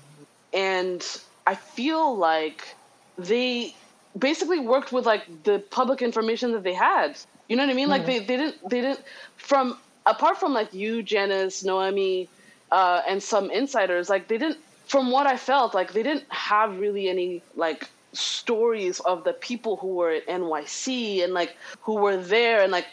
And 0.53 1.06
i 1.48 1.56
feel 1.56 2.18
like 2.18 2.76
they 3.18 3.76
basically 4.18 4.60
worked 4.60 4.91
with 4.91 5.06
like 5.06 5.23
the 5.44 5.60
public 5.69 6.02
information 6.02 6.52
that 6.53 6.64
they 6.64 6.73
had. 6.73 7.18
You 7.48 7.56
know 7.56 7.64
what 7.64 7.72
i 7.72 7.76
mean? 7.76 7.90
Like 7.90 8.06
they, 8.06 8.19
they 8.19 8.38
didn't 8.38 8.69
they 8.69 8.82
didn't 8.82 9.02
from 9.38 9.77
apart 10.06 10.38
from 10.40 10.53
like 10.53 10.73
you 10.73 11.02
janice 11.03 11.64
noemi 11.64 12.30
uh, 12.72 13.02
and 13.07 13.22
some 13.22 13.52
insiders 13.52 14.10
like 14.10 14.27
they 14.27 14.38
didn't 14.38 14.57
from 14.87 15.11
what 15.11 15.27
i 15.27 15.37
felt 15.37 15.73
like 15.73 15.93
they 15.93 16.03
didn't 16.03 16.25
have 16.29 16.79
really 16.79 17.09
any 17.09 17.41
like 17.55 17.89
stories 18.13 18.99
of 19.01 19.23
the 19.23 19.33
people 19.33 19.75
who 19.77 19.87
were 19.87 20.11
at 20.11 20.25
nyc 20.27 21.23
and 21.23 21.33
like 21.33 21.55
who 21.81 21.95
were 21.95 22.17
there 22.17 22.61
and 22.61 22.71
like 22.71 22.87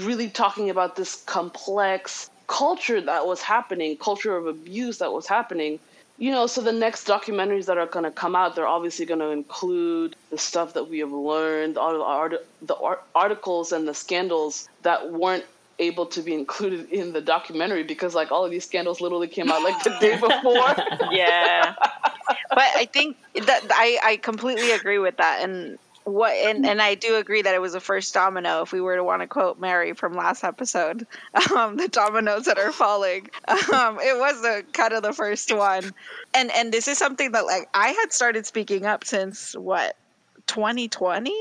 really 0.00 0.28
talking 0.28 0.68
about 0.70 0.96
this 0.96 1.22
complex 1.24 2.30
culture 2.46 3.00
that 3.00 3.26
was 3.26 3.40
happening 3.42 3.96
culture 3.96 4.36
of 4.36 4.46
abuse 4.46 4.98
that 4.98 5.12
was 5.12 5.26
happening. 5.26 5.78
You 6.18 6.32
know 6.32 6.46
so 6.48 6.60
the 6.62 6.72
next 6.72 7.06
documentaries 7.06 7.66
that 7.66 7.78
are 7.78 7.86
going 7.86 8.04
to 8.04 8.10
come 8.10 8.34
out 8.34 8.56
they're 8.56 8.66
obviously 8.66 9.06
going 9.06 9.20
to 9.20 9.30
include 9.30 10.16
the 10.30 10.38
stuff 10.38 10.74
that 10.74 10.88
we 10.90 10.98
have 10.98 11.12
learned 11.12 11.78
all 11.78 11.92
the, 11.92 12.02
art- 12.02 12.46
the 12.62 12.74
art- 12.74 13.04
articles 13.14 13.70
and 13.70 13.86
the 13.86 13.94
scandals 13.94 14.68
that 14.82 15.12
weren't 15.12 15.44
able 15.78 16.06
to 16.06 16.22
be 16.22 16.34
included 16.34 16.90
in 16.90 17.12
the 17.12 17.20
documentary 17.20 17.84
because 17.84 18.14
like 18.14 18.32
all 18.32 18.44
of 18.44 18.50
these 18.50 18.64
scandals 18.64 19.00
literally 19.00 19.28
came 19.28 19.50
out 19.50 19.62
like 19.62 19.82
the 19.84 19.96
day 20.00 20.14
before 20.20 20.74
Yeah. 21.12 21.74
but 21.78 22.58
I 22.58 22.88
think 22.92 23.16
that 23.34 23.62
I, 23.70 23.98
I 24.04 24.16
completely 24.16 24.72
agree 24.72 24.98
with 24.98 25.16
that. 25.18 25.40
And 25.42 25.78
what 26.04 26.32
and, 26.32 26.64
and 26.64 26.80
I 26.80 26.94
do 26.94 27.16
agree 27.16 27.42
that 27.42 27.54
it 27.54 27.60
was 27.60 27.74
the 27.74 27.80
first 27.80 28.14
domino, 28.14 28.62
if 28.62 28.72
we 28.72 28.80
were 28.80 28.96
to 28.96 29.04
want 29.04 29.20
to 29.22 29.28
quote 29.28 29.60
Mary 29.60 29.92
from 29.92 30.14
last 30.14 30.42
episode, 30.42 31.06
um, 31.54 31.76
the 31.76 31.88
dominoes 31.88 32.46
that 32.46 32.58
are 32.58 32.72
falling. 32.72 33.28
Um, 33.46 33.98
it 34.00 34.18
was 34.18 34.40
the 34.40 34.64
kind 34.72 34.94
of 34.94 35.02
the 35.02 35.12
first 35.12 35.54
one. 35.54 35.92
And 36.34 36.50
and 36.52 36.72
this 36.72 36.88
is 36.88 36.98
something 36.98 37.32
that 37.32 37.44
like 37.44 37.68
I 37.74 37.88
had 37.88 38.12
started 38.12 38.46
speaking 38.46 38.86
up 38.86 39.04
since 39.04 39.54
what, 39.54 39.96
2020? 40.46 41.32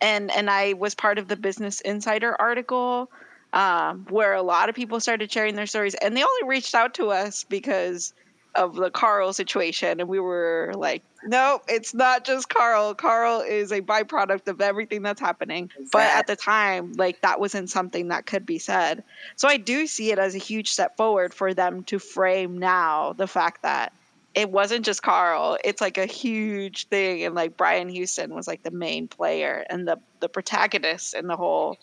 And 0.00 0.30
and 0.32 0.50
I 0.50 0.74
was 0.74 0.94
part 0.94 1.18
of 1.18 1.28
the 1.28 1.36
Business 1.36 1.80
Insider 1.80 2.38
article 2.38 3.10
um, 3.56 4.04
where 4.10 4.34
a 4.34 4.42
lot 4.42 4.68
of 4.68 4.74
people 4.74 5.00
started 5.00 5.32
sharing 5.32 5.54
their 5.54 5.66
stories, 5.66 5.94
and 5.94 6.14
they 6.14 6.22
only 6.22 6.48
reached 6.48 6.74
out 6.74 6.92
to 6.94 7.10
us 7.10 7.44
because 7.44 8.12
of 8.54 8.74
the 8.74 8.90
Carl 8.90 9.32
situation, 9.32 9.98
and 9.98 10.10
we 10.10 10.20
were 10.20 10.72
like, 10.76 11.02
"No, 11.24 11.62
it's 11.66 11.94
not 11.94 12.26
just 12.26 12.50
Carl. 12.50 12.94
Carl 12.94 13.40
is 13.40 13.72
a 13.72 13.80
byproduct 13.80 14.46
of 14.48 14.60
everything 14.60 15.00
that's 15.00 15.20
happening." 15.20 15.70
But 15.90 16.02
at 16.02 16.26
the 16.26 16.36
time, 16.36 16.92
like 16.98 17.22
that 17.22 17.40
wasn't 17.40 17.70
something 17.70 18.08
that 18.08 18.26
could 18.26 18.44
be 18.44 18.58
said. 18.58 19.02
So 19.36 19.48
I 19.48 19.56
do 19.56 19.86
see 19.86 20.12
it 20.12 20.18
as 20.18 20.34
a 20.34 20.38
huge 20.38 20.70
step 20.70 20.98
forward 20.98 21.32
for 21.32 21.54
them 21.54 21.82
to 21.84 21.98
frame 21.98 22.58
now 22.58 23.14
the 23.14 23.26
fact 23.26 23.62
that 23.62 23.94
it 24.34 24.50
wasn't 24.50 24.84
just 24.84 25.02
Carl. 25.02 25.56
It's 25.64 25.80
like 25.80 25.96
a 25.96 26.04
huge 26.04 26.88
thing, 26.88 27.24
and 27.24 27.34
like 27.34 27.56
Brian 27.56 27.88
Houston 27.88 28.34
was 28.34 28.46
like 28.46 28.62
the 28.64 28.70
main 28.70 29.08
player 29.08 29.64
and 29.70 29.88
the 29.88 29.98
the 30.20 30.28
protagonist 30.28 31.14
in 31.14 31.26
the 31.26 31.36
whole 31.36 31.78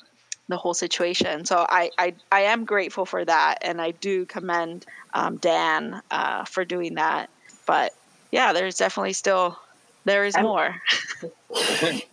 the 0.50 0.58
whole 0.58 0.74
situation. 0.74 1.46
So 1.46 1.66
I, 1.70 1.90
I, 1.98 2.14
I 2.32 2.42
am 2.42 2.66
grateful 2.66 3.06
for 3.06 3.24
that, 3.26 3.60
and 3.62 3.82
I 3.82 3.92
do 3.92 4.26
commend 4.26 4.86
um, 5.14 5.38
Dan 5.38 6.02
uh, 6.12 6.46
for 6.46 6.66
doing 6.66 6.96
that. 6.96 7.30
But 7.66 7.94
yeah, 8.32 8.54
there's 8.54 8.76
definitely 8.76 9.14
still 9.14 9.58
there 10.06 10.26
is 10.26 10.38
more. 10.38 10.76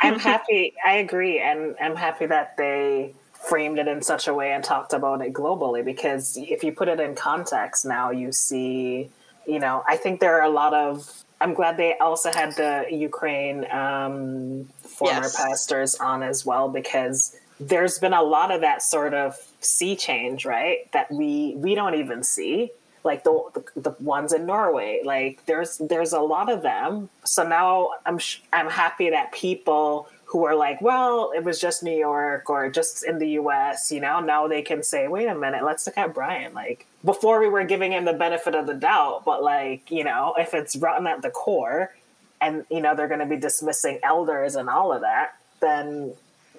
I'm 0.00 0.18
happy. 0.18 0.74
I 0.84 0.94
agree, 0.96 1.38
and 1.40 1.76
I'm 1.80 1.96
happy 1.96 2.26
that 2.26 2.56
they 2.56 3.14
framed 3.48 3.78
it 3.78 3.88
in 3.88 4.02
such 4.02 4.28
a 4.28 4.34
way 4.34 4.52
and 4.52 4.62
talked 4.64 4.92
about 4.92 5.22
it 5.22 5.32
globally. 5.32 5.84
Because 5.84 6.36
if 6.36 6.62
you 6.64 6.72
put 6.72 6.88
it 6.88 7.00
in 7.00 7.14
context, 7.14 7.84
now 7.84 8.10
you 8.10 8.32
see, 8.32 9.10
you 9.46 9.58
know, 9.58 9.84
I 9.88 9.96
think 9.96 10.20
there 10.20 10.36
are 10.40 10.44
a 10.44 10.50
lot 10.50 10.74
of. 10.74 11.24
I'm 11.40 11.54
glad 11.54 11.76
they 11.76 11.96
also 11.98 12.32
had 12.32 12.56
the 12.56 12.86
Ukraine 12.90 13.70
um, 13.70 14.68
former 14.82 15.22
Yes. 15.22 15.36
pastors 15.36 15.94
on 15.96 16.22
as 16.24 16.44
well, 16.44 16.68
because 16.68 17.36
there's 17.60 17.98
been 17.98 18.12
a 18.12 18.22
lot 18.22 18.50
of 18.50 18.60
that 18.62 18.82
sort 18.82 19.14
of 19.14 19.36
sea 19.60 19.94
change, 19.96 20.44
right? 20.44 20.90
That 20.92 21.10
we 21.12 21.54
we 21.56 21.74
don't 21.74 21.94
even 21.94 22.22
see 22.24 22.70
like 23.08 23.24
the, 23.24 23.34
the 23.54 23.80
the 23.80 23.96
ones 23.98 24.32
in 24.32 24.46
Norway. 24.46 25.00
Like 25.02 25.44
there's 25.46 25.78
there's 25.78 26.12
a 26.12 26.20
lot 26.20 26.52
of 26.52 26.62
them. 26.62 27.08
So 27.24 27.42
now 27.48 27.90
I'm 28.06 28.18
sh- 28.18 28.42
I'm 28.52 28.68
happy 28.68 29.10
that 29.10 29.32
people 29.32 30.08
who 30.26 30.44
are 30.44 30.54
like, 30.54 30.80
well, 30.82 31.32
it 31.34 31.42
was 31.42 31.58
just 31.58 31.82
New 31.82 31.96
York 31.96 32.50
or 32.50 32.70
just 32.70 33.02
in 33.02 33.18
the 33.18 33.30
U.S. 33.40 33.90
You 33.90 34.00
know, 34.00 34.20
now 34.20 34.46
they 34.46 34.60
can 34.60 34.82
say, 34.82 35.08
wait 35.08 35.26
a 35.26 35.34
minute, 35.34 35.64
let's 35.64 35.86
look 35.86 35.96
at 35.96 36.12
Brian. 36.12 36.52
Like 36.52 36.86
before, 37.02 37.40
we 37.40 37.48
were 37.48 37.64
giving 37.64 37.92
him 37.92 38.04
the 38.04 38.12
benefit 38.12 38.54
of 38.54 38.66
the 38.66 38.74
doubt, 38.74 39.24
but 39.24 39.42
like 39.42 39.90
you 39.90 40.04
know, 40.04 40.34
if 40.38 40.52
it's 40.52 40.76
rotten 40.76 41.06
at 41.06 41.22
the 41.22 41.30
core, 41.30 41.94
and 42.40 42.64
you 42.70 42.80
know 42.80 42.94
they're 42.94 43.08
going 43.08 43.26
to 43.26 43.34
be 43.34 43.38
dismissing 43.38 43.98
elders 44.04 44.54
and 44.54 44.68
all 44.68 44.92
of 44.92 45.00
that, 45.00 45.38
then 45.60 46.12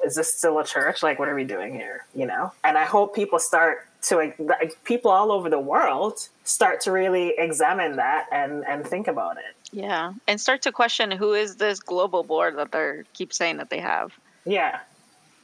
is 0.04 0.16
this 0.16 0.34
still 0.34 0.60
a 0.60 0.66
church? 0.66 1.04
Like, 1.04 1.20
what 1.20 1.28
are 1.28 1.36
we 1.36 1.44
doing 1.44 1.74
here? 1.74 2.06
You 2.16 2.26
know? 2.26 2.52
And 2.64 2.78
I 2.78 2.86
hope 2.86 3.16
people 3.16 3.40
start 3.40 3.88
to 4.04 4.34
like, 4.40 4.84
people 4.84 5.12
all 5.12 5.32
over 5.32 5.50
the 5.50 5.60
world 5.60 6.28
start 6.44 6.82
to 6.82 6.92
really 6.92 7.34
examine 7.38 7.96
that 7.98 8.28
and 8.32 8.66
and 8.66 8.86
think 8.86 9.08
about 9.08 9.38
it. 9.38 9.56
Yeah, 9.72 10.14
and 10.28 10.40
start 10.40 10.62
to 10.64 10.72
question 10.72 11.12
who 11.12 11.34
is 11.34 11.58
this 11.58 11.80
global 11.80 12.24
board 12.24 12.58
that 12.58 12.72
they 12.72 13.04
keep 13.14 13.34
saying 13.34 13.58
that 13.58 13.70
they 13.70 13.80
have. 13.80 14.14
Yeah. 14.46 14.80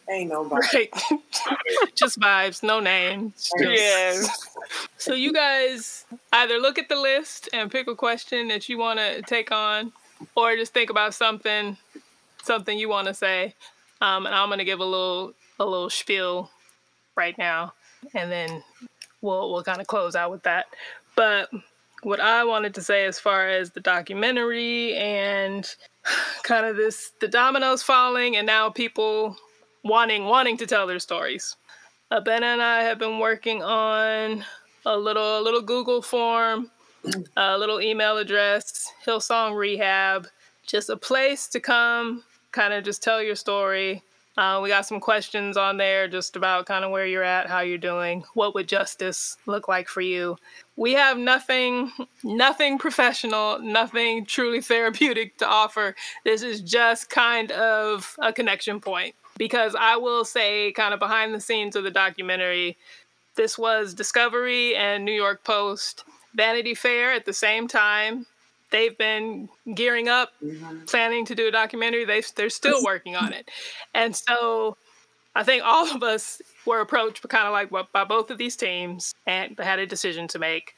Ain't 0.10 0.30
nobody. 0.30 0.68
Right. 0.73 0.90
just 1.95 2.19
vibes, 2.19 2.61
no 2.61 2.80
names. 2.80 3.49
Yeah. 3.57 4.22
So 4.98 5.15
you 5.15 5.34
guys 5.34 6.06
either 6.32 6.60
look 6.60 6.77
at 6.77 6.90
the 6.90 6.95
list 6.95 7.49
and 7.53 7.72
pick 7.72 7.88
a 7.88 7.95
question 7.95 8.48
that 8.49 8.69
you 8.69 8.77
want 8.77 8.99
to 8.99 9.23
take 9.23 9.52
on, 9.52 9.91
or 10.36 10.56
just 10.56 10.73
think 10.73 10.91
about 10.91 11.15
something, 11.15 11.76
something 12.44 12.77
you 12.77 12.88
want 12.88 13.07
to 13.07 13.15
say. 13.15 13.56
Um, 14.06 14.27
and 14.27 14.36
I'm 14.36 14.49
gonna 14.49 14.64
give 14.64 14.82
a 14.82 14.86
little 14.86 15.34
a 15.60 15.65
little 15.65 15.90
spiel 15.90 16.52
right 17.15 17.36
now, 17.40 17.73
and 18.14 18.32
then 18.32 18.64
we'll 19.22 19.52
we'll 19.52 19.64
kind 19.64 19.82
of 19.82 19.88
close 19.88 20.15
out 20.15 20.30
with 20.30 20.44
that. 20.44 20.68
But 21.15 21.49
what 22.03 22.19
I 22.19 22.44
wanted 22.44 22.76
to 22.76 22.84
say 22.84 23.06
as 23.06 23.18
far 23.18 23.49
as 23.49 23.72
the 23.72 23.80
documentary 23.80 24.95
and 24.95 25.68
kind 26.44 26.68
of 26.68 26.77
this 26.77 27.14
the 27.19 27.27
dominoes 27.27 27.82
falling 27.82 28.36
and 28.36 28.45
now 28.45 28.69
people 28.69 29.36
wanting 29.84 30.26
wanting 30.26 30.57
to 30.57 30.68
tell 30.68 30.86
their 30.86 30.99
stories. 30.99 31.56
Uh, 32.11 32.22
ben 32.22 32.44
and 32.44 32.61
I 32.61 32.84
have 32.84 32.99
been 32.99 33.18
working 33.18 33.64
on 33.64 34.45
a 34.86 34.95
little 34.95 35.40
a 35.40 35.41
little 35.41 35.64
Google 35.64 36.03
form, 36.03 36.69
a 37.38 37.57
little 37.57 37.82
email 37.82 38.19
address, 38.19 38.91
Hillsong 39.03 39.57
Rehab, 39.57 40.27
just 40.68 40.91
a 40.91 40.98
place 40.98 41.48
to 41.48 41.60
come, 41.60 42.23
kind 42.56 42.73
of 42.73 42.84
just 42.84 43.03
tell 43.03 43.22
your 43.22 43.36
story. 43.36 44.02
Uh, 44.38 44.60
we 44.61 44.68
got 44.68 44.86
some 44.86 44.99
questions 44.99 45.56
on 45.56 45.77
there 45.77 46.07
just 46.07 46.36
about 46.36 46.65
kind 46.65 46.84
of 46.84 46.91
where 46.91 47.06
you're 47.06 47.23
at, 47.23 47.48
how 47.48 47.61
you're 47.61 47.77
doing, 47.77 48.23
what 48.34 48.53
would 48.53 48.68
justice 48.68 49.38
look 49.45 49.68
like 49.68 49.88
for 49.88 50.02
you. 50.02 50.38
We 50.76 50.94
have 50.94 51.18
nothing, 51.18 51.91
nothing 52.23 52.77
professional, 52.77 53.60
nothing 53.60 54.26
truly 54.26 54.60
therapeutic 54.60 55.38
to 55.38 55.48
offer. 55.48 55.95
This 56.26 56.41
is 56.41 56.60
just 56.60 57.10
kind 57.10 57.52
of 57.52 58.15
a 58.19 58.34
connection 58.34 58.82
point 58.82 59.15
because 59.38 59.73
I 59.80 59.95
will 59.95 60.26
say, 60.26 60.72
kind 60.73 60.94
of 60.94 60.99
behind 60.99 61.34
the 61.34 61.40
scenes 61.40 61.76
of 61.77 61.86
the 61.86 61.91
documentary, 61.91 62.77
this 63.36 63.57
was 63.57 63.94
Discovery 63.94 64.76
and 64.76 65.06
New 65.06 65.14
York 65.14 65.44
Post, 65.45 66.03
Vanity 66.34 66.73
Fair 66.73 67.14
at 67.14 67.26
the 67.26 67.34
same 67.34 67.68
time. 67.69 68.26
They've 68.71 68.97
been 68.97 69.49
gearing 69.73 70.09
up, 70.09 70.31
mm-hmm. 70.43 70.85
planning 70.85 71.25
to 71.25 71.35
do 71.35 71.47
a 71.47 71.51
documentary. 71.51 72.05
They 72.05 72.21
they're 72.35 72.49
still 72.49 72.83
working 72.83 73.15
on 73.15 73.33
it, 73.33 73.49
and 73.93 74.15
so 74.15 74.77
I 75.35 75.43
think 75.43 75.63
all 75.65 75.93
of 75.93 76.01
us 76.01 76.41
were 76.65 76.79
approached 76.79 77.27
kind 77.27 77.45
of 77.45 77.53
like 77.53 77.91
by 77.91 78.03
both 78.05 78.31
of 78.31 78.37
these 78.37 78.55
teams 78.55 79.13
and 79.27 79.57
had 79.59 79.79
a 79.79 79.85
decision 79.85 80.27
to 80.29 80.39
make. 80.39 80.75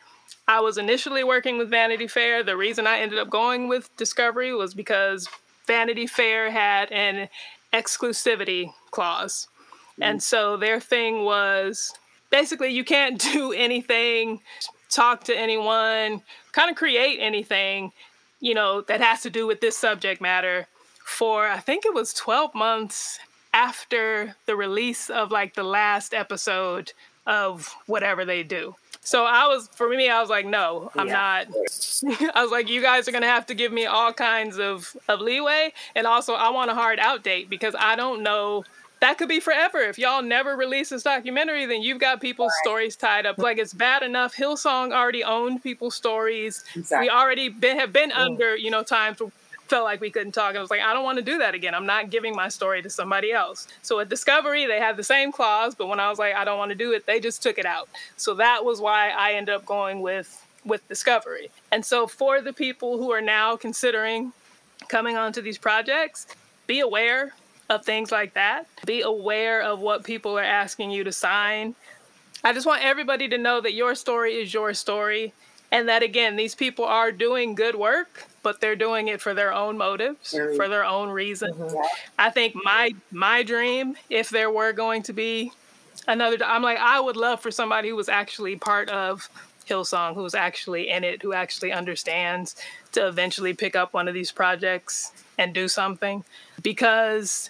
I 0.48 0.62
was 0.62 0.78
initially 0.78 1.24
working 1.24 1.58
with 1.58 1.70
Vanity 1.70 2.08
Fair. 2.08 2.44
The 2.44 2.58
reason 2.58 2.88
I 2.88 3.00
ended 3.00 3.20
up 3.20 3.30
going 3.30 3.68
with 3.68 3.96
Discovery 3.98 4.54
was 4.54 4.74
because 4.74 5.30
Vanity 5.68 6.08
Fair 6.08 6.50
had 6.50 6.92
an 6.92 7.30
exclusivity 7.74 8.74
clause. 8.92 9.48
And 10.02 10.20
mm-hmm. 10.20 10.22
so 10.22 10.58
their 10.58 10.80
thing 10.80 11.24
was 11.24 11.94
basically 12.30 12.70
you 12.70 12.84
can't 12.84 13.20
do 13.34 13.52
anything, 13.52 14.42
talk 14.90 15.24
to 15.26 15.38
anyone, 15.38 16.22
kind 16.52 16.70
of 16.70 16.76
create 16.76 17.18
anything, 17.20 17.92
you 18.40 18.54
know, 18.54 18.82
that 18.82 19.02
has 19.02 19.22
to 19.24 19.30
do 19.30 19.48
with 19.48 19.62
this 19.62 19.78
subject 19.78 20.22
matter 20.22 20.68
for 21.06 21.48
I 21.48 21.60
think 21.60 21.86
it 21.86 21.94
was 21.94 22.14
12 22.14 22.54
months 22.54 23.20
after 23.54 24.36
the 24.46 24.56
release 24.56 25.10
of 25.10 25.32
like 25.32 25.56
the 25.56 25.64
last 25.64 26.14
episode 26.14 26.92
of 27.26 27.74
whatever 27.88 28.26
they 28.26 28.44
do. 28.44 28.76
So 29.02 29.26
I 29.26 29.48
was 29.48 29.70
for 29.74 29.88
me, 29.90 30.10
I 30.10 30.20
was 30.20 30.30
like, 30.30 30.46
no, 30.46 30.92
I'm 30.98 31.08
Yeah. 31.08 31.14
not. 31.14 31.48
I 32.36 32.42
was 32.44 32.52
like, 32.52 32.70
you 32.70 32.82
guys 32.82 33.08
are 33.08 33.12
gonna 33.12 33.26
have 33.26 33.46
to 33.48 33.56
give 33.56 33.72
me 33.72 33.86
all 33.86 34.14
kinds 34.14 34.60
of 34.60 34.96
of 35.08 35.22
leeway, 35.22 35.74
and 35.96 36.06
also 36.06 36.34
I 36.34 36.50
want 36.50 36.72
a 36.72 36.76
hard 36.76 37.00
out 37.00 37.24
date 37.24 37.50
because 37.50 37.76
I 37.80 37.96
don't 37.96 38.22
know. 38.22 38.66
That 39.00 39.18
could 39.18 39.30
be 39.30 39.40
forever. 39.40 39.80
If 39.80 40.00
y'all 40.00 40.24
never 40.24 40.56
release 40.56 40.90
this 40.90 41.04
documentary, 41.04 41.66
then 41.66 41.82
you've 41.84 42.00
got 42.00 42.20
people's 42.20 42.54
stories 42.64 42.96
tied 42.96 43.26
up. 43.26 43.38
Like 43.38 43.58
it's 43.58 43.74
bad 43.74 44.02
enough. 44.02 44.36
Hillsong 44.36 44.92
already 44.92 45.24
owned 45.24 45.62
people's 45.62 45.96
stories. 45.96 46.64
Exactly. 46.76 47.06
We 47.06 47.10
already 47.10 47.50
been 47.50 47.78
have 47.78 47.94
been 47.94 48.12
under, 48.12 48.56
you 48.56 48.72
know, 48.72 48.84
times 48.84 49.20
where 49.20 49.32
felt 49.68 49.84
like 49.84 50.02
we 50.02 50.10
couldn't 50.10 50.32
talk. 50.32 50.56
I 50.56 50.62
was 50.62 50.70
like, 50.70 50.82
I 50.82 50.94
don't 50.94 51.04
want 51.04 51.18
to 51.18 51.24
do 51.24 51.38
that 51.40 51.54
again. 51.54 51.76
I'm 51.76 51.86
not 51.86 52.10
giving 52.10 52.36
my 52.36 52.50
story 52.50 52.82
to 52.82 52.90
somebody 52.90 53.32
else. 53.32 53.68
So 53.82 54.00
at 54.00 54.10
Discovery, 54.10 54.66
they 54.66 54.80
had 54.80 54.98
the 54.98 55.04
same 55.04 55.32
clause, 55.32 55.76
but 55.76 55.88
when 55.88 56.00
I 56.00 56.10
was 56.10 56.20
like, 56.20 56.36
I 56.36 56.46
don't 56.46 56.58
want 56.58 56.70
to 56.70 56.76
do 56.76 56.94
it, 56.94 57.06
they 57.06 57.20
just 57.20 57.44
took 57.44 57.58
it 57.58 57.66
out. 57.66 57.90
So 58.16 58.34
that 58.36 58.64
was 58.64 58.82
why 58.82 59.10
I 59.10 59.34
ended 59.34 59.54
up 59.56 59.66
going 59.66 60.02
with 60.02 60.44
with 60.66 60.86
Discovery. 60.90 61.50
And 61.72 61.86
so 61.86 62.08
for 62.08 62.42
the 62.42 62.52
people 62.52 62.98
who 62.98 63.12
are 63.12 63.22
now 63.22 63.56
considering 63.56 64.34
coming 64.90 65.16
onto 65.16 65.42
these 65.42 65.58
projects, 65.58 66.28
be 66.66 66.82
aware 66.82 67.34
of 67.70 67.86
things 67.86 68.12
like 68.12 68.34
that. 68.34 68.66
Be 68.86 69.02
aware 69.02 69.62
of 69.62 69.80
what 69.80 70.04
people 70.04 70.38
are 70.38 70.44
asking 70.44 70.92
you 70.92 71.04
to 71.04 71.12
sign. 71.12 71.76
I 72.44 72.54
just 72.54 72.66
want 72.66 72.84
everybody 72.84 73.28
to 73.30 73.38
know 73.38 73.62
that 73.62 73.74
your 73.74 73.96
story 73.96 74.36
is 74.36 74.54
your 74.54 74.74
story 74.74 75.34
and 75.72 75.90
that 75.90 76.04
again 76.04 76.36
these 76.36 76.56
people 76.56 76.86
are 76.86 77.12
doing 77.12 77.56
good 77.56 77.76
work 77.76 78.26
but 78.44 78.62
they're 78.62 78.76
doing 78.76 79.08
it 79.08 79.22
for 79.22 79.34
their 79.34 79.54
own 79.54 79.78
motives 79.78 80.32
Very- 80.32 80.56
for 80.56 80.68
their 80.68 80.86
own 80.86 81.10
reasons 81.10 81.56
mm-hmm. 81.56 81.78
i 82.18 82.30
think 82.30 82.56
my 82.56 82.92
my 83.12 83.44
dream 83.44 83.96
if 84.10 84.30
there 84.30 84.50
were 84.52 84.74
going 84.74 85.04
to 85.04 85.14
be 85.14 85.52
another 86.08 86.38
i'm 86.46 86.62
like 86.62 86.78
i 86.80 87.00
would 87.00 87.18
love 87.18 87.42
for 87.42 87.52
somebody 87.52 87.90
who 87.90 87.96
was 87.96 88.10
actually 88.10 88.56
part 88.56 88.90
of 88.90 89.30
hillsong 89.68 90.16
who's 90.16 90.34
actually 90.34 90.90
in 90.90 91.04
it 91.04 91.22
who 91.22 91.34
actually 91.34 91.74
understands 91.74 92.56
to 92.94 93.06
eventually 93.06 93.54
pick 93.54 93.76
up 93.76 93.94
one 93.94 94.08
of 94.08 94.14
these 94.14 94.32
projects 94.32 95.12
and 95.38 95.54
do 95.54 95.68
something 95.68 96.24
because 96.62 97.50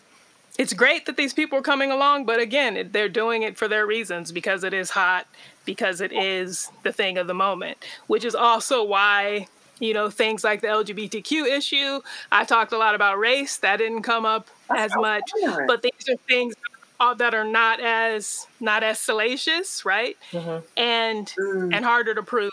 it's 0.57 0.73
great 0.73 1.05
that 1.05 1.17
these 1.17 1.33
people 1.33 1.59
are 1.59 1.63
coming 1.63 1.91
along, 1.91 2.25
but 2.25 2.39
again, 2.39 2.77
it- 2.77 2.93
they're 2.93 3.09
doing 3.09 3.43
it 3.43 3.57
for 3.57 3.67
their 3.67 3.85
reasons 3.85 4.31
because 4.31 4.63
it 4.63 4.73
is 4.73 4.89
hot, 4.91 5.27
because 5.65 6.01
it 6.01 6.11
is 6.11 6.69
the 6.83 6.91
thing 6.91 7.17
of 7.17 7.27
the 7.27 7.33
moment, 7.33 7.77
which 8.07 8.25
is 8.25 8.33
also 8.35 8.83
why, 8.83 9.47
you 9.79 9.93
know, 9.93 10.09
things 10.09 10.43
like 10.43 10.61
the 10.61 10.67
LGBTQ 10.67 11.45
issue, 11.45 12.01
I 12.31 12.43
talked 12.45 12.71
a 12.71 12.77
lot 12.77 12.95
about 12.95 13.19
race, 13.19 13.57
that 13.57 13.77
didn't 13.77 14.01
come 14.03 14.25
up 14.25 14.47
as 14.75 14.93
so 14.93 15.01
much, 15.01 15.23
ignorant. 15.43 15.67
but 15.67 15.81
these 15.83 16.09
are 16.09 16.15
things 16.27 16.55
that 17.17 17.35
are 17.35 17.43
not 17.43 17.79
as 17.79 18.47
not 18.59 18.81
as 18.81 18.97
salacious, 18.99 19.85
right? 19.85 20.17
Mm-hmm. 20.31 20.65
And 20.77 21.27
mm. 21.39 21.75
and 21.75 21.85
harder 21.85 22.15
to 22.15 22.23
prove 22.23 22.51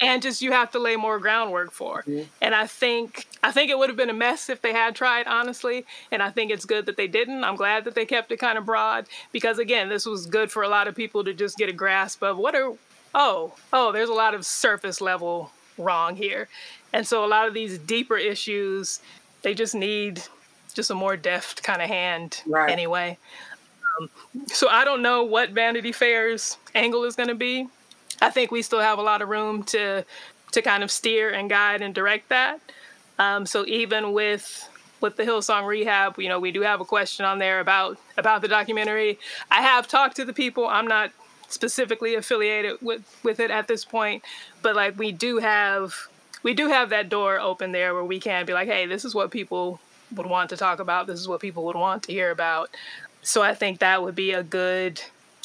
and 0.00 0.22
just 0.22 0.40
you 0.42 0.52
have 0.52 0.70
to 0.72 0.78
lay 0.78 0.96
more 0.96 1.18
groundwork 1.18 1.70
for. 1.72 2.04
And 2.40 2.54
I 2.54 2.66
think 2.66 3.26
I 3.42 3.52
think 3.52 3.70
it 3.70 3.78
would 3.78 3.88
have 3.90 3.96
been 3.96 4.10
a 4.10 4.14
mess 4.14 4.48
if 4.48 4.62
they 4.62 4.72
had 4.72 4.94
tried, 4.94 5.26
honestly. 5.26 5.84
And 6.10 6.22
I 6.22 6.30
think 6.30 6.50
it's 6.50 6.64
good 6.64 6.86
that 6.86 6.96
they 6.96 7.06
didn't. 7.06 7.44
I'm 7.44 7.56
glad 7.56 7.84
that 7.84 7.94
they 7.94 8.06
kept 8.06 8.32
it 8.32 8.38
kind 8.38 8.56
of 8.58 8.64
broad 8.66 9.06
because 9.32 9.58
again, 9.58 9.88
this 9.88 10.06
was 10.06 10.26
good 10.26 10.50
for 10.50 10.62
a 10.62 10.68
lot 10.68 10.88
of 10.88 10.94
people 10.94 11.24
to 11.24 11.34
just 11.34 11.58
get 11.58 11.68
a 11.68 11.72
grasp 11.72 12.22
of 12.22 12.36
what 12.38 12.54
are 12.54 12.72
oh 13.14 13.52
oh 13.72 13.90
there's 13.92 14.08
a 14.08 14.14
lot 14.14 14.34
of 14.34 14.46
surface 14.46 15.00
level 15.00 15.50
wrong 15.78 16.16
here, 16.16 16.48
and 16.92 17.06
so 17.06 17.24
a 17.24 17.26
lot 17.26 17.46
of 17.48 17.54
these 17.54 17.78
deeper 17.78 18.16
issues 18.16 19.00
they 19.42 19.54
just 19.54 19.74
need 19.74 20.22
just 20.74 20.90
a 20.90 20.94
more 20.94 21.16
deft 21.16 21.62
kind 21.62 21.82
of 21.82 21.88
hand 21.88 22.42
Right. 22.46 22.70
anyway. 22.70 23.18
Um, 24.00 24.08
so 24.46 24.68
I 24.68 24.84
don't 24.84 25.02
know 25.02 25.24
what 25.24 25.50
Vanity 25.50 25.92
Fair's 25.92 26.56
angle 26.74 27.04
is 27.04 27.16
going 27.16 27.28
to 27.30 27.34
be. 27.34 27.66
I 28.20 28.30
think 28.30 28.50
we 28.50 28.62
still 28.62 28.80
have 28.80 28.98
a 28.98 29.02
lot 29.02 29.22
of 29.22 29.28
room 29.28 29.62
to 29.64 30.04
to 30.52 30.62
kind 30.62 30.82
of 30.82 30.90
steer 30.90 31.30
and 31.30 31.48
guide 31.48 31.80
and 31.80 31.94
direct 31.94 32.28
that. 32.28 32.60
Um, 33.18 33.46
so 33.46 33.64
even 33.66 34.12
with 34.12 34.68
with 35.00 35.16
the 35.16 35.22
Hillsong 35.24 35.66
Rehab, 35.66 36.18
you 36.18 36.28
know, 36.28 36.38
we 36.38 36.52
do 36.52 36.60
have 36.62 36.80
a 36.80 36.84
question 36.84 37.24
on 37.24 37.38
there 37.38 37.60
about 37.60 37.98
about 38.16 38.42
the 38.42 38.48
documentary. 38.48 39.18
I 39.50 39.62
have 39.62 39.88
talked 39.88 40.16
to 40.16 40.24
the 40.24 40.32
people. 40.32 40.66
I'm 40.66 40.86
not 40.86 41.10
specifically 41.48 42.14
affiliated 42.14 42.78
with 42.80 43.02
with 43.22 43.40
it 43.40 43.50
at 43.50 43.68
this 43.68 43.84
point, 43.84 44.24
but 44.62 44.76
like 44.76 44.98
we 44.98 45.12
do 45.12 45.38
have 45.38 45.94
we 46.42 46.54
do 46.54 46.68
have 46.68 46.90
that 46.90 47.08
door 47.08 47.38
open 47.38 47.72
there 47.72 47.94
where 47.94 48.04
we 48.04 48.20
can 48.20 48.46
be 48.46 48.52
like, 48.52 48.68
hey, 48.68 48.86
this 48.86 49.04
is 49.04 49.14
what 49.14 49.30
people 49.30 49.80
would 50.14 50.26
want 50.26 50.50
to 50.50 50.56
talk 50.56 50.80
about. 50.80 51.06
This 51.06 51.20
is 51.20 51.28
what 51.28 51.40
people 51.40 51.64
would 51.66 51.76
want 51.76 52.02
to 52.04 52.12
hear 52.12 52.30
about. 52.30 52.70
So 53.22 53.42
I 53.42 53.54
think 53.54 53.78
that 53.78 54.02
would 54.02 54.14
be 54.14 54.32
a 54.32 54.42
good 54.42 55.02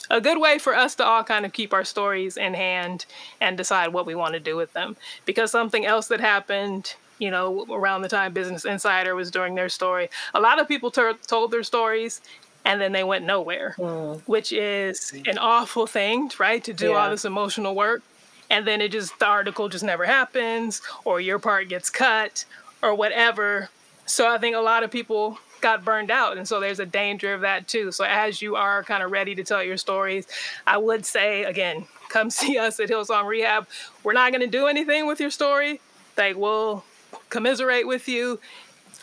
a 0.10 0.22
good 0.22 0.40
way 0.40 0.58
for 0.58 0.76
us 0.76 0.96
to 0.96 1.06
all 1.06 1.24
kind 1.24 1.46
of 1.46 1.54
keep 1.54 1.74
our 1.74 1.84
stories 1.84 2.38
in 2.38 2.54
hand 2.54 3.06
and 3.42 3.58
decide 3.58 3.94
what 3.94 4.06
we 4.06 4.16
want 4.16 4.34
to 4.34 4.40
do 4.40 4.56
with 4.56 4.74
them. 4.74 4.96
Because 5.26 5.52
something 5.52 5.86
else 5.86 6.08
that 6.08 6.20
happened, 6.20 6.96
you 7.20 7.32
know, 7.32 7.66
around 7.70 8.02
the 8.02 8.10
time 8.10 8.34
Business 8.34 8.66
Insider 8.66 9.16
was 9.16 9.32
doing 9.32 9.56
their 9.56 9.70
story, 9.70 10.10
a 10.34 10.40
lot 10.40 10.60
of 10.60 10.68
people 10.68 10.92
tur 10.92 11.14
told 11.28 11.52
their 11.52 11.64
stories 11.64 12.22
and 12.64 12.82
then 12.82 12.92
they 12.94 13.04
went 13.04 13.26
nowhere, 13.26 13.74
hmm. 13.78 14.14
which 14.26 14.52
is 14.52 15.14
an 15.28 15.38
awful 15.38 15.86
thing, 15.86 16.32
right? 16.40 16.64
To 16.64 16.74
do 16.74 16.94
all 16.94 17.10
this 17.10 17.26
emotional 17.26 17.76
work 17.76 18.02
and 18.50 18.68
then 18.68 18.82
it 18.82 18.92
just 18.92 19.18
the 19.20 19.26
article 19.26 19.70
just 19.70 19.84
never 19.84 20.06
happens 20.06 20.82
or 21.04 21.20
your 21.20 21.40
part 21.40 21.70
gets 21.70 21.90
cut 21.90 22.46
or 22.82 22.94
whatever. 22.94 23.70
So 24.06 24.28
I 24.32 24.38
think 24.38 24.56
a 24.56 24.60
lot 24.60 24.84
of 24.84 24.92
people 24.92 25.40
got 25.66 25.84
burned 25.84 26.12
out. 26.12 26.38
And 26.38 26.48
so 26.48 26.60
there's 26.60 26.80
a 26.80 26.86
danger 26.86 27.34
of 27.34 27.42
that 27.42 27.68
too. 27.68 27.92
So 27.92 28.06
as 28.06 28.40
you 28.40 28.56
are 28.56 28.84
kind 28.84 29.02
of 29.02 29.10
ready 29.10 29.34
to 29.34 29.44
tell 29.44 29.64
your 29.64 29.78
stories, 29.78 30.28
I 30.68 30.78
would 30.78 31.08
say 31.08 31.44
again, 31.44 31.88
come 32.10 32.30
see 32.42 32.60
us 32.60 32.80
at 32.80 32.88
Hillsong 32.88 33.26
Rehab. 33.26 33.68
We're 34.04 34.14
not 34.14 34.32
going 34.32 34.42
to 34.42 34.48
do 34.48 34.68
anything 34.68 35.08
with 35.08 35.20
your 35.20 35.32
story. 35.32 35.82
Like 36.20 36.36
we'll 36.36 36.84
commiserate 37.32 37.88
with 37.88 38.08
you. 38.08 38.40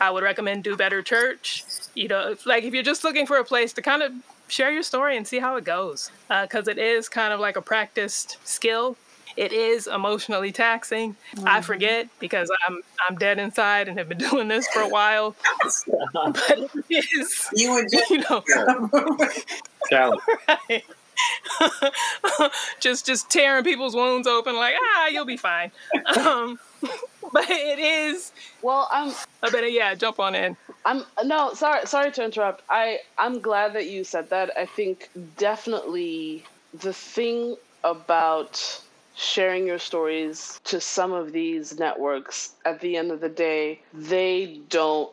I 0.01 0.13
would 0.13 0.23
recommend 0.23 0.63
Do 0.63 0.77
Better 0.77 1.03
Church. 1.03 1.65
You 1.97 2.07
know, 2.07 2.37
like 2.47 2.63
if 2.63 2.73
you're 2.73 2.85
just 2.85 3.03
looking 3.03 3.27
for 3.27 3.39
a 3.39 3.45
place 3.45 3.73
to 3.73 3.83
kind 3.83 4.03
of 4.05 4.13
share 4.47 4.71
your 4.71 4.85
story 4.85 5.17
and 5.17 5.27
see 5.27 5.41
how 5.41 5.57
it 5.57 5.65
goes, 5.65 6.13
because 6.29 6.69
uh, 6.69 6.71
it 6.71 6.79
is 6.79 7.09
kind 7.09 7.33
of 7.33 7.41
like 7.41 7.57
a 7.57 7.63
practiced 7.63 8.39
skill. 8.45 8.97
It 9.37 9.53
is 9.53 9.87
emotionally 9.87 10.53
taxing. 10.53 11.17
Mm-hmm. 11.37 11.49
I 11.49 11.61
forget 11.61 12.09
because 12.19 12.51
I'm 12.67 12.81
I'm 13.09 13.17
dead 13.17 13.39
inside 13.39 13.89
and 13.89 13.99
have 13.99 14.09
been 14.09 14.19
doing 14.31 14.49
this 14.49 14.67
for 14.69 14.81
a 14.81 14.89
while. 14.89 15.35
but 16.13 16.71
it 16.89 17.07
is 17.17 17.49
you 17.55 17.79
and 17.79 17.89
you 18.11 18.19
know 18.29 18.43
right. 19.91 20.85
just 22.81 23.07
just 23.07 23.31
tearing 23.31 23.65
people's 23.65 23.95
wounds 23.95 24.27
open 24.27 24.57
like 24.57 24.75
ah 24.81 25.09
you'll 25.09 25.25
be 25.25 25.37
fine 25.37 25.71
um, 26.19 26.59
but 27.33 27.49
it 27.49 27.79
is 27.79 28.33
well 28.63 28.89
i'm 28.91 29.13
i 29.43 29.51
better 29.51 29.69
yeah 29.69 29.95
jump 29.95 30.19
on 30.19 30.35
in 30.35 30.57
i'm 30.85 31.05
no 31.25 31.53
sorry 31.55 31.87
sorry 31.87 32.11
to 32.11 32.25
interrupt 32.25 32.63
i 32.71 32.99
i'm 33.19 33.41
glad 33.41 33.73
that 33.73 33.87
you 33.87 34.05
said 34.05 34.29
that 34.31 34.51
i 34.57 34.67
think 34.67 35.11
definitely 35.37 36.45
the 36.81 36.93
thing 36.93 37.57
about 37.85 38.82
sharing 39.15 39.67
your 39.67 39.79
stories 39.79 40.61
to 40.65 40.81
some 40.81 41.13
of 41.13 41.33
these 41.33 41.79
networks 41.79 42.55
at 42.65 42.81
the 42.81 42.97
end 42.97 43.11
of 43.11 43.21
the 43.21 43.29
day 43.29 43.81
they 43.93 44.61
don't 44.69 45.11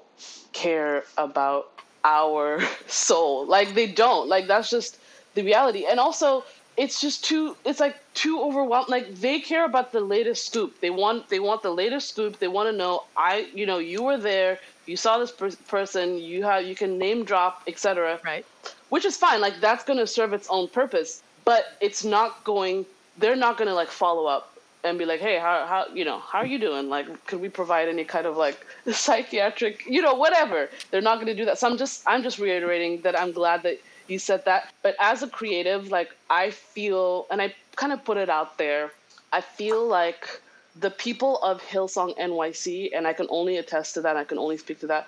care 0.54 1.04
about 1.18 1.72
our 2.04 2.60
soul. 2.88 3.46
Like 3.46 3.74
they 3.74 3.88
don't. 3.88 4.28
Like 4.28 4.48
that's 4.48 4.70
just 4.70 4.98
the 5.36 5.44
reality. 5.44 5.86
And 5.86 6.00
also 6.00 6.44
it's 6.78 7.02
just 7.02 7.24
too 7.26 7.56
it's 7.66 7.80
like 7.80 7.98
too 8.14 8.42
overwhelmed 8.42 8.88
like 8.90 9.14
they 9.16 9.40
care 9.40 9.66
about 9.66 9.92
the 9.92 10.00
latest 10.02 10.46
scoop. 10.46 10.80
They 10.80 10.90
want 10.90 11.30
they 11.30 11.40
want 11.40 11.62
the 11.62 11.72
latest 11.72 12.10
scoop. 12.10 12.40
They 12.40 12.48
want 12.48 12.70
to 12.70 12.76
know 12.76 13.04
i 13.18 13.48
you 13.54 13.66
know 13.66 13.80
you 13.80 14.04
were 14.04 14.18
there 14.18 14.60
you 14.86 14.96
saw 14.98 15.18
this 15.18 15.32
per- 15.32 15.52
person 15.68 16.18
you 16.18 16.44
have 16.44 16.66
you 16.66 16.76
can 16.76 16.98
name 16.98 17.26
drop 17.26 17.62
etc 17.68 18.20
right. 18.24 18.46
Which 18.90 19.06
is 19.06 19.18
fine. 19.18 19.42
Like 19.42 19.60
that's 19.60 19.84
going 19.84 20.00
to 20.00 20.08
serve 20.08 20.34
its 20.34 20.48
own 20.50 20.68
purpose. 20.70 21.22
But 21.46 21.66
it's 21.82 22.04
not 22.06 22.44
going 22.44 22.86
they're 23.20 23.36
not 23.36 23.58
to 23.68 23.74
like 23.74 23.90
follow 23.90 24.26
up 24.26 24.54
and 24.84 24.98
be 24.98 25.06
like 25.06 25.20
hey 25.20 25.38
how, 25.38 25.66
how 25.68 25.86
you 25.94 26.06
know 26.06 26.20
how 26.20 26.40
are 26.40 26.46
you 26.46 26.58
doing 26.58 26.90
like 26.90 27.26
could 27.26 27.42
we 27.42 27.50
provide 27.50 27.90
any 27.90 28.04
kind 28.04 28.26
of 28.26 28.38
like 28.38 28.66
psychiatric 28.92 29.86
you 29.86 30.02
know 30.02 30.14
whatever 30.14 30.70
they're 30.90 31.02
not 31.02 31.20
to 31.28 31.36
do 31.36 31.46
that 31.46 31.60
so 31.60 31.70
i'm 31.70 31.78
just 31.78 32.02
i'm 32.08 32.24
just 32.24 32.40
reiterating 32.40 33.02
that 33.02 33.20
i'm 33.20 33.32
glad 33.32 33.62
that 33.64 33.78
you 34.10 34.20
said 34.20 34.46
that. 34.46 34.74
But 34.82 34.96
as 35.00 35.24
a 35.24 35.28
creative, 35.28 35.92
like 35.92 36.16
I 36.30 36.52
feel, 36.52 37.28
and 37.32 37.42
I 37.42 37.54
kind 37.76 37.94
of 37.94 38.04
put 38.04 38.18
it 38.18 38.30
out 38.30 38.58
there, 38.58 38.92
I 39.32 39.42
feel 39.42 39.88
like 39.88 40.42
the 40.76 40.90
people 40.90 41.38
of 41.38 41.62
Hillsong 41.62 42.18
NYC, 42.18 42.92
and 42.96 43.06
I 43.08 43.14
can 43.14 43.28
only 43.30 43.58
attest 43.58 43.94
to 43.96 44.02
that, 44.02 44.18
I 44.18 44.24
can 44.24 44.38
only 44.38 44.58
speak 44.58 44.80
to 44.80 44.88
that. 44.88 45.08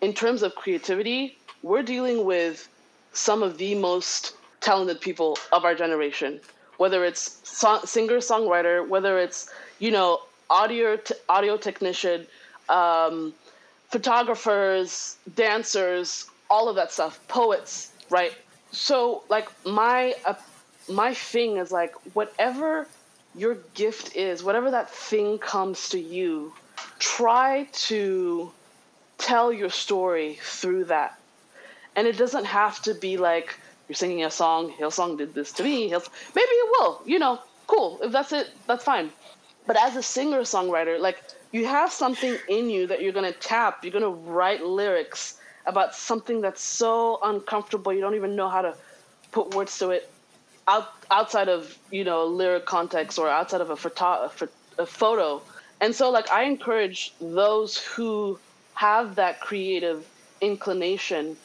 In 0.00 0.12
terms 0.12 0.42
of 0.42 0.54
creativity, 0.54 1.36
we're 1.62 1.82
dealing 1.82 2.24
with 2.24 2.68
some 3.12 3.42
of 3.42 3.58
the 3.58 3.74
most 3.74 4.34
talented 4.60 5.00
people 5.00 5.38
of 5.52 5.64
our 5.64 5.74
generation. 5.74 6.40
Whether 6.78 7.04
it's 7.04 7.40
singer 7.84 8.18
songwriter, 8.18 8.86
whether 8.88 9.18
it's 9.18 9.50
you 9.78 9.90
know 9.90 10.20
audio 10.50 10.96
t- 10.96 11.14
audio 11.28 11.56
technician, 11.56 12.26
um, 12.68 13.34
photographers, 13.90 15.16
dancers, 15.34 16.26
all 16.50 16.68
of 16.68 16.76
that 16.76 16.92
stuff, 16.92 17.20
poets, 17.28 17.92
right? 18.10 18.32
So 18.70 19.22
like 19.28 19.48
my 19.66 20.14
uh, 20.24 20.34
my 20.88 21.14
thing 21.14 21.56
is 21.58 21.70
like 21.70 21.94
whatever 22.14 22.86
your 23.34 23.56
gift 23.74 24.16
is, 24.16 24.42
whatever 24.42 24.70
that 24.70 24.90
thing 24.90 25.38
comes 25.38 25.90
to 25.90 25.98
you, 25.98 26.52
try 26.98 27.68
to 27.72 28.50
tell 29.18 29.52
your 29.52 29.70
story 29.70 30.38
through 30.42 30.84
that. 30.84 31.18
And 31.96 32.06
it 32.06 32.16
doesn't 32.16 32.44
have 32.44 32.80
to 32.82 32.94
be 32.94 33.16
like 33.16 33.58
you're 33.88 33.96
singing 33.96 34.24
a 34.24 34.30
song, 34.30 34.72
Hillsong 34.78 35.18
did 35.18 35.34
this 35.34 35.52
to 35.52 35.64
me. 35.64 35.90
Hillsong, 35.90 36.10
maybe 36.34 36.50
it 36.50 36.70
will, 36.78 37.02
you 37.06 37.18
know, 37.18 37.40
cool. 37.66 37.98
If 38.02 38.12
that's 38.12 38.32
it, 38.32 38.50
that's 38.66 38.84
fine. 38.84 39.10
But 39.66 39.76
as 39.76 39.96
a 39.96 40.02
singer 40.02 40.40
songwriter, 40.40 40.98
like 40.98 41.22
you 41.52 41.66
have 41.66 41.92
something 41.92 42.36
in 42.48 42.70
you 42.70 42.86
that 42.86 43.02
you're 43.02 43.12
gonna 43.12 43.32
tap, 43.32 43.84
you're 43.84 43.92
gonna 43.92 44.08
write 44.08 44.64
lyrics 44.64 45.38
about 45.68 45.94
something 45.94 46.40
that's 46.40 46.62
so 46.62 47.18
uncomfortable 47.22 47.92
you 47.92 48.00
don't 48.00 48.14
even 48.14 48.34
know 48.34 48.48
how 48.48 48.62
to 48.62 48.74
put 49.30 49.54
words 49.54 49.78
to 49.78 49.90
it 49.90 50.10
out, 50.66 50.94
outside 51.10 51.48
of 51.48 51.78
you 51.90 52.02
know 52.02 52.24
lyric 52.24 52.64
context 52.66 53.18
or 53.18 53.28
outside 53.28 53.60
of 53.60 53.70
a, 53.70 53.76
photo, 53.76 54.30
a 54.78 54.86
photo 54.86 55.42
and 55.80 55.94
so 55.94 56.10
like 56.10 56.28
i 56.30 56.42
encourage 56.42 57.12
those 57.20 57.76
who 57.76 58.38
have 58.74 59.14
that 59.14 59.40
creative 59.40 60.08
inclination 60.40 61.36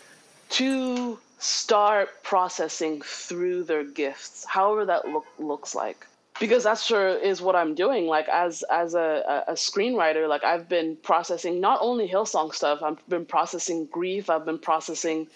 to 0.49 1.19
start 1.43 2.23
processing 2.23 3.01
through 3.01 3.63
their 3.63 3.83
gifts 3.83 4.45
however 4.47 4.85
that 4.85 5.05
look, 5.07 5.25
looks 5.37 5.75
like 5.75 6.07
because 6.39 6.63
that 6.63 6.79
sure 6.79 7.09
is 7.09 7.41
what 7.41 7.55
I'm 7.55 7.75
doing. 7.75 8.07
Like 8.07 8.27
as 8.29 8.63
as 8.63 8.95
a, 8.95 9.43
a 9.47 9.53
screenwriter, 9.53 10.27
like 10.27 10.43
I've 10.43 10.67
been 10.67 10.95
processing 10.97 11.59
not 11.59 11.79
only 11.81 12.07
Hillsong 12.07 12.53
stuff, 12.53 12.81
I've 12.81 13.07
been 13.07 13.25
processing 13.25 13.85
grief, 13.85 14.29
I've 14.29 14.45
been 14.45 14.57
processing, 14.57 15.27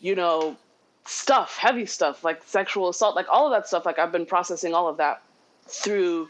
you 0.00 0.14
know, 0.14 0.56
stuff, 1.04 1.56
heavy 1.58 1.86
stuff 1.86 2.24
like 2.24 2.42
sexual 2.44 2.88
assault, 2.88 3.16
like 3.16 3.26
all 3.28 3.46
of 3.46 3.52
that 3.52 3.68
stuff. 3.68 3.84
Like 3.84 3.98
I've 3.98 4.12
been 4.12 4.26
processing 4.26 4.74
all 4.74 4.88
of 4.88 4.96
that 4.96 5.22
through 5.66 6.28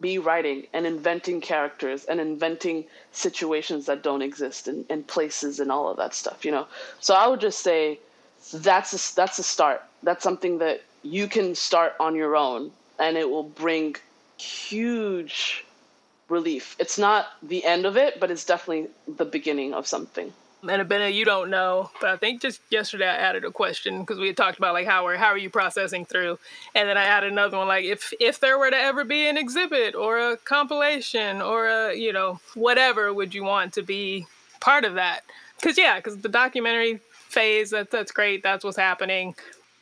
me 0.00 0.18
writing 0.18 0.66
and 0.72 0.86
inventing 0.86 1.40
characters 1.40 2.04
and 2.04 2.20
inventing 2.20 2.84
situations 3.10 3.86
that 3.86 4.02
don't 4.02 4.22
exist 4.22 4.68
and, 4.68 4.86
and 4.88 5.06
places 5.06 5.58
and 5.58 5.72
all 5.72 5.88
of 5.88 5.96
that 5.96 6.14
stuff, 6.14 6.44
you 6.44 6.52
know. 6.52 6.66
So 7.00 7.14
I 7.14 7.26
would 7.26 7.40
just 7.40 7.60
say 7.60 7.98
that's 8.52 8.92
a, 9.12 9.14
that's 9.14 9.38
a 9.38 9.42
start. 9.42 9.82
That's 10.02 10.22
something 10.22 10.58
that 10.58 10.82
you 11.02 11.28
can 11.28 11.54
start 11.54 11.94
on 12.00 12.14
your 12.14 12.36
own 12.36 12.70
and 12.98 13.16
it 13.16 13.28
will 13.28 13.44
bring 13.44 13.96
huge 14.38 15.64
relief. 16.28 16.76
It's 16.78 16.98
not 16.98 17.26
the 17.42 17.64
end 17.64 17.86
of 17.86 17.96
it, 17.96 18.20
but 18.20 18.30
it's 18.30 18.44
definitely 18.44 18.88
the 19.06 19.24
beginning 19.24 19.74
of 19.74 19.86
something. 19.86 20.32
And 20.62 20.88
Abena, 20.88 21.12
you 21.12 21.24
don't 21.24 21.50
know, 21.50 21.90
but 22.00 22.10
I 22.10 22.16
think 22.16 22.42
just 22.42 22.60
yesterday 22.68 23.06
I 23.06 23.14
added 23.14 23.44
a 23.44 23.50
question 23.50 24.00
because 24.00 24.18
we 24.18 24.26
had 24.26 24.36
talked 24.36 24.58
about 24.58 24.74
like 24.74 24.88
how 24.88 25.06
are 25.06 25.16
how 25.16 25.28
are 25.28 25.38
you 25.38 25.50
processing 25.50 26.04
through, 26.04 26.36
and 26.74 26.88
then 26.88 26.96
I 26.98 27.04
added 27.04 27.30
another 27.30 27.58
one 27.58 27.68
like 27.68 27.84
if 27.84 28.12
if 28.18 28.40
there 28.40 28.58
were 28.58 28.68
to 28.68 28.76
ever 28.76 29.04
be 29.04 29.28
an 29.28 29.36
exhibit 29.36 29.94
or 29.94 30.18
a 30.18 30.36
compilation 30.36 31.40
or 31.40 31.68
a 31.68 31.94
you 31.94 32.12
know 32.12 32.40
whatever 32.54 33.14
would 33.14 33.34
you 33.34 33.44
want 33.44 33.72
to 33.74 33.82
be 33.82 34.26
part 34.58 34.84
of 34.84 34.94
that? 34.94 35.22
Because 35.60 35.78
yeah, 35.78 35.96
because 35.96 36.18
the 36.18 36.28
documentary 36.28 37.00
phase. 37.28 37.70
That 37.70 37.90
that's 37.90 38.12
great, 38.12 38.42
that's 38.42 38.64
what's 38.64 38.76
happening, 38.76 39.34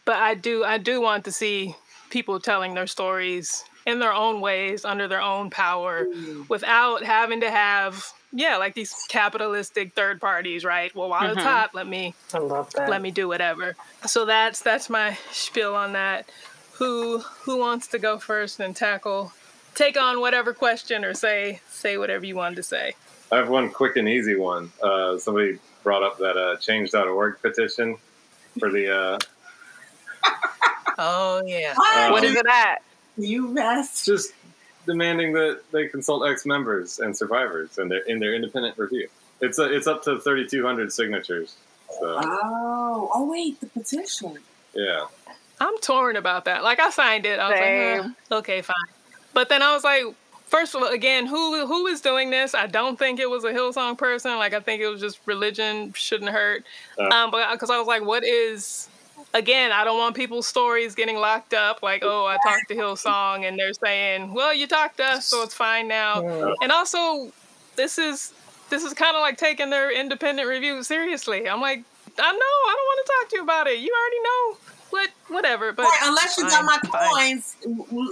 but 0.05 0.17
I 0.17 0.35
do 0.35 0.65
I 0.65 0.79
do 0.79 1.01
want 1.01 1.25
to 1.25 1.33
see 1.33 1.75
people 2.11 2.41
telling 2.41 2.75
their 2.75 2.87
stories 2.87 3.65
in 3.87 3.99
their 3.99 4.13
own 4.13 4.41
ways 4.41 4.85
under 4.85 5.07
their 5.07 5.21
own 5.21 5.51
power 5.51 6.07
mm. 6.07 6.49
without 6.49 7.03
having 7.03 7.41
to 7.41 7.51
have 7.51 8.05
yeah 8.33 8.57
like 8.57 8.75
these 8.75 8.95
capitalistic 9.09 9.95
third 9.95 10.21
parties 10.21 10.65
right? 10.65 10.95
Well 10.95 11.09
while 11.09 11.23
mm-hmm. 11.23 11.39
it's 11.39 11.43
hot 11.43 11.75
let 11.75 11.87
me 11.87 12.15
I 12.35 12.39
love 12.39 12.73
that. 12.73 12.89
let 12.89 13.03
me 13.03 13.11
do 13.11 13.29
whatever. 13.29 13.77
So 14.07 14.25
that's 14.25 14.61
that's 14.61 14.91
my 14.91 15.17
spiel 15.33 15.75
on 15.75 15.93
that. 15.93 16.29
Who 16.75 17.19
who 17.19 17.59
wants 17.59 17.87
to 17.89 17.99
go 17.99 18.19
first 18.19 18.61
and 18.61 18.75
tackle 18.75 19.33
take 19.75 20.01
on 20.01 20.21
whatever 20.21 20.53
question 20.53 21.05
or 21.05 21.15
say 21.15 21.61
say 21.71 21.97
whatever 21.99 22.27
you 22.27 22.37
wanted 22.37 22.57
to 22.57 22.63
say? 22.63 22.95
I 23.33 23.37
have 23.39 23.49
one 23.49 23.71
quick 23.71 23.97
and 23.97 24.09
easy 24.09 24.37
one. 24.37 24.71
Uh, 24.81 25.19
somebody 25.19 25.59
brought 25.87 26.03
up 26.03 26.19
that 26.19 26.37
uh, 26.37 26.57
change.org 26.57 27.41
petition 27.41 27.97
for 28.59 28.73
the 28.73 28.93
uh, 28.93 29.19
Oh 30.99 31.41
yeah. 31.47 31.75
What, 31.77 32.11
what 32.11 32.25
is 32.25 32.35
it 32.35 32.45
at? 32.45 32.83
You 33.17 33.47
mess. 33.47 34.05
Just 34.05 34.33
demanding 34.85 35.33
that 35.35 35.61
they 35.71 35.87
consult 35.87 36.29
ex-members 36.29 36.99
and 36.99 37.17
survivors 37.17 37.79
and 37.79 37.89
their 37.89 38.01
in 38.01 38.19
their 38.19 38.35
independent 38.35 38.77
review. 38.77 39.09
It's 39.41 39.61
a, 39.61 39.73
it's 39.73 39.87
up 39.87 40.03
to 40.05 40.19
3,200 40.19 40.93
signatures. 40.93 41.55
So. 42.01 42.19
Oh, 42.21 43.11
oh 43.15 43.31
wait, 43.31 43.61
the 43.61 43.67
petition. 43.67 44.39
Yeah. 44.75 45.07
I'm 45.61 45.79
torn 45.79 46.17
about 46.17 46.47
that. 46.47 46.65
Like 46.65 46.81
I 46.81 46.91
signed 46.91 47.27
it. 47.27 47.39
I 47.39 47.49
was 47.49 47.59
Same. 47.59 47.99
like, 47.99 48.11
eh, 48.33 48.35
okay, 48.39 48.63
fine. 48.63 48.75
But 49.35 49.49
then 49.49 49.63
I 49.63 49.73
was 49.73 49.85
like, 49.85 50.05
first 50.57 50.75
of 50.75 50.83
all, 50.83 50.89
again, 50.89 51.27
who 51.27 51.67
who 51.67 51.87
is 51.87 52.01
doing 52.01 52.31
this? 52.31 52.55
I 52.55 52.67
don't 52.67 52.99
think 52.99 53.21
it 53.21 53.29
was 53.29 53.45
a 53.45 53.53
Hillsong 53.53 53.99
person. 53.99 54.37
Like 54.37 54.55
I 54.55 54.61
think 54.61 54.81
it 54.81 54.89
was 54.89 55.01
just 55.01 55.21
religion 55.27 55.93
shouldn't 55.95 56.31
hurt. 56.31 56.65
Uh, 56.99 57.09
um, 57.09 57.31
but 57.31 57.53
because 57.53 57.71
I 57.71 57.79
was 57.79 57.87
like, 57.87 58.05
what 58.05 58.25
is 58.25 58.89
again, 59.35 59.71
I 59.73 59.85
don't 59.85 59.99
want 59.99 60.17
people's 60.17 60.47
stories 60.47 60.95
getting 60.95 61.17
locked 61.17 61.53
up. 61.53 61.83
Like, 61.83 62.03
oh, 62.05 62.27
I 62.27 62.39
talked 62.43 62.69
to 62.69 62.75
Hillsong, 62.75 63.47
and 63.47 63.59
they're 63.59 63.75
saying, 63.75 64.33
"Well, 64.33 64.55
you 64.55 64.67
talked 64.67 64.97
to 64.99 65.05
us, 65.05 65.27
so 65.27 65.43
it's 65.43 65.55
fine 65.55 65.89
now." 65.89 66.55
And 66.63 66.73
also, 66.73 67.31
this 67.77 67.99
is 67.99 68.33
this 68.71 68.83
is 68.83 68.95
kind 68.95 69.15
of 69.15 69.21
like 69.21 69.37
taking 69.37 69.71
their 69.71 69.93
independent 69.93 70.49
review 70.49 70.83
seriously. 70.83 71.49
I'm 71.49 71.61
like, 71.61 71.85
I 72.19 72.33
know, 72.33 72.57
I 72.69 72.75
don't 72.77 72.89
want 72.91 73.07
to 73.07 73.13
talk 73.13 73.31
to 73.31 73.37
you 73.37 73.43
about 73.43 73.67
it. 73.67 73.79
You 73.79 73.93
already 73.93 74.23
know 74.23 74.66
what, 74.97 75.11
whatever. 75.29 75.73
But 75.73 75.85
Right, 75.85 75.99
unless 76.05 76.37
you 76.39 76.45
got 76.49 76.65
my 76.65 76.79
fine. 76.91 77.11
coins, 77.13 77.57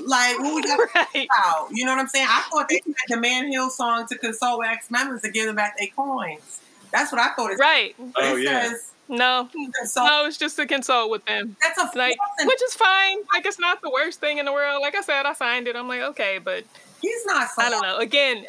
like 0.07 0.39
what 0.39 0.55
we 0.55 0.63
got 0.63 0.79
Right. 0.95 1.29
out. 1.45 1.69
You 1.73 1.85
know 1.87 1.93
what 1.93 2.01
I'm 2.01 2.09
saying? 2.09 2.27
I 2.29 2.43
thought 2.53 2.67
they 2.69 2.77
had 2.85 3.17
the 3.17 3.21
Man 3.21 3.51
Hillsong 3.51 4.07
to 4.09 4.19
console 4.19 4.59
with 4.59 4.69
ex 4.69 4.91
members 4.91 5.23
to 5.23 5.31
give 5.31 5.47
them 5.47 5.57
back 5.57 5.75
their 5.79 5.89
coins. 5.97 6.61
That's 6.93 7.11
what 7.11 7.21
I 7.21 7.35
thought 7.35 7.51
it 7.53 7.59
Right. 7.59 7.95
But 7.99 8.11
Oh, 8.25 8.37
it 8.37 8.43
yeah. 8.45 8.69
says 8.69 8.93
No, 9.09 9.49
no, 9.97 10.27
it's 10.27 10.37
just 10.39 10.57
to 10.57 10.67
consult 10.67 11.11
with 11.11 11.25
them. 11.27 11.57
That's 11.63 11.79
a 11.79 11.99
Like, 11.99 12.17
which 12.45 12.63
is 12.63 12.75
fine. 12.75 13.17
Like, 13.35 13.47
it's 13.47 13.59
not 13.59 13.79
the 13.83 13.91
worst 13.91 14.21
thing 14.21 14.39
in 14.39 14.45
the 14.45 14.53
world. 14.53 14.81
Like 14.83 14.95
I 14.95 15.01
said, 15.03 15.27
I 15.27 15.33
signed 15.35 15.67
it. 15.69 15.77
I'm 15.77 15.89
like, 15.89 16.03
okay, 16.03 16.39
but 16.39 16.65
He's 17.01 17.27
not. 17.27 17.49
I 17.59 17.69
don't 17.69 17.83
know. 17.83 17.99
Again, 17.99 18.45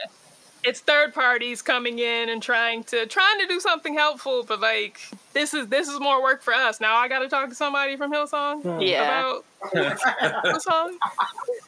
it's 0.65 0.79
third 0.79 1.13
parties 1.13 1.61
coming 1.61 1.99
in 1.99 2.29
and 2.29 2.41
trying 2.41 2.83
to 2.85 3.05
trying 3.05 3.39
to 3.39 3.47
do 3.47 3.59
something 3.59 3.93
helpful, 3.93 4.43
but 4.43 4.59
like 4.59 4.99
this 5.33 5.53
is 5.53 5.67
this 5.67 5.87
is 5.87 5.99
more 5.99 6.21
work 6.21 6.41
for 6.41 6.53
us. 6.53 6.81
Now 6.81 6.95
I 6.95 7.07
got 7.07 7.19
to 7.19 7.29
talk 7.29 7.49
to 7.49 7.55
somebody 7.55 7.95
from 7.95 8.11
Hillsong 8.11 8.63
hmm. 8.63 8.81
Yeah. 8.81 9.19
about 9.19 9.45
the 9.73 10.59
song. 10.59 10.97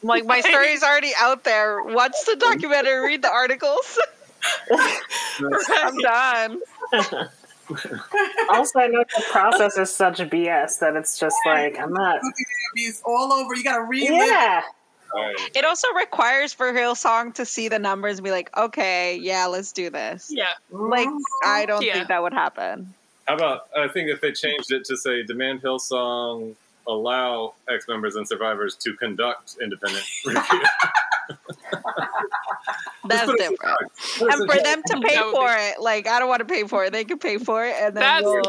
Like 0.02 0.26
my 0.26 0.40
story's 0.40 0.82
already 0.82 1.12
out 1.18 1.44
there. 1.44 1.82
Watch 1.82 2.14
the 2.26 2.36
documentary, 2.36 3.06
read 3.06 3.22
the 3.22 3.30
articles. 3.30 3.98
I'm 4.70 5.98
done. 5.98 6.60
also, 8.50 8.78
I 8.80 8.86
know 8.88 9.04
the 9.16 9.24
process 9.30 9.76
is 9.78 9.94
such 9.94 10.18
BS 10.18 10.78
that 10.80 10.96
it's 10.96 11.18
just 11.18 11.36
like 11.46 11.78
I'm 11.78 11.92
not. 11.92 12.20
abuse 12.72 13.02
all 13.04 13.32
over. 13.32 13.54
You 13.54 13.64
got 13.64 13.76
to 13.76 13.82
relive. 13.82 14.10
Yeah, 14.10 14.62
Right. 15.14 15.34
It 15.54 15.64
also 15.64 15.88
requires 15.96 16.52
for 16.52 16.72
Hillsong 16.72 17.34
to 17.34 17.44
see 17.44 17.68
the 17.68 17.78
numbers 17.78 18.18
and 18.18 18.24
be 18.24 18.30
like, 18.30 18.54
okay, 18.56 19.16
yeah, 19.16 19.46
let's 19.46 19.72
do 19.72 19.90
this. 19.90 20.28
Yeah, 20.30 20.52
Like, 20.70 21.08
I 21.44 21.64
don't 21.66 21.82
Yeah. 21.82 21.94
think 21.94 22.08
that 22.08 22.22
would 22.22 22.32
happen. 22.34 22.94
How 23.26 23.34
about 23.34 23.68
I 23.76 23.88
think 23.88 24.08
if 24.10 24.20
they 24.20 24.32
changed 24.32 24.72
it 24.72 24.84
to 24.86 24.96
say 24.96 25.22
demand 25.22 25.62
Hillsong 25.62 26.54
allow 26.86 27.54
ex 27.68 27.86
members 27.86 28.16
and 28.16 28.26
survivors 28.26 28.74
to 28.76 28.94
conduct 28.94 29.56
independent 29.60 30.04
review. 30.24 30.62
That's 33.08 33.32
different. 33.34 33.90
And 34.20 34.50
for 34.50 34.62
them 34.62 34.82
to 34.86 35.00
pay 35.00 35.16
for 35.16 35.54
it, 35.56 35.80
like 35.80 36.06
I 36.06 36.18
don't 36.18 36.28
want 36.28 36.40
to 36.40 36.44
pay 36.44 36.64
for 36.64 36.84
it. 36.84 36.92
They 36.92 37.04
can 37.04 37.18
pay 37.18 37.38
for 37.38 37.64
it, 37.64 37.74
and 37.78 37.96
then 37.96 38.02
That's- 38.02 38.22
we'll. 38.24 38.42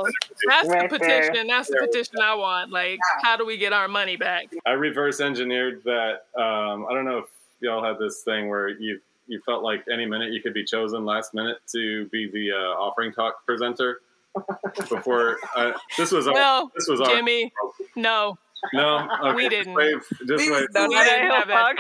that's 0.50 0.68
Right 0.70 0.90
the 0.90 0.98
there. 0.98 1.22
petition. 1.30 1.48
That's 1.48 1.68
the 1.70 1.78
petition 1.80 2.16
I 2.22 2.36
want. 2.36 2.72
Like, 2.72 3.00
how 3.22 3.38
do 3.38 3.46
we 3.46 3.58
get 3.58 3.74
our 3.74 3.88
money 3.88 4.16
back? 4.16 4.54
I 4.66 4.72
reverse 4.72 5.20
engineered 5.22 5.84
that. 5.86 6.26
Um, 6.38 6.86
I 6.90 6.94
don't 6.94 7.06
know 7.06 7.20
if 7.20 7.26
y'all 7.62 7.84
had 7.84 7.98
this 8.00 8.22
thing 8.24 8.50
where 8.50 8.70
you 8.70 9.00
you 9.28 9.40
felt 9.46 9.64
like 9.64 9.84
any 9.92 10.06
minute 10.08 10.34
you 10.34 10.42
could 10.42 10.56
be 10.56 10.64
chosen 10.66 11.06
last 11.06 11.34
minute 11.36 11.58
to 11.72 12.06
be 12.08 12.28
the 12.32 12.52
uh, 12.52 12.56
offering 12.82 13.12
talk 13.14 13.46
presenter. 13.46 14.02
Before 14.90 15.38
uh, 15.56 15.72
this 15.98 16.12
was 16.12 16.28
our, 16.28 16.34
Well, 16.34 16.72
this 16.76 16.88
was 16.88 17.02
our 17.02 17.08
Jimmy, 17.08 17.52
no, 17.96 18.38
no 18.74 19.08
okay, 19.24 19.36
we 19.36 19.50
didn't. 19.50 19.74
wave- 19.74 20.06
just 20.28 20.46
We 20.46 20.52
wave. 20.52 20.68
No, 20.74 20.88
we 20.88 20.96
didn't 20.96 21.32
have 21.32 21.48
that. 21.48 21.76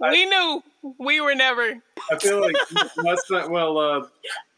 We 0.00 0.26
knew 0.26 0.62
we 0.98 1.20
were 1.20 1.34
never. 1.34 1.74
I 2.10 2.18
feel 2.18 2.40
like 2.40 2.54
last 2.96 3.24
time, 3.28 3.50
well, 3.50 3.78
uh, 3.78 4.06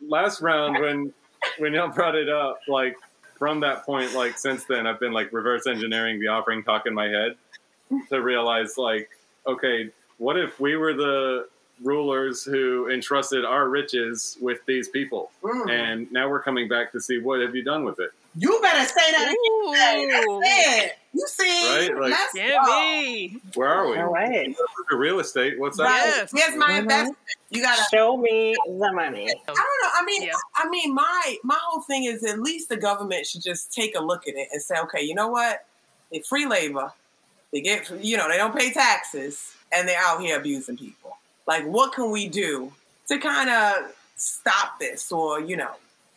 last 0.07 0.41
round 0.41 0.79
when 0.81 1.13
when 1.59 1.73
y'all 1.75 1.89
brought 1.89 2.15
it 2.15 2.29
up, 2.29 2.61
like 2.69 2.97
from 3.39 3.61
that 3.61 3.85
point, 3.85 4.15
like 4.15 4.39
since 4.39 4.65
then, 4.65 4.87
I've 4.87 5.01
been 5.01 5.13
like 5.13 5.33
reverse 5.33 5.67
engineering 5.67 6.21
the 6.21 6.29
offering 6.29 6.63
talk 6.63 6.87
in 6.87 6.95
my 6.95 7.07
head 7.09 7.37
to 8.09 8.23
realize, 8.23 8.79
like, 8.79 9.11
okay, 9.47 9.91
what 10.19 10.39
if 10.39 10.59
we 10.61 10.77
were 10.77 10.95
the 10.95 11.49
rulers 11.83 12.45
who 12.45 12.89
entrusted 12.91 13.45
our 13.45 13.69
riches 13.69 14.39
with 14.41 14.65
these 14.67 14.89
people, 14.89 15.31
Mm. 15.43 15.71
and 15.71 16.13
now 16.13 16.29
we're 16.29 16.43
coming 16.43 16.69
back 16.69 16.93
to 16.93 17.01
see 17.01 17.19
what 17.19 17.41
have 17.41 17.55
you 17.57 17.63
done 17.65 17.85
with 17.85 17.99
it? 17.99 18.11
You 18.35 18.59
better 18.63 18.87
say 18.87 19.13
that. 19.13 19.35
Ooh, 19.51 20.39
again. 20.41 20.91
You 21.15 21.27
see, 21.29 21.89
Right, 21.89 22.01
like- 22.01 22.11
let's 22.13 22.33
go. 22.33 22.41
Jimmy. 22.41 23.39
Where 23.55 23.69
are 23.69 23.89
we? 23.91 23.99
all 23.99 24.11
right. 24.13 24.57
The 24.89 24.97
real 24.97 25.21
estate. 25.21 25.59
What's 25.59 25.77
that? 25.77 25.85
Right. 25.85 26.07
Yes. 26.07 26.33
Here's 26.35 26.57
my 26.57 26.71
Mhm. 26.73 26.79
investment. 26.79 27.19
You 27.51 27.63
gotta. 27.63 27.83
Show 27.93 28.17
me 28.17 28.57
the 28.67 28.93
money. 28.93 29.29
I 29.31 29.35
don't 29.47 29.57
know. 29.57 29.91
I 29.95 30.03
mean, 30.07 30.23
Yeah. 30.23 30.33
I 30.55 30.69
mean, 30.71 30.95
my 30.95 31.37
my 31.45 31.59
whole 31.63 31.83
thing 31.83 32.05
is 32.05 32.25
at 32.25 32.39
least 32.41 32.71
the 32.71 32.79
government 32.79 33.27
should 33.27 33.43
just 33.43 33.71
take 33.73 33.95
a 33.95 34.01
look 34.01 34.27
at 34.27 34.35
it 34.35 34.49
and 34.53 34.63
say, 34.63 34.77
okay, 34.79 35.03
you 35.03 35.15
know 35.15 35.29
what? 35.29 35.67
They 36.11 36.21
free 36.21 36.47
labor. 36.47 36.93
They 37.53 37.61
get, 37.61 37.91
you 38.03 38.17
know, 38.17 38.29
they 38.31 38.39
don't 38.39 38.57
pay 38.57 38.73
taxes, 38.73 39.53
and 39.73 39.87
they're 39.87 40.01
out 40.01 40.23
here 40.23 40.39
abusing 40.39 40.79
people. 40.79 41.19
Like, 41.47 41.65
what 41.67 41.93
can 41.93 42.11
we 42.11 42.27
do 42.29 42.73
to 43.09 43.19
kind 43.19 43.51
of 43.51 43.95
stop 44.17 44.79
this, 44.79 45.13
or 45.13 45.41
you 45.41 45.57
know? 45.59 45.75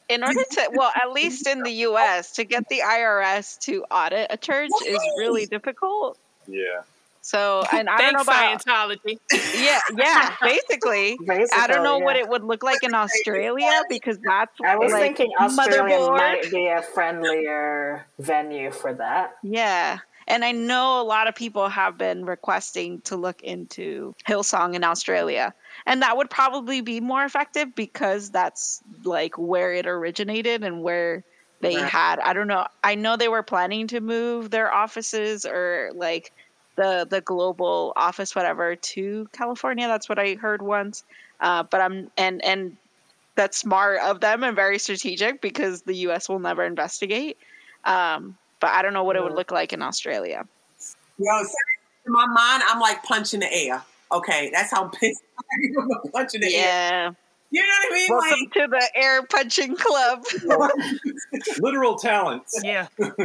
In 0.09 0.23
order 0.23 0.43
to, 0.43 0.69
well, 0.73 0.91
at 0.95 1.11
least 1.11 1.47
in 1.47 1.63
the 1.63 1.71
U.S., 1.71 2.33
to 2.33 2.43
get 2.43 2.67
the 2.69 2.79
IRS 2.79 3.59
to 3.61 3.83
audit 3.91 4.27
a 4.29 4.37
church 4.37 4.71
is 4.85 4.99
really 5.17 5.45
difficult. 5.45 6.17
Yeah. 6.47 6.81
So, 7.25 7.63
and 7.73 7.89
I 7.89 7.97
don't 7.97 8.13
know 8.13 8.23
Thanks, 8.23 8.63
about 8.65 8.89
Scientology. 8.99 9.17
yeah, 9.55 9.79
yeah, 9.97 10.35
basically. 10.41 11.17
Basically, 11.25 11.47
I 11.59 11.65
don't 11.67 11.83
know 11.83 11.97
what 11.97 12.15
it 12.15 12.29
would 12.29 12.43
look 12.43 12.61
like 12.61 12.83
in 12.83 12.93
Australia 12.93 13.81
because 13.89 14.19
that's 14.19 14.51
I 14.63 14.75
was 14.75 14.91
like 14.91 15.17
thinking 15.17 15.31
Australia 15.39 15.95
motherboard. 15.95 16.17
might 16.17 16.51
be 16.51 16.67
a 16.67 16.83
friendlier 16.83 18.05
venue 18.19 18.69
for 18.69 18.93
that. 18.93 19.37
Yeah. 19.41 19.99
And 20.27 20.45
I 20.45 20.51
know 20.51 21.01
a 21.01 21.03
lot 21.03 21.27
of 21.27 21.35
people 21.35 21.67
have 21.69 21.97
been 21.97 22.25
requesting 22.25 23.01
to 23.01 23.15
look 23.15 23.41
into 23.41 24.15
Hillsong 24.27 24.75
in 24.75 24.83
Australia. 24.83 25.53
And 25.85 26.01
that 26.01 26.17
would 26.17 26.29
probably 26.29 26.81
be 26.81 26.99
more 26.99 27.23
effective 27.23 27.75
because 27.75 28.31
that's 28.31 28.81
like 29.03 29.37
where 29.37 29.73
it 29.73 29.85
originated 29.87 30.63
and 30.63 30.81
where 30.81 31.23
they 31.61 31.75
Right. 31.75 31.85
had 31.85 32.19
I 32.19 32.33
don't 32.33 32.47
know. 32.47 32.67
I 32.83 32.95
know 32.95 33.15
they 33.17 33.27
were 33.29 33.43
planning 33.43 33.87
to 33.87 34.01
move 34.01 34.51
their 34.51 34.73
offices 34.73 35.45
or 35.45 35.91
like 35.95 36.31
the 36.77 37.07
the 37.09 37.21
global 37.21 37.93
office 37.95 38.35
whatever 38.35 38.75
to 38.75 39.27
California. 39.33 39.87
That's 39.87 40.09
what 40.09 40.19
I 40.19 40.35
heard 40.35 40.61
once. 40.61 41.03
Uh, 41.39 41.63
but 41.63 41.81
I'm 41.81 42.09
and 42.17 42.43
and 42.43 42.77
that's 43.35 43.57
smart 43.57 43.99
of 44.01 44.21
them 44.21 44.43
and 44.43 44.55
very 44.55 44.79
strategic 44.79 45.41
because 45.41 45.81
the 45.83 45.95
US 46.07 46.29
will 46.29 46.39
never 46.39 46.63
investigate. 46.65 47.37
Um, 47.83 48.37
but 48.59 48.69
I 48.71 48.81
don't 48.81 48.93
know 48.93 49.03
what 49.03 49.15
it 49.15 49.23
would 49.23 49.33
look 49.33 49.51
like 49.51 49.73
in 49.73 49.81
Australia. 49.81 50.45
Seriously, 50.77 51.55
in 52.05 52.13
my 52.13 52.25
mind, 52.27 52.63
I'm 52.67 52.79
like 52.79 53.03
punching 53.03 53.39
the 53.41 53.53
air. 53.53 53.83
Okay, 54.11 54.49
that's 54.53 54.71
how 54.71 54.87
pissed 54.87 55.23
I 55.39 55.79
am 55.79 55.85
about 55.85 56.11
punching 56.11 56.41
the 56.41 56.55
air. 56.55 56.63
Yeah. 56.65 57.11
You 57.51 57.61
know 57.61 57.67
what 57.67 57.91
I 57.91 57.95
mean? 57.95 58.09
Welcome 58.09 58.51
to 58.53 58.67
the 58.67 58.89
air 58.95 59.23
punching 59.27 59.75
club. 59.77 60.25
Literal 61.59 61.95
talents. 61.95 62.59
Yeah. 62.63 62.87
Like, 62.97 63.17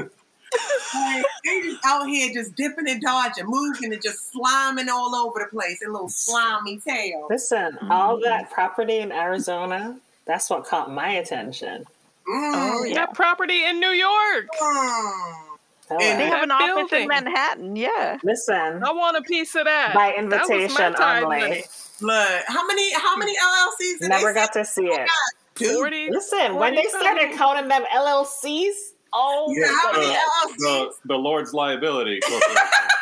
like, 0.95 1.25
they 1.45 1.61
just 1.63 1.85
out 1.85 2.09
here 2.09 2.33
just 2.33 2.57
dipping 2.57 2.89
and 2.89 3.01
dodging, 3.01 3.45
moving 3.47 3.93
and 3.93 4.03
just 4.03 4.35
sliming 4.35 4.89
all 4.89 5.15
over 5.15 5.39
the 5.39 5.47
place. 5.47 5.81
A 5.87 5.91
little 5.91 6.09
slimy 6.09 6.79
tail. 6.79 7.29
Listen, 7.31 7.79
all 7.89 8.21
that 8.21 8.51
property 8.51 8.99
in 8.99 9.13
Arizona, 9.13 9.97
that's 10.27 10.51
what 10.51 10.65
caught 10.65 10.93
my 10.93 11.11
attention. 11.11 11.85
Mm. 12.29 12.83
We 12.83 12.95
got 12.95 13.15
property 13.15 13.65
in 13.65 13.79
New 13.79 13.91
York. 13.91 14.49
Mm. 14.61 15.50
Oh, 15.93 15.99
They 15.99 16.27
have 16.27 16.43
an 16.45 16.49
That 16.51 16.71
office 16.77 16.93
in. 16.93 17.09
Manhattan. 17.09 17.77
Yeah. 17.77 18.19
Listen, 18.23 18.83
I 18.85 18.93
want 18.93 19.17
a 19.17 19.23
piece 19.23 19.55
of 19.57 19.65
that. 19.65 19.93
by 19.95 20.15
That 20.17 20.25
was 20.25 20.49
my 20.49 20.55
invitation 20.57 20.95
tithe 20.95 21.25
only. 21.25 21.41
money. 21.41 21.65
Look, 22.01 22.43
how 22.47 22.67
many 22.67 22.93
how 22.95 23.17
many 23.17 23.35
LLCs 23.37 23.99
did 24.01 24.09
Never 24.09 24.29
they 24.29 24.35
got 24.35 24.53
to 24.55 24.65
see 24.65 24.89
oh 24.91 24.95
it. 24.95 25.09
Two. 25.57 25.75
40. 25.75 26.11
Listen, 26.11 26.55
when 26.57 26.75
they 26.75 26.85
started 26.85 27.21
something. 27.23 27.37
counting 27.37 27.69
them 27.69 27.83
LLCs, 27.95 28.73
oh, 29.13 29.53
Yeah, 29.59 29.67
how 29.83 29.93
many 29.93 30.07
The, 30.07 30.13
LLCs? 30.15 30.57
the, 30.57 30.93
the 31.07 31.17
Lord's 31.17 31.53
liability 31.53 32.21
corporation. 32.21 32.57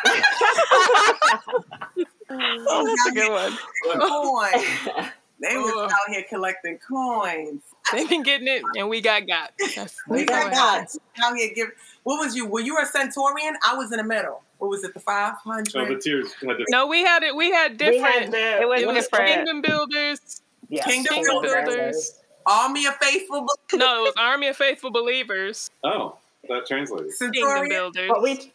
Oh, 2.31 2.85
that's 2.85 3.07
a 3.07 3.11
good 3.11 3.31
one. 3.31 3.57
Coins. 3.99 5.09
They 5.41 5.55
was 5.55 5.73
Ugh. 5.75 5.91
out 5.91 6.13
here 6.13 6.25
collecting 6.27 6.79
coins. 6.79 7.61
They've 7.91 8.09
been 8.09 8.23
getting 8.23 8.47
it, 8.47 8.61
and 8.77 8.89
we 8.89 9.01
got 9.01 9.25
got. 9.25 9.51
That's, 9.75 9.95
We 10.09 10.25
got 10.25 10.53
how 10.53 10.81
got 10.81 10.95
out 11.21 11.37
here 11.37 11.51
give. 11.55 11.69
What 12.03 12.19
was 12.23 12.35
you? 12.35 12.45
Were 12.45 12.59
you 12.59 12.77
a 12.77 12.85
Centurion? 12.85 13.55
I 13.65 13.75
was 13.75 13.91
in 13.91 13.97
the 13.97 14.03
middle. 14.03 14.43
What 14.57 14.69
was 14.69 14.83
it? 14.83 14.93
The 14.93 14.99
five 14.99 15.35
hundred. 15.35 15.71
so 15.71 15.79
the 15.79 15.85
hundred. 15.85 16.01
tears 16.01 16.33
No, 16.69 16.87
we 16.87 17.03
had 17.03 17.23
it. 17.23 17.35
We 17.35 17.51
had 17.51 17.71
we 17.71 17.77
different. 17.77 18.05
had 18.05 18.31
the 18.31 18.61
It 18.61 18.67
was 18.67 18.81
it 18.81 18.87
was 18.87 19.07
different. 19.07 19.33
Kingdom 19.33 19.61
Builders. 19.61 20.41
yes, 20.67 20.85
Kingdom 20.85 21.15
Kingdom 21.15 21.41
Builders. 21.41 22.19
Army 22.45 22.85
of 22.87 22.95
Faithful 22.97 23.47
No, 23.73 23.99
it 23.99 24.01
was 24.01 24.13
Army 24.17 24.47
of 24.47 24.57
Faithful 24.57 24.91
Believers. 24.91 25.69
Oh, 25.83 26.17
that 26.47 26.65
translates. 26.65 27.17
Kingdom 27.19 27.69
Builders. 27.69 28.09
But 28.09 28.23
we, 28.23 28.51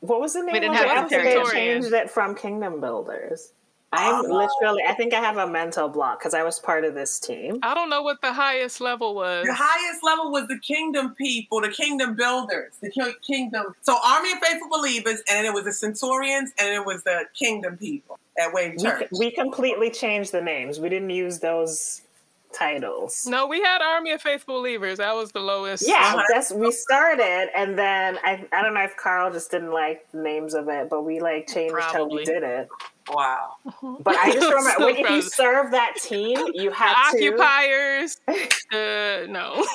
what 0.00 0.20
was 0.20 0.32
the 0.34 0.42
name 0.42 0.54
didn't 0.54 0.70
of 0.70 0.76
have 0.76 1.12
it 1.12 1.22
they 1.22 1.42
changed 1.52 1.92
it 1.92 2.10
from 2.10 2.34
Kingdom 2.34 2.80
Builders? 2.80 3.52
I'm 3.94 4.24
Oh. 4.24 4.34
literally, 4.60 4.82
I 4.88 4.94
think 4.94 5.12
I 5.12 5.20
have 5.20 5.36
a 5.36 5.46
mental 5.46 5.88
block 5.88 6.18
because 6.18 6.32
I 6.34 6.42
was 6.42 6.58
part 6.58 6.84
of 6.84 6.94
this 6.94 7.18
team. 7.20 7.58
I 7.62 7.74
don't 7.74 7.90
know 7.90 8.02
what 8.02 8.20
the 8.22 8.32
highest 8.32 8.80
level 8.80 9.14
was. 9.14 9.46
The 9.46 9.54
highest 9.54 10.02
level 10.02 10.30
was 10.32 10.48
the 10.48 10.58
kingdom 10.58 11.14
people, 11.14 11.60
the 11.60 11.68
kingdom 11.68 12.14
builders, 12.14 12.72
the 12.80 12.90
kingdom. 13.26 13.74
So 13.82 13.98
Army 14.04 14.32
of 14.32 14.38
Faithful 14.38 14.68
Believers, 14.70 15.22
and 15.28 15.36
then 15.36 15.44
it 15.44 15.52
was 15.52 15.64
the 15.64 15.72
Centurions, 15.72 16.52
and 16.58 16.68
then 16.68 16.80
it 16.80 16.86
was 16.86 17.02
the 17.04 17.24
kingdom 17.34 17.76
people. 17.76 18.18
at 18.38 18.50
Wave 18.54 18.74
We, 18.78 18.82
Church. 18.82 19.08
we 19.18 19.30
completely 19.30 19.90
changed 19.90 20.32
the 20.32 20.40
names. 20.40 20.80
We 20.80 20.88
didn't 20.88 21.10
use 21.10 21.40
those 21.40 22.00
titles. 22.50 23.26
No, 23.26 23.46
we 23.46 23.60
had 23.60 23.82
Army 23.82 24.12
of 24.12 24.22
Faithful 24.22 24.54
Believers. 24.54 24.98
That 24.98 25.14
was 25.14 25.32
the 25.32 25.40
lowest. 25.40 25.86
Yeah, 25.86 25.96
Uh-huh. 26.14 26.22
that's 26.32 26.50
we 26.52 26.70
started, 26.70 27.50
and 27.54 27.78
then 27.78 28.18
I 28.24 28.46
I 28.52 28.62
don't 28.62 28.72
know 28.74 28.82
if 28.84 28.96
Carl 28.96 29.30
just 29.32 29.50
didn't 29.50 29.72
like 29.72 30.06
the 30.12 30.18
names 30.22 30.54
of 30.54 30.68
it, 30.68 30.88
but 30.88 31.02
we 31.02 31.20
like 31.20 31.46
changed 31.46 31.76
how 31.78 32.06
we 32.06 32.24
did 32.24 32.42
it. 32.42 32.68
Wow. 33.08 33.56
But 34.00 34.16
I 34.16 34.32
just 34.32 34.48
remember 34.50 34.70
So 34.70 34.84
when, 34.86 34.94
if 34.96 34.98
you 35.00 35.06
proud. 35.06 35.22
serve 35.24 35.70
that 35.72 35.94
team, 36.02 36.38
you 36.54 36.70
The 36.70 36.76
had 36.76 37.10
to. 37.12 37.34
occupiers. 37.34 38.16
uh, 38.28 39.26
no. 39.28 39.66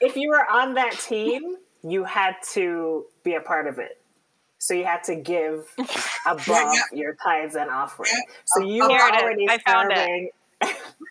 if 0.00 0.16
you 0.16 0.28
were 0.28 0.48
on 0.50 0.74
that 0.74 0.98
team, 1.00 1.56
you 1.82 2.04
had 2.04 2.34
to 2.52 3.06
be 3.24 3.34
a 3.34 3.40
part 3.40 3.66
of 3.66 3.78
it. 3.78 4.00
So 4.58 4.74
you 4.74 4.84
had 4.84 5.04
to 5.04 5.14
give 5.14 5.72
above 6.26 6.46
Yeah, 6.48 6.82
your 6.92 7.14
tithes 7.22 7.54
and 7.54 7.70
offering. 7.70 8.10
So 8.46 8.60
you 8.60 8.88
Here 8.88 9.00
were 9.00 9.08
it 9.08 9.14
is. 9.14 9.22
already 9.22 9.48
I 9.48 9.58
found 9.58 9.92
it. 9.92 10.32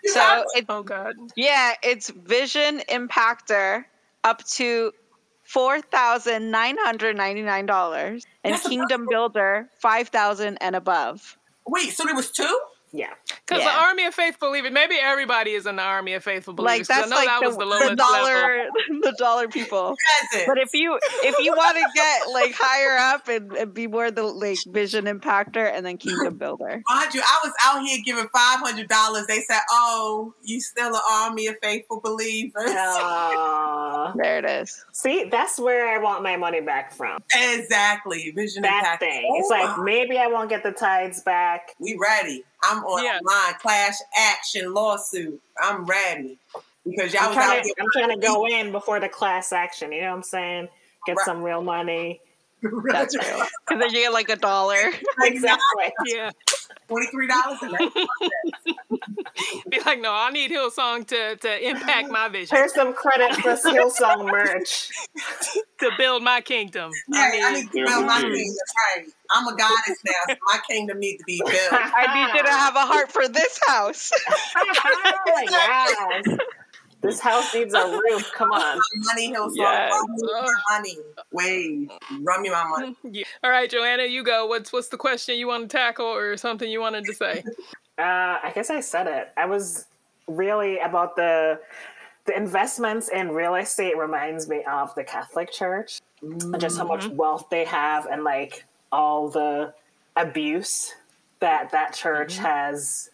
So 0.06 0.44
it's 0.54 0.66
oh 0.70 0.84
God. 0.84 1.16
yeah, 1.36 1.74
it's 1.82 2.10
Vision 2.10 2.82
Impactor 2.90 3.86
up 4.24 4.44
to 4.46 4.92
four 5.48 5.82
thousand 5.82 6.52
nine 6.52 6.78
hundred 6.80 7.16
ninety 7.16 7.42
nine 7.42 7.66
dollars, 7.66 8.26
and 8.44 8.54
That's 8.54 8.68
Kingdom 8.68 9.08
Builder 9.10 9.70
five 9.80 10.10
thousand 10.10 10.58
and 10.58 10.76
above. 10.76 11.38
Wait, 11.66 11.92
so 11.92 12.06
there 12.06 12.16
was 12.16 12.32
two? 12.32 12.60
Yeah. 12.92 13.14
Because 13.46 13.64
the 13.64 13.70
Army 13.70 14.06
of 14.06 14.14
Faithful 14.14 14.50
Believers, 14.50 14.72
maybe 14.72 14.96
everybody 15.02 15.52
is 15.52 15.66
in 15.66 15.76
the 15.78 15.82
Army 15.82 16.14
of 16.14 16.24
Faithful 16.24 16.54
Like 16.54 16.58
Believers. 16.58 16.88
'cause 16.88 16.98
that's 16.98 17.08
I 17.08 17.10
know 17.10 17.16
like 17.16 17.28
that 17.28 17.40
the, 17.42 17.48
was 17.48 17.56
the 17.56 17.60
the 17.60 17.66
lowest 17.66 17.84
level. 17.90 17.96
dollar, 17.96 18.66
the 19.02 19.16
dollar 19.18 19.48
people. 19.48 19.96
But 20.46 20.58
if 20.58 20.74
you 20.74 20.98
if 21.24 21.36
you 21.40 21.54
want 21.56 21.78
to 21.78 21.86
get 21.94 22.28
like 22.32 22.54
higher 22.58 22.98
up 22.98 23.28
and, 23.28 23.52
and 23.54 23.74
be 23.74 23.88
more 23.88 24.12
the 24.12 24.24
like 24.24 24.58
Vision 24.68 25.06
Impactor 25.06 25.72
and 25.74 25.86
then 25.86 25.98
Kingdom 25.98 26.38
Builder. 26.40 26.82
Mind 26.88 27.14
you, 27.14 27.22
I 27.22 27.40
was 27.44 27.54
out 27.66 27.82
here 27.86 28.00
giving 28.06 28.28
five 28.34 28.60
hundred 28.60 28.88
dollars. 28.90 29.26
They 29.28 29.42
said, 29.42 29.60
"Oh, 29.72 30.34
you 30.44 30.60
still 30.62 30.94
an 30.94 31.02
army 31.10 31.48
of 31.48 31.56
faithful 31.62 32.02
believers." 32.02 32.72
Aw. 32.72 34.14
There 34.18 34.38
it 34.40 34.46
is. 34.46 34.84
See, 34.94 35.26
that's 35.30 35.60
where 35.60 35.88
I 35.94 35.98
want 36.02 36.24
my 36.24 36.38
money 36.38 36.62
back 36.62 36.94
from. 36.94 37.22
exactly, 37.34 38.32
vision 38.36 38.62
That 38.64 38.80
impact. 38.80 39.00
thing. 39.02 39.28
Oh, 39.30 39.40
It's 39.40 39.50
like 39.50 39.78
oh. 39.78 39.84
maybe 39.84 40.18
I 40.18 40.28
won't 40.28 40.50
get 40.50 40.64
the 40.64 40.72
tides 40.72 41.22
back. 41.22 41.72
we 41.80 41.98
ready. 42.02 42.44
I'm 42.64 42.84
on 42.84 43.04
Yeah. 43.04 43.20
Line 43.28 43.54
class 43.62 44.02
action 44.18 44.74
lawsuit. 44.74 45.40
I'm 45.62 45.86
ready 45.86 46.38
because 46.86 47.14
y'all 47.14 47.24
I'm 47.24 47.28
was 47.30 47.36
trying, 47.36 47.64
here. 47.64 47.74
to, 47.76 47.82
I'm 47.82 47.88
trying 47.94 48.20
to 48.20 48.28
go 48.28 48.48
in 48.48 48.72
before 48.72 49.00
the 49.00 49.10
class 49.10 49.52
action. 49.52 49.92
You 49.92 50.02
know 50.02 50.10
what 50.12 50.16
I'm 50.18 50.24
saying? 50.24 50.68
Get 51.06 51.18
Right. 51.18 51.26
some 51.26 51.44
real 51.44 51.62
money. 51.62 52.22
That's 52.92 53.16
real. 53.18 53.44
Because 53.68 53.82
then 53.82 53.90
you 53.94 54.02
get 54.02 54.14
like 54.14 54.30
a 54.30 54.36
dollar. 54.36 54.90
Exactly. 55.22 55.92
Yeah. 56.06 56.32
Twenty 56.88 57.08
three 57.08 57.28
dollars. 57.28 57.60
Be 59.70 59.80
like, 59.86 60.02
no, 60.02 60.12
I 60.12 60.32
need 60.32 60.52
Hillsong 60.52 61.06
to, 61.08 61.36
to 61.36 61.68
impact 61.70 62.10
my 62.10 62.28
vision, 62.28 62.58
Here's 62.58 62.74
some 62.74 62.94
credit 62.94 63.36
for 63.36 63.56
Hillsong 63.56 64.30
merch. 64.32 64.90
to 65.80 65.92
build 65.98 66.24
my 66.24 66.42
kingdom. 66.42 66.92
Yeah, 67.10 67.32
I 67.44 67.54
need 67.54 67.72
to 67.72 67.86
build 67.86 68.06
my 68.06 68.22
kingdom. 68.22 68.56
Right. 68.96 69.06
I'm 69.30 69.48
a 69.48 69.56
goddess 69.56 69.98
now, 70.06 70.12
so 70.30 70.36
my 70.46 70.60
kingdom 70.70 71.00
needs 71.00 71.22
to 71.22 71.26
be 71.26 71.42
built. 71.46 71.70
I 71.72 72.14
need 72.16 72.38
you 72.38 72.44
to 72.44 72.50
have 72.50 72.76
a 72.76 72.86
heart 72.86 73.12
for 73.12 73.28
this 73.28 73.60
house. 73.68 74.12
yes. 75.50 76.26
This 77.02 77.20
house 77.20 77.54
needs 77.54 77.74
a 77.74 77.88
roof. 77.88 78.32
Come 78.34 78.52
on. 78.52 78.80
Money, 78.96 79.32
Hillsong. 79.32 79.52
Yes. 79.56 79.92
Run 79.92 80.12
me 80.14 80.24
my 80.34 80.54
money. 80.72 80.98
Wait, 81.32 81.92
run 82.22 82.42
me 82.42 82.50
my 82.50 82.64
money. 82.68 82.96
Yeah. 83.04 83.24
All 83.44 83.52
right, 83.52 83.70
Joanna, 83.70 84.04
you 84.04 84.24
go. 84.24 84.48
What's 84.48 84.74
what's 84.74 84.88
the 84.88 84.98
question 84.98 85.38
you 85.38 85.48
want 85.48 85.70
to 85.70 85.78
tackle 85.78 86.06
or 86.06 86.38
something 86.38 86.70
you 86.70 86.80
wanted 86.80 87.06
to 87.06 87.14
say? 87.14 87.44
Uh, 88.00 88.38
I 88.44 88.52
guess 88.54 88.70
I 88.70 88.80
said 88.80 89.08
it. 89.08 89.32
I 89.38 89.46
was 89.48 89.88
really 90.28 90.78
about 90.78 91.16
the 91.16 91.60
the 92.28 92.38
investments 92.38 93.10
in 93.10 93.32
real 93.32 93.56
estate 93.56 93.98
reminds 93.98 94.48
me 94.48 94.64
of 94.70 94.94
the 94.94 95.04
Catholic 95.04 95.52
Church 95.52 96.00
and 96.22 96.60
just 96.60 96.78
how 96.78 96.86
much 96.86 97.08
wealth 97.08 97.48
they 97.50 97.66
have 97.66 98.06
and 98.06 98.24
like 98.24 98.66
all 98.92 99.30
the 99.30 99.74
abuse 100.16 100.94
that 101.40 101.72
that 101.72 101.94
church 101.94 102.38
has, 102.38 103.10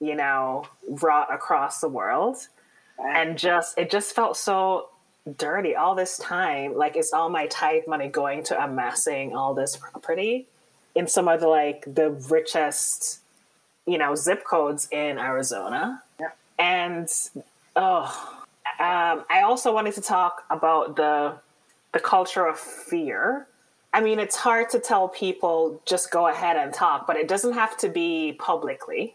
you 0.00 0.16
know, 0.16 0.66
wrought 1.00 1.32
across 1.32 1.80
the 1.80 1.88
world. 1.88 2.48
And 2.98 3.38
just 3.38 3.78
it 3.78 3.90
just 3.90 4.14
felt 4.14 4.36
so 4.36 4.88
dirty 5.36 5.76
all 5.76 5.94
this 5.94 6.18
time. 6.18 6.76
Like 6.76 6.96
it's 6.96 7.12
all 7.12 7.28
my 7.28 7.46
tithe 7.46 7.84
money 7.86 8.08
going 8.08 8.42
to 8.44 8.62
amassing 8.62 9.34
all 9.34 9.54
this 9.54 9.76
property 9.76 10.46
in 10.94 11.06
some 11.06 11.28
of 11.28 11.40
the 11.40 11.48
like 11.48 11.84
the 11.86 12.10
richest 12.28 13.20
you 13.86 13.98
know 13.98 14.14
zip 14.14 14.44
codes 14.44 14.88
in 14.90 15.18
Arizona. 15.18 16.02
Yeah. 16.20 16.30
And 16.58 17.08
oh, 17.76 18.38
um, 18.80 19.24
I 19.30 19.42
also 19.44 19.72
wanted 19.72 19.94
to 19.94 20.00
talk 20.00 20.44
about 20.50 20.96
the 20.96 21.34
the 21.92 22.00
culture 22.00 22.46
of 22.46 22.58
fear. 22.58 23.46
I 23.94 24.02
mean, 24.02 24.18
it's 24.18 24.36
hard 24.36 24.68
to 24.70 24.78
tell 24.78 25.08
people 25.08 25.80
just 25.86 26.10
go 26.10 26.28
ahead 26.28 26.56
and 26.56 26.74
talk, 26.74 27.06
but 27.06 27.16
it 27.16 27.26
doesn't 27.26 27.54
have 27.54 27.76
to 27.78 27.88
be 27.88 28.34
publicly. 28.38 29.14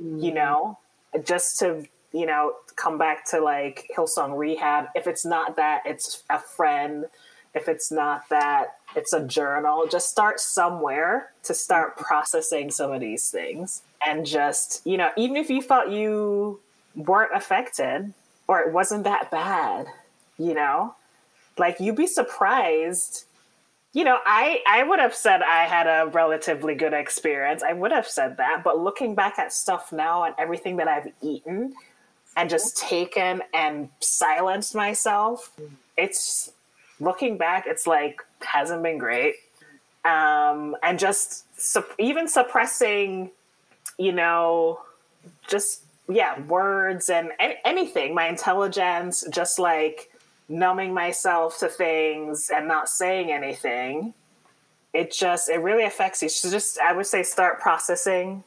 You 0.00 0.34
know, 0.34 0.78
just 1.24 1.58
to 1.60 1.86
you 2.14 2.26
know 2.26 2.54
come 2.76 2.96
back 2.96 3.28
to 3.30 3.40
like 3.40 3.90
Hillsong 3.94 4.38
Rehab. 4.38 4.86
If 4.94 5.06
it's 5.06 5.26
not 5.26 5.56
that, 5.56 5.82
it's 5.84 6.22
a 6.30 6.38
friend. 6.38 7.06
If 7.54 7.68
it's 7.68 7.92
not 7.92 8.28
that, 8.30 8.76
it's 8.96 9.12
a 9.12 9.24
journal. 9.24 9.86
Just 9.86 10.08
start 10.08 10.40
somewhere 10.40 11.30
to 11.44 11.54
start 11.54 11.96
processing 11.96 12.70
some 12.70 12.92
of 12.92 13.00
these 13.00 13.30
things. 13.30 13.82
And 14.06 14.26
just, 14.26 14.82
you 14.84 14.96
know, 14.96 15.10
even 15.16 15.36
if 15.36 15.48
you 15.48 15.62
felt 15.62 15.90
you 15.90 16.60
weren't 16.96 17.34
affected 17.34 18.12
or 18.48 18.60
it 18.60 18.72
wasn't 18.72 19.04
that 19.04 19.30
bad, 19.30 19.86
you 20.36 20.52
know, 20.52 20.96
like 21.56 21.78
you'd 21.78 21.96
be 21.96 22.08
surprised. 22.08 23.24
You 23.92 24.02
know, 24.02 24.18
I, 24.26 24.60
I 24.66 24.82
would 24.82 24.98
have 24.98 25.14
said 25.14 25.40
I 25.42 25.66
had 25.66 25.86
a 25.86 26.10
relatively 26.10 26.74
good 26.74 26.92
experience. 26.92 27.62
I 27.62 27.72
would 27.72 27.92
have 27.92 28.08
said 28.08 28.38
that. 28.38 28.62
But 28.64 28.80
looking 28.80 29.14
back 29.14 29.38
at 29.38 29.52
stuff 29.52 29.92
now 29.92 30.24
and 30.24 30.34
everything 30.38 30.78
that 30.78 30.88
I've 30.88 31.12
eaten 31.22 31.74
and 32.36 32.50
just 32.50 32.76
taken 32.76 33.42
and 33.52 33.88
silenced 34.00 34.74
myself, 34.74 35.52
it's 35.96 36.50
looking 37.00 37.36
back, 37.36 37.66
it's 37.66 37.86
like 37.86 38.20
hasn't 38.40 38.82
been 38.82 38.98
great. 38.98 39.34
Um, 40.04 40.76
and 40.82 40.98
just 40.98 41.46
even 41.98 42.28
suppressing, 42.28 43.30
you 43.98 44.12
know, 44.12 44.80
just 45.46 45.82
yeah, 46.08 46.40
words 46.42 47.08
and 47.08 47.30
anything, 47.64 48.14
my 48.14 48.28
intelligence, 48.28 49.24
just 49.30 49.58
like 49.58 50.10
numbing 50.48 50.92
myself 50.92 51.58
to 51.58 51.68
things 51.68 52.50
and 52.54 52.68
not 52.68 52.88
saying 52.88 53.32
anything. 53.32 54.12
It 54.92 55.10
just 55.10 55.48
it 55.48 55.58
really 55.58 55.84
affects 55.84 56.22
you. 56.22 56.28
So 56.28 56.50
just 56.50 56.78
I 56.78 56.92
would 56.92 57.06
say 57.06 57.22
start 57.22 57.60
processing 57.60 58.44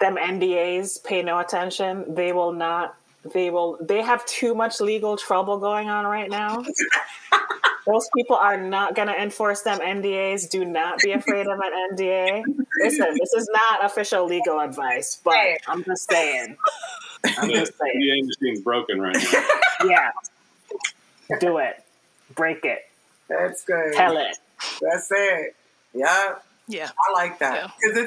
them 0.00 0.16
NDAs. 0.16 1.02
Pay 1.04 1.22
no 1.22 1.38
attention. 1.38 2.14
They 2.14 2.32
will 2.32 2.52
not. 2.52 2.96
They 3.32 3.50
will. 3.50 3.78
They 3.80 4.02
have 4.02 4.24
too 4.26 4.54
much 4.54 4.80
legal 4.80 5.16
trouble 5.16 5.58
going 5.58 5.88
on 5.88 6.04
right 6.06 6.30
now. 6.30 6.64
Those 7.86 8.08
people 8.16 8.34
are 8.34 8.60
not 8.60 8.96
going 8.96 9.06
to 9.06 9.14
enforce 9.14 9.62
them 9.62 9.78
NDAs. 9.78 10.50
Do 10.50 10.64
not 10.64 10.98
be 10.98 11.12
afraid 11.12 11.46
of 11.46 11.60
an 11.60 11.94
NDA. 11.96 12.42
Listen, 12.82 13.16
this 13.20 13.32
is 13.32 13.48
not 13.52 13.84
official 13.84 14.26
legal 14.26 14.58
advice, 14.58 15.20
but 15.22 15.58
I'm 15.68 15.84
just 15.84 16.10
saying. 16.10 16.56
I'm 17.38 17.46
The 17.48 17.54
just 17.54 17.74
saying. 17.78 17.92
NDA 18.02 18.26
machine's 18.26 18.60
broken 18.62 19.00
right 19.00 19.16
now. 19.16 19.44
Yeah. 19.88 20.10
Do 21.38 21.58
it. 21.58 21.84
Break 22.34 22.64
it. 22.64 22.88
That's 23.28 23.62
good. 23.64 23.92
Tell 23.94 24.16
it. 24.16 24.36
That's 24.80 25.08
it. 25.10 25.54
Yeah, 25.94 26.34
Yeah. 26.66 26.90
I 27.08 27.12
like 27.12 27.38
that 27.38 27.70
Yeah. 27.84 28.06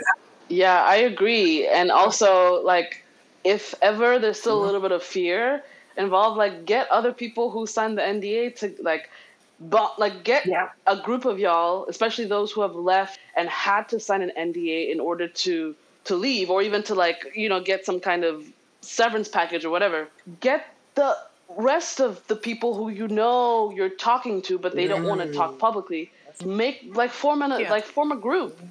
Yeah, 0.50 0.84
I 0.84 0.96
agree. 0.98 1.68
And 1.68 1.92
also, 1.92 2.62
like, 2.64 3.04
if 3.44 3.76
ever 3.82 4.20
there's 4.20 4.40
still 4.40 4.54
a 4.54 4.58
mm-hmm. 4.58 4.66
little 4.66 4.82
bit 4.82 4.92
of 4.92 5.04
fear 5.04 5.64
involved, 5.98 6.38
like, 6.38 6.66
get 6.66 6.90
other 6.90 7.12
people 7.14 7.52
who 7.52 7.68
signed 7.68 7.98
the 7.98 8.02
NDA 8.02 8.56
to, 8.60 8.76
like, 8.82 9.10
but 9.60 10.00
like 10.00 10.24
get 10.24 10.46
Yeah. 10.46 10.70
a 10.88 10.96
group 10.96 11.26
of 11.26 11.40
y'all, 11.40 11.86
especially 11.88 12.26
those 12.26 12.52
who 12.52 12.62
have 12.62 12.76
left 12.76 13.20
and 13.36 13.50
had 13.50 13.90
to 13.90 14.00
sign 14.00 14.22
an 14.22 14.32
NDA 14.38 14.92
in 14.92 15.00
order 15.00 15.28
to 15.28 15.76
to 16.06 16.16
leave, 16.16 16.50
or 16.50 16.62
even 16.62 16.82
to 16.84 16.96
like 16.96 17.32
you 17.36 17.50
know 17.50 17.60
get 17.60 17.86
some 17.86 18.00
kind 18.00 18.24
of 18.24 18.46
severance 18.82 19.28
package 19.28 19.66
or 19.66 19.70
whatever. 19.70 20.08
Get 20.40 20.66
the 20.96 21.18
rest 21.58 22.00
of 22.00 22.26
the 22.28 22.36
people 22.36 22.74
who 22.76 22.90
you 22.90 23.08
know 23.08 23.72
you're 23.72 23.90
talking 23.90 24.42
to, 24.44 24.58
but 24.58 24.76
they 24.76 24.88
don't 24.88 25.04
want 25.04 25.22
to 25.22 25.34
talk 25.34 25.54
mm. 25.56 25.60
publicly. 25.60 26.12
Make 26.46 26.96
like 26.96 27.12
form 27.12 27.42
an, 27.42 27.60
Yeah. 27.60 27.70
like 27.70 27.84
form 27.84 28.14
a 28.14 28.16
group, 28.16 28.56
mm-hmm. 28.56 28.68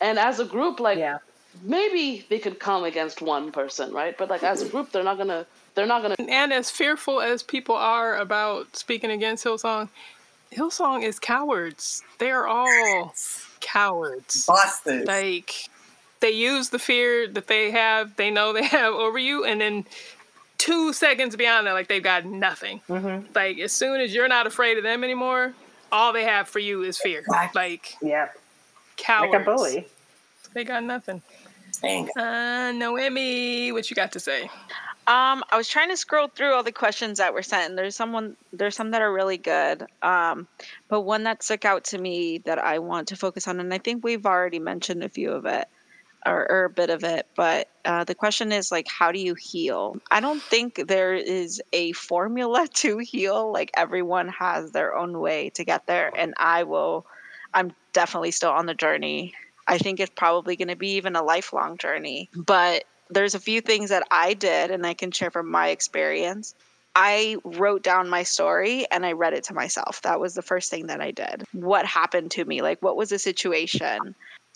and 0.00 0.18
as 0.20 0.38
a 0.38 0.44
group, 0.44 0.78
like 0.78 0.98
Yeah. 0.98 1.18
Maybe 1.62 2.24
they 2.28 2.38
could 2.38 2.58
come 2.58 2.84
against 2.84 3.22
one 3.22 3.52
person, 3.52 3.92
right? 3.92 4.16
But 4.16 4.30
like 4.30 4.42
as 4.42 4.62
a 4.62 4.68
group, 4.68 4.92
they're 4.92 5.04
not 5.04 5.18
gonna 5.18 5.46
they're 5.74 5.86
not 5.86 6.02
gonna 6.02 6.16
And 6.18 6.52
as 6.52 6.70
fearful 6.70 7.20
as 7.20 7.42
people 7.42 7.74
are 7.74 8.16
about 8.18 8.76
speaking 8.76 9.10
against 9.10 9.44
Hillsong, 9.44 9.88
Hillsong 10.52 11.02
is 11.04 11.18
cowards. 11.18 12.02
They 12.18 12.30
are 12.30 12.46
all 12.46 13.14
Cowards. 13.60 14.46
Busted. 14.46 15.06
Like 15.06 15.68
they 16.20 16.30
use 16.30 16.70
the 16.70 16.78
fear 16.78 17.28
that 17.28 17.46
they 17.46 17.70
have, 17.70 18.16
they 18.16 18.30
know 18.30 18.52
they 18.52 18.64
have 18.66 18.94
over 18.94 19.18
you, 19.18 19.44
and 19.44 19.60
then 19.60 19.84
two 20.58 20.92
seconds 20.92 21.36
beyond 21.36 21.66
that, 21.66 21.72
like 21.72 21.88
they've 21.88 22.02
got 22.02 22.24
nothing. 22.24 22.80
Mm-hmm. 22.88 23.32
Like 23.34 23.58
as 23.58 23.72
soon 23.72 24.00
as 24.00 24.14
you're 24.14 24.28
not 24.28 24.46
afraid 24.46 24.78
of 24.78 24.84
them 24.84 25.04
anymore, 25.04 25.54
all 25.90 26.12
they 26.12 26.24
have 26.24 26.48
for 26.48 26.58
you 26.58 26.82
is 26.82 26.98
fear. 26.98 27.24
Like 27.54 27.96
Yep. 28.02 28.36
cowards. 28.96 29.32
Like 29.32 29.42
a 29.42 29.44
bully. 29.44 29.88
They 30.54 30.64
got 30.64 30.82
nothing. 30.82 31.22
Dang. 31.80 32.08
Uh, 32.16 32.72
Noemi, 32.74 33.72
what 33.72 33.90
you 33.90 33.94
got 33.94 34.12
to 34.12 34.20
say? 34.20 34.50
Um, 35.08 35.42
I 35.50 35.56
was 35.56 35.68
trying 35.68 35.88
to 35.88 35.96
scroll 35.96 36.28
through 36.28 36.52
all 36.52 36.62
the 36.62 36.70
questions 36.70 37.16
that 37.16 37.32
were 37.32 37.42
sent, 37.42 37.70
and 37.70 37.78
there's 37.78 37.96
someone, 37.96 38.36
there's 38.52 38.76
some 38.76 38.90
that 38.90 39.00
are 39.00 39.10
really 39.10 39.38
good. 39.38 39.86
Um, 40.02 40.46
but 40.88 41.00
one 41.00 41.24
that 41.24 41.42
stuck 41.42 41.64
out 41.64 41.84
to 41.84 41.98
me 41.98 42.38
that 42.44 42.58
I 42.58 42.78
want 42.78 43.08
to 43.08 43.16
focus 43.16 43.48
on, 43.48 43.58
and 43.58 43.72
I 43.72 43.78
think 43.78 44.04
we've 44.04 44.26
already 44.26 44.58
mentioned 44.58 45.02
a 45.02 45.08
few 45.08 45.32
of 45.32 45.46
it, 45.46 45.66
or, 46.26 46.50
or 46.50 46.64
a 46.64 46.70
bit 46.70 46.90
of 46.90 47.04
it. 47.04 47.26
But 47.36 47.68
uh, 47.86 48.04
the 48.04 48.14
question 48.14 48.52
is 48.52 48.70
like, 48.70 48.86
how 48.86 49.10
do 49.10 49.18
you 49.18 49.34
heal? 49.34 49.96
I 50.10 50.20
don't 50.20 50.42
think 50.42 50.88
there 50.88 51.14
is 51.14 51.62
a 51.72 51.92
formula 51.92 52.68
to 52.74 52.98
heal. 52.98 53.50
Like 53.50 53.70
everyone 53.78 54.28
has 54.28 54.72
their 54.72 54.94
own 54.94 55.20
way 55.20 55.50
to 55.54 55.64
get 55.64 55.86
there, 55.86 56.12
and 56.14 56.34
I 56.36 56.64
will. 56.64 57.06
I'm 57.54 57.72
definitely 57.94 58.32
still 58.32 58.50
on 58.50 58.66
the 58.66 58.74
journey. 58.74 59.34
I 59.68 59.78
think 59.78 60.00
it's 60.00 60.12
probably 60.14 60.56
going 60.56 60.68
to 60.68 60.76
be 60.76 60.92
even 60.92 61.14
a 61.14 61.22
lifelong 61.22 61.76
journey, 61.76 62.30
but 62.34 62.84
there's 63.10 63.34
a 63.34 63.40
few 63.40 63.60
things 63.60 63.90
that 63.90 64.06
I 64.10 64.34
did 64.34 64.70
and 64.70 64.86
I 64.86 64.94
can 64.94 65.10
share 65.10 65.30
from 65.30 65.50
my 65.50 65.68
experience. 65.68 66.54
I 66.94 67.36
wrote 67.44 67.82
down 67.82 68.08
my 68.08 68.22
story 68.22 68.86
and 68.90 69.06
I 69.06 69.12
read 69.12 69.32
it 69.32 69.44
to 69.44 69.54
myself. 69.54 70.02
That 70.02 70.20
was 70.20 70.34
the 70.34 70.42
first 70.42 70.70
thing 70.70 70.88
that 70.88 71.00
I 71.00 71.10
did. 71.10 71.44
What 71.52 71.86
happened 71.86 72.32
to 72.32 72.44
me? 72.44 72.60
Like 72.60 72.82
what 72.82 72.96
was 72.96 73.10
the 73.10 73.18
situation? 73.18 74.14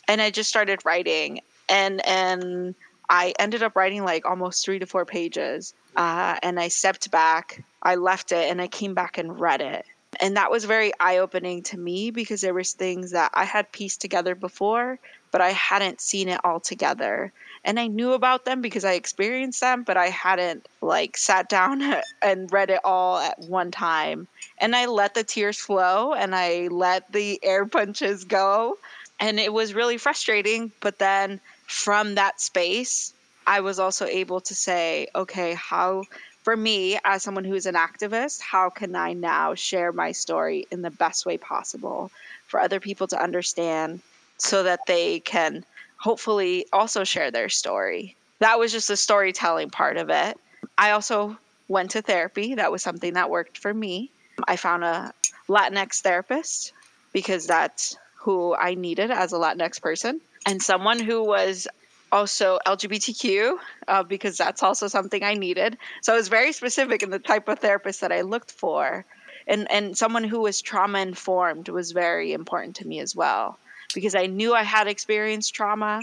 And 0.08 0.20
I 0.20 0.30
just 0.30 0.50
started 0.50 0.84
writing 0.84 1.40
and 1.68 2.04
and 2.06 2.74
I 3.08 3.34
ended 3.38 3.62
up 3.62 3.76
writing 3.76 4.04
like 4.04 4.24
almost 4.24 4.64
3 4.64 4.78
to 4.78 4.86
4 4.86 5.04
pages. 5.04 5.74
Uh, 5.94 6.36
and 6.42 6.58
I 6.58 6.68
stepped 6.68 7.10
back, 7.10 7.62
I 7.82 7.96
left 7.96 8.32
it 8.32 8.50
and 8.50 8.60
I 8.60 8.68
came 8.68 8.94
back 8.94 9.18
and 9.18 9.38
read 9.38 9.60
it. 9.60 9.84
And 10.22 10.36
that 10.36 10.50
was 10.50 10.64
very 10.64 10.92
eye-opening 11.00 11.64
to 11.64 11.78
me 11.78 12.10
because 12.10 12.40
there 12.40 12.54
was 12.54 12.72
things 12.72 13.10
that 13.10 13.32
I 13.34 13.44
had 13.44 13.72
pieced 13.72 14.00
together 14.00 14.34
before, 14.34 14.98
but 15.30 15.40
I 15.40 15.50
hadn't 15.50 16.00
seen 16.00 16.28
it 16.28 16.40
all 16.44 16.60
together 16.60 17.32
and 17.64 17.78
I 17.78 17.86
knew 17.86 18.12
about 18.12 18.44
them 18.44 18.60
because 18.60 18.84
I 18.84 18.94
experienced 18.94 19.60
them, 19.60 19.84
but 19.84 19.96
I 19.96 20.08
hadn't 20.08 20.66
like 20.80 21.16
sat 21.16 21.48
down 21.48 21.82
and 22.22 22.52
read 22.52 22.70
it 22.70 22.80
all 22.84 23.18
at 23.18 23.38
one 23.38 23.70
time. 23.70 24.26
And 24.58 24.74
I 24.74 24.86
let 24.86 25.14
the 25.14 25.24
tears 25.24 25.58
flow 25.58 26.12
and 26.12 26.34
I 26.34 26.68
let 26.68 27.12
the 27.12 27.38
air 27.42 27.64
punches 27.66 28.24
go. 28.24 28.78
And 29.20 29.38
it 29.38 29.52
was 29.52 29.74
really 29.74 29.98
frustrating. 29.98 30.72
But 30.80 30.98
then 30.98 31.40
from 31.66 32.16
that 32.16 32.40
space, 32.40 33.14
I 33.46 33.60
was 33.60 33.78
also 33.78 34.06
able 34.06 34.40
to 34.40 34.54
say, 34.54 35.06
okay, 35.14 35.54
how, 35.54 36.04
for 36.42 36.56
me, 36.56 36.98
as 37.04 37.22
someone 37.22 37.44
who's 37.44 37.66
an 37.66 37.74
activist, 37.74 38.40
how 38.40 38.70
can 38.70 38.96
I 38.96 39.12
now 39.12 39.54
share 39.54 39.92
my 39.92 40.12
story 40.12 40.66
in 40.70 40.82
the 40.82 40.90
best 40.90 41.24
way 41.24 41.38
possible 41.38 42.10
for 42.46 42.60
other 42.60 42.80
people 42.80 43.06
to 43.08 43.22
understand 43.22 44.00
so 44.38 44.64
that 44.64 44.80
they 44.86 45.20
can 45.20 45.64
hopefully 45.96 46.66
also 46.72 47.04
share 47.04 47.30
their 47.30 47.48
story. 47.48 48.16
That 48.40 48.58
was 48.58 48.72
just 48.72 48.88
the 48.88 48.96
storytelling 48.96 49.70
part 49.70 49.96
of 49.96 50.10
it. 50.10 50.36
I 50.76 50.90
also 50.90 51.36
went 51.68 51.92
to 51.92 52.02
therapy. 52.02 52.56
That 52.56 52.72
was 52.72 52.82
something 52.82 53.14
that 53.14 53.30
worked 53.30 53.56
for 53.56 53.72
me. 53.72 54.10
I 54.48 54.56
found 54.56 54.82
a 54.82 55.12
Latinx 55.48 56.00
therapist 56.00 56.72
because 57.12 57.46
that's 57.46 57.96
who 58.16 58.54
I 58.54 58.74
needed 58.74 59.12
as 59.12 59.32
a 59.32 59.36
Latinx 59.36 59.80
person, 59.80 60.20
and 60.44 60.60
someone 60.60 60.98
who 60.98 61.22
was 61.22 61.68
also 62.12 62.58
LGBTQ 62.66 63.56
uh, 63.88 64.02
because 64.02 64.36
that's 64.36 64.62
also 64.62 64.86
something 64.86 65.24
I 65.24 65.34
needed. 65.34 65.78
So 66.02 66.12
I 66.12 66.16
was 66.16 66.28
very 66.28 66.52
specific 66.52 67.02
in 67.02 67.10
the 67.10 67.18
type 67.18 67.48
of 67.48 67.58
therapist 67.58 68.02
that 68.02 68.12
I 68.12 68.20
looked 68.20 68.52
for. 68.52 69.04
And, 69.48 69.68
and 69.72 69.98
someone 69.98 70.22
who 70.22 70.42
was 70.42 70.60
trauma 70.60 71.00
informed 71.00 71.68
was 71.68 71.90
very 71.90 72.32
important 72.32 72.76
to 72.76 72.86
me 72.86 73.00
as 73.00 73.16
well 73.16 73.58
because 73.94 74.14
I 74.14 74.26
knew 74.26 74.54
I 74.54 74.62
had 74.62 74.86
experienced 74.86 75.54
trauma. 75.54 76.02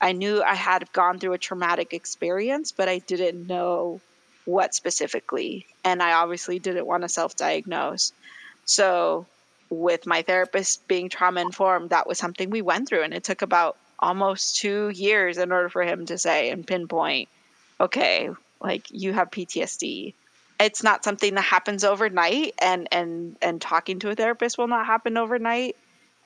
I 0.00 0.12
knew 0.12 0.42
I 0.42 0.54
had 0.54 0.90
gone 0.92 1.18
through 1.18 1.32
a 1.32 1.38
traumatic 1.38 1.92
experience, 1.92 2.72
but 2.72 2.88
I 2.88 2.98
didn't 3.00 3.46
know 3.46 4.00
what 4.44 4.74
specifically. 4.74 5.66
And 5.84 6.02
I 6.02 6.12
obviously 6.12 6.58
didn't 6.58 6.86
want 6.86 7.02
to 7.02 7.08
self 7.08 7.36
diagnose. 7.36 8.12
So, 8.64 9.26
with 9.70 10.06
my 10.06 10.22
therapist 10.22 10.86
being 10.88 11.08
trauma 11.08 11.40
informed, 11.40 11.90
that 11.90 12.06
was 12.06 12.16
something 12.16 12.48
we 12.48 12.62
went 12.62 12.88
through. 12.88 13.02
And 13.02 13.12
it 13.12 13.24
took 13.24 13.42
about 13.42 13.76
almost 13.98 14.56
two 14.56 14.90
years 14.90 15.38
in 15.38 15.52
order 15.52 15.68
for 15.68 15.82
him 15.82 16.06
to 16.06 16.18
say 16.18 16.50
and 16.50 16.66
pinpoint, 16.66 17.28
okay, 17.80 18.30
like 18.60 18.90
you 18.90 19.12
have 19.12 19.30
PTSD. 19.30 20.14
It's 20.60 20.82
not 20.82 21.04
something 21.04 21.34
that 21.34 21.42
happens 21.42 21.84
overnight, 21.84 22.54
and, 22.60 22.88
and, 22.90 23.36
and 23.40 23.60
talking 23.60 24.00
to 24.00 24.10
a 24.10 24.14
therapist 24.14 24.58
will 24.58 24.66
not 24.66 24.86
happen 24.86 25.16
overnight. 25.16 25.76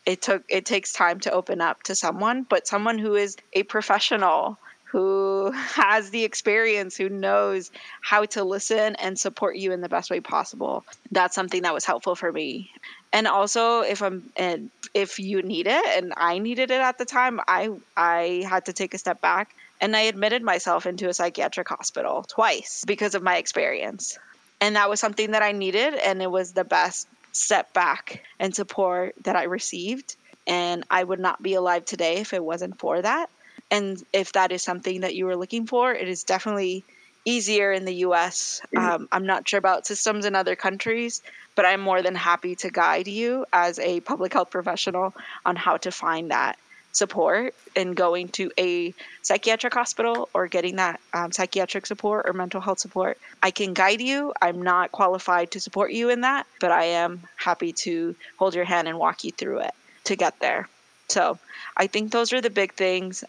It 0.04 0.20
took 0.20 0.42
it 0.48 0.66
takes 0.66 0.92
time 0.92 1.20
to 1.20 1.32
open 1.32 1.60
up 1.60 1.84
to 1.84 1.94
someone 1.94 2.44
but 2.48 2.66
someone 2.66 2.98
who 2.98 3.14
is 3.14 3.36
a 3.52 3.62
professional 3.62 4.58
who 4.82 5.52
has 5.54 6.10
the 6.10 6.24
experience 6.24 6.96
who 6.96 7.08
knows 7.08 7.70
how 8.00 8.24
to 8.24 8.42
listen 8.42 8.96
and 8.96 9.16
support 9.16 9.56
you 9.56 9.70
in 9.70 9.80
the 9.80 9.88
best 9.88 10.10
way 10.10 10.18
possible. 10.18 10.84
That's 11.12 11.36
something 11.36 11.62
that 11.62 11.72
was 11.72 11.84
helpful 11.84 12.16
for 12.16 12.32
me 12.32 12.72
and 13.12 13.26
also 13.26 13.80
if 13.80 14.02
i'm 14.02 14.22
and 14.36 14.70
if 14.94 15.18
you 15.18 15.42
need 15.42 15.66
it 15.66 15.84
and 15.96 16.12
i 16.16 16.38
needed 16.38 16.70
it 16.70 16.80
at 16.80 16.98
the 16.98 17.04
time 17.04 17.40
i 17.48 17.70
i 17.96 18.44
had 18.48 18.64
to 18.64 18.72
take 18.72 18.94
a 18.94 18.98
step 18.98 19.20
back 19.20 19.54
and 19.80 19.96
i 19.96 20.00
admitted 20.00 20.42
myself 20.42 20.86
into 20.86 21.08
a 21.08 21.14
psychiatric 21.14 21.68
hospital 21.68 22.24
twice 22.28 22.84
because 22.86 23.14
of 23.14 23.22
my 23.22 23.36
experience 23.36 24.18
and 24.60 24.76
that 24.76 24.88
was 24.88 25.00
something 25.00 25.32
that 25.32 25.42
i 25.42 25.52
needed 25.52 25.94
and 25.94 26.22
it 26.22 26.30
was 26.30 26.52
the 26.52 26.64
best 26.64 27.08
step 27.32 27.72
back 27.72 28.22
and 28.38 28.54
support 28.54 29.14
that 29.24 29.36
I 29.36 29.44
received. 29.44 30.16
And 30.46 30.84
I 30.90 31.02
would 31.02 31.20
not 31.20 31.42
be 31.42 31.54
alive 31.54 31.84
today 31.84 32.16
if 32.16 32.32
it 32.32 32.44
wasn't 32.44 32.78
for 32.78 33.00
that. 33.00 33.30
And 33.70 34.02
if 34.12 34.32
that 34.32 34.52
is 34.52 34.62
something 34.62 35.00
that 35.00 35.14
you 35.14 35.24
were 35.24 35.36
looking 35.36 35.66
for, 35.66 35.92
it 35.92 36.08
is 36.08 36.24
definitely 36.24 36.84
easier 37.24 37.72
in 37.72 37.84
the 37.84 37.94
US. 38.06 38.60
Um, 38.76 39.08
I'm 39.12 39.26
not 39.26 39.48
sure 39.48 39.58
about 39.58 39.86
systems 39.86 40.24
in 40.24 40.34
other 40.34 40.56
countries, 40.56 41.22
but 41.54 41.64
I'm 41.64 41.80
more 41.80 42.02
than 42.02 42.14
happy 42.14 42.56
to 42.56 42.70
guide 42.70 43.08
you 43.08 43.46
as 43.52 43.78
a 43.78 44.00
public 44.00 44.32
health 44.32 44.50
professional 44.50 45.14
on 45.44 45.56
how 45.56 45.76
to 45.78 45.90
find 45.90 46.30
that 46.30 46.58
support 46.92 47.54
in 47.74 47.94
going 47.94 48.28
to 48.28 48.50
a 48.58 48.94
psychiatric 49.22 49.72
hospital 49.72 50.28
or 50.34 50.46
getting 50.46 50.76
that 50.76 51.00
um, 51.14 51.32
psychiatric 51.32 51.86
support 51.86 52.28
or 52.28 52.32
mental 52.34 52.60
health 52.60 52.78
support. 52.78 53.18
I 53.42 53.50
can 53.50 53.72
guide 53.72 54.00
you. 54.00 54.32
I'm 54.40 54.62
not 54.62 54.92
qualified 54.92 55.52
to 55.52 55.60
support 55.60 55.92
you 55.92 56.10
in 56.10 56.20
that, 56.20 56.46
but 56.60 56.70
I 56.70 56.84
am 56.84 57.22
happy 57.36 57.72
to 57.72 58.14
hold 58.36 58.54
your 58.54 58.64
hand 58.64 58.88
and 58.88 58.98
walk 58.98 59.24
you 59.24 59.32
through 59.32 59.60
it 59.60 59.72
to 60.04 60.16
get 60.16 60.38
there. 60.40 60.68
So 61.08 61.38
I 61.76 61.86
think 61.86 62.12
those 62.12 62.32
are 62.32 62.40
the 62.40 62.50
big 62.50 62.74
things. 62.74 63.24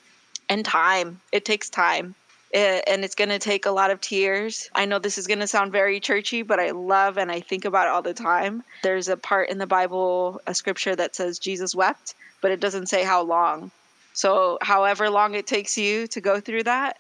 And 0.49 0.65
time, 0.65 1.21
it 1.31 1.45
takes 1.45 1.69
time. 1.69 2.15
It, 2.53 2.83
and 2.87 3.03
it's 3.03 3.15
going 3.15 3.29
to 3.29 3.39
take 3.39 3.65
a 3.65 3.71
lot 3.71 3.89
of 3.89 3.99
tears. 3.99 4.69
I 4.75 4.85
know 4.85 4.99
this 4.99 5.17
is 5.17 5.25
going 5.25 5.39
to 5.39 5.47
sound 5.47 5.71
very 5.71 5.99
churchy, 5.99 6.43
but 6.43 6.59
I 6.59 6.69
love 6.69 7.17
and 7.17 7.31
I 7.31 7.39
think 7.39 7.65
about 7.65 7.87
it 7.87 7.91
all 7.91 8.03
the 8.03 8.13
time. 8.13 8.63
There's 8.83 9.07
a 9.07 9.17
part 9.17 9.49
in 9.49 9.57
the 9.57 9.65
Bible, 9.65 10.39
a 10.45 10.53
scripture 10.53 10.95
that 10.95 11.15
says 11.15 11.39
Jesus 11.39 11.73
wept 11.73 12.13
but 12.43 12.51
it 12.51 12.59
doesn't 12.59 12.89
say 12.89 13.03
how 13.03 13.23
long. 13.23 13.71
So, 14.11 14.59
however 14.61 15.09
long 15.09 15.33
it 15.33 15.47
takes 15.47 15.75
you 15.75 16.05
to 16.07 16.21
go 16.21 16.39
through 16.39 16.63
that, 16.63 16.97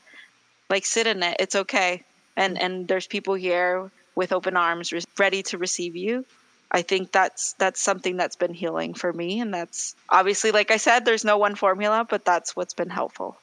like 0.71 0.85
sit 0.85 1.05
in 1.05 1.21
it. 1.21 1.35
It's 1.39 1.53
okay. 1.53 2.01
And 2.35 2.59
and 2.59 2.87
there's 2.87 3.05
people 3.05 3.35
here 3.35 3.91
with 4.15 4.31
open 4.31 4.57
arms 4.57 4.91
ready 5.19 5.43
to 5.43 5.59
receive 5.59 5.95
you. 5.95 6.25
I 6.71 6.81
think 6.81 7.11
that's 7.11 7.53
that's 7.59 7.81
something 7.81 8.17
that's 8.17 8.37
been 8.37 8.53
healing 8.53 8.95
for 8.95 9.13
me, 9.13 9.41
and 9.41 9.53
that's 9.53 9.95
obviously, 10.09 10.51
like 10.51 10.71
I 10.71 10.77
said, 10.77 11.05
there's 11.05 11.25
no 11.25 11.37
one 11.37 11.53
formula, 11.53 12.07
but 12.09 12.25
that's 12.25 12.55
what's 12.55 12.73
been 12.73 12.89
helpful 12.89 13.37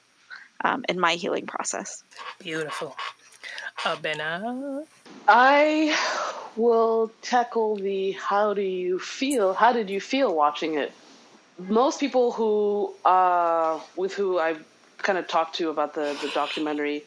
um, 0.64 0.84
in 0.88 0.98
my 0.98 1.14
healing 1.14 1.46
process. 1.46 2.04
Beautiful, 2.38 2.96
Abena. 3.78 4.84
I 5.28 5.96
will 6.56 7.10
tackle 7.22 7.76
the 7.76 8.12
how 8.12 8.54
do 8.54 8.62
you 8.62 8.98
feel? 8.98 9.54
How 9.54 9.72
did 9.72 9.90
you 9.90 10.00
feel 10.00 10.34
watching 10.34 10.74
it? 10.74 10.92
most 11.68 12.00
people 12.00 12.32
who 12.32 12.92
uh, 13.04 13.80
with 13.96 14.14
who 14.14 14.38
I 14.38 14.56
kind 14.98 15.18
of 15.18 15.28
talked 15.28 15.56
to 15.56 15.70
about 15.70 15.94
the, 15.94 16.16
the 16.22 16.30
documentary, 16.34 17.02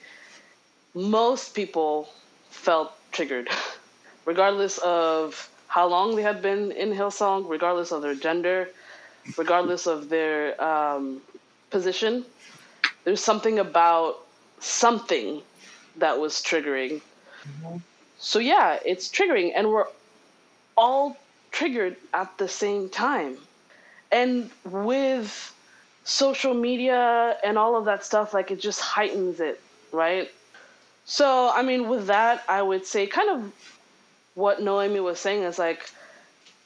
most 0.94 1.56
people 1.56 2.10
felt 2.50 2.94
triggered, 3.12 3.50
regardless 4.26 4.78
of 4.80 5.50
how 5.68 5.88
long 5.88 6.16
they 6.16 6.22
had 6.22 6.42
been 6.42 6.72
in 6.72 6.92
Hillsong, 6.92 7.50
regardless 7.50 7.92
of 7.92 8.02
their 8.02 8.16
gender, 8.16 8.70
regardless 9.38 9.88
of 9.88 10.10
their 10.10 10.62
um, 10.64 11.22
position. 11.72 12.26
There's 13.04 13.24
something 13.24 13.60
about 13.60 14.20
something 14.60 15.42
that 15.98 16.20
was 16.20 16.36
triggering. 16.36 17.02
Mm-hmm. 17.44 17.78
So 18.20 18.40
yeah, 18.40 18.80
it's 18.86 19.10
triggering, 19.10 19.52
and 19.56 19.70
we're 19.70 19.88
all 20.78 21.18
triggered 21.52 21.98
at 22.14 22.38
the 22.38 22.48
same 22.48 22.90
time 22.90 23.38
and 24.14 24.52
with 24.64 25.54
social 26.04 26.54
media 26.54 27.36
and 27.44 27.58
all 27.58 27.76
of 27.76 27.86
that 27.86 28.06
stuff, 28.06 28.34
like 28.34 28.52
it 28.52 28.62
just 28.62 28.80
heightens 28.80 29.40
it, 29.40 29.60
right? 29.92 30.32
So, 31.06 31.52
I 31.54 31.64
mean, 31.64 31.90
with 31.90 32.08
that, 32.08 32.44
I 32.48 32.62
would 32.62 32.86
say 32.86 33.08
kind 33.08 33.30
of 33.30 33.52
what 34.36 34.62
Noemi 34.62 35.00
was 35.00 35.20
saying 35.20 35.44
is 35.44 35.60
like 35.60 35.90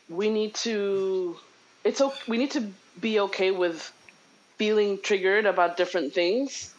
we 0.10 0.30
need 0.30 0.54
to 0.56 1.38
it's 1.84 2.02
okay, 2.02 2.22
we 2.28 2.38
need 2.38 2.52
to 2.52 2.72
be 3.00 3.20
okay 3.20 3.52
with 3.52 3.92
feeling 4.58 5.00
triggered 5.02 5.46
about 5.46 5.78
different 5.78 6.14
things. 6.14 6.74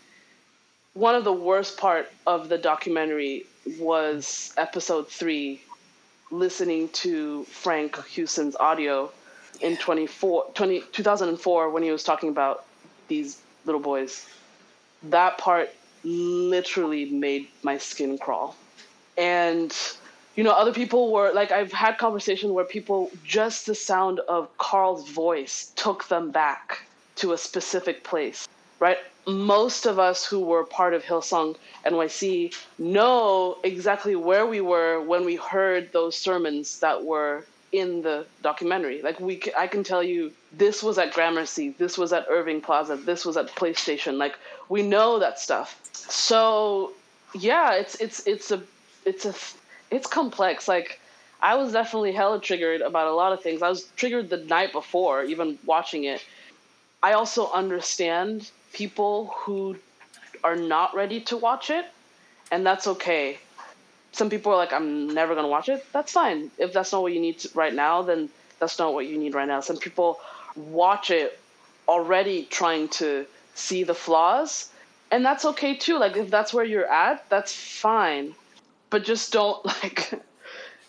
One 0.95 1.15
of 1.15 1.25
the 1.25 1.33
worst 1.33 1.79
part 1.79 2.11
of 2.27 2.49
the 2.49 2.59
documentary 2.59 3.47
was 3.79 4.53
episode 4.57 5.09
3 5.09 5.61
listening 6.31 6.89
to 6.91 7.45
Frank 7.45 8.05
Houston's 8.09 8.57
audio 8.57 9.11
in 9.61 9.77
24, 9.77 10.47
20, 10.55 10.83
2004 10.93 11.71
when 11.71 11.83
he 11.83 11.91
was 11.91 12.03
talking 12.03 12.29
about 12.29 12.65
these 13.07 13.41
little 13.65 13.81
boys. 13.81 14.27
That 15.05 15.39
part 15.39 15.71
literally 16.05 17.07
made 17.07 17.49
my 17.63 17.79
skin 17.79 18.19
crawl. 18.19 18.57
And 19.17 19.75
you 20.35 20.45
know, 20.45 20.53
other 20.53 20.73
people 20.73 21.13
were 21.13 21.33
like, 21.33 21.51
I've 21.51 21.73
had 21.73 21.99
conversations 21.99 22.53
where 22.53 22.65
people, 22.65 23.11
just 23.25 23.67
the 23.67 23.75
sound 23.75 24.21
of 24.21 24.57
Carl's 24.57 25.09
voice 25.11 25.73
took 25.75 26.07
them 26.09 26.31
back 26.31 26.88
to 27.19 27.33
a 27.33 27.39
specific 27.39 28.05
place, 28.05 28.49
right? 28.81 28.99
Most 29.27 29.87
of 29.87 29.99
us 29.99 30.25
who 30.25 30.41
were 30.41 30.65
part 30.65 30.95
of 30.95 31.03
Hillsong 31.03 31.57
NYC 31.85 32.55
know 32.79 33.59
exactly 33.63 34.17
where 34.17 34.47
we 34.47 34.61
were 34.61 35.01
when 35.01 35.25
we 35.25 35.37
heard 35.37 35.93
those 35.93 36.17
sermons 36.17 36.81
that 36.81 37.05
were 37.05 37.45
in 37.73 38.03
the 38.03 38.27
documentary. 38.43 39.03
Like 39.03 39.21
we, 39.21 39.43
I 39.57 39.67
can 39.67 39.85
tell 39.85 40.03
you, 40.03 40.33
this 40.53 40.83
was 40.83 40.99
at 40.99 41.13
Gramercy, 41.13 41.75
this 41.79 41.99
was 41.99 42.13
at 42.13 42.27
Irving 42.31 42.61
Plaza, 42.61 42.97
this 42.97 43.25
was 43.25 43.37
at 43.37 43.49
PlayStation. 43.49 44.17
Like 44.17 44.39
we 44.69 44.83
know 44.83 45.19
that 45.19 45.39
stuff. 45.39 45.79
So 45.93 46.93
yeah, 47.35 47.75
it's 47.75 47.95
it's 47.97 48.27
it's 48.27 48.51
a 48.51 48.63
it's 49.05 49.27
a 49.27 49.35
it's 49.91 50.07
complex. 50.07 50.69
Like 50.69 51.01
I 51.41 51.55
was 51.57 51.73
definitely 51.73 52.13
hella 52.13 52.41
triggered 52.41 52.81
about 52.81 53.07
a 53.07 53.15
lot 53.15 53.33
of 53.33 53.43
things. 53.43 53.63
I 53.63 53.69
was 53.69 53.85
triggered 53.97 54.31
the 54.31 54.39
night 54.39 54.73
before, 54.73 55.25
even 55.25 55.59
watching 55.65 56.05
it. 56.05 56.25
I 57.03 57.13
also 57.13 57.51
understand 57.53 58.51
people 58.73 59.35
who 59.37 59.77
are 60.45 60.57
not 60.57 60.95
ready 60.95 61.21
to 61.23 61.37
watch 61.37 61.71
it, 61.71 61.87
and 62.51 62.65
that's 62.65 62.87
okay. 62.87 63.39
Some 64.13 64.31
people 64.31 64.53
are 64.53 64.57
like, 64.57 64.73
I'm 64.73 65.13
never 65.13 65.35
gonna 65.35 65.49
watch 65.49 65.69
it. 65.69 65.85
That's 65.93 66.13
fine. 66.13 66.51
If 66.59 66.73
that's 66.73 66.93
not 66.93 67.03
what 67.03 67.13
you 67.13 67.21
need 67.21 67.39
to, 67.41 67.51
right 67.55 67.75
now, 67.75 68.03
then 68.03 68.29
that's 68.59 68.79
not 68.79 68.95
what 68.95 69.07
you 69.07 69.19
need 69.19 69.35
right 69.35 69.49
now. 69.49 69.61
Some 69.61 69.77
people 69.77 70.21
watch 70.57 71.11
it 71.11 71.39
already 71.87 72.45
trying 72.45 72.89
to 72.89 73.27
see 73.55 73.85
the 73.85 73.95
flaws, 73.95 74.71
and 75.11 75.25
that's 75.25 75.45
okay 75.45 75.75
too. 75.77 75.99
Like 75.99 76.17
if 76.17 76.31
that's 76.31 76.53
where 76.53 76.65
you're 76.65 76.91
at, 76.91 77.29
that's 77.29 77.55
fine 77.55 78.35
but 78.91 79.05
just 79.05 79.33
don't 79.33 79.65
like 79.83 80.13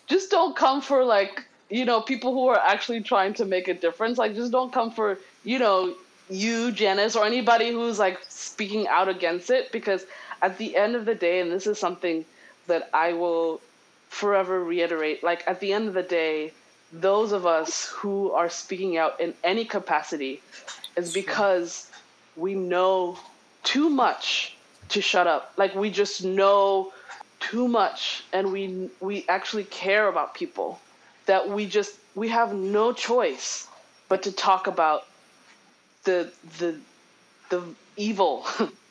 just 0.06 0.30
don't 0.30 0.56
come 0.56 0.80
for 0.80 1.04
like 1.04 1.44
you 1.70 1.84
know 1.84 2.00
people 2.00 2.32
who 2.32 2.48
are 2.48 2.58
actually 2.58 3.00
trying 3.00 3.34
to 3.34 3.44
make 3.44 3.68
a 3.68 3.74
difference 3.74 4.18
like 4.18 4.34
just 4.34 4.52
don't 4.52 4.72
come 4.72 4.90
for 4.90 5.18
you 5.44 5.58
know 5.58 5.94
you 6.28 6.70
janice 6.72 7.16
or 7.16 7.24
anybody 7.24 7.72
who's 7.72 7.98
like 7.98 8.18
speaking 8.28 8.86
out 8.88 9.08
against 9.08 9.50
it 9.50 9.70
because 9.72 10.04
at 10.42 10.58
the 10.58 10.76
end 10.76 10.94
of 10.94 11.04
the 11.04 11.14
day 11.14 11.40
and 11.40 11.50
this 11.50 11.66
is 11.66 11.78
something 11.78 12.24
that 12.66 12.88
i 12.92 13.12
will 13.12 13.60
forever 14.08 14.62
reiterate 14.62 15.22
like 15.22 15.42
at 15.46 15.60
the 15.60 15.72
end 15.72 15.88
of 15.88 15.94
the 15.94 16.02
day 16.02 16.52
those 16.92 17.32
of 17.32 17.46
us 17.46 17.86
who 17.88 18.32
are 18.32 18.48
speaking 18.48 18.96
out 18.96 19.20
in 19.20 19.34
any 19.44 19.64
capacity 19.64 20.40
is 20.96 21.12
because 21.12 21.90
we 22.36 22.54
know 22.54 23.18
too 23.62 23.88
much 23.88 24.56
to 24.88 25.00
shut 25.00 25.26
up. 25.26 25.52
Like 25.56 25.74
we 25.74 25.90
just 25.90 26.24
know 26.24 26.92
too 27.38 27.68
much 27.68 28.24
and 28.32 28.52
we 28.52 28.90
we 29.00 29.24
actually 29.28 29.64
care 29.64 30.08
about 30.08 30.34
people 30.34 30.78
that 31.30 31.48
we 31.48 31.64
just 31.64 31.94
we 32.16 32.28
have 32.28 32.52
no 32.52 32.92
choice 32.92 33.68
but 34.08 34.24
to 34.24 34.32
talk 34.32 34.66
about 34.66 35.06
the 36.02 36.28
the 36.58 36.74
the 37.50 37.62
evil 37.96 38.44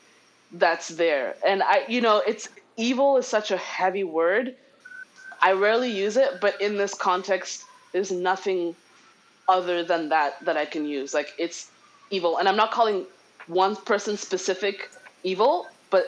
that's 0.53 0.87
there. 0.87 1.35
And 1.45 1.61
i 1.61 1.83
you 1.89 1.99
know 1.99 2.23
it's 2.25 2.47
evil 2.77 3.17
is 3.17 3.27
such 3.27 3.51
a 3.51 3.57
heavy 3.57 4.05
word. 4.05 4.55
I 5.41 5.51
rarely 5.51 5.91
use 5.91 6.15
it 6.15 6.39
but 6.39 6.61
in 6.61 6.77
this 6.77 6.93
context 6.93 7.65
there's 7.91 8.09
nothing 8.09 8.73
other 9.49 9.83
than 9.83 10.07
that 10.15 10.39
that 10.45 10.55
i 10.55 10.65
can 10.65 10.85
use. 10.85 11.13
Like 11.13 11.33
it's 11.37 11.69
evil. 12.09 12.37
And 12.37 12.47
i'm 12.47 12.55
not 12.63 12.71
calling 12.71 13.05
one 13.47 13.75
person 13.75 14.15
specific 14.15 14.89
evil 15.23 15.67
but 15.89 16.05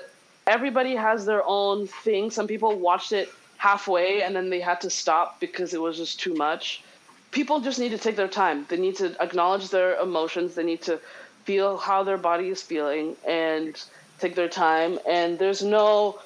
everybody 0.47 0.95
has 0.95 1.25
their 1.25 1.43
own 1.45 1.87
thing. 1.87 2.31
Some 2.31 2.47
people 2.47 2.79
watched 2.79 3.11
it 3.11 3.27
halfway 3.61 4.23
and 4.23 4.35
then 4.35 4.49
they 4.49 4.59
had 4.59 4.81
to 4.81 4.89
stop 4.89 5.39
because 5.39 5.71
it 5.75 5.79
was 5.79 5.95
just 5.95 6.19
too 6.19 6.33
much. 6.33 6.83
People 7.29 7.59
just 7.59 7.77
need 7.77 7.89
to 7.89 7.97
take 7.99 8.15
their 8.15 8.27
time. 8.27 8.65
They 8.69 8.77
need 8.77 8.95
to 8.95 9.15
acknowledge 9.21 9.69
their 9.69 9.99
emotions. 9.99 10.55
They 10.55 10.63
need 10.63 10.81
to 10.83 10.99
feel 11.43 11.77
how 11.77 12.03
their 12.03 12.17
body 12.17 12.49
is 12.49 12.63
feeling 12.63 13.15
and 13.27 13.79
take 14.17 14.33
their 14.33 14.49
time. 14.49 14.97
And 15.07 15.37
there's 15.37 15.61
no, 15.61 16.17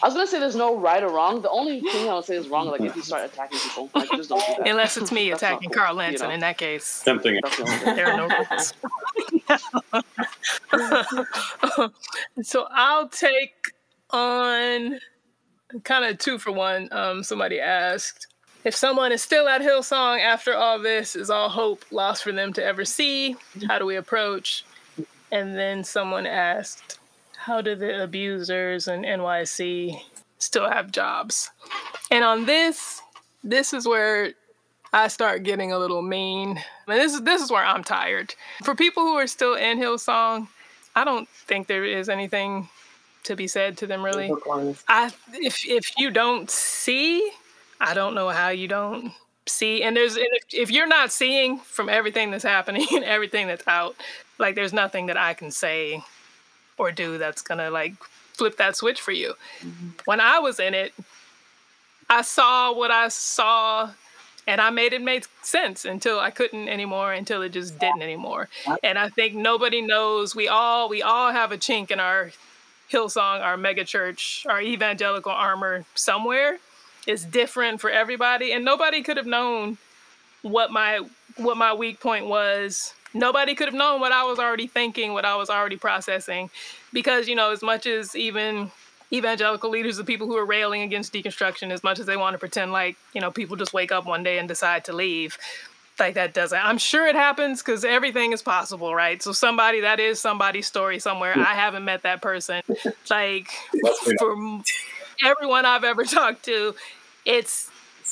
I 0.00 0.06
was 0.06 0.14
gonna 0.14 0.28
say 0.28 0.38
there's 0.38 0.54
no 0.54 0.78
right 0.78 1.02
or 1.02 1.08
wrong. 1.08 1.42
The 1.42 1.50
only 1.50 1.80
thing 1.80 2.08
I 2.08 2.14
would 2.14 2.24
say 2.24 2.36
is 2.36 2.46
wrong, 2.46 2.68
like 2.68 2.82
if 2.82 2.94
you 2.94 3.02
start 3.02 3.24
attacking 3.32 3.58
people, 3.58 3.90
like 3.92 4.08
just 4.10 4.28
don't 4.28 4.46
do 4.46 4.54
that. 4.58 4.68
Unless 4.68 4.96
it's 4.96 5.10
me 5.10 5.32
attacking 5.32 5.70
cool, 5.70 5.82
Carl 5.82 5.94
you 5.94 5.98
Lanson. 5.98 6.28
know? 6.28 6.34
In 6.34 6.40
that 6.40 6.56
case, 6.56 6.84
Something. 6.84 7.40
That's 7.42 7.56
thing. 7.56 7.96
there 7.96 8.06
are 8.06 8.16
no 8.16 8.28
rules. 10.78 11.90
so 12.42 12.68
I'll 12.70 13.08
take 13.08 13.72
on 14.10 15.00
kind 15.84 16.04
of 16.04 16.18
two 16.18 16.38
for 16.38 16.52
one. 16.52 16.88
Um, 16.92 17.22
somebody 17.22 17.60
asked 17.60 18.26
if 18.66 18.74
someone 18.74 19.12
is 19.12 19.22
still 19.22 19.48
at 19.48 19.60
Hillsong 19.60 20.20
after 20.20 20.52
all 20.54 20.80
this, 20.80 21.14
is 21.14 21.30
all 21.30 21.48
hope 21.48 21.84
lost 21.92 22.24
for 22.24 22.32
them 22.32 22.52
to 22.54 22.64
ever 22.64 22.84
see? 22.84 23.36
How 23.68 23.78
do 23.78 23.86
we 23.86 23.94
approach? 23.94 24.64
And 25.30 25.56
then 25.56 25.84
someone 25.84 26.26
asked, 26.26 26.98
how 27.36 27.60
do 27.60 27.76
the 27.76 28.02
abusers 28.02 28.88
in 28.88 29.02
NYC 29.02 30.00
still 30.38 30.68
have 30.68 30.90
jobs? 30.90 31.50
And 32.10 32.24
on 32.24 32.46
this, 32.46 33.00
this 33.44 33.72
is 33.72 33.86
where 33.86 34.32
I 34.92 35.06
start 35.06 35.44
getting 35.44 35.70
a 35.70 35.78
little 35.78 36.02
mean. 36.02 36.60
And 36.88 37.00
this 37.00 37.14
is 37.14 37.22
this 37.22 37.42
is 37.42 37.52
where 37.52 37.64
I'm 37.64 37.84
tired. 37.84 38.34
For 38.64 38.74
people 38.74 39.04
who 39.04 39.14
are 39.14 39.28
still 39.28 39.54
in 39.54 39.78
Hillsong, 39.78 40.48
I 40.96 41.04
don't 41.04 41.28
think 41.28 41.68
there 41.68 41.84
is 41.84 42.08
anything 42.08 42.68
to 43.26 43.36
be 43.36 43.46
said 43.46 43.76
to 43.78 43.86
them 43.86 44.04
really. 44.04 44.32
I 44.88 45.12
if 45.32 45.66
if 45.66 45.98
you 45.98 46.10
don't 46.10 46.50
see, 46.50 47.30
I 47.80 47.94
don't 47.94 48.14
know 48.14 48.30
how 48.30 48.48
you 48.48 48.68
don't 48.68 49.12
see. 49.46 49.82
And 49.82 49.96
there's 49.96 50.16
and 50.16 50.26
if, 50.32 50.54
if 50.54 50.70
you're 50.70 50.86
not 50.86 51.12
seeing 51.12 51.58
from 51.58 51.88
everything 51.88 52.30
that's 52.30 52.44
happening 52.44 52.86
and 52.92 53.04
everything 53.04 53.46
that's 53.46 53.66
out, 53.66 53.96
like 54.38 54.54
there's 54.54 54.72
nothing 54.72 55.06
that 55.06 55.16
I 55.16 55.34
can 55.34 55.50
say 55.50 56.02
or 56.78 56.92
do 56.92 57.18
that's 57.18 57.42
gonna 57.42 57.70
like 57.70 57.94
flip 58.34 58.56
that 58.58 58.76
switch 58.76 59.00
for 59.00 59.12
you. 59.12 59.34
Mm-hmm. 59.60 59.88
When 60.04 60.20
I 60.20 60.38
was 60.38 60.60
in 60.60 60.74
it, 60.74 60.92
I 62.08 62.22
saw 62.22 62.72
what 62.72 62.90
I 62.90 63.08
saw 63.08 63.90
and 64.46 64.60
I 64.60 64.70
made 64.70 64.92
it 64.92 65.02
make 65.02 65.26
sense 65.42 65.84
until 65.84 66.20
I 66.20 66.30
couldn't 66.30 66.68
anymore, 66.68 67.12
until 67.12 67.42
it 67.42 67.48
just 67.48 67.78
didn't 67.80 68.02
anymore. 68.02 68.48
And 68.84 68.96
I 68.96 69.08
think 69.08 69.34
nobody 69.34 69.82
knows. 69.82 70.36
We 70.36 70.46
all 70.46 70.88
we 70.88 71.02
all 71.02 71.32
have 71.32 71.50
a 71.50 71.58
chink 71.58 71.90
in 71.90 71.98
our 71.98 72.30
Hillsong, 72.90 73.40
our 73.40 73.56
megachurch, 73.56 74.46
our 74.46 74.60
evangelical 74.60 75.32
armor 75.32 75.84
somewhere. 75.94 76.58
It's 77.06 77.24
different 77.24 77.80
for 77.80 77.90
everybody, 77.90 78.52
and 78.52 78.64
nobody 78.64 79.02
could 79.02 79.16
have 79.16 79.26
known 79.26 79.78
what 80.42 80.70
my 80.70 81.00
what 81.36 81.56
my 81.56 81.72
weak 81.72 82.00
point 82.00 82.26
was. 82.26 82.94
Nobody 83.14 83.54
could 83.54 83.66
have 83.66 83.74
known 83.74 84.00
what 84.00 84.12
I 84.12 84.24
was 84.24 84.38
already 84.38 84.66
thinking, 84.66 85.12
what 85.12 85.24
I 85.24 85.36
was 85.36 85.48
already 85.48 85.76
processing, 85.76 86.50
because 86.92 87.28
you 87.28 87.34
know, 87.34 87.50
as 87.52 87.62
much 87.62 87.86
as 87.86 88.14
even 88.14 88.70
evangelical 89.12 89.70
leaders, 89.70 89.96
the 89.96 90.04
people 90.04 90.26
who 90.26 90.36
are 90.36 90.44
railing 90.44 90.82
against 90.82 91.12
deconstruction, 91.12 91.70
as 91.70 91.84
much 91.84 91.98
as 91.98 92.06
they 92.06 92.16
want 92.16 92.34
to 92.34 92.38
pretend 92.38 92.72
like 92.72 92.96
you 93.12 93.20
know 93.20 93.30
people 93.30 93.56
just 93.56 93.72
wake 93.72 93.92
up 93.92 94.06
one 94.06 94.22
day 94.22 94.38
and 94.38 94.48
decide 94.48 94.84
to 94.84 94.92
leave, 94.92 95.38
like 95.98 96.14
that 96.14 96.34
doesn't. 96.34 96.58
I'm 96.58 96.78
sure 96.78 97.06
it 97.06 97.14
happens 97.16 97.62
because 97.62 97.84
everything 97.84 98.32
is 98.32 98.42
possible, 98.42 98.94
right? 98.94 99.22
So 99.22 99.32
somebody 99.32 99.80
that 99.80 100.00
is 100.00 100.20
somebody's 100.20 100.66
story 100.66 100.98
somewhere. 100.98 101.34
I 101.36 101.54
haven't 101.54 101.84
met 101.84 102.02
that 102.02 102.22
person. 102.22 102.62
Like 103.08 103.48
for 104.18 104.60
everyone 105.24 105.64
I've 105.64 105.84
ever 105.84 106.04
talked 106.04 106.44
to, 106.46 106.74
it's 107.24 107.70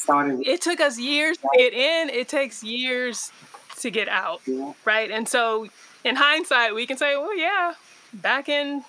it 0.09 0.63
took 0.63 0.81
us 0.81 0.99
years 0.99 1.37
to 1.39 1.49
get 1.57 1.73
in. 1.73 2.11
It 2.11 2.29
takes 2.29 2.63
years 2.63 3.33
to 3.81 3.91
get 3.91 4.09
out, 4.09 4.41
right? 4.85 5.11
And 5.11 5.29
so, 5.29 5.69
in 6.05 6.17
hindsight, 6.17 6.75
we 6.75 6.87
can 6.87 6.97
say, 6.97 7.17
well, 7.17 7.37
yeah, 7.37 7.75
back 8.15 8.49
in, 8.49 8.85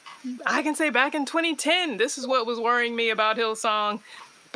I 0.45 0.61
can 0.61 0.75
say 0.75 0.89
back 0.89 1.15
in 1.15 1.25
2010, 1.25 1.97
this 1.97 2.17
is 2.17 2.27
what 2.27 2.45
was 2.45 2.59
worrying 2.59 2.95
me 2.95 3.09
about 3.09 3.37
Hillsong, 3.37 3.99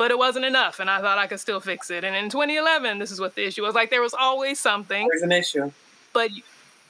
but 0.00 0.10
it 0.10 0.16
wasn't 0.16 0.46
enough, 0.46 0.80
and 0.80 0.88
I 0.88 1.02
thought 1.02 1.18
I 1.18 1.26
could 1.26 1.40
still 1.40 1.60
fix 1.60 1.90
it. 1.90 2.04
And 2.04 2.16
in 2.16 2.30
2011, 2.30 2.98
this 2.98 3.10
is 3.10 3.20
what 3.20 3.34
the 3.34 3.44
issue 3.44 3.60
was. 3.60 3.74
Like 3.74 3.90
there 3.90 4.00
was 4.00 4.14
always 4.14 4.58
something, 4.58 5.06
There's 5.06 5.20
an 5.20 5.30
issue. 5.30 5.70
but 6.14 6.30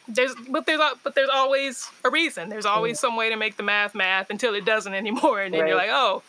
there's 0.07 0.33
but 0.49 0.65
there's 0.65 0.81
but 1.03 1.17
there's 1.17 1.29
always 1.29 1.91
a 2.05 2.11
reason. 2.11 2.51
There's 2.51 2.67
mm. 2.67 2.71
always 2.71 3.01
some 3.01 3.17
way 3.17 3.29
to 3.29 3.35
make 3.35 3.57
the 3.57 3.65
math 3.65 3.97
math 3.97 4.31
until 4.31 4.55
it 4.55 4.65
doesn't 4.65 4.95
anymore, 4.95 5.43
and 5.43 5.53
then 5.53 5.67
you're 5.67 5.77
like, 5.77 5.91
oh, 5.91 6.23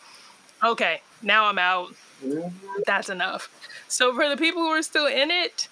okay, 0.64 1.02
now 1.22 1.44
I'm 1.44 1.56
out. 1.56 1.94
Mm-hmm. 2.20 2.48
That's 2.84 3.10
enough. 3.10 3.48
So 3.86 4.12
for 4.12 4.28
the 4.28 4.36
people 4.36 4.62
who 4.62 4.70
are 4.70 4.82
still 4.82 5.06
in 5.06 5.30
it, 5.30 5.68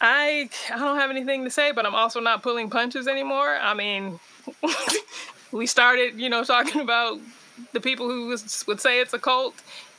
I 0.00 0.48
I 0.72 0.78
don't 0.78 0.96
have 0.96 1.10
anything 1.10 1.44
to 1.44 1.50
say, 1.50 1.72
but 1.72 1.84
I'm 1.84 1.94
also 1.94 2.20
not 2.20 2.42
pulling 2.42 2.70
punches 2.70 3.06
anymore. 3.06 3.58
I 3.60 3.74
mean, 3.74 4.18
we 5.52 5.66
started, 5.66 6.18
you 6.18 6.30
know, 6.30 6.42
talking 6.42 6.80
about 6.80 7.20
the 7.72 7.80
people 7.80 8.08
who 8.08 8.28
was, 8.28 8.64
would 8.66 8.80
say 8.80 9.00
it's 9.00 9.12
a 9.12 9.18
cult. 9.18 9.54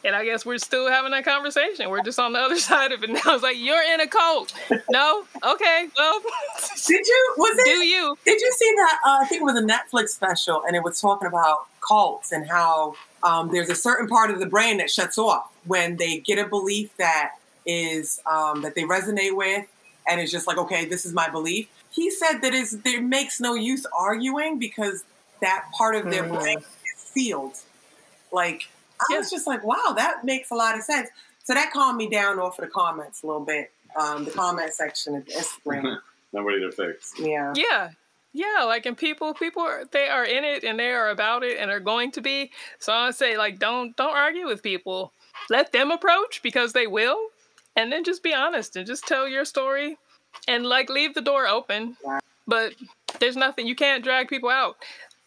And 0.06 0.16
I 0.16 0.24
guess 0.24 0.46
we're 0.46 0.60
still 0.60 0.88
having 0.88 1.12
that 1.12 1.26
conversation. 1.26 1.90
We're 1.90 2.04
just 2.04 2.20
on 2.20 2.34
the 2.34 2.40
other 2.40 2.58
side 2.70 2.92
of 2.92 3.04
it 3.04 3.10
now. 3.10 3.20
It's 3.26 3.44
like 3.44 3.58
you're 3.58 3.82
in 3.94 4.00
a 4.02 4.08
cult. 4.08 4.54
No, 4.90 5.26
okay, 5.44 5.88
well, 5.98 6.22
Did 6.88 7.06
you? 7.08 7.34
Was 7.38 7.64
do 7.66 7.70
you? 7.86 8.16
Did 8.24 8.40
you 8.40 8.52
see 8.52 8.74
that? 8.78 9.00
Uh, 9.06 9.18
I 9.22 9.26
think 9.26 9.42
it 9.42 9.46
was 9.46 9.58
a 9.58 9.64
Netflix 9.64 10.10
special, 10.10 10.64
and 10.68 10.76
it 10.76 10.84
was 10.84 11.02
talking 11.02 11.28
about 11.28 11.66
cults 11.82 12.32
and 12.32 12.48
how 12.48 12.94
um, 13.24 13.50
there's 13.52 13.70
a 13.70 13.76
certain 13.76 14.08
part 14.08 14.30
of 14.30 14.40
the 14.40 14.46
brain 14.46 14.78
that 14.78 14.92
shuts 14.92 15.18
off 15.18 15.52
when 15.66 15.98
they 15.98 16.20
get 16.20 16.38
a 16.38 16.48
belief 16.48 16.96
that 16.98 17.32
is 17.66 18.22
um, 18.28 18.62
that 18.62 18.76
they 18.76 18.84
resonate 18.84 19.36
with, 19.36 19.66
and 20.08 20.22
it's 20.22 20.32
just 20.32 20.46
like, 20.46 20.60
okay, 20.60 20.86
this 20.86 21.06
is 21.06 21.14
my 21.14 21.28
belief. 21.30 21.68
He 21.90 22.12
said 22.12 22.40
that 22.42 22.54
is 22.54 22.80
there 22.82 23.02
makes 23.02 23.40
no 23.40 23.56
use 23.56 23.86
arguing 23.98 24.60
because 24.60 25.04
that 25.42 25.66
part 25.76 25.96
of 25.96 26.12
their 26.12 26.24
Mhm. 26.26 26.40
brain 26.40 26.58
is 26.60 27.02
sealed. 27.02 27.58
Like 28.32 28.68
I 29.10 29.18
was 29.18 29.30
just 29.30 29.48
like, 29.48 29.64
wow, 29.64 29.94
that 29.96 30.24
makes 30.24 30.52
a 30.52 30.56
lot 30.56 30.78
of 30.78 30.84
sense. 30.84 31.10
So 31.44 31.54
that 31.54 31.72
calmed 31.72 31.98
me 31.98 32.10
down 32.10 32.40
off 32.40 32.58
of 32.60 32.66
the 32.66 32.72
comments 32.72 33.24
a 33.24 33.28
little 33.28 33.46
bit. 33.46 33.72
Um, 34.00 34.26
the 34.26 34.32
comment 34.32 34.74
section 34.74 35.16
of 35.16 35.26
Instagram. 35.26 36.00
Nobody 36.34 36.60
to 36.62 36.72
fix. 36.72 37.14
Yeah. 37.18 37.54
Yeah. 37.56 37.92
Yeah, 38.34 38.64
like 38.66 38.86
and 38.86 38.98
people 38.98 39.34
people 39.34 39.62
are 39.62 39.86
they 39.86 40.10
are 40.10 40.26
in 40.26 40.44
it 40.44 40.66
and 40.66 40.78
they 40.78 40.92
are 40.92 41.10
about 41.10 41.42
it 41.44 41.58
and 41.58 41.72
are 41.72 41.80
going 41.80 42.12
to 42.12 42.22
be. 42.22 42.52
So 42.80 42.92
I 42.92 43.12
say 43.12 43.38
like 43.38 43.60
don't 43.60 43.96
don't 43.96 44.14
argue 44.14 44.46
with 44.46 44.62
people. 44.62 45.14
Let 45.50 45.72
them 45.72 45.90
approach 45.90 46.42
because 46.44 46.74
they 46.74 46.86
will. 46.86 47.18
And 47.78 47.94
then 47.94 48.04
just 48.04 48.24
be 48.24 48.34
honest 48.34 48.76
and 48.76 48.86
just 48.86 49.08
tell 49.08 49.26
your 49.26 49.46
story 49.46 49.98
and 50.50 50.66
like 50.66 50.90
leave 50.90 51.14
the 51.14 51.22
door 51.22 51.48
open. 51.48 51.96
But 52.46 52.74
there's 53.20 53.38
nothing 53.38 53.68
you 53.68 53.76
can't 53.76 54.04
drag 54.04 54.28
people 54.28 54.50
out. 54.50 54.76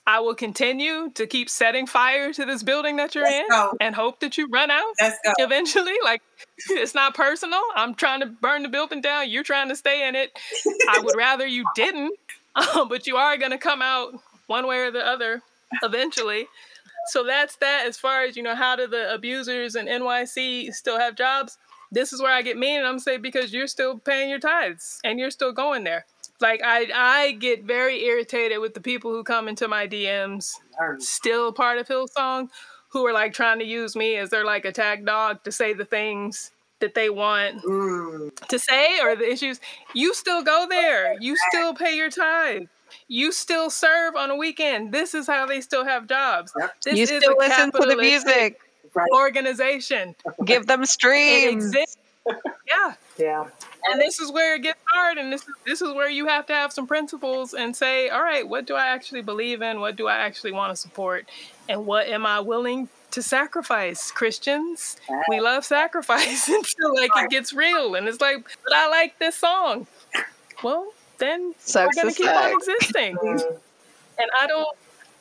I 0.09 0.21
will 0.21 0.35
continue 0.35 1.11
to 1.17 1.27
keep 1.27 1.51
setting 1.51 1.87
fire 1.87 2.33
to 2.33 2.47
this 2.47 2.63
building 2.63 2.97
that 2.97 3.15
you're 3.15 3.25
Let's 3.25 3.41
in 3.41 3.49
go. 3.51 3.77
and 3.79 3.95
hope 3.95 4.21
that 4.21 4.39
you 4.39 4.49
run 4.49 4.71
out 4.71 4.95
eventually. 5.39 5.93
Like 6.03 6.23
it's 6.71 6.95
not 6.95 7.15
personal. 7.15 7.61
I'm 7.77 7.95
trying 7.95 8.21
to 8.21 8.27
burn 8.27 8.63
the 8.63 8.71
building 8.71 9.03
down. 9.03 9.29
You're 9.29 9.43
trying 9.43 9.69
to 9.69 9.77
stay 9.77 10.09
in 10.09 10.15
it. 10.15 10.39
I 10.89 11.01
would 11.01 11.15
rather 11.19 11.47
you 11.47 11.67
didn't, 11.75 12.15
um, 12.75 12.89
but 12.89 13.07
you 13.07 13.17
are 13.17 13.37
going 13.37 13.51
to 13.51 13.59
come 13.59 13.83
out 13.83 14.15
one 14.47 14.67
way 14.67 14.79
or 14.79 14.91
the 14.91 15.07
other 15.07 15.43
eventually. 15.83 16.47
So 17.09 17.25
that's 17.25 17.57
that. 17.57 17.85
As 17.87 17.99
far 17.99 18.25
as 18.25 18.35
you 18.35 18.43
know, 18.43 18.55
how 18.55 18.77
do 18.77 18.87
the 18.87 19.13
abusers 19.13 19.75
and 19.75 19.87
NYC 19.87 20.73
still 20.73 20.99
have 20.99 21.17
jobs? 21.17 21.59
This 21.93 22.15
is 22.15 22.23
where 22.23 22.33
I 22.33 22.41
get 22.41 22.57
mean, 22.57 22.79
and 22.79 22.87
I'm 22.87 22.99
saying 22.99 23.21
because 23.21 23.53
you're 23.53 23.67
still 23.67 23.99
paying 23.99 24.31
your 24.31 24.39
tithes 24.39 25.01
and 25.05 25.19
you're 25.19 25.31
still 25.31 25.53
going 25.53 25.85
there. 25.85 26.07
Like 26.41 26.61
I, 26.65 26.89
I 26.95 27.33
get 27.33 27.65
very 27.65 28.05
irritated 28.05 28.61
with 28.61 28.75
the 28.75 28.81
people 28.81 29.11
who 29.13 29.25
come 29.25 29.49
into 29.49 29.67
my 29.69 29.87
DMs 29.89 30.55
still 30.99 31.53
part 31.53 31.79
of 31.79 31.89
Hillsong 31.89 32.49
who 32.91 33.05
are 33.07 33.13
like 33.13 33.33
trying 33.33 33.59
to 33.59 33.65
use 33.65 33.97
me 33.97 34.17
as 34.17 34.31
their 34.31 34.45
like 34.45 34.65
attack 34.65 35.05
dog 35.05 35.43
to 35.45 35.53
say 35.53 35.73
the 35.73 35.85
things 35.85 36.53
that 36.81 36.95
they 36.95 37.11
want 37.11 37.61
Mm. 37.65 38.35
to 38.49 38.59
say 38.59 39.01
or 39.01 39.17
the 39.17 39.29
issues. 39.31 39.61
You 39.95 40.15
still 40.15 40.43
go 40.45 40.67
there. 40.71 41.17
You 41.21 41.37
still 41.51 41.75
pay 41.75 41.97
your 41.97 42.09
tithe. 42.09 42.63
You 43.09 43.33
still 43.33 43.69
serve 43.69 44.15
on 44.15 44.31
a 44.31 44.37
weekend. 44.37 44.93
This 44.93 45.13
is 45.15 45.27
how 45.27 45.45
they 45.45 45.61
still 45.61 45.85
have 45.85 46.07
jobs. 46.07 46.53
This 46.85 46.97
you 46.97 47.03
is 47.03 47.09
still 47.11 47.35
a 47.35 47.39
listen 47.39 47.73
to 47.73 47.85
the 47.87 47.97
music. 47.97 48.61
organization. 49.13 50.15
Give 50.45 50.67
them 50.67 50.83
It 50.85 50.89
streams. 50.89 51.65
exists. 51.67 51.97
Yeah. 52.69 52.95
Yeah. 53.17 53.45
And 53.91 54.01
this 54.01 54.21
is 54.21 54.31
where 54.31 54.55
it 54.57 54.63
gets 54.63 54.79
hard, 54.87 55.19
and 55.19 55.33
this 55.33 55.43
is 55.43 55.55
this 55.67 55.83
is 55.83 55.93
where 55.95 56.09
you 56.11 56.27
have 56.27 56.47
to 56.47 56.53
have 56.53 56.73
some 56.73 56.87
principles 56.87 57.55
and 57.55 57.75
say, 57.75 58.09
all 58.09 58.23
right, 58.23 58.47
what 58.47 58.67
do 58.67 58.75
I 58.75 58.87
actually 58.87 59.23
believe 59.23 59.63
in? 59.63 59.81
What 59.81 59.97
do 59.97 60.07
I 60.07 60.17
actually 60.17 60.53
want 60.53 60.73
to 60.73 60.77
support? 60.77 61.27
And 61.69 61.87
what 61.87 62.07
am 62.07 62.27
I 62.27 62.41
willing 62.41 62.89
to 63.13 63.23
sacrifice? 63.23 64.11
Christians, 64.11 64.97
we 65.29 65.41
love 65.41 65.65
sacrifice 65.65 66.49
until 66.49 66.95
like 66.95 67.11
it 67.17 67.31
gets 67.31 67.53
real, 67.53 67.95
and 67.95 68.07
it's 68.07 68.21
like, 68.21 68.47
but 68.65 68.75
I 68.75 68.89
like 68.89 69.19
this 69.19 69.37
song. 69.37 69.87
Well, 70.63 70.93
then 71.19 71.55
Sucks 71.59 71.97
we're 71.97 72.03
gonna 72.03 72.15
to 72.15 72.23
keep 72.23 72.31
on 72.31 72.53
existing. 72.53 73.17
Mm-hmm. 73.17 73.55
and 74.19 74.31
I 74.41 74.47
don't, 74.47 74.69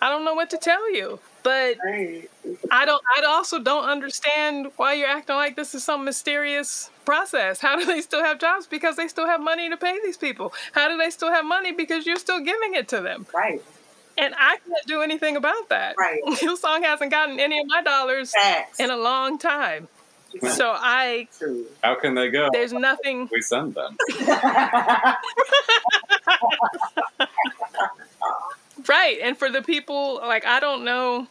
I 0.01 0.09
don't 0.09 0.25
know 0.25 0.33
what 0.33 0.49
to 0.51 0.57
tell 0.57 0.91
you, 0.93 1.19
but 1.47 1.77
Right. 1.81 2.29
I 2.71 2.83
don't. 2.83 3.01
I 3.17 3.23
also 3.25 3.57
don't 3.59 3.85
understand 3.85 4.67
why 4.75 4.93
you're 4.95 5.07
acting 5.07 5.37
like 5.37 5.55
this 5.55 5.73
is 5.73 5.81
some 5.81 6.03
mysterious 6.03 6.89
process. 7.05 7.61
How 7.61 7.77
do 7.77 7.85
they 7.85 8.01
still 8.01 8.21
have 8.21 8.37
jobs? 8.37 8.67
Because 8.67 8.97
they 8.97 9.07
still 9.07 9.27
have 9.27 9.39
money 9.39 9.69
to 9.69 9.77
pay 9.77 9.97
these 10.03 10.17
people. 10.17 10.51
How 10.73 10.89
do 10.89 10.97
they 10.97 11.09
still 11.09 11.31
have 11.31 11.45
money? 11.45 11.71
Because 11.71 12.05
you're 12.05 12.17
still 12.17 12.41
giving 12.41 12.75
it 12.75 12.89
to 12.89 12.99
them. 12.99 13.25
Right. 13.33 13.61
And 14.17 14.33
I 14.37 14.57
can't 14.57 14.85
do 14.87 15.01
anything 15.01 15.37
about 15.37 15.69
that. 15.69 15.95
Right. 15.97 16.21
Hillsong 16.25 16.83
hasn't 16.83 17.11
gotten 17.11 17.39
any 17.39 17.59
of 17.61 17.67
my 17.67 17.81
dollars 17.81 18.33
Facts. 18.33 18.81
in 18.81 18.89
a 18.89 18.97
long 18.97 19.37
time. 19.37 19.87
So 20.51 20.73
I, 20.75 21.29
How 21.81 21.95
can 21.95 22.13
they 22.13 22.29
go? 22.29 22.49
there's 22.51 22.73
nothing. 22.73 23.29
We 23.31 23.39
send 23.41 23.73
them. 23.73 23.95
Right. 28.87 29.17
And 29.21 29.37
for 29.37 29.49
the 29.49 29.61
people, 29.61 30.15
like, 30.15 30.45
I 30.45 30.59
don't 30.59 30.85
know. 30.85 31.27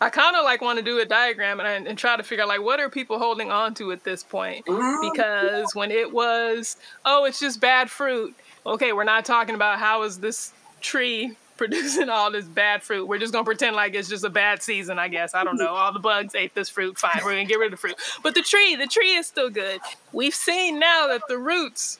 I 0.00 0.10
kind 0.10 0.36
of 0.36 0.44
like 0.44 0.60
want 0.60 0.78
to 0.78 0.84
do 0.84 0.98
a 0.98 1.06
diagram 1.06 1.60
and, 1.60 1.86
and 1.86 1.98
try 1.98 2.16
to 2.16 2.22
figure 2.22 2.42
out 2.42 2.48
like 2.48 2.62
what 2.62 2.80
are 2.80 2.90
people 2.90 3.18
holding 3.18 3.50
on 3.50 3.74
to 3.74 3.92
at 3.92 4.04
this 4.04 4.22
point? 4.22 4.66
Mm. 4.66 5.10
Because 5.10 5.74
when 5.74 5.90
it 5.90 6.12
was, 6.12 6.76
oh, 7.04 7.24
it's 7.24 7.40
just 7.40 7.60
bad 7.60 7.90
fruit. 7.90 8.34
Okay, 8.66 8.92
we're 8.92 9.04
not 9.04 9.24
talking 9.24 9.54
about 9.54 9.78
how 9.78 10.02
is 10.02 10.18
this 10.18 10.52
tree 10.80 11.36
producing 11.56 12.10
all 12.10 12.30
this 12.30 12.44
bad 12.44 12.82
fruit. 12.82 13.06
We're 13.06 13.18
just 13.18 13.32
gonna 13.32 13.44
pretend 13.44 13.74
like 13.74 13.94
it's 13.94 14.08
just 14.08 14.24
a 14.24 14.30
bad 14.30 14.62
season, 14.62 14.98
I 14.98 15.08
guess. 15.08 15.34
I 15.34 15.44
don't 15.44 15.56
know. 15.56 15.74
All 15.74 15.92
the 15.92 15.98
bugs 15.98 16.34
ate 16.34 16.54
this 16.54 16.68
fruit. 16.68 16.98
Fine, 16.98 17.22
we're 17.24 17.30
gonna 17.30 17.46
get 17.46 17.58
rid 17.58 17.72
of 17.72 17.78
the 17.78 17.78
fruit. 17.78 17.96
But 18.22 18.34
the 18.34 18.42
tree, 18.42 18.76
the 18.76 18.86
tree 18.86 19.14
is 19.14 19.26
still 19.26 19.48
good. 19.48 19.80
We've 20.12 20.34
seen 20.34 20.78
now 20.78 21.06
that 21.06 21.22
the 21.28 21.38
roots 21.38 21.98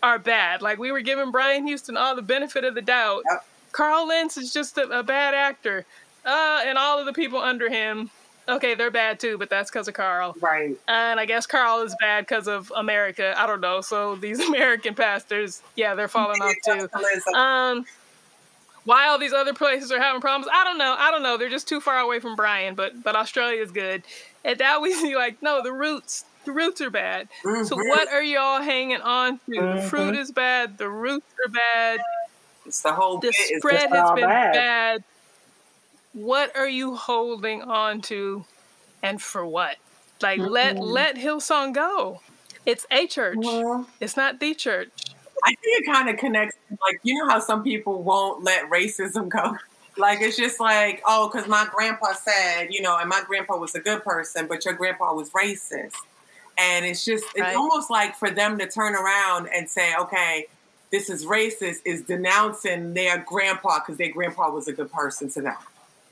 are 0.00 0.20
bad. 0.20 0.62
Like 0.62 0.78
we 0.78 0.92
were 0.92 1.00
giving 1.00 1.32
Brian 1.32 1.66
Houston 1.66 1.96
all 1.96 2.14
the 2.14 2.22
benefit 2.22 2.62
of 2.62 2.76
the 2.76 2.82
doubt. 2.82 3.22
Yep. 3.28 3.44
Carl 3.72 4.08
Lentz 4.08 4.36
is 4.36 4.52
just 4.52 4.78
a, 4.78 4.88
a 4.88 5.02
bad 5.02 5.34
actor. 5.34 5.84
Uh, 6.26 6.60
and 6.66 6.76
all 6.76 6.98
of 6.98 7.06
the 7.06 7.12
people 7.12 7.38
under 7.38 7.68
him, 7.70 8.10
okay, 8.48 8.74
they're 8.74 8.90
bad 8.90 9.20
too, 9.20 9.38
but 9.38 9.48
that's 9.48 9.70
because 9.70 9.86
of 9.88 9.94
Carl. 9.94 10.34
Right. 10.40 10.76
And 10.88 11.20
I 11.20 11.24
guess 11.24 11.46
Carl 11.46 11.82
is 11.82 11.94
bad 12.00 12.26
because 12.26 12.48
of 12.48 12.72
America. 12.76 13.34
I 13.36 13.46
don't 13.46 13.60
know. 13.60 13.80
So 13.80 14.16
these 14.16 14.40
American 14.48 14.94
pastors, 14.94 15.62
yeah, 15.76 15.94
they're 15.94 16.08
falling 16.08 16.42
off 16.42 16.54
too. 16.64 16.88
Um, 17.34 17.84
why 18.84 19.08
all 19.08 19.18
these 19.18 19.32
other 19.32 19.52
places 19.54 19.90
are 19.90 20.00
having 20.00 20.20
problems, 20.20 20.48
I 20.52 20.64
don't 20.64 20.78
know. 20.78 20.94
I 20.98 21.10
don't 21.10 21.22
know. 21.22 21.36
They're 21.36 21.48
just 21.48 21.68
too 21.68 21.80
far 21.80 21.98
away 21.98 22.20
from 22.20 22.36
Brian, 22.36 22.74
but 22.74 23.02
but 23.02 23.16
Australia 23.16 23.60
is 23.62 23.70
good. 23.72 24.02
And 24.44 24.58
now 24.58 24.80
we 24.80 24.92
see 25.00 25.16
like, 25.16 25.38
no, 25.42 25.62
the 25.62 25.72
roots, 25.72 26.24
the 26.44 26.52
roots 26.52 26.80
are 26.80 26.90
bad. 26.90 27.28
So 27.42 27.76
Mhm. 27.76 27.88
what 27.88 28.08
are 28.12 28.22
y'all 28.22 28.62
hanging 28.62 29.00
on 29.00 29.38
to? 29.38 29.74
The 29.76 29.82
fruit 29.90 30.14
is 30.16 30.30
bad. 30.30 30.78
The 30.78 30.88
roots 30.88 31.26
are 31.44 31.50
bad. 31.50 32.00
It's 32.64 32.82
the 32.82 32.92
whole 32.92 33.18
The 33.18 33.32
spread 33.32 33.90
has 33.90 34.10
been 34.14 34.24
bad. 34.28 34.52
bad. 34.52 35.04
What 36.16 36.56
are 36.56 36.68
you 36.68 36.96
holding 36.96 37.60
on 37.60 38.00
to, 38.02 38.46
and 39.02 39.20
for 39.20 39.46
what? 39.46 39.76
Like 40.22 40.40
let 40.40 40.82
let 40.82 41.16
Hillsong 41.16 41.74
go. 41.74 42.22
It's 42.64 42.86
a 42.90 43.06
church. 43.06 43.36
Well, 43.36 43.86
It's 44.00 44.16
not 44.16 44.40
the 44.40 44.54
church. 44.54 44.88
I 45.44 45.48
think 45.50 45.60
it 45.82 45.92
kind 45.92 46.08
of 46.08 46.16
connects. 46.16 46.56
Like 46.70 46.98
you 47.02 47.14
know 47.14 47.28
how 47.28 47.38
some 47.38 47.62
people 47.62 48.02
won't 48.02 48.42
let 48.42 48.70
racism 48.70 49.28
go. 49.30 49.56
Like 49.98 50.22
it's 50.22 50.38
just 50.38 50.58
like, 50.58 51.02
oh, 51.06 51.28
because 51.30 51.48
my 51.48 51.66
grandpa 51.70 52.14
said, 52.14 52.68
you 52.70 52.80
know, 52.80 52.96
and 52.98 53.10
my 53.10 53.22
grandpa 53.26 53.58
was 53.58 53.74
a 53.74 53.80
good 53.80 54.02
person, 54.02 54.46
but 54.46 54.64
your 54.64 54.72
grandpa 54.74 55.12
was 55.14 55.30
racist. 55.30 55.92
And 56.58 56.86
it's 56.86 57.04
just, 57.04 57.24
it's 57.34 57.42
Right. 57.42 57.56
almost 57.56 57.90
like 57.90 58.16
for 58.16 58.30
them 58.30 58.58
to 58.58 58.66
turn 58.66 58.94
around 58.94 59.48
and 59.54 59.68
say, 59.68 59.94
okay, 60.00 60.46
this 60.90 61.10
is 61.10 61.26
racist, 61.26 61.78
is 61.84 62.02
denouncing 62.02 62.94
their 62.94 63.18
grandpa 63.18 63.80
because 63.80 63.98
their 63.98 64.10
grandpa 64.10 64.50
was 64.50 64.66
a 64.68 64.72
good 64.72 64.90
person 64.92 65.28
to 65.30 65.42
them. 65.42 65.56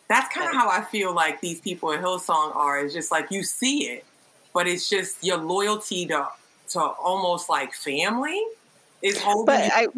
That's 0.08 0.32
kind 0.34 0.48
of 0.48 0.54
how 0.54 0.68
I 0.68 0.82
feel 0.82 1.14
like 1.14 1.40
these 1.40 1.60
people 1.60 1.92
at 1.92 2.00
Hillsong 2.00 2.54
are. 2.54 2.78
It's 2.78 2.92
just 2.92 3.10
like 3.10 3.30
you 3.30 3.42
see 3.42 3.88
it, 3.88 4.04
but 4.52 4.66
it's 4.66 4.88
just 4.88 5.24
your 5.24 5.38
loyalty 5.38 6.06
to 6.06 6.28
to 6.70 6.80
almost 6.80 7.48
like 7.48 7.74
family 7.74 8.42
is 9.02 9.20
holding 9.20 9.46
But 9.46 9.70
I 9.72 9.88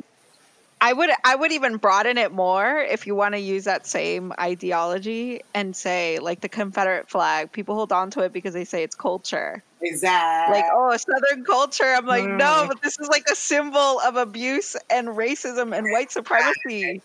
I 0.81 0.93
would 0.93 1.11
I 1.25 1.35
would 1.35 1.53
even 1.53 1.79
broaden 1.79 2.19
it 2.19 2.33
more 2.33 2.79
if 2.79 3.07
you 3.07 3.15
want 3.15 3.35
to 3.35 3.41
use 3.41 3.65
that 3.65 3.87
same 3.87 4.33
ideology 4.39 5.41
and 5.55 5.75
say 5.75 6.19
like 6.19 6.43
the 6.43 6.49
Confederate 6.49 7.09
flag. 7.09 7.51
People 7.51 7.75
hold 7.75 7.93
on 7.93 8.11
to 8.11 8.21
it 8.21 8.33
because 8.33 8.53
they 8.53 8.65
say 8.65 8.83
it's 8.83 8.95
culture. 8.95 9.63
Exactly. 9.81 10.61
Like, 10.61 10.71
oh, 10.73 10.97
Southern 10.97 11.45
culture. 11.45 11.85
I'm 11.85 12.07
like, 12.07 12.25
no, 12.25 12.65
mm. 12.65 12.69
but 12.69 12.83
this 12.83 12.99
is 12.99 13.09
like 13.09 13.27
a 13.31 13.35
symbol 13.35 14.01
of 14.01 14.17
abuse 14.17 14.77
and 14.91 15.09
racism 15.09 15.77
and 15.77 15.87
white 15.91 16.11
supremacy. 16.11 17.01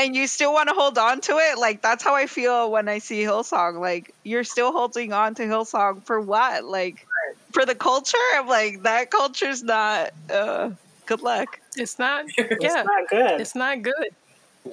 And 0.00 0.16
you 0.16 0.26
still 0.26 0.52
want 0.54 0.68
to 0.70 0.74
hold 0.74 0.96
on 0.96 1.20
to 1.22 1.32
it? 1.36 1.58
Like 1.58 1.82
that's 1.82 2.02
how 2.02 2.14
I 2.14 2.26
feel 2.26 2.70
when 2.70 2.88
I 2.88 2.98
see 2.98 3.20
Hillsong. 3.22 3.80
Like 3.80 4.14
you're 4.24 4.44
still 4.44 4.72
holding 4.72 5.12
on 5.12 5.34
to 5.34 5.42
Hillsong 5.42 6.02
for 6.04 6.20
what? 6.20 6.64
Like 6.64 7.06
for 7.52 7.66
the 7.66 7.74
culture? 7.74 8.16
I'm 8.34 8.46
like, 8.48 8.82
that 8.84 9.10
culture's 9.10 9.62
not 9.62 10.12
uh 10.30 10.70
good 11.06 11.20
luck. 11.20 11.60
It's 11.76 11.98
not. 11.98 12.24
It's 12.38 12.64
Yeah, 12.64 12.82
not 12.82 13.08
good. 13.10 13.40
it's 13.42 13.54
not 13.54 13.82
good. 13.82 14.08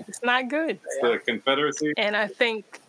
It's 0.08 0.24
not 0.24 0.50
good. 0.50 0.80
It's 0.86 0.98
the 1.02 1.20
Confederacy. 1.26 1.94
And 1.98 2.16
I 2.16 2.28
think 2.28 2.80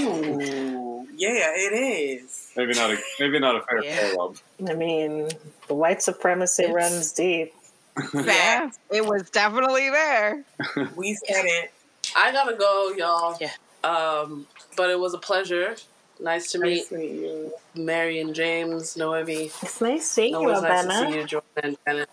Ooh, 0.00 1.06
yeah, 1.16 1.52
it 1.54 1.72
is. 1.72 2.50
Maybe 2.56 2.72
not 2.74 2.90
a 2.92 2.98
maybe 3.20 3.38
not 3.38 3.56
a 3.56 3.60
fair 3.62 3.84
Yeah. 3.84 3.94
parallel. 4.00 4.36
I 4.68 4.74
mean, 4.74 5.28
the 5.68 5.74
white 5.74 6.02
supremacy 6.02 6.62
It's- 6.64 6.74
runs 6.74 7.12
deep. 7.12 7.52
Yeah, 8.14 8.70
it 8.90 9.04
was 9.04 9.30
definitely 9.30 9.90
there. 9.90 10.44
We 10.96 11.14
said 11.26 11.44
it. 11.44 11.72
I 12.16 12.32
gotta 12.32 12.56
go, 12.56 12.92
y'all. 12.96 13.36
Yeah. 13.40 13.52
Um, 13.84 14.46
but 14.76 14.90
it 14.90 14.98
was 14.98 15.14
a 15.14 15.18
pleasure. 15.18 15.76
Nice 16.20 16.52
to 16.52 16.58
meet 16.58 16.76
Nice 16.76 16.88
to 16.88 16.96
meet 16.96 17.10
you. 17.10 17.52
Mary 17.74 18.20
and 18.20 18.34
James, 18.34 18.96
Noemi. 18.96 19.50
It's 19.62 19.80
nice 19.80 20.06
seeing 20.06 20.32
you, 20.32 20.38
Always 20.38 20.62
nice 20.62 20.84
to 20.84 20.92
see 20.92 21.14
you, 21.16 21.24
Jordan 21.24 21.76
and 21.86 22.06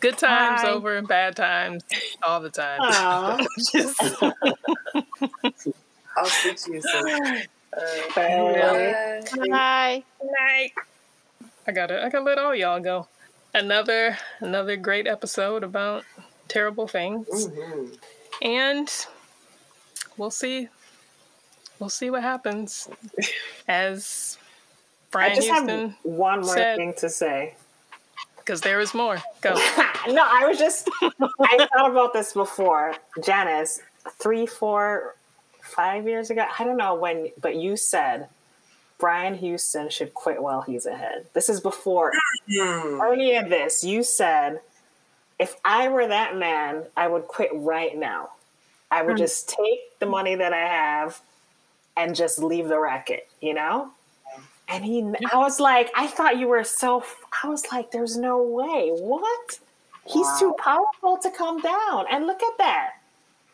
good 0.00 0.18
times 0.18 0.62
Hi. 0.62 0.68
over 0.70 0.96
and 0.96 1.08
bad 1.08 1.36
times 1.36 1.82
all 2.22 2.40
the 2.40 2.50
time. 2.50 2.80
I'll 6.16 6.26
speak 6.26 6.56
to 6.62 6.72
you 6.72 6.82
soon. 6.82 7.42
Bye. 7.74 8.10
Bye. 8.14 9.22
Hi. 9.52 10.04
night. 10.22 10.72
I 11.66 11.72
gotta 11.72 12.04
I 12.04 12.08
gotta 12.08 12.24
let 12.24 12.38
all 12.38 12.54
y'all 12.54 12.80
go. 12.80 13.08
Another 13.56 14.18
another 14.40 14.76
great 14.76 15.06
episode 15.06 15.64
about 15.64 16.04
terrible 16.46 16.86
things. 16.86 17.26
Mhm. 17.26 17.98
And 18.42 19.06
we'll 20.18 20.30
see 20.30 20.68
we'll 21.78 21.88
see 21.88 22.10
what 22.10 22.22
happens. 22.22 22.86
As 23.66 24.36
Brian 25.10 25.32
I 25.32 25.34
just 25.36 25.48
Houston 25.48 25.68
have 25.90 25.94
one 26.02 26.40
more 26.42 26.54
said- 26.54 26.76
thing 26.76 26.92
to 26.98 27.08
say. 27.08 27.54
because 28.36 28.60
there 28.60 28.78
is 28.80 28.92
more. 28.92 29.16
Go. 29.40 29.54
no, 30.08 30.22
I 30.24 30.44
was 30.46 30.58
just, 30.58 30.88
I 31.02 31.66
thought 31.72 31.90
about 31.90 32.12
this 32.12 32.32
before. 32.34 32.94
Janice, 33.24 33.80
three, 34.18 34.46
four, 34.46 35.16
five 35.62 36.06
years 36.06 36.28
ago, 36.30 36.44
I 36.58 36.62
don't 36.64 36.76
know 36.76 36.94
when, 36.94 37.32
but 37.40 37.56
you 37.56 37.76
said 37.76 38.28
Brian 38.98 39.34
Houston 39.34 39.90
should 39.90 40.14
quit 40.14 40.42
while 40.42 40.62
he's 40.62 40.86
ahead. 40.86 41.26
This 41.34 41.48
is 41.48 41.60
before 41.60 42.12
Hmm. 42.48 43.00
early 43.00 43.34
in 43.34 43.48
this. 43.48 43.84
You 43.84 44.02
said, 44.02 44.60
if 45.38 45.56
I 45.64 45.88
were 45.88 46.06
that 46.06 46.36
man, 46.36 46.84
I 46.96 47.08
would 47.08 47.26
quit 47.28 47.50
right 47.52 47.96
now. 47.96 48.30
I 48.90 49.02
would 49.02 49.16
just 49.18 49.48
take 49.48 49.98
the 49.98 50.06
money 50.06 50.34
that 50.36 50.52
I 50.52 50.66
have 50.66 51.20
and 51.96 52.14
just 52.14 52.38
leave 52.38 52.68
the 52.68 52.78
racket, 52.78 53.28
you 53.40 53.52
know? 53.52 53.90
And 54.68 54.84
he, 54.84 55.00
I 55.32 55.36
was 55.38 55.60
like, 55.60 55.90
I 55.94 56.06
thought 56.06 56.38
you 56.38 56.48
were 56.48 56.64
so, 56.64 57.04
I 57.42 57.48
was 57.48 57.64
like, 57.70 57.90
there's 57.90 58.16
no 58.16 58.42
way. 58.42 58.90
What? 58.90 59.58
He's 60.04 60.26
too 60.38 60.54
powerful 60.58 61.18
to 61.18 61.30
come 61.30 61.60
down. 61.60 62.06
And 62.10 62.26
look 62.26 62.42
at 62.42 62.58
that. 62.58 62.90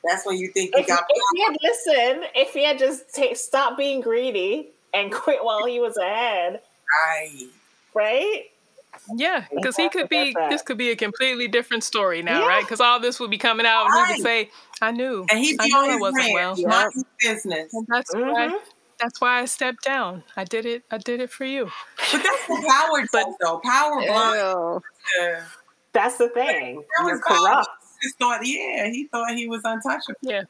That's 0.04 0.26
when 0.26 0.36
you 0.36 0.48
think 0.48 0.74
you 0.74 0.82
If, 0.82 0.88
got 0.88 1.04
if 1.08 1.22
he 1.34 1.42
had 1.44 1.56
listened, 1.62 2.24
if 2.34 2.52
he 2.52 2.64
had 2.64 2.78
just 2.78 3.14
ta 3.14 3.34
stopped 3.34 3.78
being 3.78 4.00
greedy 4.00 4.71
and 4.94 5.12
quit 5.12 5.44
while 5.44 5.64
he 5.66 5.80
was 5.80 5.96
ahead, 5.96 6.60
right. 7.06 7.46
right? 7.94 8.44
Yeah, 9.16 9.44
because 9.54 9.74
he 9.76 9.88
could 9.88 10.08
be. 10.08 10.32
That's 10.34 10.50
This 10.54 10.62
could 10.62 10.76
be 10.78 10.90
a 10.90 10.96
completely 10.96 11.48
different 11.48 11.82
story 11.82 12.22
now, 12.22 12.40
Yeah. 12.42 12.46
right? 12.48 12.62
Because 12.62 12.80
all 12.80 13.00
this 13.00 13.18
would 13.20 13.30
be 13.30 13.38
coming 13.38 13.64
out, 13.66 13.86
and 13.86 14.06
he 14.06 14.12
would 14.14 14.22
say, 14.22 14.50
"I 14.82 14.90
knew, 14.90 15.26
And 15.30 15.38
he 15.38 15.56
I 15.58 15.64
be 15.64 15.70
knew 15.70 15.76
on 15.78 15.84
I 15.88 15.92
his 15.92 16.00
wasn't 16.00 16.24
rant, 16.34 16.34
well. 16.34 16.68
mind 16.68 16.92
his 16.94 17.04
business. 17.18 17.72
And 17.72 17.86
that's 17.88 18.14
Mhm. 18.14 18.32
why. 18.32 18.58
That's 19.00 19.20
why 19.20 19.40
I 19.40 19.46
stepped 19.46 19.82
down. 19.82 20.22
I 20.36 20.44
did 20.44 20.64
it. 20.66 20.84
I 20.90 20.98
did 20.98 21.20
it 21.20 21.30
for 21.30 21.44
you. 21.44 21.72
But 22.12 22.22
that's 22.22 22.46
the 22.46 22.64
power 22.68 23.02
does, 23.12 23.34
though. 23.40 23.60
Power 23.64 24.00
blinds. 24.06 24.36
Ew. 24.36 24.82
uh, 25.24 25.40
That's 25.92 26.18
the 26.18 26.28
thing. 26.28 26.76
that 26.76 26.84
You're 27.04 27.12
was 27.12 27.20
corrupt. 27.22 27.68
He 28.00 28.06
just 28.08 28.18
thought, 28.18 28.46
yeah, 28.46 28.86
he 28.88 29.08
thought 29.10 29.30
he 29.34 29.48
was 29.48 29.62
untouchable. 29.64 30.18
Yeah, 30.22 30.42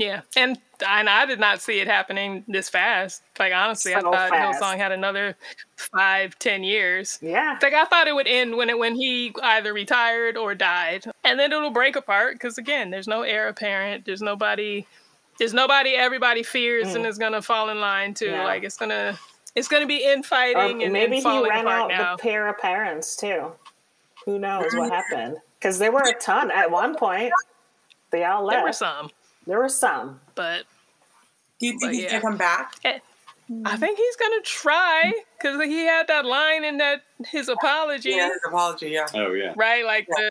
yeah. 0.00 0.22
And 0.36 0.58
and 0.86 1.08
I 1.10 1.26
did 1.26 1.38
not 1.38 1.60
see 1.60 1.78
it 1.80 1.86
happening 1.86 2.42
this 2.48 2.68
fast. 2.70 3.22
Like 3.38 3.52
honestly, 3.52 3.94
I 3.94 4.00
thought 4.00 4.30
fast. 4.30 4.60
Hillsong 4.62 4.76
had 4.78 4.92
another 4.92 5.36
five, 5.76 6.38
ten 6.38 6.64
years. 6.64 7.18
Yeah. 7.20 7.58
Like 7.62 7.74
I 7.74 7.84
thought 7.84 8.08
it 8.08 8.14
would 8.14 8.26
end 8.26 8.56
when 8.56 8.70
it 8.70 8.78
when 8.78 8.94
he 8.94 9.32
either 9.42 9.72
retired 9.74 10.36
or 10.36 10.54
died, 10.54 11.04
and 11.24 11.38
then 11.38 11.52
it'll 11.52 11.70
break 11.70 11.96
apart 11.96 12.34
because 12.34 12.56
again, 12.58 12.90
there's 12.90 13.06
no 13.08 13.22
heir 13.22 13.48
apparent. 13.48 14.04
There's 14.06 14.22
nobody. 14.22 14.86
There's 15.38 15.54
nobody 15.54 15.90
everybody 15.94 16.42
fears 16.42 16.94
and 16.94 17.06
is 17.06 17.16
gonna 17.18 17.40
fall 17.42 17.70
in 17.70 17.80
line 17.80 18.12
to. 18.14 18.26
Mm. 18.26 18.30
Yeah. 18.32 18.44
Like 18.44 18.62
it's 18.64 18.76
gonna. 18.76 19.18
It's 19.56 19.66
gonna 19.68 19.86
be 19.86 20.06
Or 20.06 20.12
infighting 20.12 20.84
and, 20.84 20.92
maybe 20.92 21.18
and 21.18 21.26
he 21.26 21.42
ran 21.42 21.66
out 21.66 21.88
now. 21.88 22.14
the 22.16 22.22
pair 22.22 22.46
of 22.46 22.56
parents 22.58 23.16
too. 23.16 23.50
Who 24.24 24.38
knows 24.38 24.72
what 24.74 24.92
happened? 25.10 25.38
Because 25.58 25.78
there 25.78 25.90
were 25.90 26.04
a 26.08 26.14
ton 26.14 26.50
at 26.52 26.70
one 26.70 26.94
point. 26.94 27.32
They 28.12 28.24
all 28.24 28.44
left. 28.44 28.56
there 28.56 28.62
were 28.64 28.72
some, 28.72 29.10
There 29.50 29.58
were 29.58 29.68
some. 29.68 30.20
but 30.36 30.62
Do 31.58 31.66
you 31.66 31.76
think 31.80 31.92
he's 31.94 32.04
yeah. 32.04 32.10
gonna 32.12 32.22
come 32.22 32.36
back? 32.36 32.74
Eh, 32.84 33.00
I 33.64 33.76
think 33.76 33.98
he's 33.98 34.14
gonna 34.14 34.42
try 34.44 35.12
because 35.36 35.60
he 35.64 35.84
had 35.86 36.06
that 36.06 36.24
line 36.24 36.62
in 36.62 36.76
that 36.76 37.02
his 37.26 37.48
apology, 37.48 38.10
Yeah, 38.10 38.28
his 38.28 38.38
apology. 38.46 38.90
Yeah. 38.90 39.06
Oh 39.12 39.32
yeah. 39.32 39.52
right? 39.56 39.84
Like 39.84 40.06
the 40.06 40.30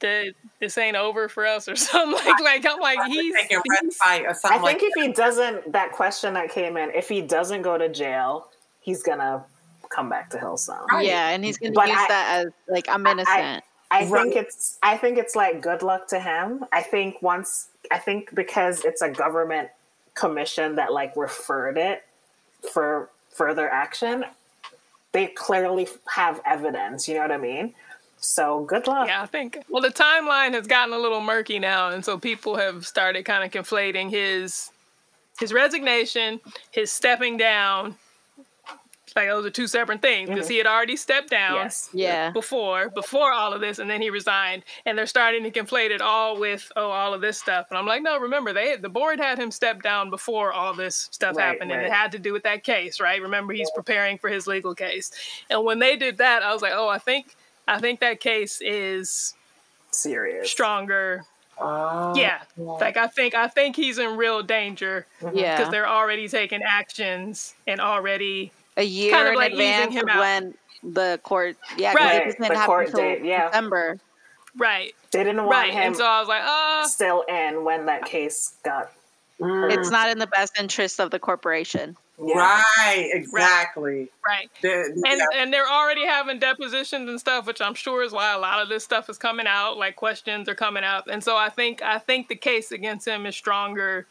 the 0.00 0.32
this 0.60 0.76
ain't 0.76 0.96
over 0.96 1.28
for 1.28 1.46
us 1.46 1.68
or 1.68 1.76
something 1.76 2.12
like 2.26 2.40
like 2.42 2.66
I'm 2.66 2.80
like 2.80 2.98
he's, 3.06 3.32
Taking 3.32 3.58
red 3.58 3.78
he's 3.82 3.96
fight 3.96 4.24
or 4.24 4.30
I 4.30 4.32
think 4.32 4.62
like 4.62 4.82
if 4.82 4.92
he 4.96 5.12
doesn't, 5.12 5.70
that 5.72 5.92
question 5.92 6.34
that 6.34 6.50
came 6.50 6.76
in, 6.76 6.90
if 6.90 7.08
he 7.08 7.22
doesn't 7.22 7.62
go 7.62 7.78
to 7.78 7.88
jail, 7.88 8.48
he's 8.80 9.04
gonna 9.04 9.44
come 9.88 10.08
back 10.08 10.30
to 10.30 10.36
Hillsong. 10.38 10.84
Right. 10.88 11.06
Yeah, 11.06 11.28
and 11.28 11.44
he's 11.44 11.58
gonna 11.58 11.70
But 11.74 11.86
use 11.86 11.96
I- 11.96 12.08
that 12.08 12.44
as 12.46 12.52
like 12.68 12.88
I'm 12.88 13.06
innocent. 13.06 13.28
I 13.28 13.62
Right. 13.92 14.08
think 14.08 14.36
it's 14.36 14.78
I 14.82 14.96
think 14.96 15.18
it's 15.18 15.36
like 15.36 15.62
good 15.62 15.82
luck 15.82 16.08
to 16.08 16.20
him. 16.20 16.64
I 16.72 16.82
think 16.82 17.22
once 17.22 17.68
I 17.90 17.98
think 17.98 18.34
because 18.34 18.84
it's 18.84 19.02
a 19.02 19.08
government 19.08 19.70
commission 20.14 20.76
that 20.76 20.92
like 20.92 21.16
referred 21.16 21.78
it 21.78 22.04
for 22.72 23.10
further 23.30 23.68
action, 23.68 24.24
they 25.12 25.28
clearly 25.28 25.86
have 26.08 26.40
evidence, 26.44 27.06
you 27.06 27.14
know 27.14 27.20
what 27.20 27.32
I 27.32 27.36
mean? 27.36 27.74
So 28.18 28.64
good 28.64 28.86
luck. 28.86 29.06
yeah 29.08 29.22
I 29.22 29.26
think 29.26 29.58
well 29.68 29.82
the 29.82 29.90
timeline 29.90 30.52
has 30.54 30.66
gotten 30.66 30.92
a 30.94 30.98
little 30.98 31.20
murky 31.20 31.58
now 31.58 31.90
and 31.90 32.04
so 32.04 32.18
people 32.18 32.56
have 32.56 32.86
started 32.86 33.24
kind 33.24 33.44
of 33.44 33.50
conflating 33.50 34.10
his 34.10 34.70
his 35.38 35.52
resignation 35.52 36.40
his 36.70 36.90
stepping 36.90 37.36
down 37.36 37.94
like 39.16 39.28
those 39.28 39.46
are 39.46 39.50
two 39.50 39.66
separate 39.66 40.02
things 40.02 40.28
because 40.28 40.44
mm-hmm. 40.44 40.52
he 40.52 40.58
had 40.58 40.66
already 40.66 40.94
stepped 40.96 41.30
down 41.30 41.54
Yes. 41.56 41.88
yeah. 41.92 42.30
before 42.30 42.90
before 42.90 43.32
all 43.32 43.52
of 43.52 43.60
this 43.60 43.78
and 43.78 43.88
then 43.90 44.00
he 44.02 44.10
resigned 44.10 44.62
and 44.84 44.96
they're 44.96 45.06
starting 45.06 45.42
to 45.42 45.50
conflate 45.50 45.90
it 45.90 46.00
all 46.02 46.38
with 46.38 46.70
oh 46.76 46.90
all 46.90 47.14
of 47.14 47.20
this 47.20 47.38
stuff 47.38 47.66
and 47.70 47.78
i'm 47.78 47.86
like 47.86 48.02
no 48.02 48.18
remember 48.20 48.52
they 48.52 48.76
the 48.76 48.88
board 48.88 49.18
had 49.18 49.38
him 49.38 49.50
step 49.50 49.82
down 49.82 50.10
before 50.10 50.52
all 50.52 50.74
this 50.74 51.08
stuff 51.10 51.36
Right, 51.36 51.46
happened 51.46 51.72
and 51.72 51.80
it 51.82 51.90
had 51.92 52.12
to 52.12 52.18
do 52.18 52.32
with 52.32 52.42
that 52.44 52.62
case 52.62 53.00
right 53.00 53.20
remember 53.20 53.52
he's 53.54 53.70
preparing 53.74 54.18
for 54.18 54.28
his 54.28 54.46
legal 54.46 54.74
case 54.74 55.10
and 55.50 55.64
when 55.64 55.78
they 55.78 55.96
did 55.96 56.18
that 56.18 56.42
i 56.42 56.52
was 56.52 56.62
like 56.62 56.72
oh 56.74 56.88
i 56.88 56.98
think 56.98 57.34
i 57.66 57.80
think 57.80 58.00
that 58.00 58.20
case 58.20 58.60
is 58.60 59.34
Serious. 59.90 60.50
stronger 60.50 61.24
Oh. 61.58 62.14
yeah 62.14 62.42
like 62.58 62.98
i 62.98 63.06
think 63.06 63.34
i 63.34 63.48
think 63.48 63.76
he's 63.76 63.96
in 63.98 64.18
real 64.18 64.42
danger 64.42 65.06
mm-hmm. 65.22 65.34
because 65.34 65.40
Yeah. 65.40 65.70
they're 65.70 65.88
already 65.88 66.28
taking 66.28 66.60
actions 66.62 67.54
and 67.66 67.80
already 67.80 68.52
A 68.76 68.82
year 68.82 69.12
kind 69.12 69.26
of 69.28 69.32
in 69.34 69.38
like 69.38 69.52
easing 69.52 69.60
advance 69.66 69.94
him 69.94 70.08
of 70.08 70.16
when 70.18 70.54
the 70.82 71.20
court 71.22 71.56
yeah, 71.76 71.92
'cause 71.94 72.02
Right, 72.04 72.22
it 72.22 72.24
doesn't 72.26 72.40
the 72.40 72.46
happen 72.54 72.66
court 72.66 72.86
until 72.86 73.00
date, 73.00 73.24
yeah. 73.24 73.48
December. 73.48 73.98
right 74.56 74.94
They 75.10 75.24
didn't 75.24 75.38
want 75.44 75.50
right 75.50 75.72
him 75.72 75.82
and 75.82 75.96
so 75.96 76.04
i 76.04 76.20
was 76.20 76.28
like 76.28 76.42
uh 76.44 76.84
still 76.86 77.22
in 77.28 77.64
when 77.64 77.86
that 77.86 78.04
case 78.04 78.54
got 78.64 78.92
It's 79.40 79.90
not 79.90 80.10
in 80.10 80.18
the 80.18 80.26
best 80.28 80.58
interest 80.58 81.00
of 81.00 81.10
the 81.10 81.18
corporation. 81.18 81.96
yeah. 82.24 82.62
Right. 82.78 83.10
Exactly. 83.12 84.08
right 84.26 84.48
The- 84.62 84.92
the- 84.94 85.08
and 85.10 85.18
yeah. 85.18 85.42
and 85.42 85.52
they're 85.52 85.68
already 85.68 86.06
having 86.06 86.38
depositions 86.38 87.08
and 87.10 87.18
stuff, 87.20 87.46
which 87.46 87.60
I'm 87.60 87.74
sure 87.74 88.02
is 88.02 88.12
why 88.12 88.32
a 88.32 88.38
lot 88.38 88.60
of 88.62 88.68
this 88.70 88.82
stuff 88.84 89.10
is 89.10 89.18
coming 89.18 89.46
out. 89.46 89.76
Like 89.76 89.96
questions 89.96 90.48
are 90.48 90.54
coming 90.54 90.84
up, 90.84 91.06
and 91.08 91.22
so 91.22 91.36
I 91.36 91.48
think 91.50 91.82
I 91.82 91.98
think 91.98 92.28
the 92.28 92.36
case 92.36 92.72
against 92.72 93.06
him 93.06 93.26
is 93.26 93.36
stronger 93.36 94.06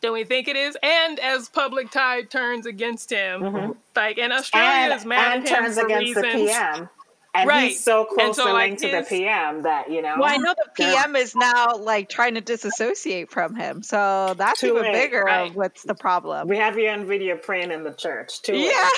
than 0.00 0.12
we 0.12 0.24
think 0.24 0.48
it 0.48 0.56
is. 0.56 0.76
And 0.82 1.18
as 1.20 1.48
public 1.48 1.90
tide 1.90 2.30
turns 2.30 2.66
against 2.66 3.10
him, 3.10 3.42
mm-hmm. 3.42 3.72
like 3.94 4.18
and 4.18 4.32
Australia 4.32 4.92
and, 4.92 4.92
is 4.92 5.04
mad 5.04 5.38
and 5.38 5.46
at 5.46 5.50
him 5.50 5.64
turns 5.64 5.78
for 5.78 5.86
against 5.86 6.16
reasons. 6.16 6.24
the 6.24 6.46
PM. 6.46 6.88
And 7.34 7.48
Right. 7.48 7.68
he's 7.68 7.84
so 7.84 8.06
And 8.06 8.08
closely 8.08 8.44
so, 8.44 8.52
like, 8.54 8.68
linked 8.70 8.82
to 8.82 8.90
the 8.90 9.02
PM 9.02 9.62
that, 9.64 9.90
you 9.90 10.00
know. 10.00 10.14
Well, 10.18 10.32
I 10.32 10.38
know 10.38 10.54
the 10.56 10.70
PM 10.74 11.14
is 11.16 11.36
now 11.36 11.76
like 11.76 12.08
trying 12.08 12.34
to 12.34 12.40
disassociate 12.40 13.30
from 13.30 13.54
him, 13.54 13.82
so 13.82 14.34
that's 14.38 14.60
Too 14.60 14.68
even 14.68 14.84
late, 14.84 14.92
bigger 14.94 15.20
right. 15.20 15.50
of 15.50 15.54
what's 15.56 15.82
the 15.82 15.94
problem. 15.94 16.48
We 16.48 16.56
have 16.56 16.78
you 16.78 16.88
on 16.88 17.04
video 17.06 17.36
praying 17.36 17.72
in 17.72 17.84
the 17.84 17.92
church, 17.92 18.40
too. 18.42 18.56
Yeah. 18.56 18.88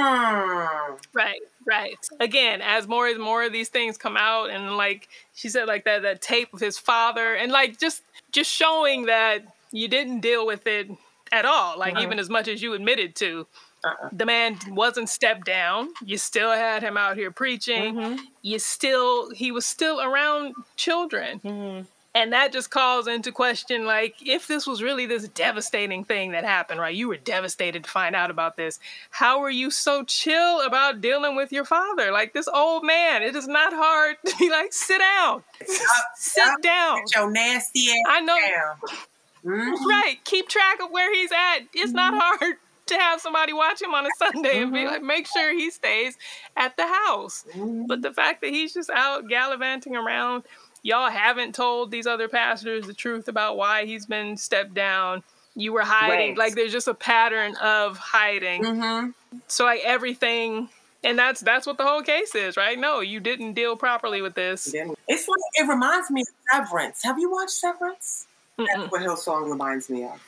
Right, 1.14 1.40
right. 1.66 1.96
Again, 2.20 2.60
as 2.62 2.88
more 2.88 3.06
and 3.06 3.20
more 3.20 3.44
of 3.44 3.52
these 3.52 3.68
things 3.68 3.96
come 3.96 4.16
out, 4.16 4.50
and 4.50 4.76
like 4.76 5.08
she 5.34 5.48
said, 5.48 5.66
like 5.66 5.84
that 5.84 6.02
that 6.02 6.20
tape 6.20 6.52
of 6.52 6.60
his 6.60 6.78
father, 6.78 7.34
and 7.34 7.52
like 7.52 7.78
just 7.78 8.02
just 8.32 8.50
showing 8.50 9.06
that 9.06 9.44
you 9.72 9.88
didn't 9.88 10.20
deal 10.20 10.46
with 10.46 10.66
it 10.66 10.90
at 11.32 11.44
all, 11.44 11.78
like 11.78 11.94
uh-huh. 11.94 12.02
even 12.02 12.18
as 12.18 12.28
much 12.28 12.48
as 12.48 12.62
you 12.62 12.74
admitted 12.74 13.14
to. 13.16 13.46
Uh-uh. 13.84 14.08
The 14.12 14.26
man 14.26 14.58
wasn't 14.70 15.08
stepped 15.08 15.46
down. 15.46 15.90
You 16.04 16.18
still 16.18 16.50
had 16.50 16.82
him 16.82 16.96
out 16.96 17.16
here 17.16 17.30
preaching. 17.30 17.94
Mm-hmm. 17.94 18.24
You 18.42 18.58
still 18.58 19.30
he 19.30 19.52
was 19.52 19.64
still 19.64 20.00
around 20.00 20.54
children. 20.76 21.40
Mm-hmm. 21.40 21.82
And 22.14 22.32
that 22.32 22.52
just 22.52 22.70
calls 22.70 23.06
into 23.06 23.30
question 23.30 23.84
like 23.84 24.16
if 24.26 24.48
this 24.48 24.66
was 24.66 24.82
really 24.82 25.06
this 25.06 25.28
devastating 25.28 26.02
thing 26.02 26.32
that 26.32 26.42
happened, 26.42 26.80
right? 26.80 26.94
You 26.94 27.06
were 27.06 27.18
devastated 27.18 27.84
to 27.84 27.90
find 27.90 28.16
out 28.16 28.30
about 28.30 28.56
this. 28.56 28.80
How 29.10 29.38
were 29.38 29.50
you 29.50 29.70
so 29.70 30.02
chill 30.02 30.62
about 30.62 31.00
dealing 31.00 31.36
with 31.36 31.52
your 31.52 31.64
father? 31.64 32.10
Like 32.10 32.32
this 32.32 32.48
old 32.48 32.84
man, 32.84 33.22
it 33.22 33.36
is 33.36 33.46
not 33.46 33.72
hard 33.72 34.16
to 34.26 34.34
be 34.36 34.50
like, 34.50 34.72
sit 34.72 34.98
down. 34.98 35.44
sit 36.16 36.44
down. 36.62 37.04
Get 37.04 37.14
your 37.14 37.30
nasty 37.30 37.90
ass 37.90 37.96
I 38.08 38.20
know 38.20 38.36
down. 38.36 38.98
Mhm. 39.44 39.72
right. 39.86 40.16
Keep 40.24 40.48
track 40.48 40.80
of 40.82 40.90
where 40.90 41.12
he's 41.12 41.32
at. 41.32 41.60
It's 41.74 41.92
not 41.92 42.14
hard 42.16 42.56
to 42.86 42.94
have 42.98 43.20
somebody 43.20 43.52
watch 43.52 43.82
him 43.82 43.94
on 43.94 44.06
a 44.06 44.10
Sunday 44.18 44.62
and 44.62 44.72
be 44.72 44.86
like, 44.86 45.02
make 45.02 45.26
sure 45.26 45.52
he 45.52 45.70
stays 45.70 46.16
at 46.56 46.76
the 46.76 46.86
house. 46.86 47.44
But 47.54 48.02
the 48.02 48.12
fact 48.12 48.40
that 48.42 48.50
he's 48.50 48.72
just 48.72 48.90
out 48.90 49.28
gallivanting 49.28 49.94
around, 49.94 50.44
y'all 50.82 51.10
haven't 51.10 51.54
told 51.54 51.90
these 51.90 52.06
other 52.06 52.28
pastors 52.28 52.86
the 52.86 52.94
truth 52.94 53.28
about 53.28 53.56
why 53.56 53.84
he's 53.84 54.06
been 54.06 54.36
stepped 54.36 54.74
down. 54.74 55.22
You 55.54 55.72
were 55.72 55.82
hiding. 55.82 56.30
Right. 56.30 56.38
Like 56.38 56.54
there's 56.54 56.72
just 56.72 56.88
a 56.88 56.94
pattern 56.94 57.56
of 57.56 57.98
hiding. 57.98 58.62
Mhm. 58.62 59.12
So 59.48 59.64
like 59.64 59.80
everything 59.84 60.68
and 61.04 61.18
that's 61.18 61.40
that's 61.40 61.66
what 61.66 61.78
the 61.78 61.84
whole 61.84 62.02
case 62.02 62.34
is, 62.34 62.56
right? 62.56 62.78
No, 62.78 63.00
you 63.00 63.20
didn't 63.20 63.54
deal 63.54 63.76
properly 63.76 64.22
with 64.22 64.34
this. 64.34 64.72
It's 64.72 65.28
like 65.28 65.40
it 65.54 65.68
reminds 65.68 66.10
me 66.10 66.22
of 66.22 66.28
Severance. 66.52 67.02
Have 67.02 67.18
you 67.18 67.30
watched 67.30 67.50
Severance? 67.52 68.27
That's 68.58 68.90
what 68.90 69.00
Hillsong 69.02 69.48
reminds 69.50 69.88
me 69.88 70.04
of. 70.04 70.20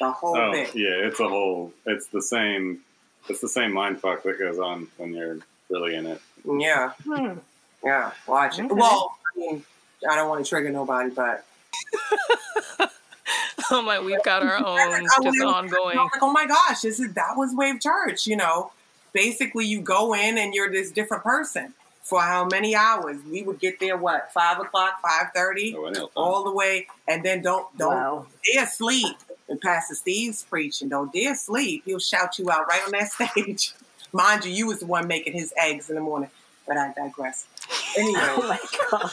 The 0.00 0.10
whole 0.10 0.36
Oh 0.36 0.52
thing. 0.52 0.66
yeah, 0.74 0.90
it's 0.90 1.20
a 1.20 1.28
whole. 1.28 1.72
It's 1.86 2.08
the 2.08 2.20
same. 2.22 2.80
It's 3.28 3.40
the 3.40 3.48
same 3.48 3.72
mind 3.72 4.00
fuck 4.00 4.22
that 4.24 4.38
goes 4.38 4.58
on 4.58 4.88
when 4.96 5.14
you're 5.14 5.38
really 5.70 5.94
in 5.94 6.06
it. 6.06 6.20
Yeah. 6.44 6.90
Hmm. 7.04 7.38
Yeah. 7.84 8.10
Watch 8.26 8.58
it. 8.58 8.64
Okay. 8.64 8.74
Well, 8.74 9.16
I 9.36 9.38
mean, 9.38 9.64
I 10.10 10.16
don't 10.16 10.28
want 10.28 10.44
to 10.44 10.48
trigger 10.48 10.70
nobody, 10.70 11.10
but 11.10 11.44
I'm 13.70 13.86
like, 13.86 14.02
we've 14.02 14.22
got 14.24 14.42
our 14.42 14.56
own 14.66 14.78
I 14.78 15.00
just 15.22 15.38
went- 15.40 15.42
ongoing. 15.44 15.98
I'm 15.98 16.04
like, 16.12 16.22
oh 16.22 16.32
my 16.32 16.46
gosh, 16.46 16.80
this 16.80 16.98
is 17.00 17.12
that 17.14 17.34
was 17.36 17.54
Wave 17.54 17.80
Church. 17.80 18.26
You 18.26 18.36
know, 18.36 18.72
basically 19.12 19.66
you 19.66 19.80
go 19.80 20.14
in 20.14 20.36
and 20.38 20.52
you're 20.54 20.70
this 20.70 20.90
different 20.90 21.22
person 21.22 21.74
for 22.02 22.20
how 22.20 22.44
many 22.46 22.74
hours? 22.74 23.18
We 23.30 23.42
would 23.42 23.58
get 23.60 23.78
there 23.80 23.96
what 23.96 24.32
five 24.32 24.58
o'clock, 24.60 25.00
five 25.02 25.28
thirty, 25.34 25.74
all 26.14 26.44
the 26.44 26.52
way, 26.52 26.86
and 27.08 27.24
then 27.24 27.42
don't 27.42 27.66
don't 27.78 27.94
Wow. 27.94 28.26
dare 28.52 28.66
sleep. 28.66 29.16
And 29.48 29.60
Pastor 29.60 29.94
Steve's 29.94 30.42
preaching, 30.44 30.88
don't 30.88 31.12
dare 31.12 31.34
sleep. 31.34 31.82
He'll 31.84 31.98
shout 31.98 32.38
you 32.38 32.50
out 32.50 32.66
right 32.68 32.82
on 32.84 32.92
that 32.92 33.12
stage. 33.34 33.74
Mind 34.12 34.44
you, 34.44 34.52
you 34.52 34.66
was 34.66 34.78
the 34.80 34.86
one 34.86 35.06
making 35.06 35.32
his 35.34 35.52
eggs 35.56 35.88
in 35.90 35.94
the 35.96 36.00
morning. 36.02 36.30
But 36.66 36.76
I 36.76 36.92
digress. 36.92 37.46
Anyway, 37.98 38.20
Oh 38.22 38.42
my 38.48 38.58
god. 38.90 39.10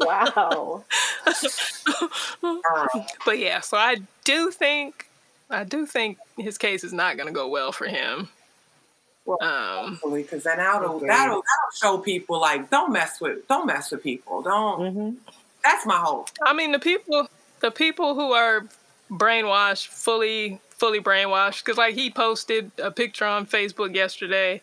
wow. 0.00 0.84
uh, 1.26 2.86
But 3.24 3.38
yeah, 3.38 3.60
so 3.60 3.76
I 3.76 3.96
do 4.24 4.50
think 4.50 5.06
I 5.50 5.64
do 5.64 5.86
think 5.86 6.18
his 6.38 6.58
case 6.58 6.84
is 6.84 6.92
not 6.92 7.16
going 7.16 7.26
to 7.26 7.32
go 7.32 7.48
well 7.48 7.72
for 7.72 7.86
him. 7.86 8.28
Well, 9.24 9.38
Um, 9.42 10.00
because 10.12 10.42
then 10.44 10.56
that'll, 10.58 10.96
Agreed. 10.96 11.08
that'll 11.08 11.42
that'll 11.42 11.72
show 11.80 11.98
people 11.98 12.40
like 12.40 12.70
don't 12.70 12.92
mess 12.92 13.20
with 13.20 13.46
don't 13.48 13.66
mess 13.66 13.90
with 13.90 14.02
people. 14.02 14.42
Don't. 14.42 14.92
hmm 14.94 15.10
That's 15.64 15.86
my 15.86 15.96
hope. 15.96 16.28
I 16.44 16.52
mean, 16.52 16.72
the 16.72 16.78
people 16.80 17.28
the 17.60 17.70
people 17.70 18.14
who 18.14 18.32
are 18.32 18.66
brainwashed, 19.10 19.88
fully 19.88 20.60
fully 20.70 21.00
brainwashed, 21.00 21.64
because 21.64 21.78
like 21.78 21.94
he 21.94 22.10
posted 22.10 22.72
a 22.82 22.90
picture 22.90 23.24
on 23.26 23.46
Facebook 23.46 23.94
yesterday 23.94 24.60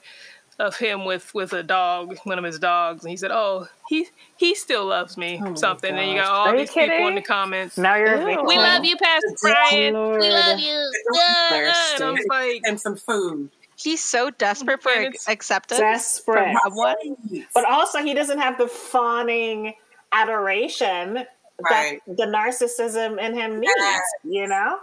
of 0.60 0.78
him 0.78 1.06
with 1.06 1.34
with 1.34 1.54
a 1.54 1.64
dog, 1.64 2.18
one 2.26 2.38
of 2.38 2.44
his 2.44 2.60
dogs, 2.60 3.04
and 3.04 3.12
he 3.12 3.18
said, 3.18 3.32
"Oh, 3.32 3.68
he 3.88 4.08
he 4.36 4.54
still 4.56 4.86
loves 4.86 5.18
me," 5.18 5.42
Oh 5.46 5.56
something. 5.56 5.96
And 5.96 6.10
you 6.10 6.16
got 6.18 6.32
all 6.32 6.48
Are 6.48 6.54
you 6.54 6.60
these 6.60 6.74
people 6.74 7.08
in 7.08 7.16
the 7.16 7.22
comments. 7.22 7.78
Now 7.78 7.96
you're 7.96 8.16
a 8.16 8.20
Ew. 8.20 8.26
victim. 8.26 8.46
We 8.48 8.58
love 8.58 8.84
you, 8.84 8.98
Pastor 8.98 9.36
Brian. 9.42 9.94
We 9.94 10.30
love 10.30 10.60
you. 10.60 10.92
Uh, 11.14 11.18
uh," 11.18 11.74
and 11.96 12.04
I'm 12.04 12.16
like, 12.30 12.62
And 12.66 12.80
some 12.80 12.98
food. 12.98 13.50
He's 13.82 14.04
so 14.04 14.30
desperate 14.32 14.82
for 14.84 14.92
And 14.92 15.00
ac- 15.02 15.08
it's- 15.10 15.28
acceptance 15.30 15.80
Desperate. 15.80 16.44
from 16.52 16.58
someone. 16.64 17.46
But 17.54 17.66
also, 17.66 18.00
he 18.04 18.14
doesn't 18.14 18.40
have 18.40 18.58
the 18.58 18.68
fawning 18.68 19.74
adoration 20.12 21.26
Right. 21.62 22.02
that 22.08 22.18
the 22.18 22.24
narcissism 22.26 23.20
in 23.20 23.34
him 23.34 23.60
needs. 23.60 23.74
Yes. 23.78 24.02
You 24.24 24.48
know, 24.48 24.80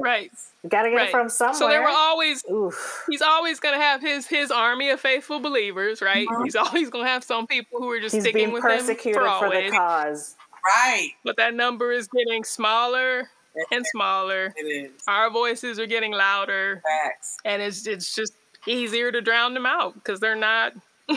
right. 0.00 0.30
gotta 0.68 0.88
get 0.88 0.96
Right. 0.96 1.08
it 1.08 1.10
from 1.10 1.28
somewhere. 1.28 1.54
So 1.54 1.68
there 1.68 1.82
were 1.82 1.88
always 1.88 2.42
Oof. 2.50 3.04
he's 3.10 3.20
always 3.20 3.60
going 3.60 3.74
to 3.74 3.80
have 3.80 4.00
his 4.00 4.26
his 4.26 4.50
army 4.50 4.88
of 4.88 5.00
faithful 5.00 5.38
believers, 5.38 6.00
right? 6.00 6.26
Mhm. 6.26 6.44
He's 6.44 6.56
always 6.56 6.88
going 6.88 7.04
to 7.04 7.10
have 7.10 7.22
some 7.24 7.46
people 7.46 7.78
who 7.78 7.90
are 7.90 8.00
just 8.00 8.14
He's 8.14 8.24
sticking 8.24 8.52
with 8.52 8.62
persecuted 8.62 9.20
him 9.20 9.28
for, 9.38 9.50
for 9.50 9.54
the 9.62 9.70
cause. 9.70 10.34
Right. 10.66 11.10
but 11.24 11.36
that 11.36 11.52
number 11.52 11.92
is 11.92 12.08
getting 12.08 12.42
smaller 12.42 13.28
and 13.70 13.84
smaller. 13.86 14.52
It 14.56 14.62
is. 14.66 14.90
Our 15.06 15.30
voices 15.30 15.78
are 15.78 15.86
getting 15.86 16.12
louder, 16.12 16.82
Facts. 16.84 17.36
and 17.44 17.60
it's 17.62 17.86
it's 17.86 18.14
just 18.14 18.32
easier 18.66 19.12
to 19.12 19.20
drown 19.20 19.54
them 19.54 19.66
out 19.66 19.94
because 19.94 20.20
they're 20.20 20.34
not 20.36 20.72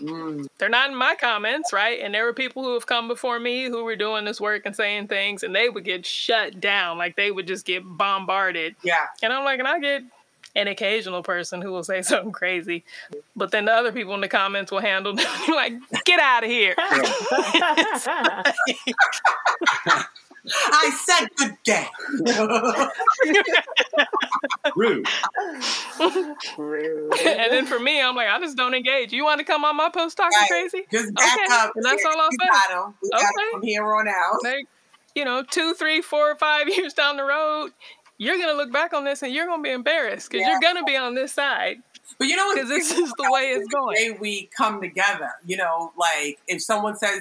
Mm. 0.00 0.46
they're 0.58 0.68
not 0.70 0.90
in 0.90 0.96
my 0.96 1.14
comments, 1.14 1.72
right? 1.72 2.00
And 2.02 2.14
there 2.14 2.24
were 2.24 2.32
people 2.32 2.62
who 2.64 2.72
have 2.74 2.86
come 2.86 3.06
before 3.08 3.38
me 3.38 3.64
who 3.64 3.84
were 3.84 3.96
doing 3.96 4.24
this 4.24 4.40
work 4.40 4.62
and 4.64 4.74
saying 4.74 5.08
things, 5.08 5.42
and 5.42 5.54
they 5.54 5.68
would 5.68 5.84
get 5.84 6.06
shut 6.06 6.58
down, 6.60 6.96
like 6.98 7.16
they 7.16 7.30
would 7.30 7.46
just 7.46 7.66
get 7.66 7.82
bombarded. 7.84 8.76
Yeah. 8.82 8.94
And 9.22 9.32
I'm 9.32 9.44
like, 9.44 9.58
and 9.58 9.68
I 9.68 9.78
get 9.78 10.02
an 10.54 10.68
occasional 10.68 11.22
person 11.22 11.60
who 11.60 11.70
will 11.70 11.84
say 11.84 12.00
something 12.02 12.32
crazy, 12.32 12.82
but 13.34 13.50
then 13.50 13.66
the 13.66 13.72
other 13.72 13.92
people 13.92 14.14
in 14.14 14.22
the 14.22 14.28
comments 14.28 14.72
will 14.72 14.80
handle 14.80 15.14
them 15.14 15.26
like, 15.48 15.74
get 16.06 16.18
out 16.20 16.44
of 16.44 16.50
here. 16.50 16.74
I 20.54 20.90
said 21.04 21.28
good 21.36 21.56
day. 21.64 21.86
rude. 24.76 25.06
Rude. 26.58 27.20
and 27.26 27.52
then 27.52 27.66
for 27.66 27.78
me, 27.80 28.00
I'm 28.00 28.14
like, 28.14 28.28
I 28.28 28.38
just 28.40 28.56
don't 28.56 28.74
engage. 28.74 29.12
You 29.12 29.24
want 29.24 29.38
to 29.38 29.44
come 29.44 29.64
on 29.64 29.76
my 29.76 29.88
post 29.90 30.16
talking 30.16 30.32
Right. 30.38 30.48
crazy? 30.48 30.82
Just 30.92 31.14
back 31.14 31.36
Okay, 31.36 31.52
up. 31.54 31.72
and 31.76 31.84
that's 31.84 32.04
all 32.04 32.20
I'll 32.20 32.30
we 32.30 32.36
say. 32.40 32.48
got 32.48 32.70
'em. 32.70 32.94
We 33.02 33.10
got 33.10 33.20
'em 33.20 33.26
Okay. 33.26 33.50
from 33.52 33.62
here 33.62 33.94
on 33.94 34.08
out. 34.08 34.42
Like, 34.42 34.66
you 35.14 35.24
know, 35.24 35.42
two, 35.42 35.74
three, 35.74 36.00
four, 36.02 36.36
five 36.36 36.68
years 36.74 36.92
down 36.94 37.16
the 37.16 37.24
road, 37.24 37.70
you're 38.18 38.38
gonna 38.38 38.52
look 38.54 38.72
back 38.72 38.92
on 38.92 39.04
this 39.04 39.22
and 39.22 39.32
you're 39.32 39.46
gonna 39.46 39.62
be 39.62 39.70
embarrassed 39.70 40.30
because 40.30 40.46
Yeah. 40.46 40.52
you're 40.52 40.60
gonna 40.60 40.84
be 40.84 40.96
on 40.96 41.14
this 41.14 41.32
side 41.32 41.76
But 42.18 42.28
you 42.28 42.36
know 42.36 42.46
what? 42.46 42.54
because 42.56 42.68
this 42.68 42.90
is 42.90 43.12
the 43.14 43.30
way 43.30 43.50
it's 43.50 43.66
the 43.68 43.76
going. 43.76 44.12
way 44.12 44.18
we 44.20 44.48
come 44.56 44.80
together. 44.80 45.30
You 45.44 45.56
know, 45.58 45.92
like 45.96 46.38
if 46.48 46.62
someone 46.62 46.96
says 46.96 47.20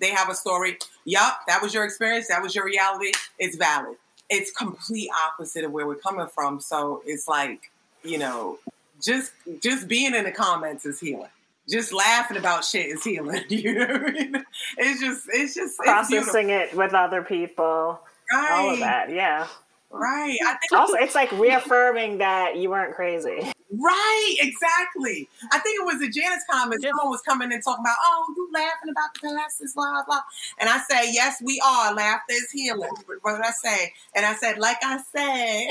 they 0.00 0.10
have 0.10 0.28
a 0.28 0.34
story, 0.34 0.78
yup, 1.04 1.40
that 1.46 1.62
was 1.62 1.74
your 1.74 1.84
experience, 1.84 2.28
that 2.28 2.42
was 2.42 2.54
your 2.54 2.64
reality, 2.64 3.12
it's 3.38 3.56
valid. 3.56 3.96
It's 4.28 4.50
complete 4.50 5.08
opposite 5.26 5.64
of 5.64 5.72
where 5.72 5.86
we're 5.86 5.94
coming 5.94 6.26
from. 6.26 6.60
So 6.60 7.02
it's 7.06 7.28
like, 7.28 7.70
you 8.02 8.18
know, 8.18 8.58
just 9.00 9.32
just 9.62 9.88
being 9.88 10.14
in 10.14 10.24
the 10.24 10.32
comments 10.32 10.84
is 10.84 10.98
healing. 10.98 11.28
Just 11.68 11.92
laughing 11.92 12.36
about 12.36 12.64
shit 12.64 12.86
is 12.86 13.04
healing. 13.04 13.42
You 13.48 13.74
know 13.74 13.86
what 13.86 14.02
I 14.02 14.10
mean? 14.10 14.44
It's 14.78 15.00
just 15.00 15.26
it's 15.32 15.54
just 15.54 15.76
it's. 15.78 15.88
Processing 15.88 16.50
it 16.50 16.74
with 16.74 16.94
other 16.94 17.22
people, 17.22 18.00
right. 18.32 18.50
all 18.52 18.70
of 18.72 18.80
that. 18.80 19.10
Yeah. 19.10 19.46
Right. 19.90 20.38
I 20.44 20.54
think 20.54 20.72
Also, 20.72 20.94
it's 20.94 21.14
like 21.14 21.30
reaffirming 21.32 22.18
that 22.18 22.56
you 22.56 22.70
weren't 22.70 22.94
crazy. 22.94 23.52
Right, 23.70 24.36
exactly. 24.38 25.28
I 25.50 25.58
think 25.58 25.80
it 25.80 25.84
was 25.84 26.00
a 26.00 26.08
Janice 26.08 26.44
comment. 26.48 26.80
Yeah. 26.82 26.90
Someone 26.90 27.10
was 27.10 27.20
coming 27.22 27.52
and 27.52 27.62
talking 27.62 27.82
about, 27.82 27.96
oh, 28.04 28.32
you 28.36 28.48
laughing 28.54 28.90
about 28.90 29.12
the 29.14 29.36
past, 29.36 29.60
is 29.60 29.74
blah, 29.74 30.04
blah. 30.06 30.20
And 30.58 30.70
I 30.70 30.78
say, 30.88 31.12
yes, 31.12 31.42
we 31.42 31.60
are. 31.64 31.92
Laughter 31.92 32.32
is 32.32 32.50
healing. 32.52 32.90
What 33.22 33.36
did 33.36 33.44
I 33.44 33.50
say? 33.50 33.92
And 34.14 34.24
I 34.24 34.34
said, 34.34 34.58
like 34.58 34.78
I 34.82 35.00
said. 35.12 35.66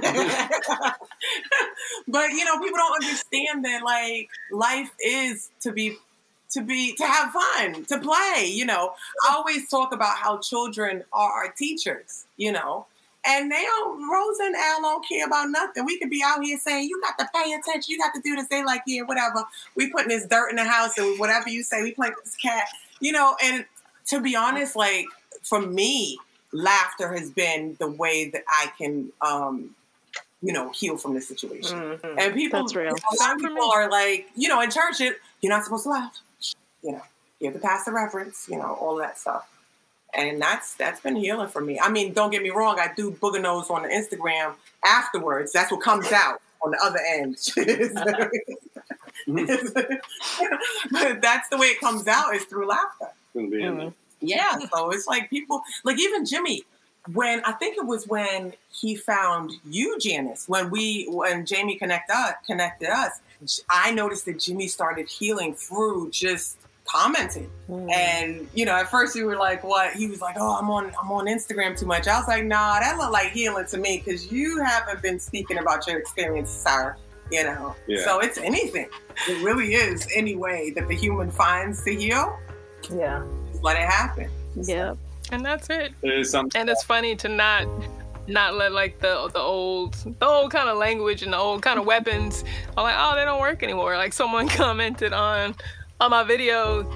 but, 2.08 2.30
you 2.30 2.44
know, 2.44 2.58
people 2.60 2.78
don't 2.78 3.02
understand 3.02 3.64
that, 3.64 3.82
like, 3.84 4.28
life 4.52 4.92
is 5.04 5.50
to 5.60 5.72
be 5.72 5.96
to 6.50 6.62
be 6.62 6.94
to 6.96 7.06
have 7.06 7.30
fun 7.30 7.84
to 7.84 7.96
play 8.00 8.44
you 8.44 8.64
know 8.66 8.92
i 9.28 9.32
always 9.36 9.68
talk 9.68 9.94
about 9.94 10.16
how 10.16 10.36
children 10.38 11.04
are 11.12 11.30
our 11.30 11.52
teachers 11.52 12.26
you 12.38 12.50
know 12.50 12.84
And 13.26 13.52
they 13.52 13.62
don't, 13.62 14.10
Rosa 14.10 14.44
and 14.44 14.56
Al 14.56 14.80
don't 14.80 15.06
care 15.06 15.26
about 15.26 15.50
nothing. 15.50 15.84
We 15.84 15.98
could 15.98 16.08
be 16.10 16.22
out 16.24 16.42
here 16.42 16.58
saying, 16.58 16.88
you 16.88 17.00
got 17.02 17.18
to 17.18 17.28
pay 17.34 17.52
attention, 17.52 17.84
you 17.88 17.98
got 17.98 18.14
to 18.14 18.20
do 18.20 18.34
this. 18.34 18.48
They 18.48 18.64
like, 18.64 18.82
yeah, 18.86 19.02
whatever. 19.02 19.44
We 19.74 19.90
putting 19.90 20.08
this 20.08 20.26
dirt 20.26 20.48
in 20.48 20.56
the 20.56 20.64
house 20.64 20.96
and 20.96 21.18
whatever 21.18 21.50
you 21.50 21.62
say, 21.62 21.82
we 21.82 21.92
playing 21.92 22.14
this 22.24 22.36
cat. 22.36 22.66
You 23.00 23.12
know, 23.12 23.36
and 23.42 23.66
to 24.06 24.20
be 24.20 24.36
honest, 24.36 24.74
like 24.74 25.06
for 25.42 25.60
me, 25.60 26.18
laughter 26.52 27.12
has 27.12 27.30
been 27.30 27.76
the 27.78 27.90
way 27.90 28.30
that 28.30 28.42
I 28.48 28.72
can 28.78 29.12
um, 29.20 29.74
you 30.42 30.52
know, 30.52 30.70
heal 30.70 30.96
from 30.96 31.14
this 31.14 31.28
situation. 31.28 31.78
Mhm. 31.78 32.14
And 32.18 32.34
people, 32.34 32.60
That's 32.60 32.74
real. 32.74 32.94
a 32.94 33.22
lot 33.22 33.36
of 33.36 33.42
people 33.42 33.70
are 33.70 33.90
like, 33.90 34.30
you 34.34 34.48
know, 34.48 34.60
in 34.60 34.70
church, 34.70 35.00
it, 35.00 35.18
you're 35.40 35.52
not 35.52 35.64
supposed 35.64 35.84
to 35.84 35.90
laugh. 35.90 36.18
You 36.82 36.92
know, 36.92 37.02
you 37.40 37.50
have 37.50 37.54
to 37.54 37.60
pass 37.60 37.84
the 37.84 37.92
reference, 37.92 38.46
you 38.48 38.56
know, 38.56 38.74
all 38.80 38.96
that 38.96 39.18
stuff. 39.18 39.46
And 40.14 40.40
that's 40.40 40.74
that's 40.74 41.00
been 41.00 41.16
healing 41.16 41.48
for 41.48 41.60
me. 41.60 41.78
I 41.78 41.88
mean, 41.88 42.12
don't 42.12 42.30
get 42.30 42.42
me 42.42 42.50
wrong, 42.50 42.80
I 42.80 42.92
do 42.94 43.12
booger 43.12 43.40
nose 43.40 43.70
on 43.70 43.82
the 43.82 43.88
Instagram 43.88 44.54
afterwards. 44.84 45.52
That's 45.52 45.70
what 45.70 45.80
comes 45.80 46.10
out 46.12 46.42
on 46.62 46.72
the 46.72 46.78
other 46.82 46.98
end. 46.98 47.38
but 50.90 51.22
that's 51.22 51.48
the 51.48 51.56
way 51.56 51.68
it 51.68 51.80
comes 51.80 52.06
out 52.08 52.34
is 52.34 52.44
through 52.44 52.68
laughter. 52.68 53.06
Shouldn't 53.32 53.52
be 53.52 53.62
in 53.62 53.72
mm-hmm. 53.72 53.78
there. 53.78 53.92
Yeah, 54.22 54.58
so 54.74 54.90
it's 54.90 55.06
like 55.06 55.30
people 55.30 55.62
like 55.84 55.98
even 55.98 56.26
Jimmy 56.26 56.64
when 57.12 57.42
I 57.44 57.52
think 57.52 57.76
it 57.76 57.86
was 57.86 58.06
when 58.06 58.52
he 58.70 58.94
found 58.94 59.52
you, 59.68 59.98
Janice, 59.98 60.48
when 60.48 60.70
we 60.70 61.06
when 61.08 61.46
Jamie 61.46 61.76
connect 61.76 62.10
us, 62.10 62.34
connected 62.46 62.90
us, 62.90 63.20
I 63.70 63.90
noticed 63.92 64.26
that 64.26 64.38
Jimmy 64.38 64.68
started 64.68 65.08
healing 65.08 65.54
through 65.54 66.10
just 66.10 66.58
commenting. 66.90 67.50
Mm. 67.68 67.92
And 67.92 68.48
you 68.54 68.64
know, 68.64 68.74
at 68.74 68.90
first 68.90 69.14
you 69.14 69.26
were 69.26 69.36
like, 69.36 69.62
"What?" 69.62 69.92
He 69.94 70.06
was 70.08 70.20
like, 70.20 70.36
"Oh, 70.38 70.58
I'm 70.58 70.68
on 70.70 70.92
I'm 71.00 71.10
on 71.12 71.26
Instagram 71.26 71.78
too 71.78 71.86
much." 71.86 72.08
I 72.08 72.18
was 72.18 72.28
like, 72.28 72.44
"Nah, 72.44 72.80
that 72.80 72.98
looked 72.98 73.12
like 73.12 73.32
healing 73.32 73.66
to 73.66 73.78
me 73.78 74.02
because 74.04 74.30
you 74.32 74.62
haven't 74.62 75.02
been 75.02 75.18
speaking 75.20 75.58
about 75.58 75.86
your 75.86 75.98
experience, 75.98 76.50
sir." 76.50 76.96
You 77.30 77.44
know, 77.44 77.76
Yeah. 77.86 78.04
so 78.04 78.18
it's 78.18 78.38
anything. 78.38 78.88
It 79.28 79.44
really 79.44 79.74
is 79.74 80.08
any 80.16 80.34
way 80.34 80.70
that 80.72 80.88
the 80.88 80.96
human 80.96 81.30
finds 81.30 81.84
to 81.84 81.94
heal. 81.94 82.36
Yeah. 82.92 83.22
Just 83.52 83.62
let 83.62 83.76
it 83.76 83.88
happen. 83.88 84.28
Yep. 84.56 84.96
And 85.30 85.44
that's 85.44 85.70
it. 85.70 85.92
It 86.02 86.12
is 86.12 86.30
something. 86.32 86.60
And 86.60 86.68
it's 86.68 86.82
funny 86.82 87.14
to 87.16 87.28
not 87.28 87.68
not 88.26 88.54
let 88.54 88.72
like 88.72 88.98
the 88.98 89.28
the 89.32 89.38
old 89.38 89.94
the 90.18 90.26
old 90.26 90.50
kind 90.50 90.68
of 90.68 90.76
language 90.76 91.22
and 91.22 91.32
the 91.32 91.36
old 91.36 91.62
kind 91.62 91.78
of 91.78 91.86
weapons 91.86 92.44
are 92.76 92.82
like 92.84 92.94
oh 92.98 93.14
they 93.14 93.24
don't 93.24 93.40
work 93.40 93.62
anymore. 93.62 93.96
Like 93.96 94.12
someone 94.12 94.48
commented 94.62 95.12
on 95.12 95.54
on 96.00 96.10
my 96.10 96.22
video 96.24 96.86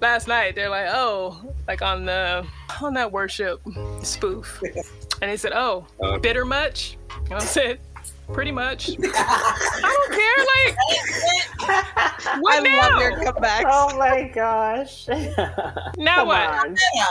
last 0.00 0.28
night. 0.28 0.54
They're 0.54 0.68
like 0.70 0.88
oh 0.90 1.40
like 1.66 1.82
on 1.82 2.04
the 2.04 2.46
on 2.82 2.94
that 2.94 3.10
worship 3.12 3.60
spoof, 4.02 4.60
and 5.22 5.30
they 5.30 5.36
said 5.36 5.52
oh 5.54 5.86
bitter 6.20 6.44
much. 6.44 6.96
And 7.26 7.34
I 7.34 7.38
said 7.40 7.80
pretty 8.32 8.52
much. 8.52 8.90
I 9.02 9.80
don't 9.80 10.12
care. 10.12 10.38
Like 10.54 10.76
what 12.42 12.58
I 12.58 12.60
now? 12.62 12.90
love 12.90 13.00
your 13.00 13.12
comebacks. 13.32 13.64
Oh 13.66 13.96
my 13.98 14.28
gosh. 14.28 15.08
now 15.08 16.16
Come 16.16 16.28
what? 16.28 16.40
on. 16.66 16.76
Yeah. 16.94 17.04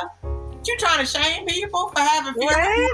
You 0.66 0.76
trying 0.80 1.00
to 1.00 1.06
shame 1.06 1.46
people 1.46 1.88
for 1.96 2.02
having 2.02 2.34
feelings? 2.34 2.56
Right? 2.56 2.90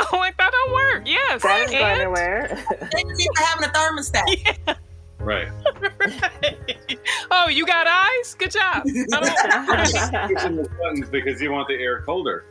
Oh, 0.00 0.16
like 0.16 0.36
that 0.38 0.50
don't 0.50 0.72
work. 0.72 1.02
Yes. 1.06 1.42
That 1.42 1.60
ain't 1.60 1.70
going 1.70 1.82
and- 1.84 2.00
anywhere. 2.00 2.64
Shame 2.96 3.16
people 3.16 3.34
for 3.36 3.42
having 3.44 3.64
a 3.64 3.72
thermostat. 3.72 4.76
Right. 5.18 5.48
oh, 7.30 7.48
you 7.48 7.66
got 7.66 7.86
eyes? 7.88 8.34
Good 8.34 8.52
job. 8.52 8.82
I 8.86 8.86
don't- 8.86 10.56
the 10.56 10.68
buttons 10.80 11.08
because 11.10 11.40
you 11.42 11.50
want 11.52 11.68
the 11.68 11.74
air 11.74 12.02
colder. 12.02 12.44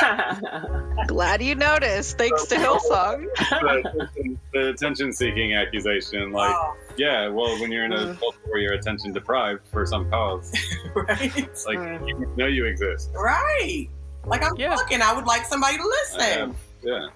Glad 1.06 1.42
you 1.42 1.54
noticed. 1.54 2.16
Thanks 2.18 2.46
to 2.46 2.56
Hillsong. 2.56 3.26
the, 3.34 4.36
the 4.52 4.68
attention-seeking 4.70 5.54
accusation, 5.54 6.32
like, 6.32 6.50
Oh, 6.54 6.74
yeah, 6.96 7.28
well, 7.28 7.58
when 7.60 7.70
you're 7.70 7.84
in 7.84 7.92
a 7.92 8.14
culture 8.14 8.38
where 8.48 8.60
you're 8.60 8.72
attention 8.74 9.12
deprived 9.12 9.60
for 9.70 9.86
some 9.86 10.10
cause, 10.10 10.52
right. 10.94 11.20
like 11.66 11.78
Mm. 11.78 12.08
you 12.08 12.32
know 12.36 12.46
you 12.46 12.64
exist. 12.66 13.10
Right. 13.14 13.88
Like 14.26 14.42
I'm 14.44 14.56
Yeah. 14.56 14.74
talking, 14.76 15.00
I 15.02 15.12
would 15.14 15.26
like 15.26 15.44
somebody 15.44 15.76
to 15.76 15.82
I 15.82 15.86
listen. 15.86 16.20
have, 16.20 16.56
yeah. 16.82 17.08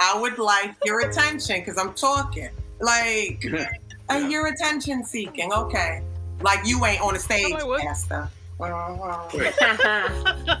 I 0.00 0.18
would 0.20 0.38
like 0.38 0.74
your 0.84 1.00
attention 1.08 1.60
because 1.60 1.78
I'm 1.78 1.94
talking. 1.94 2.50
Like, 2.80 3.44
uh, 4.10 4.14
your 4.28 4.46
attention 4.48 5.04
seeking. 5.04 5.52
Okay. 5.52 6.02
Like 6.40 6.60
you 6.66 6.84
ain't 6.84 7.00
on 7.00 7.14
the 7.14 7.20
stage, 7.20 7.52
like, 7.52 7.66
what? 7.66 7.80
Pastor. 7.82 8.28
Uh-huh. 8.60 10.56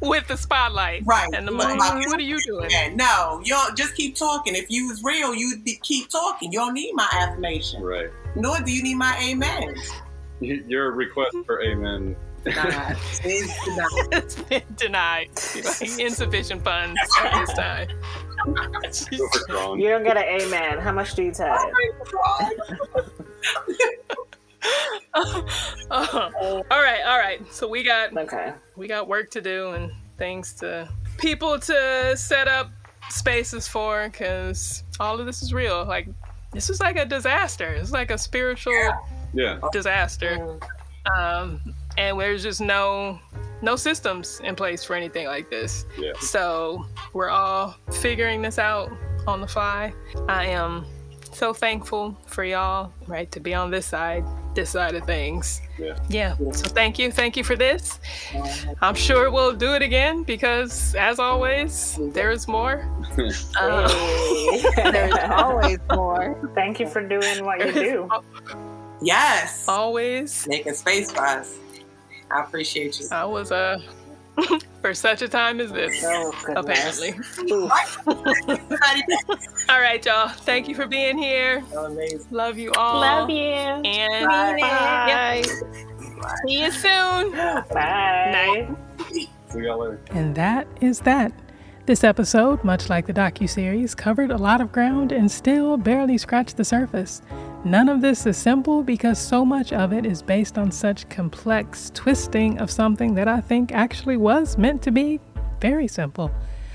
with 0.02 0.28
the 0.28 0.36
spotlight 0.36 1.02
Right. 1.06 1.28
and 1.34 1.48
the 1.48 1.52
You 1.52 1.58
mic. 1.58 1.78
What 1.78 2.18
are 2.18 2.20
you 2.20 2.38
doing? 2.42 2.70
Yeah, 2.70 2.90
no, 2.94 3.40
you 3.44 3.54
don't 3.54 3.76
just 3.76 3.94
keep 3.94 4.16
talking. 4.16 4.54
If 4.54 4.70
you 4.70 4.88
was 4.88 5.02
real, 5.02 5.34
you'd 5.34 5.64
be, 5.64 5.76
keep 5.82 6.10
talking. 6.10 6.52
You 6.52 6.58
don't 6.58 6.74
need 6.74 6.92
my 6.94 7.08
affirmation. 7.12 7.82
Right. 7.82 8.10
Nor 8.36 8.58
do 8.60 8.70
you 8.72 8.82
need 8.82 8.96
my 8.96 9.18
amen. 9.22 9.74
Your 10.40 10.92
request 10.92 11.36
for 11.46 11.62
amen. 11.62 12.16
Denied. 12.44 12.96
It's 13.24 13.64
denied. 13.64 14.08
It's 14.12 14.34
been 14.42 14.62
denied. 14.76 15.28
Insufficient 16.00 16.64
funds 16.64 17.00
at 17.20 17.46
this 17.46 17.56
time. 17.56 17.88
Super 18.90 19.38
strong. 19.40 19.80
you 19.80 19.88
don't 19.88 20.04
get 20.04 20.16
an 20.16 20.24
amen. 20.24 20.78
How 20.78 20.92
much 20.92 21.14
do 21.14 21.22
you 21.22 21.32
take? 21.32 21.46
Uh, 25.14 25.20
all 25.90 26.62
right, 26.70 27.02
all 27.06 27.18
right. 27.18 27.40
So 27.52 27.68
we 27.68 27.82
got 27.82 28.16
Okay. 28.16 28.52
we 28.76 28.86
got 28.88 29.08
work 29.08 29.30
to 29.32 29.40
do 29.40 29.70
and 29.70 29.92
things 30.18 30.52
to 30.54 30.88
people 31.18 31.58
to 31.58 32.16
set 32.16 32.48
up 32.48 32.70
spaces 33.10 33.68
for 33.68 34.08
because 34.08 34.84
all 35.00 35.18
of 35.20 35.26
this 35.26 35.42
is 35.42 35.52
real. 35.52 35.84
Like 35.84 36.08
this 36.52 36.70
is 36.70 36.80
like 36.80 36.96
a 36.96 37.04
disaster. 37.04 37.72
It's 37.72 37.92
like 37.92 38.10
a 38.10 38.18
spiritual 38.18 38.72
Yeah. 39.34 39.58
disaster. 39.72 40.36
Mm. 40.38 41.18
um, 41.18 41.74
and 41.98 42.18
there's 42.18 42.42
just 42.42 42.60
no 42.60 43.18
no 43.62 43.76
systems 43.76 44.40
in 44.44 44.54
place 44.54 44.84
for 44.84 44.94
anything 44.94 45.26
like 45.26 45.48
this. 45.50 45.86
Yeah. 45.98 46.12
So 46.20 46.84
we're 47.12 47.30
all 47.30 47.76
figuring 47.92 48.42
this 48.42 48.58
out 48.58 48.92
on 49.26 49.40
the 49.40 49.46
fly. 49.46 49.94
I 50.28 50.46
am 50.46 50.84
so 51.32 51.54
thankful 51.54 52.16
for 52.26 52.44
y'all, 52.44 52.92
right, 53.06 53.30
to 53.32 53.40
be 53.40 53.54
on 53.54 53.70
this 53.70 53.86
side, 53.86 54.24
this 54.54 54.70
side 54.70 54.94
of 54.94 55.04
things. 55.04 55.62
Yeah. 55.78 55.98
Yeah. 56.08 56.34
So 56.52 56.68
thank 56.68 56.98
you, 56.98 57.10
thank 57.10 57.36
you 57.36 57.44
for 57.44 57.56
this. 57.56 58.00
I'm 58.82 58.94
sure 58.94 59.30
we'll 59.30 59.54
do 59.54 59.74
it 59.74 59.80
again 59.82 60.24
because, 60.24 60.94
as 60.96 61.18
always, 61.18 61.98
there 62.12 62.30
is 62.30 62.46
more. 62.48 62.86
Uh, 63.58 63.88
There's 64.76 65.14
always 65.30 65.78
more. 65.90 66.50
Thank 66.54 66.80
you 66.80 66.86
for 66.86 67.06
doing 67.06 67.44
what 67.44 67.64
you 67.64 67.72
do. 67.72 68.10
Yes. 69.00 69.66
always. 69.68 70.46
Making 70.48 70.74
space 70.74 71.10
for 71.12 71.24
us. 71.24 71.58
I 72.32 72.42
appreciate 72.42 72.98
you. 73.00 73.06
I 73.10 73.24
was 73.24 73.52
uh 73.52 73.78
for 74.80 74.94
such 74.94 75.22
a 75.22 75.28
time 75.28 75.60
as 75.60 75.70
this. 75.72 76.02
Oh, 76.04 76.32
goodness. 76.44 77.02
Apparently. 77.02 77.78
All 79.68 79.80
right, 79.80 80.04
y'all. 80.04 80.28
Thank 80.28 80.68
you 80.68 80.74
for 80.74 80.86
being 80.86 81.18
here. 81.18 81.62
Amazing. 81.76 82.26
Love 82.30 82.58
you 82.58 82.72
all. 82.72 83.00
Love 83.00 83.30
you. 83.30 83.36
And 83.44 84.26
Bye. 84.26 85.42
see 86.46 86.62
you 86.62 86.70
soon. 86.70 87.32
Bye. 87.32 88.68
See 89.48 89.60
y'all 89.60 89.78
later. 89.80 90.00
And 90.10 90.34
that 90.34 90.66
is 90.80 91.00
that. 91.00 91.32
This 91.84 92.04
episode, 92.04 92.62
much 92.62 92.88
like 92.88 93.06
the 93.06 93.12
docu-series, 93.12 93.96
covered 93.96 94.30
a 94.30 94.36
lot 94.38 94.60
of 94.60 94.70
ground 94.70 95.10
and 95.10 95.30
still 95.30 95.76
barely 95.76 96.16
scratched 96.16 96.56
the 96.56 96.64
surface. 96.64 97.22
None 97.64 97.88
of 97.88 98.00
this 98.00 98.26
is 98.26 98.36
simple 98.36 98.82
because 98.82 99.20
so 99.20 99.44
much 99.44 99.72
of 99.72 99.92
it 99.92 100.04
is 100.04 100.20
based 100.20 100.58
on 100.58 100.72
such 100.72 101.08
complex 101.08 101.92
twisting 101.94 102.58
of 102.58 102.72
something 102.72 103.14
that 103.14 103.28
I 103.28 103.40
think 103.40 103.70
actually 103.70 104.16
was 104.16 104.58
meant 104.58 104.82
to 104.82 104.90
be 104.90 105.20
very 105.60 105.86
simple. 105.86 106.32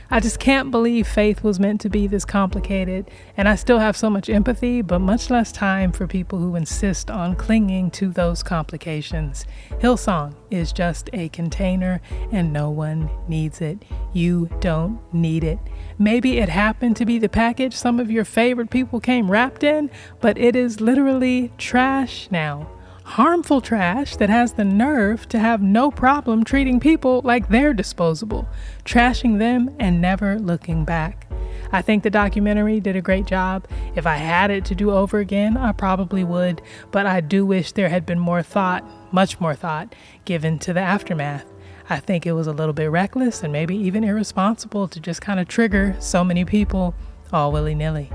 I 0.10 0.22
just 0.22 0.40
can't 0.40 0.72
believe 0.72 1.06
faith 1.06 1.44
was 1.44 1.60
meant 1.60 1.82
to 1.82 1.90
be 1.90 2.08
this 2.08 2.24
complicated, 2.24 3.12
and 3.36 3.50
I 3.50 3.56
still 3.56 3.80
have 3.80 3.98
so 3.98 4.10
much 4.10 4.30
empathy, 4.30 4.82
but 4.82 5.00
much 5.00 5.30
less 5.30 5.52
time 5.52 5.92
for 5.92 6.08
people 6.08 6.40
who 6.40 6.56
insist 6.56 7.12
on 7.12 7.36
clinging 7.36 7.92
to 7.92 8.08
those 8.10 8.42
complications. 8.42 9.46
Hillsong 9.82 10.34
is 10.50 10.72
just 10.72 11.10
a 11.12 11.28
container, 11.30 12.00
and 12.32 12.54
no 12.54 12.70
one 12.70 13.10
needs 13.28 13.60
it. 13.60 13.84
You 14.14 14.50
don't 14.62 15.02
need 15.14 15.44
it. 15.44 15.60
Maybe 16.00 16.38
it 16.38 16.50
happened 16.50 16.96
to 16.98 17.06
be 17.06 17.20
the 17.20 17.30
package 17.30 17.74
some 17.74 18.00
of 18.00 18.12
your 18.12 18.26
favorite 18.26 18.70
people 18.70 19.00
came 19.00 19.32
wrapped 19.32 19.64
in, 19.64 19.90
but 20.22 20.38
it 20.38 20.56
is 20.56 20.82
literally 20.82 21.52
trash 21.58 22.28
now 22.32 22.70
harmful 23.08 23.62
trash 23.62 24.18
that 24.18 24.30
has 24.30 24.54
the 24.54 24.66
nerve 24.66 25.30
to 25.30 25.40
have 25.40 25.62
no 25.62 25.90
problem 25.90 26.44
treating 26.44 26.78
people 26.78 27.22
like 27.24 27.48
they're 27.48 27.74
disposable, 27.74 28.46
trashing 28.84 29.40
them 29.40 29.74
and 29.80 30.02
never 30.02 30.38
looking 30.38 30.84
back. 30.84 31.26
I 31.72 31.82
think 31.82 32.04
the 32.04 32.10
documentary 32.10 32.82
did 32.82 32.98
a 32.98 33.02
great 33.02 33.26
job. 33.26 33.66
If 33.96 34.06
I 34.06 34.18
had 34.18 34.52
it 34.52 34.66
to 34.66 34.76
do 34.76 34.92
over 34.92 35.20
again, 35.20 35.56
I 35.56 35.72
probably 35.72 36.26
would, 36.26 36.62
but 36.92 37.06
I 37.06 37.22
do 37.22 37.46
wish 37.46 37.72
there 37.72 37.90
had 37.90 38.06
been 38.06 38.20
more 38.20 38.44
thought, 38.44 38.84
much 39.14 39.40
more 39.40 39.56
thought, 39.56 39.96
given 40.26 40.60
to 40.60 40.74
the 40.74 40.82
aftermath. 40.82 41.46
I 41.90 42.00
think 42.00 42.26
it 42.26 42.34
was 42.34 42.48
a 42.48 42.52
little 42.52 42.74
bit 42.74 42.92
reckless 42.92 43.44
and 43.44 43.54
maybe 43.54 43.76
even 43.76 44.04
irresponsible 44.04 44.88
to 44.90 45.00
just 45.00 45.22
kind 45.22 45.40
of 45.40 45.48
trigger 45.48 45.96
so 46.00 46.24
many 46.24 46.44
people 46.44 46.94
all 47.32 47.52
willy 47.52 47.76
nilly. 47.76 48.10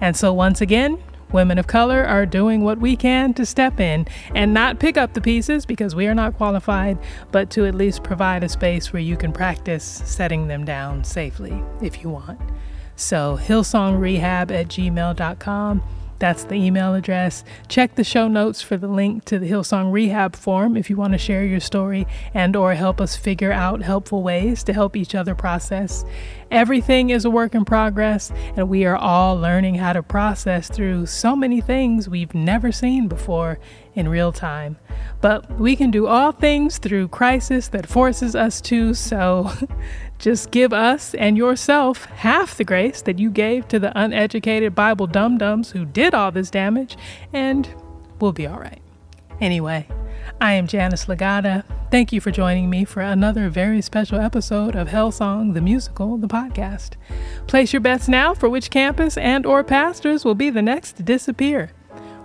And 0.00 0.16
so, 0.16 0.32
once 0.32 0.60
again, 0.60 1.02
women 1.32 1.58
of 1.58 1.66
color 1.66 2.04
are 2.04 2.24
doing 2.24 2.62
what 2.62 2.78
we 2.78 2.96
can 2.96 3.34
to 3.34 3.44
step 3.44 3.80
in 3.80 4.06
and 4.34 4.54
not 4.54 4.78
pick 4.78 4.96
up 4.96 5.14
the 5.14 5.20
pieces 5.20 5.66
because 5.66 5.94
we 5.94 6.06
are 6.06 6.14
not 6.14 6.36
qualified, 6.36 6.98
but 7.32 7.50
to 7.50 7.66
at 7.66 7.74
least 7.74 8.02
provide 8.02 8.44
a 8.44 8.48
space 8.48 8.92
where 8.92 9.02
you 9.02 9.16
can 9.16 9.32
practice 9.32 9.84
setting 10.04 10.48
them 10.48 10.64
down 10.64 11.04
safely 11.04 11.62
if 11.82 12.02
you 12.02 12.10
want. 12.10 12.40
So, 12.94 13.38
hillsongrehab 13.42 14.50
at 14.50 14.68
gmail.com 14.68 15.82
that's 16.18 16.44
the 16.44 16.54
email 16.54 16.94
address. 16.94 17.44
Check 17.68 17.94
the 17.94 18.04
show 18.04 18.28
notes 18.28 18.62
for 18.62 18.76
the 18.76 18.88
link 18.88 19.24
to 19.26 19.38
the 19.38 19.50
Hillsong 19.50 19.92
Rehab 19.92 20.36
form 20.36 20.76
if 20.76 20.88
you 20.88 20.96
want 20.96 21.12
to 21.12 21.18
share 21.18 21.44
your 21.44 21.60
story 21.60 22.06
and 22.34 22.56
or 22.56 22.74
help 22.74 23.00
us 23.00 23.16
figure 23.16 23.52
out 23.52 23.82
helpful 23.82 24.22
ways 24.22 24.62
to 24.64 24.72
help 24.72 24.96
each 24.96 25.14
other 25.14 25.34
process. 25.34 26.04
Everything 26.50 27.10
is 27.10 27.24
a 27.24 27.30
work 27.30 27.54
in 27.54 27.64
progress 27.64 28.32
and 28.56 28.68
we 28.68 28.84
are 28.84 28.96
all 28.96 29.36
learning 29.36 29.74
how 29.74 29.92
to 29.92 30.02
process 30.02 30.68
through 30.68 31.06
so 31.06 31.34
many 31.34 31.60
things 31.60 32.08
we've 32.08 32.34
never 32.34 32.72
seen 32.72 33.08
before 33.08 33.58
in 33.94 34.08
real 34.08 34.30
time. 34.30 34.76
But 35.20 35.58
we 35.58 35.74
can 35.74 35.90
do 35.90 36.06
all 36.06 36.30
things 36.32 36.78
through 36.78 37.08
crisis 37.08 37.68
that 37.68 37.86
forces 37.86 38.36
us 38.36 38.60
to, 38.62 38.94
so 38.94 39.50
Just 40.18 40.50
give 40.50 40.72
us 40.72 41.14
and 41.14 41.36
yourself 41.36 42.06
half 42.06 42.56
the 42.56 42.64
grace 42.64 43.02
that 43.02 43.18
you 43.18 43.30
gave 43.30 43.68
to 43.68 43.78
the 43.78 43.92
uneducated 43.98 44.74
Bible 44.74 45.06
dum 45.06 45.38
dums 45.38 45.72
who 45.72 45.84
did 45.84 46.14
all 46.14 46.30
this 46.30 46.50
damage, 46.50 46.96
and 47.32 47.68
we'll 48.20 48.32
be 48.32 48.46
all 48.46 48.58
right. 48.58 48.80
Anyway, 49.40 49.86
I 50.40 50.54
am 50.54 50.66
Janice 50.66 51.06
Legata. 51.06 51.64
Thank 51.90 52.12
you 52.12 52.20
for 52.20 52.30
joining 52.30 52.70
me 52.70 52.84
for 52.84 53.00
another 53.00 53.48
very 53.50 53.82
special 53.82 54.18
episode 54.18 54.74
of 54.74 54.88
Hellsong 54.88 55.54
the 55.54 55.60
Musical, 55.60 56.16
the 56.16 56.26
podcast. 56.26 56.94
Place 57.46 57.72
your 57.72 57.80
bets 57.80 58.08
now 58.08 58.32
for 58.32 58.48
which 58.48 58.70
campus 58.70 59.16
and 59.18 59.44
or 59.44 59.62
pastors 59.62 60.24
will 60.24 60.34
be 60.34 60.50
the 60.50 60.62
next 60.62 60.96
to 60.96 61.02
disappear. 61.02 61.70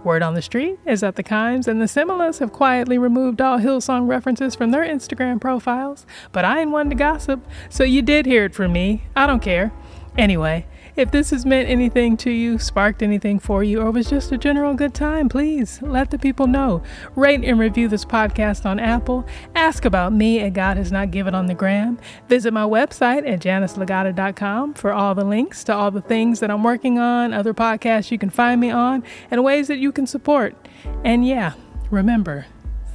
Word 0.03 0.23
on 0.23 0.33
the 0.33 0.41
street 0.41 0.79
is 0.85 1.01
that 1.01 1.15
the 1.15 1.23
Kimes 1.23 1.67
and 1.67 1.81
the 1.81 1.85
Similas 1.85 2.39
have 2.39 2.51
quietly 2.51 2.97
removed 2.97 3.39
all 3.39 3.59
Hillsong 3.59 4.07
references 4.07 4.55
from 4.55 4.71
their 4.71 4.83
Instagram 4.83 5.39
profiles, 5.39 6.05
but 6.31 6.43
I 6.43 6.61
ain't 6.61 6.71
one 6.71 6.89
to 6.89 6.95
gossip, 6.95 7.45
so 7.69 7.83
you 7.83 8.01
did 8.01 8.25
hear 8.25 8.45
it 8.45 8.55
from 8.55 8.73
me. 8.73 9.03
I 9.15 9.27
don't 9.27 9.41
care. 9.41 9.71
Anyway, 10.17 10.65
if 10.95 11.11
this 11.11 11.29
has 11.29 11.45
meant 11.45 11.69
anything 11.69 12.17
to 12.17 12.31
you, 12.31 12.59
sparked 12.59 13.01
anything 13.01 13.39
for 13.39 13.63
you, 13.63 13.81
or 13.81 13.91
was 13.91 14.09
just 14.09 14.31
a 14.31 14.37
general 14.37 14.73
good 14.73 14.93
time, 14.93 15.29
please 15.29 15.81
let 15.81 16.11
the 16.11 16.19
people 16.19 16.47
know. 16.47 16.83
Rate 17.15 17.43
and 17.43 17.59
review 17.59 17.87
this 17.87 18.05
podcast 18.05 18.65
on 18.65 18.79
Apple. 18.79 19.25
Ask 19.55 19.85
about 19.85 20.13
me 20.13 20.39
at 20.39 20.53
God 20.53 20.77
Has 20.77 20.91
Not 20.91 21.11
Given 21.11 21.35
on 21.35 21.45
the 21.45 21.53
Gram. 21.53 21.99
Visit 22.27 22.53
my 22.53 22.63
website 22.63 23.29
at 23.29 23.39
janicelegata.com 23.39 24.73
for 24.73 24.91
all 24.91 25.15
the 25.15 25.25
links 25.25 25.63
to 25.65 25.73
all 25.73 25.91
the 25.91 26.01
things 26.01 26.39
that 26.39 26.51
I'm 26.51 26.63
working 26.63 26.99
on, 26.99 27.33
other 27.33 27.53
podcasts 27.53 28.11
you 28.11 28.17
can 28.17 28.29
find 28.29 28.59
me 28.59 28.69
on, 28.69 29.03
and 29.29 29.43
ways 29.43 29.67
that 29.67 29.77
you 29.77 29.91
can 29.91 30.07
support. 30.07 30.55
And 31.03 31.25
yeah, 31.25 31.53
remember, 31.89 32.45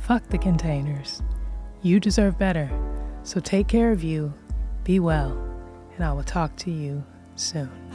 fuck 0.03 0.29
the 0.29 0.39
containers. 0.39 1.23
You 1.83 2.01
deserve 2.01 2.39
better. 2.39 2.71
So 3.23 3.41
take 3.41 3.69
care 3.69 3.91
of 3.91 4.05
you, 4.05 4.33
be 4.85 5.01
well, 5.01 5.33
and 5.95 6.05
I 6.05 6.13
will 6.13 6.23
talk 6.23 6.55
to 6.57 6.71
you 6.71 7.05
soon. 7.35 7.86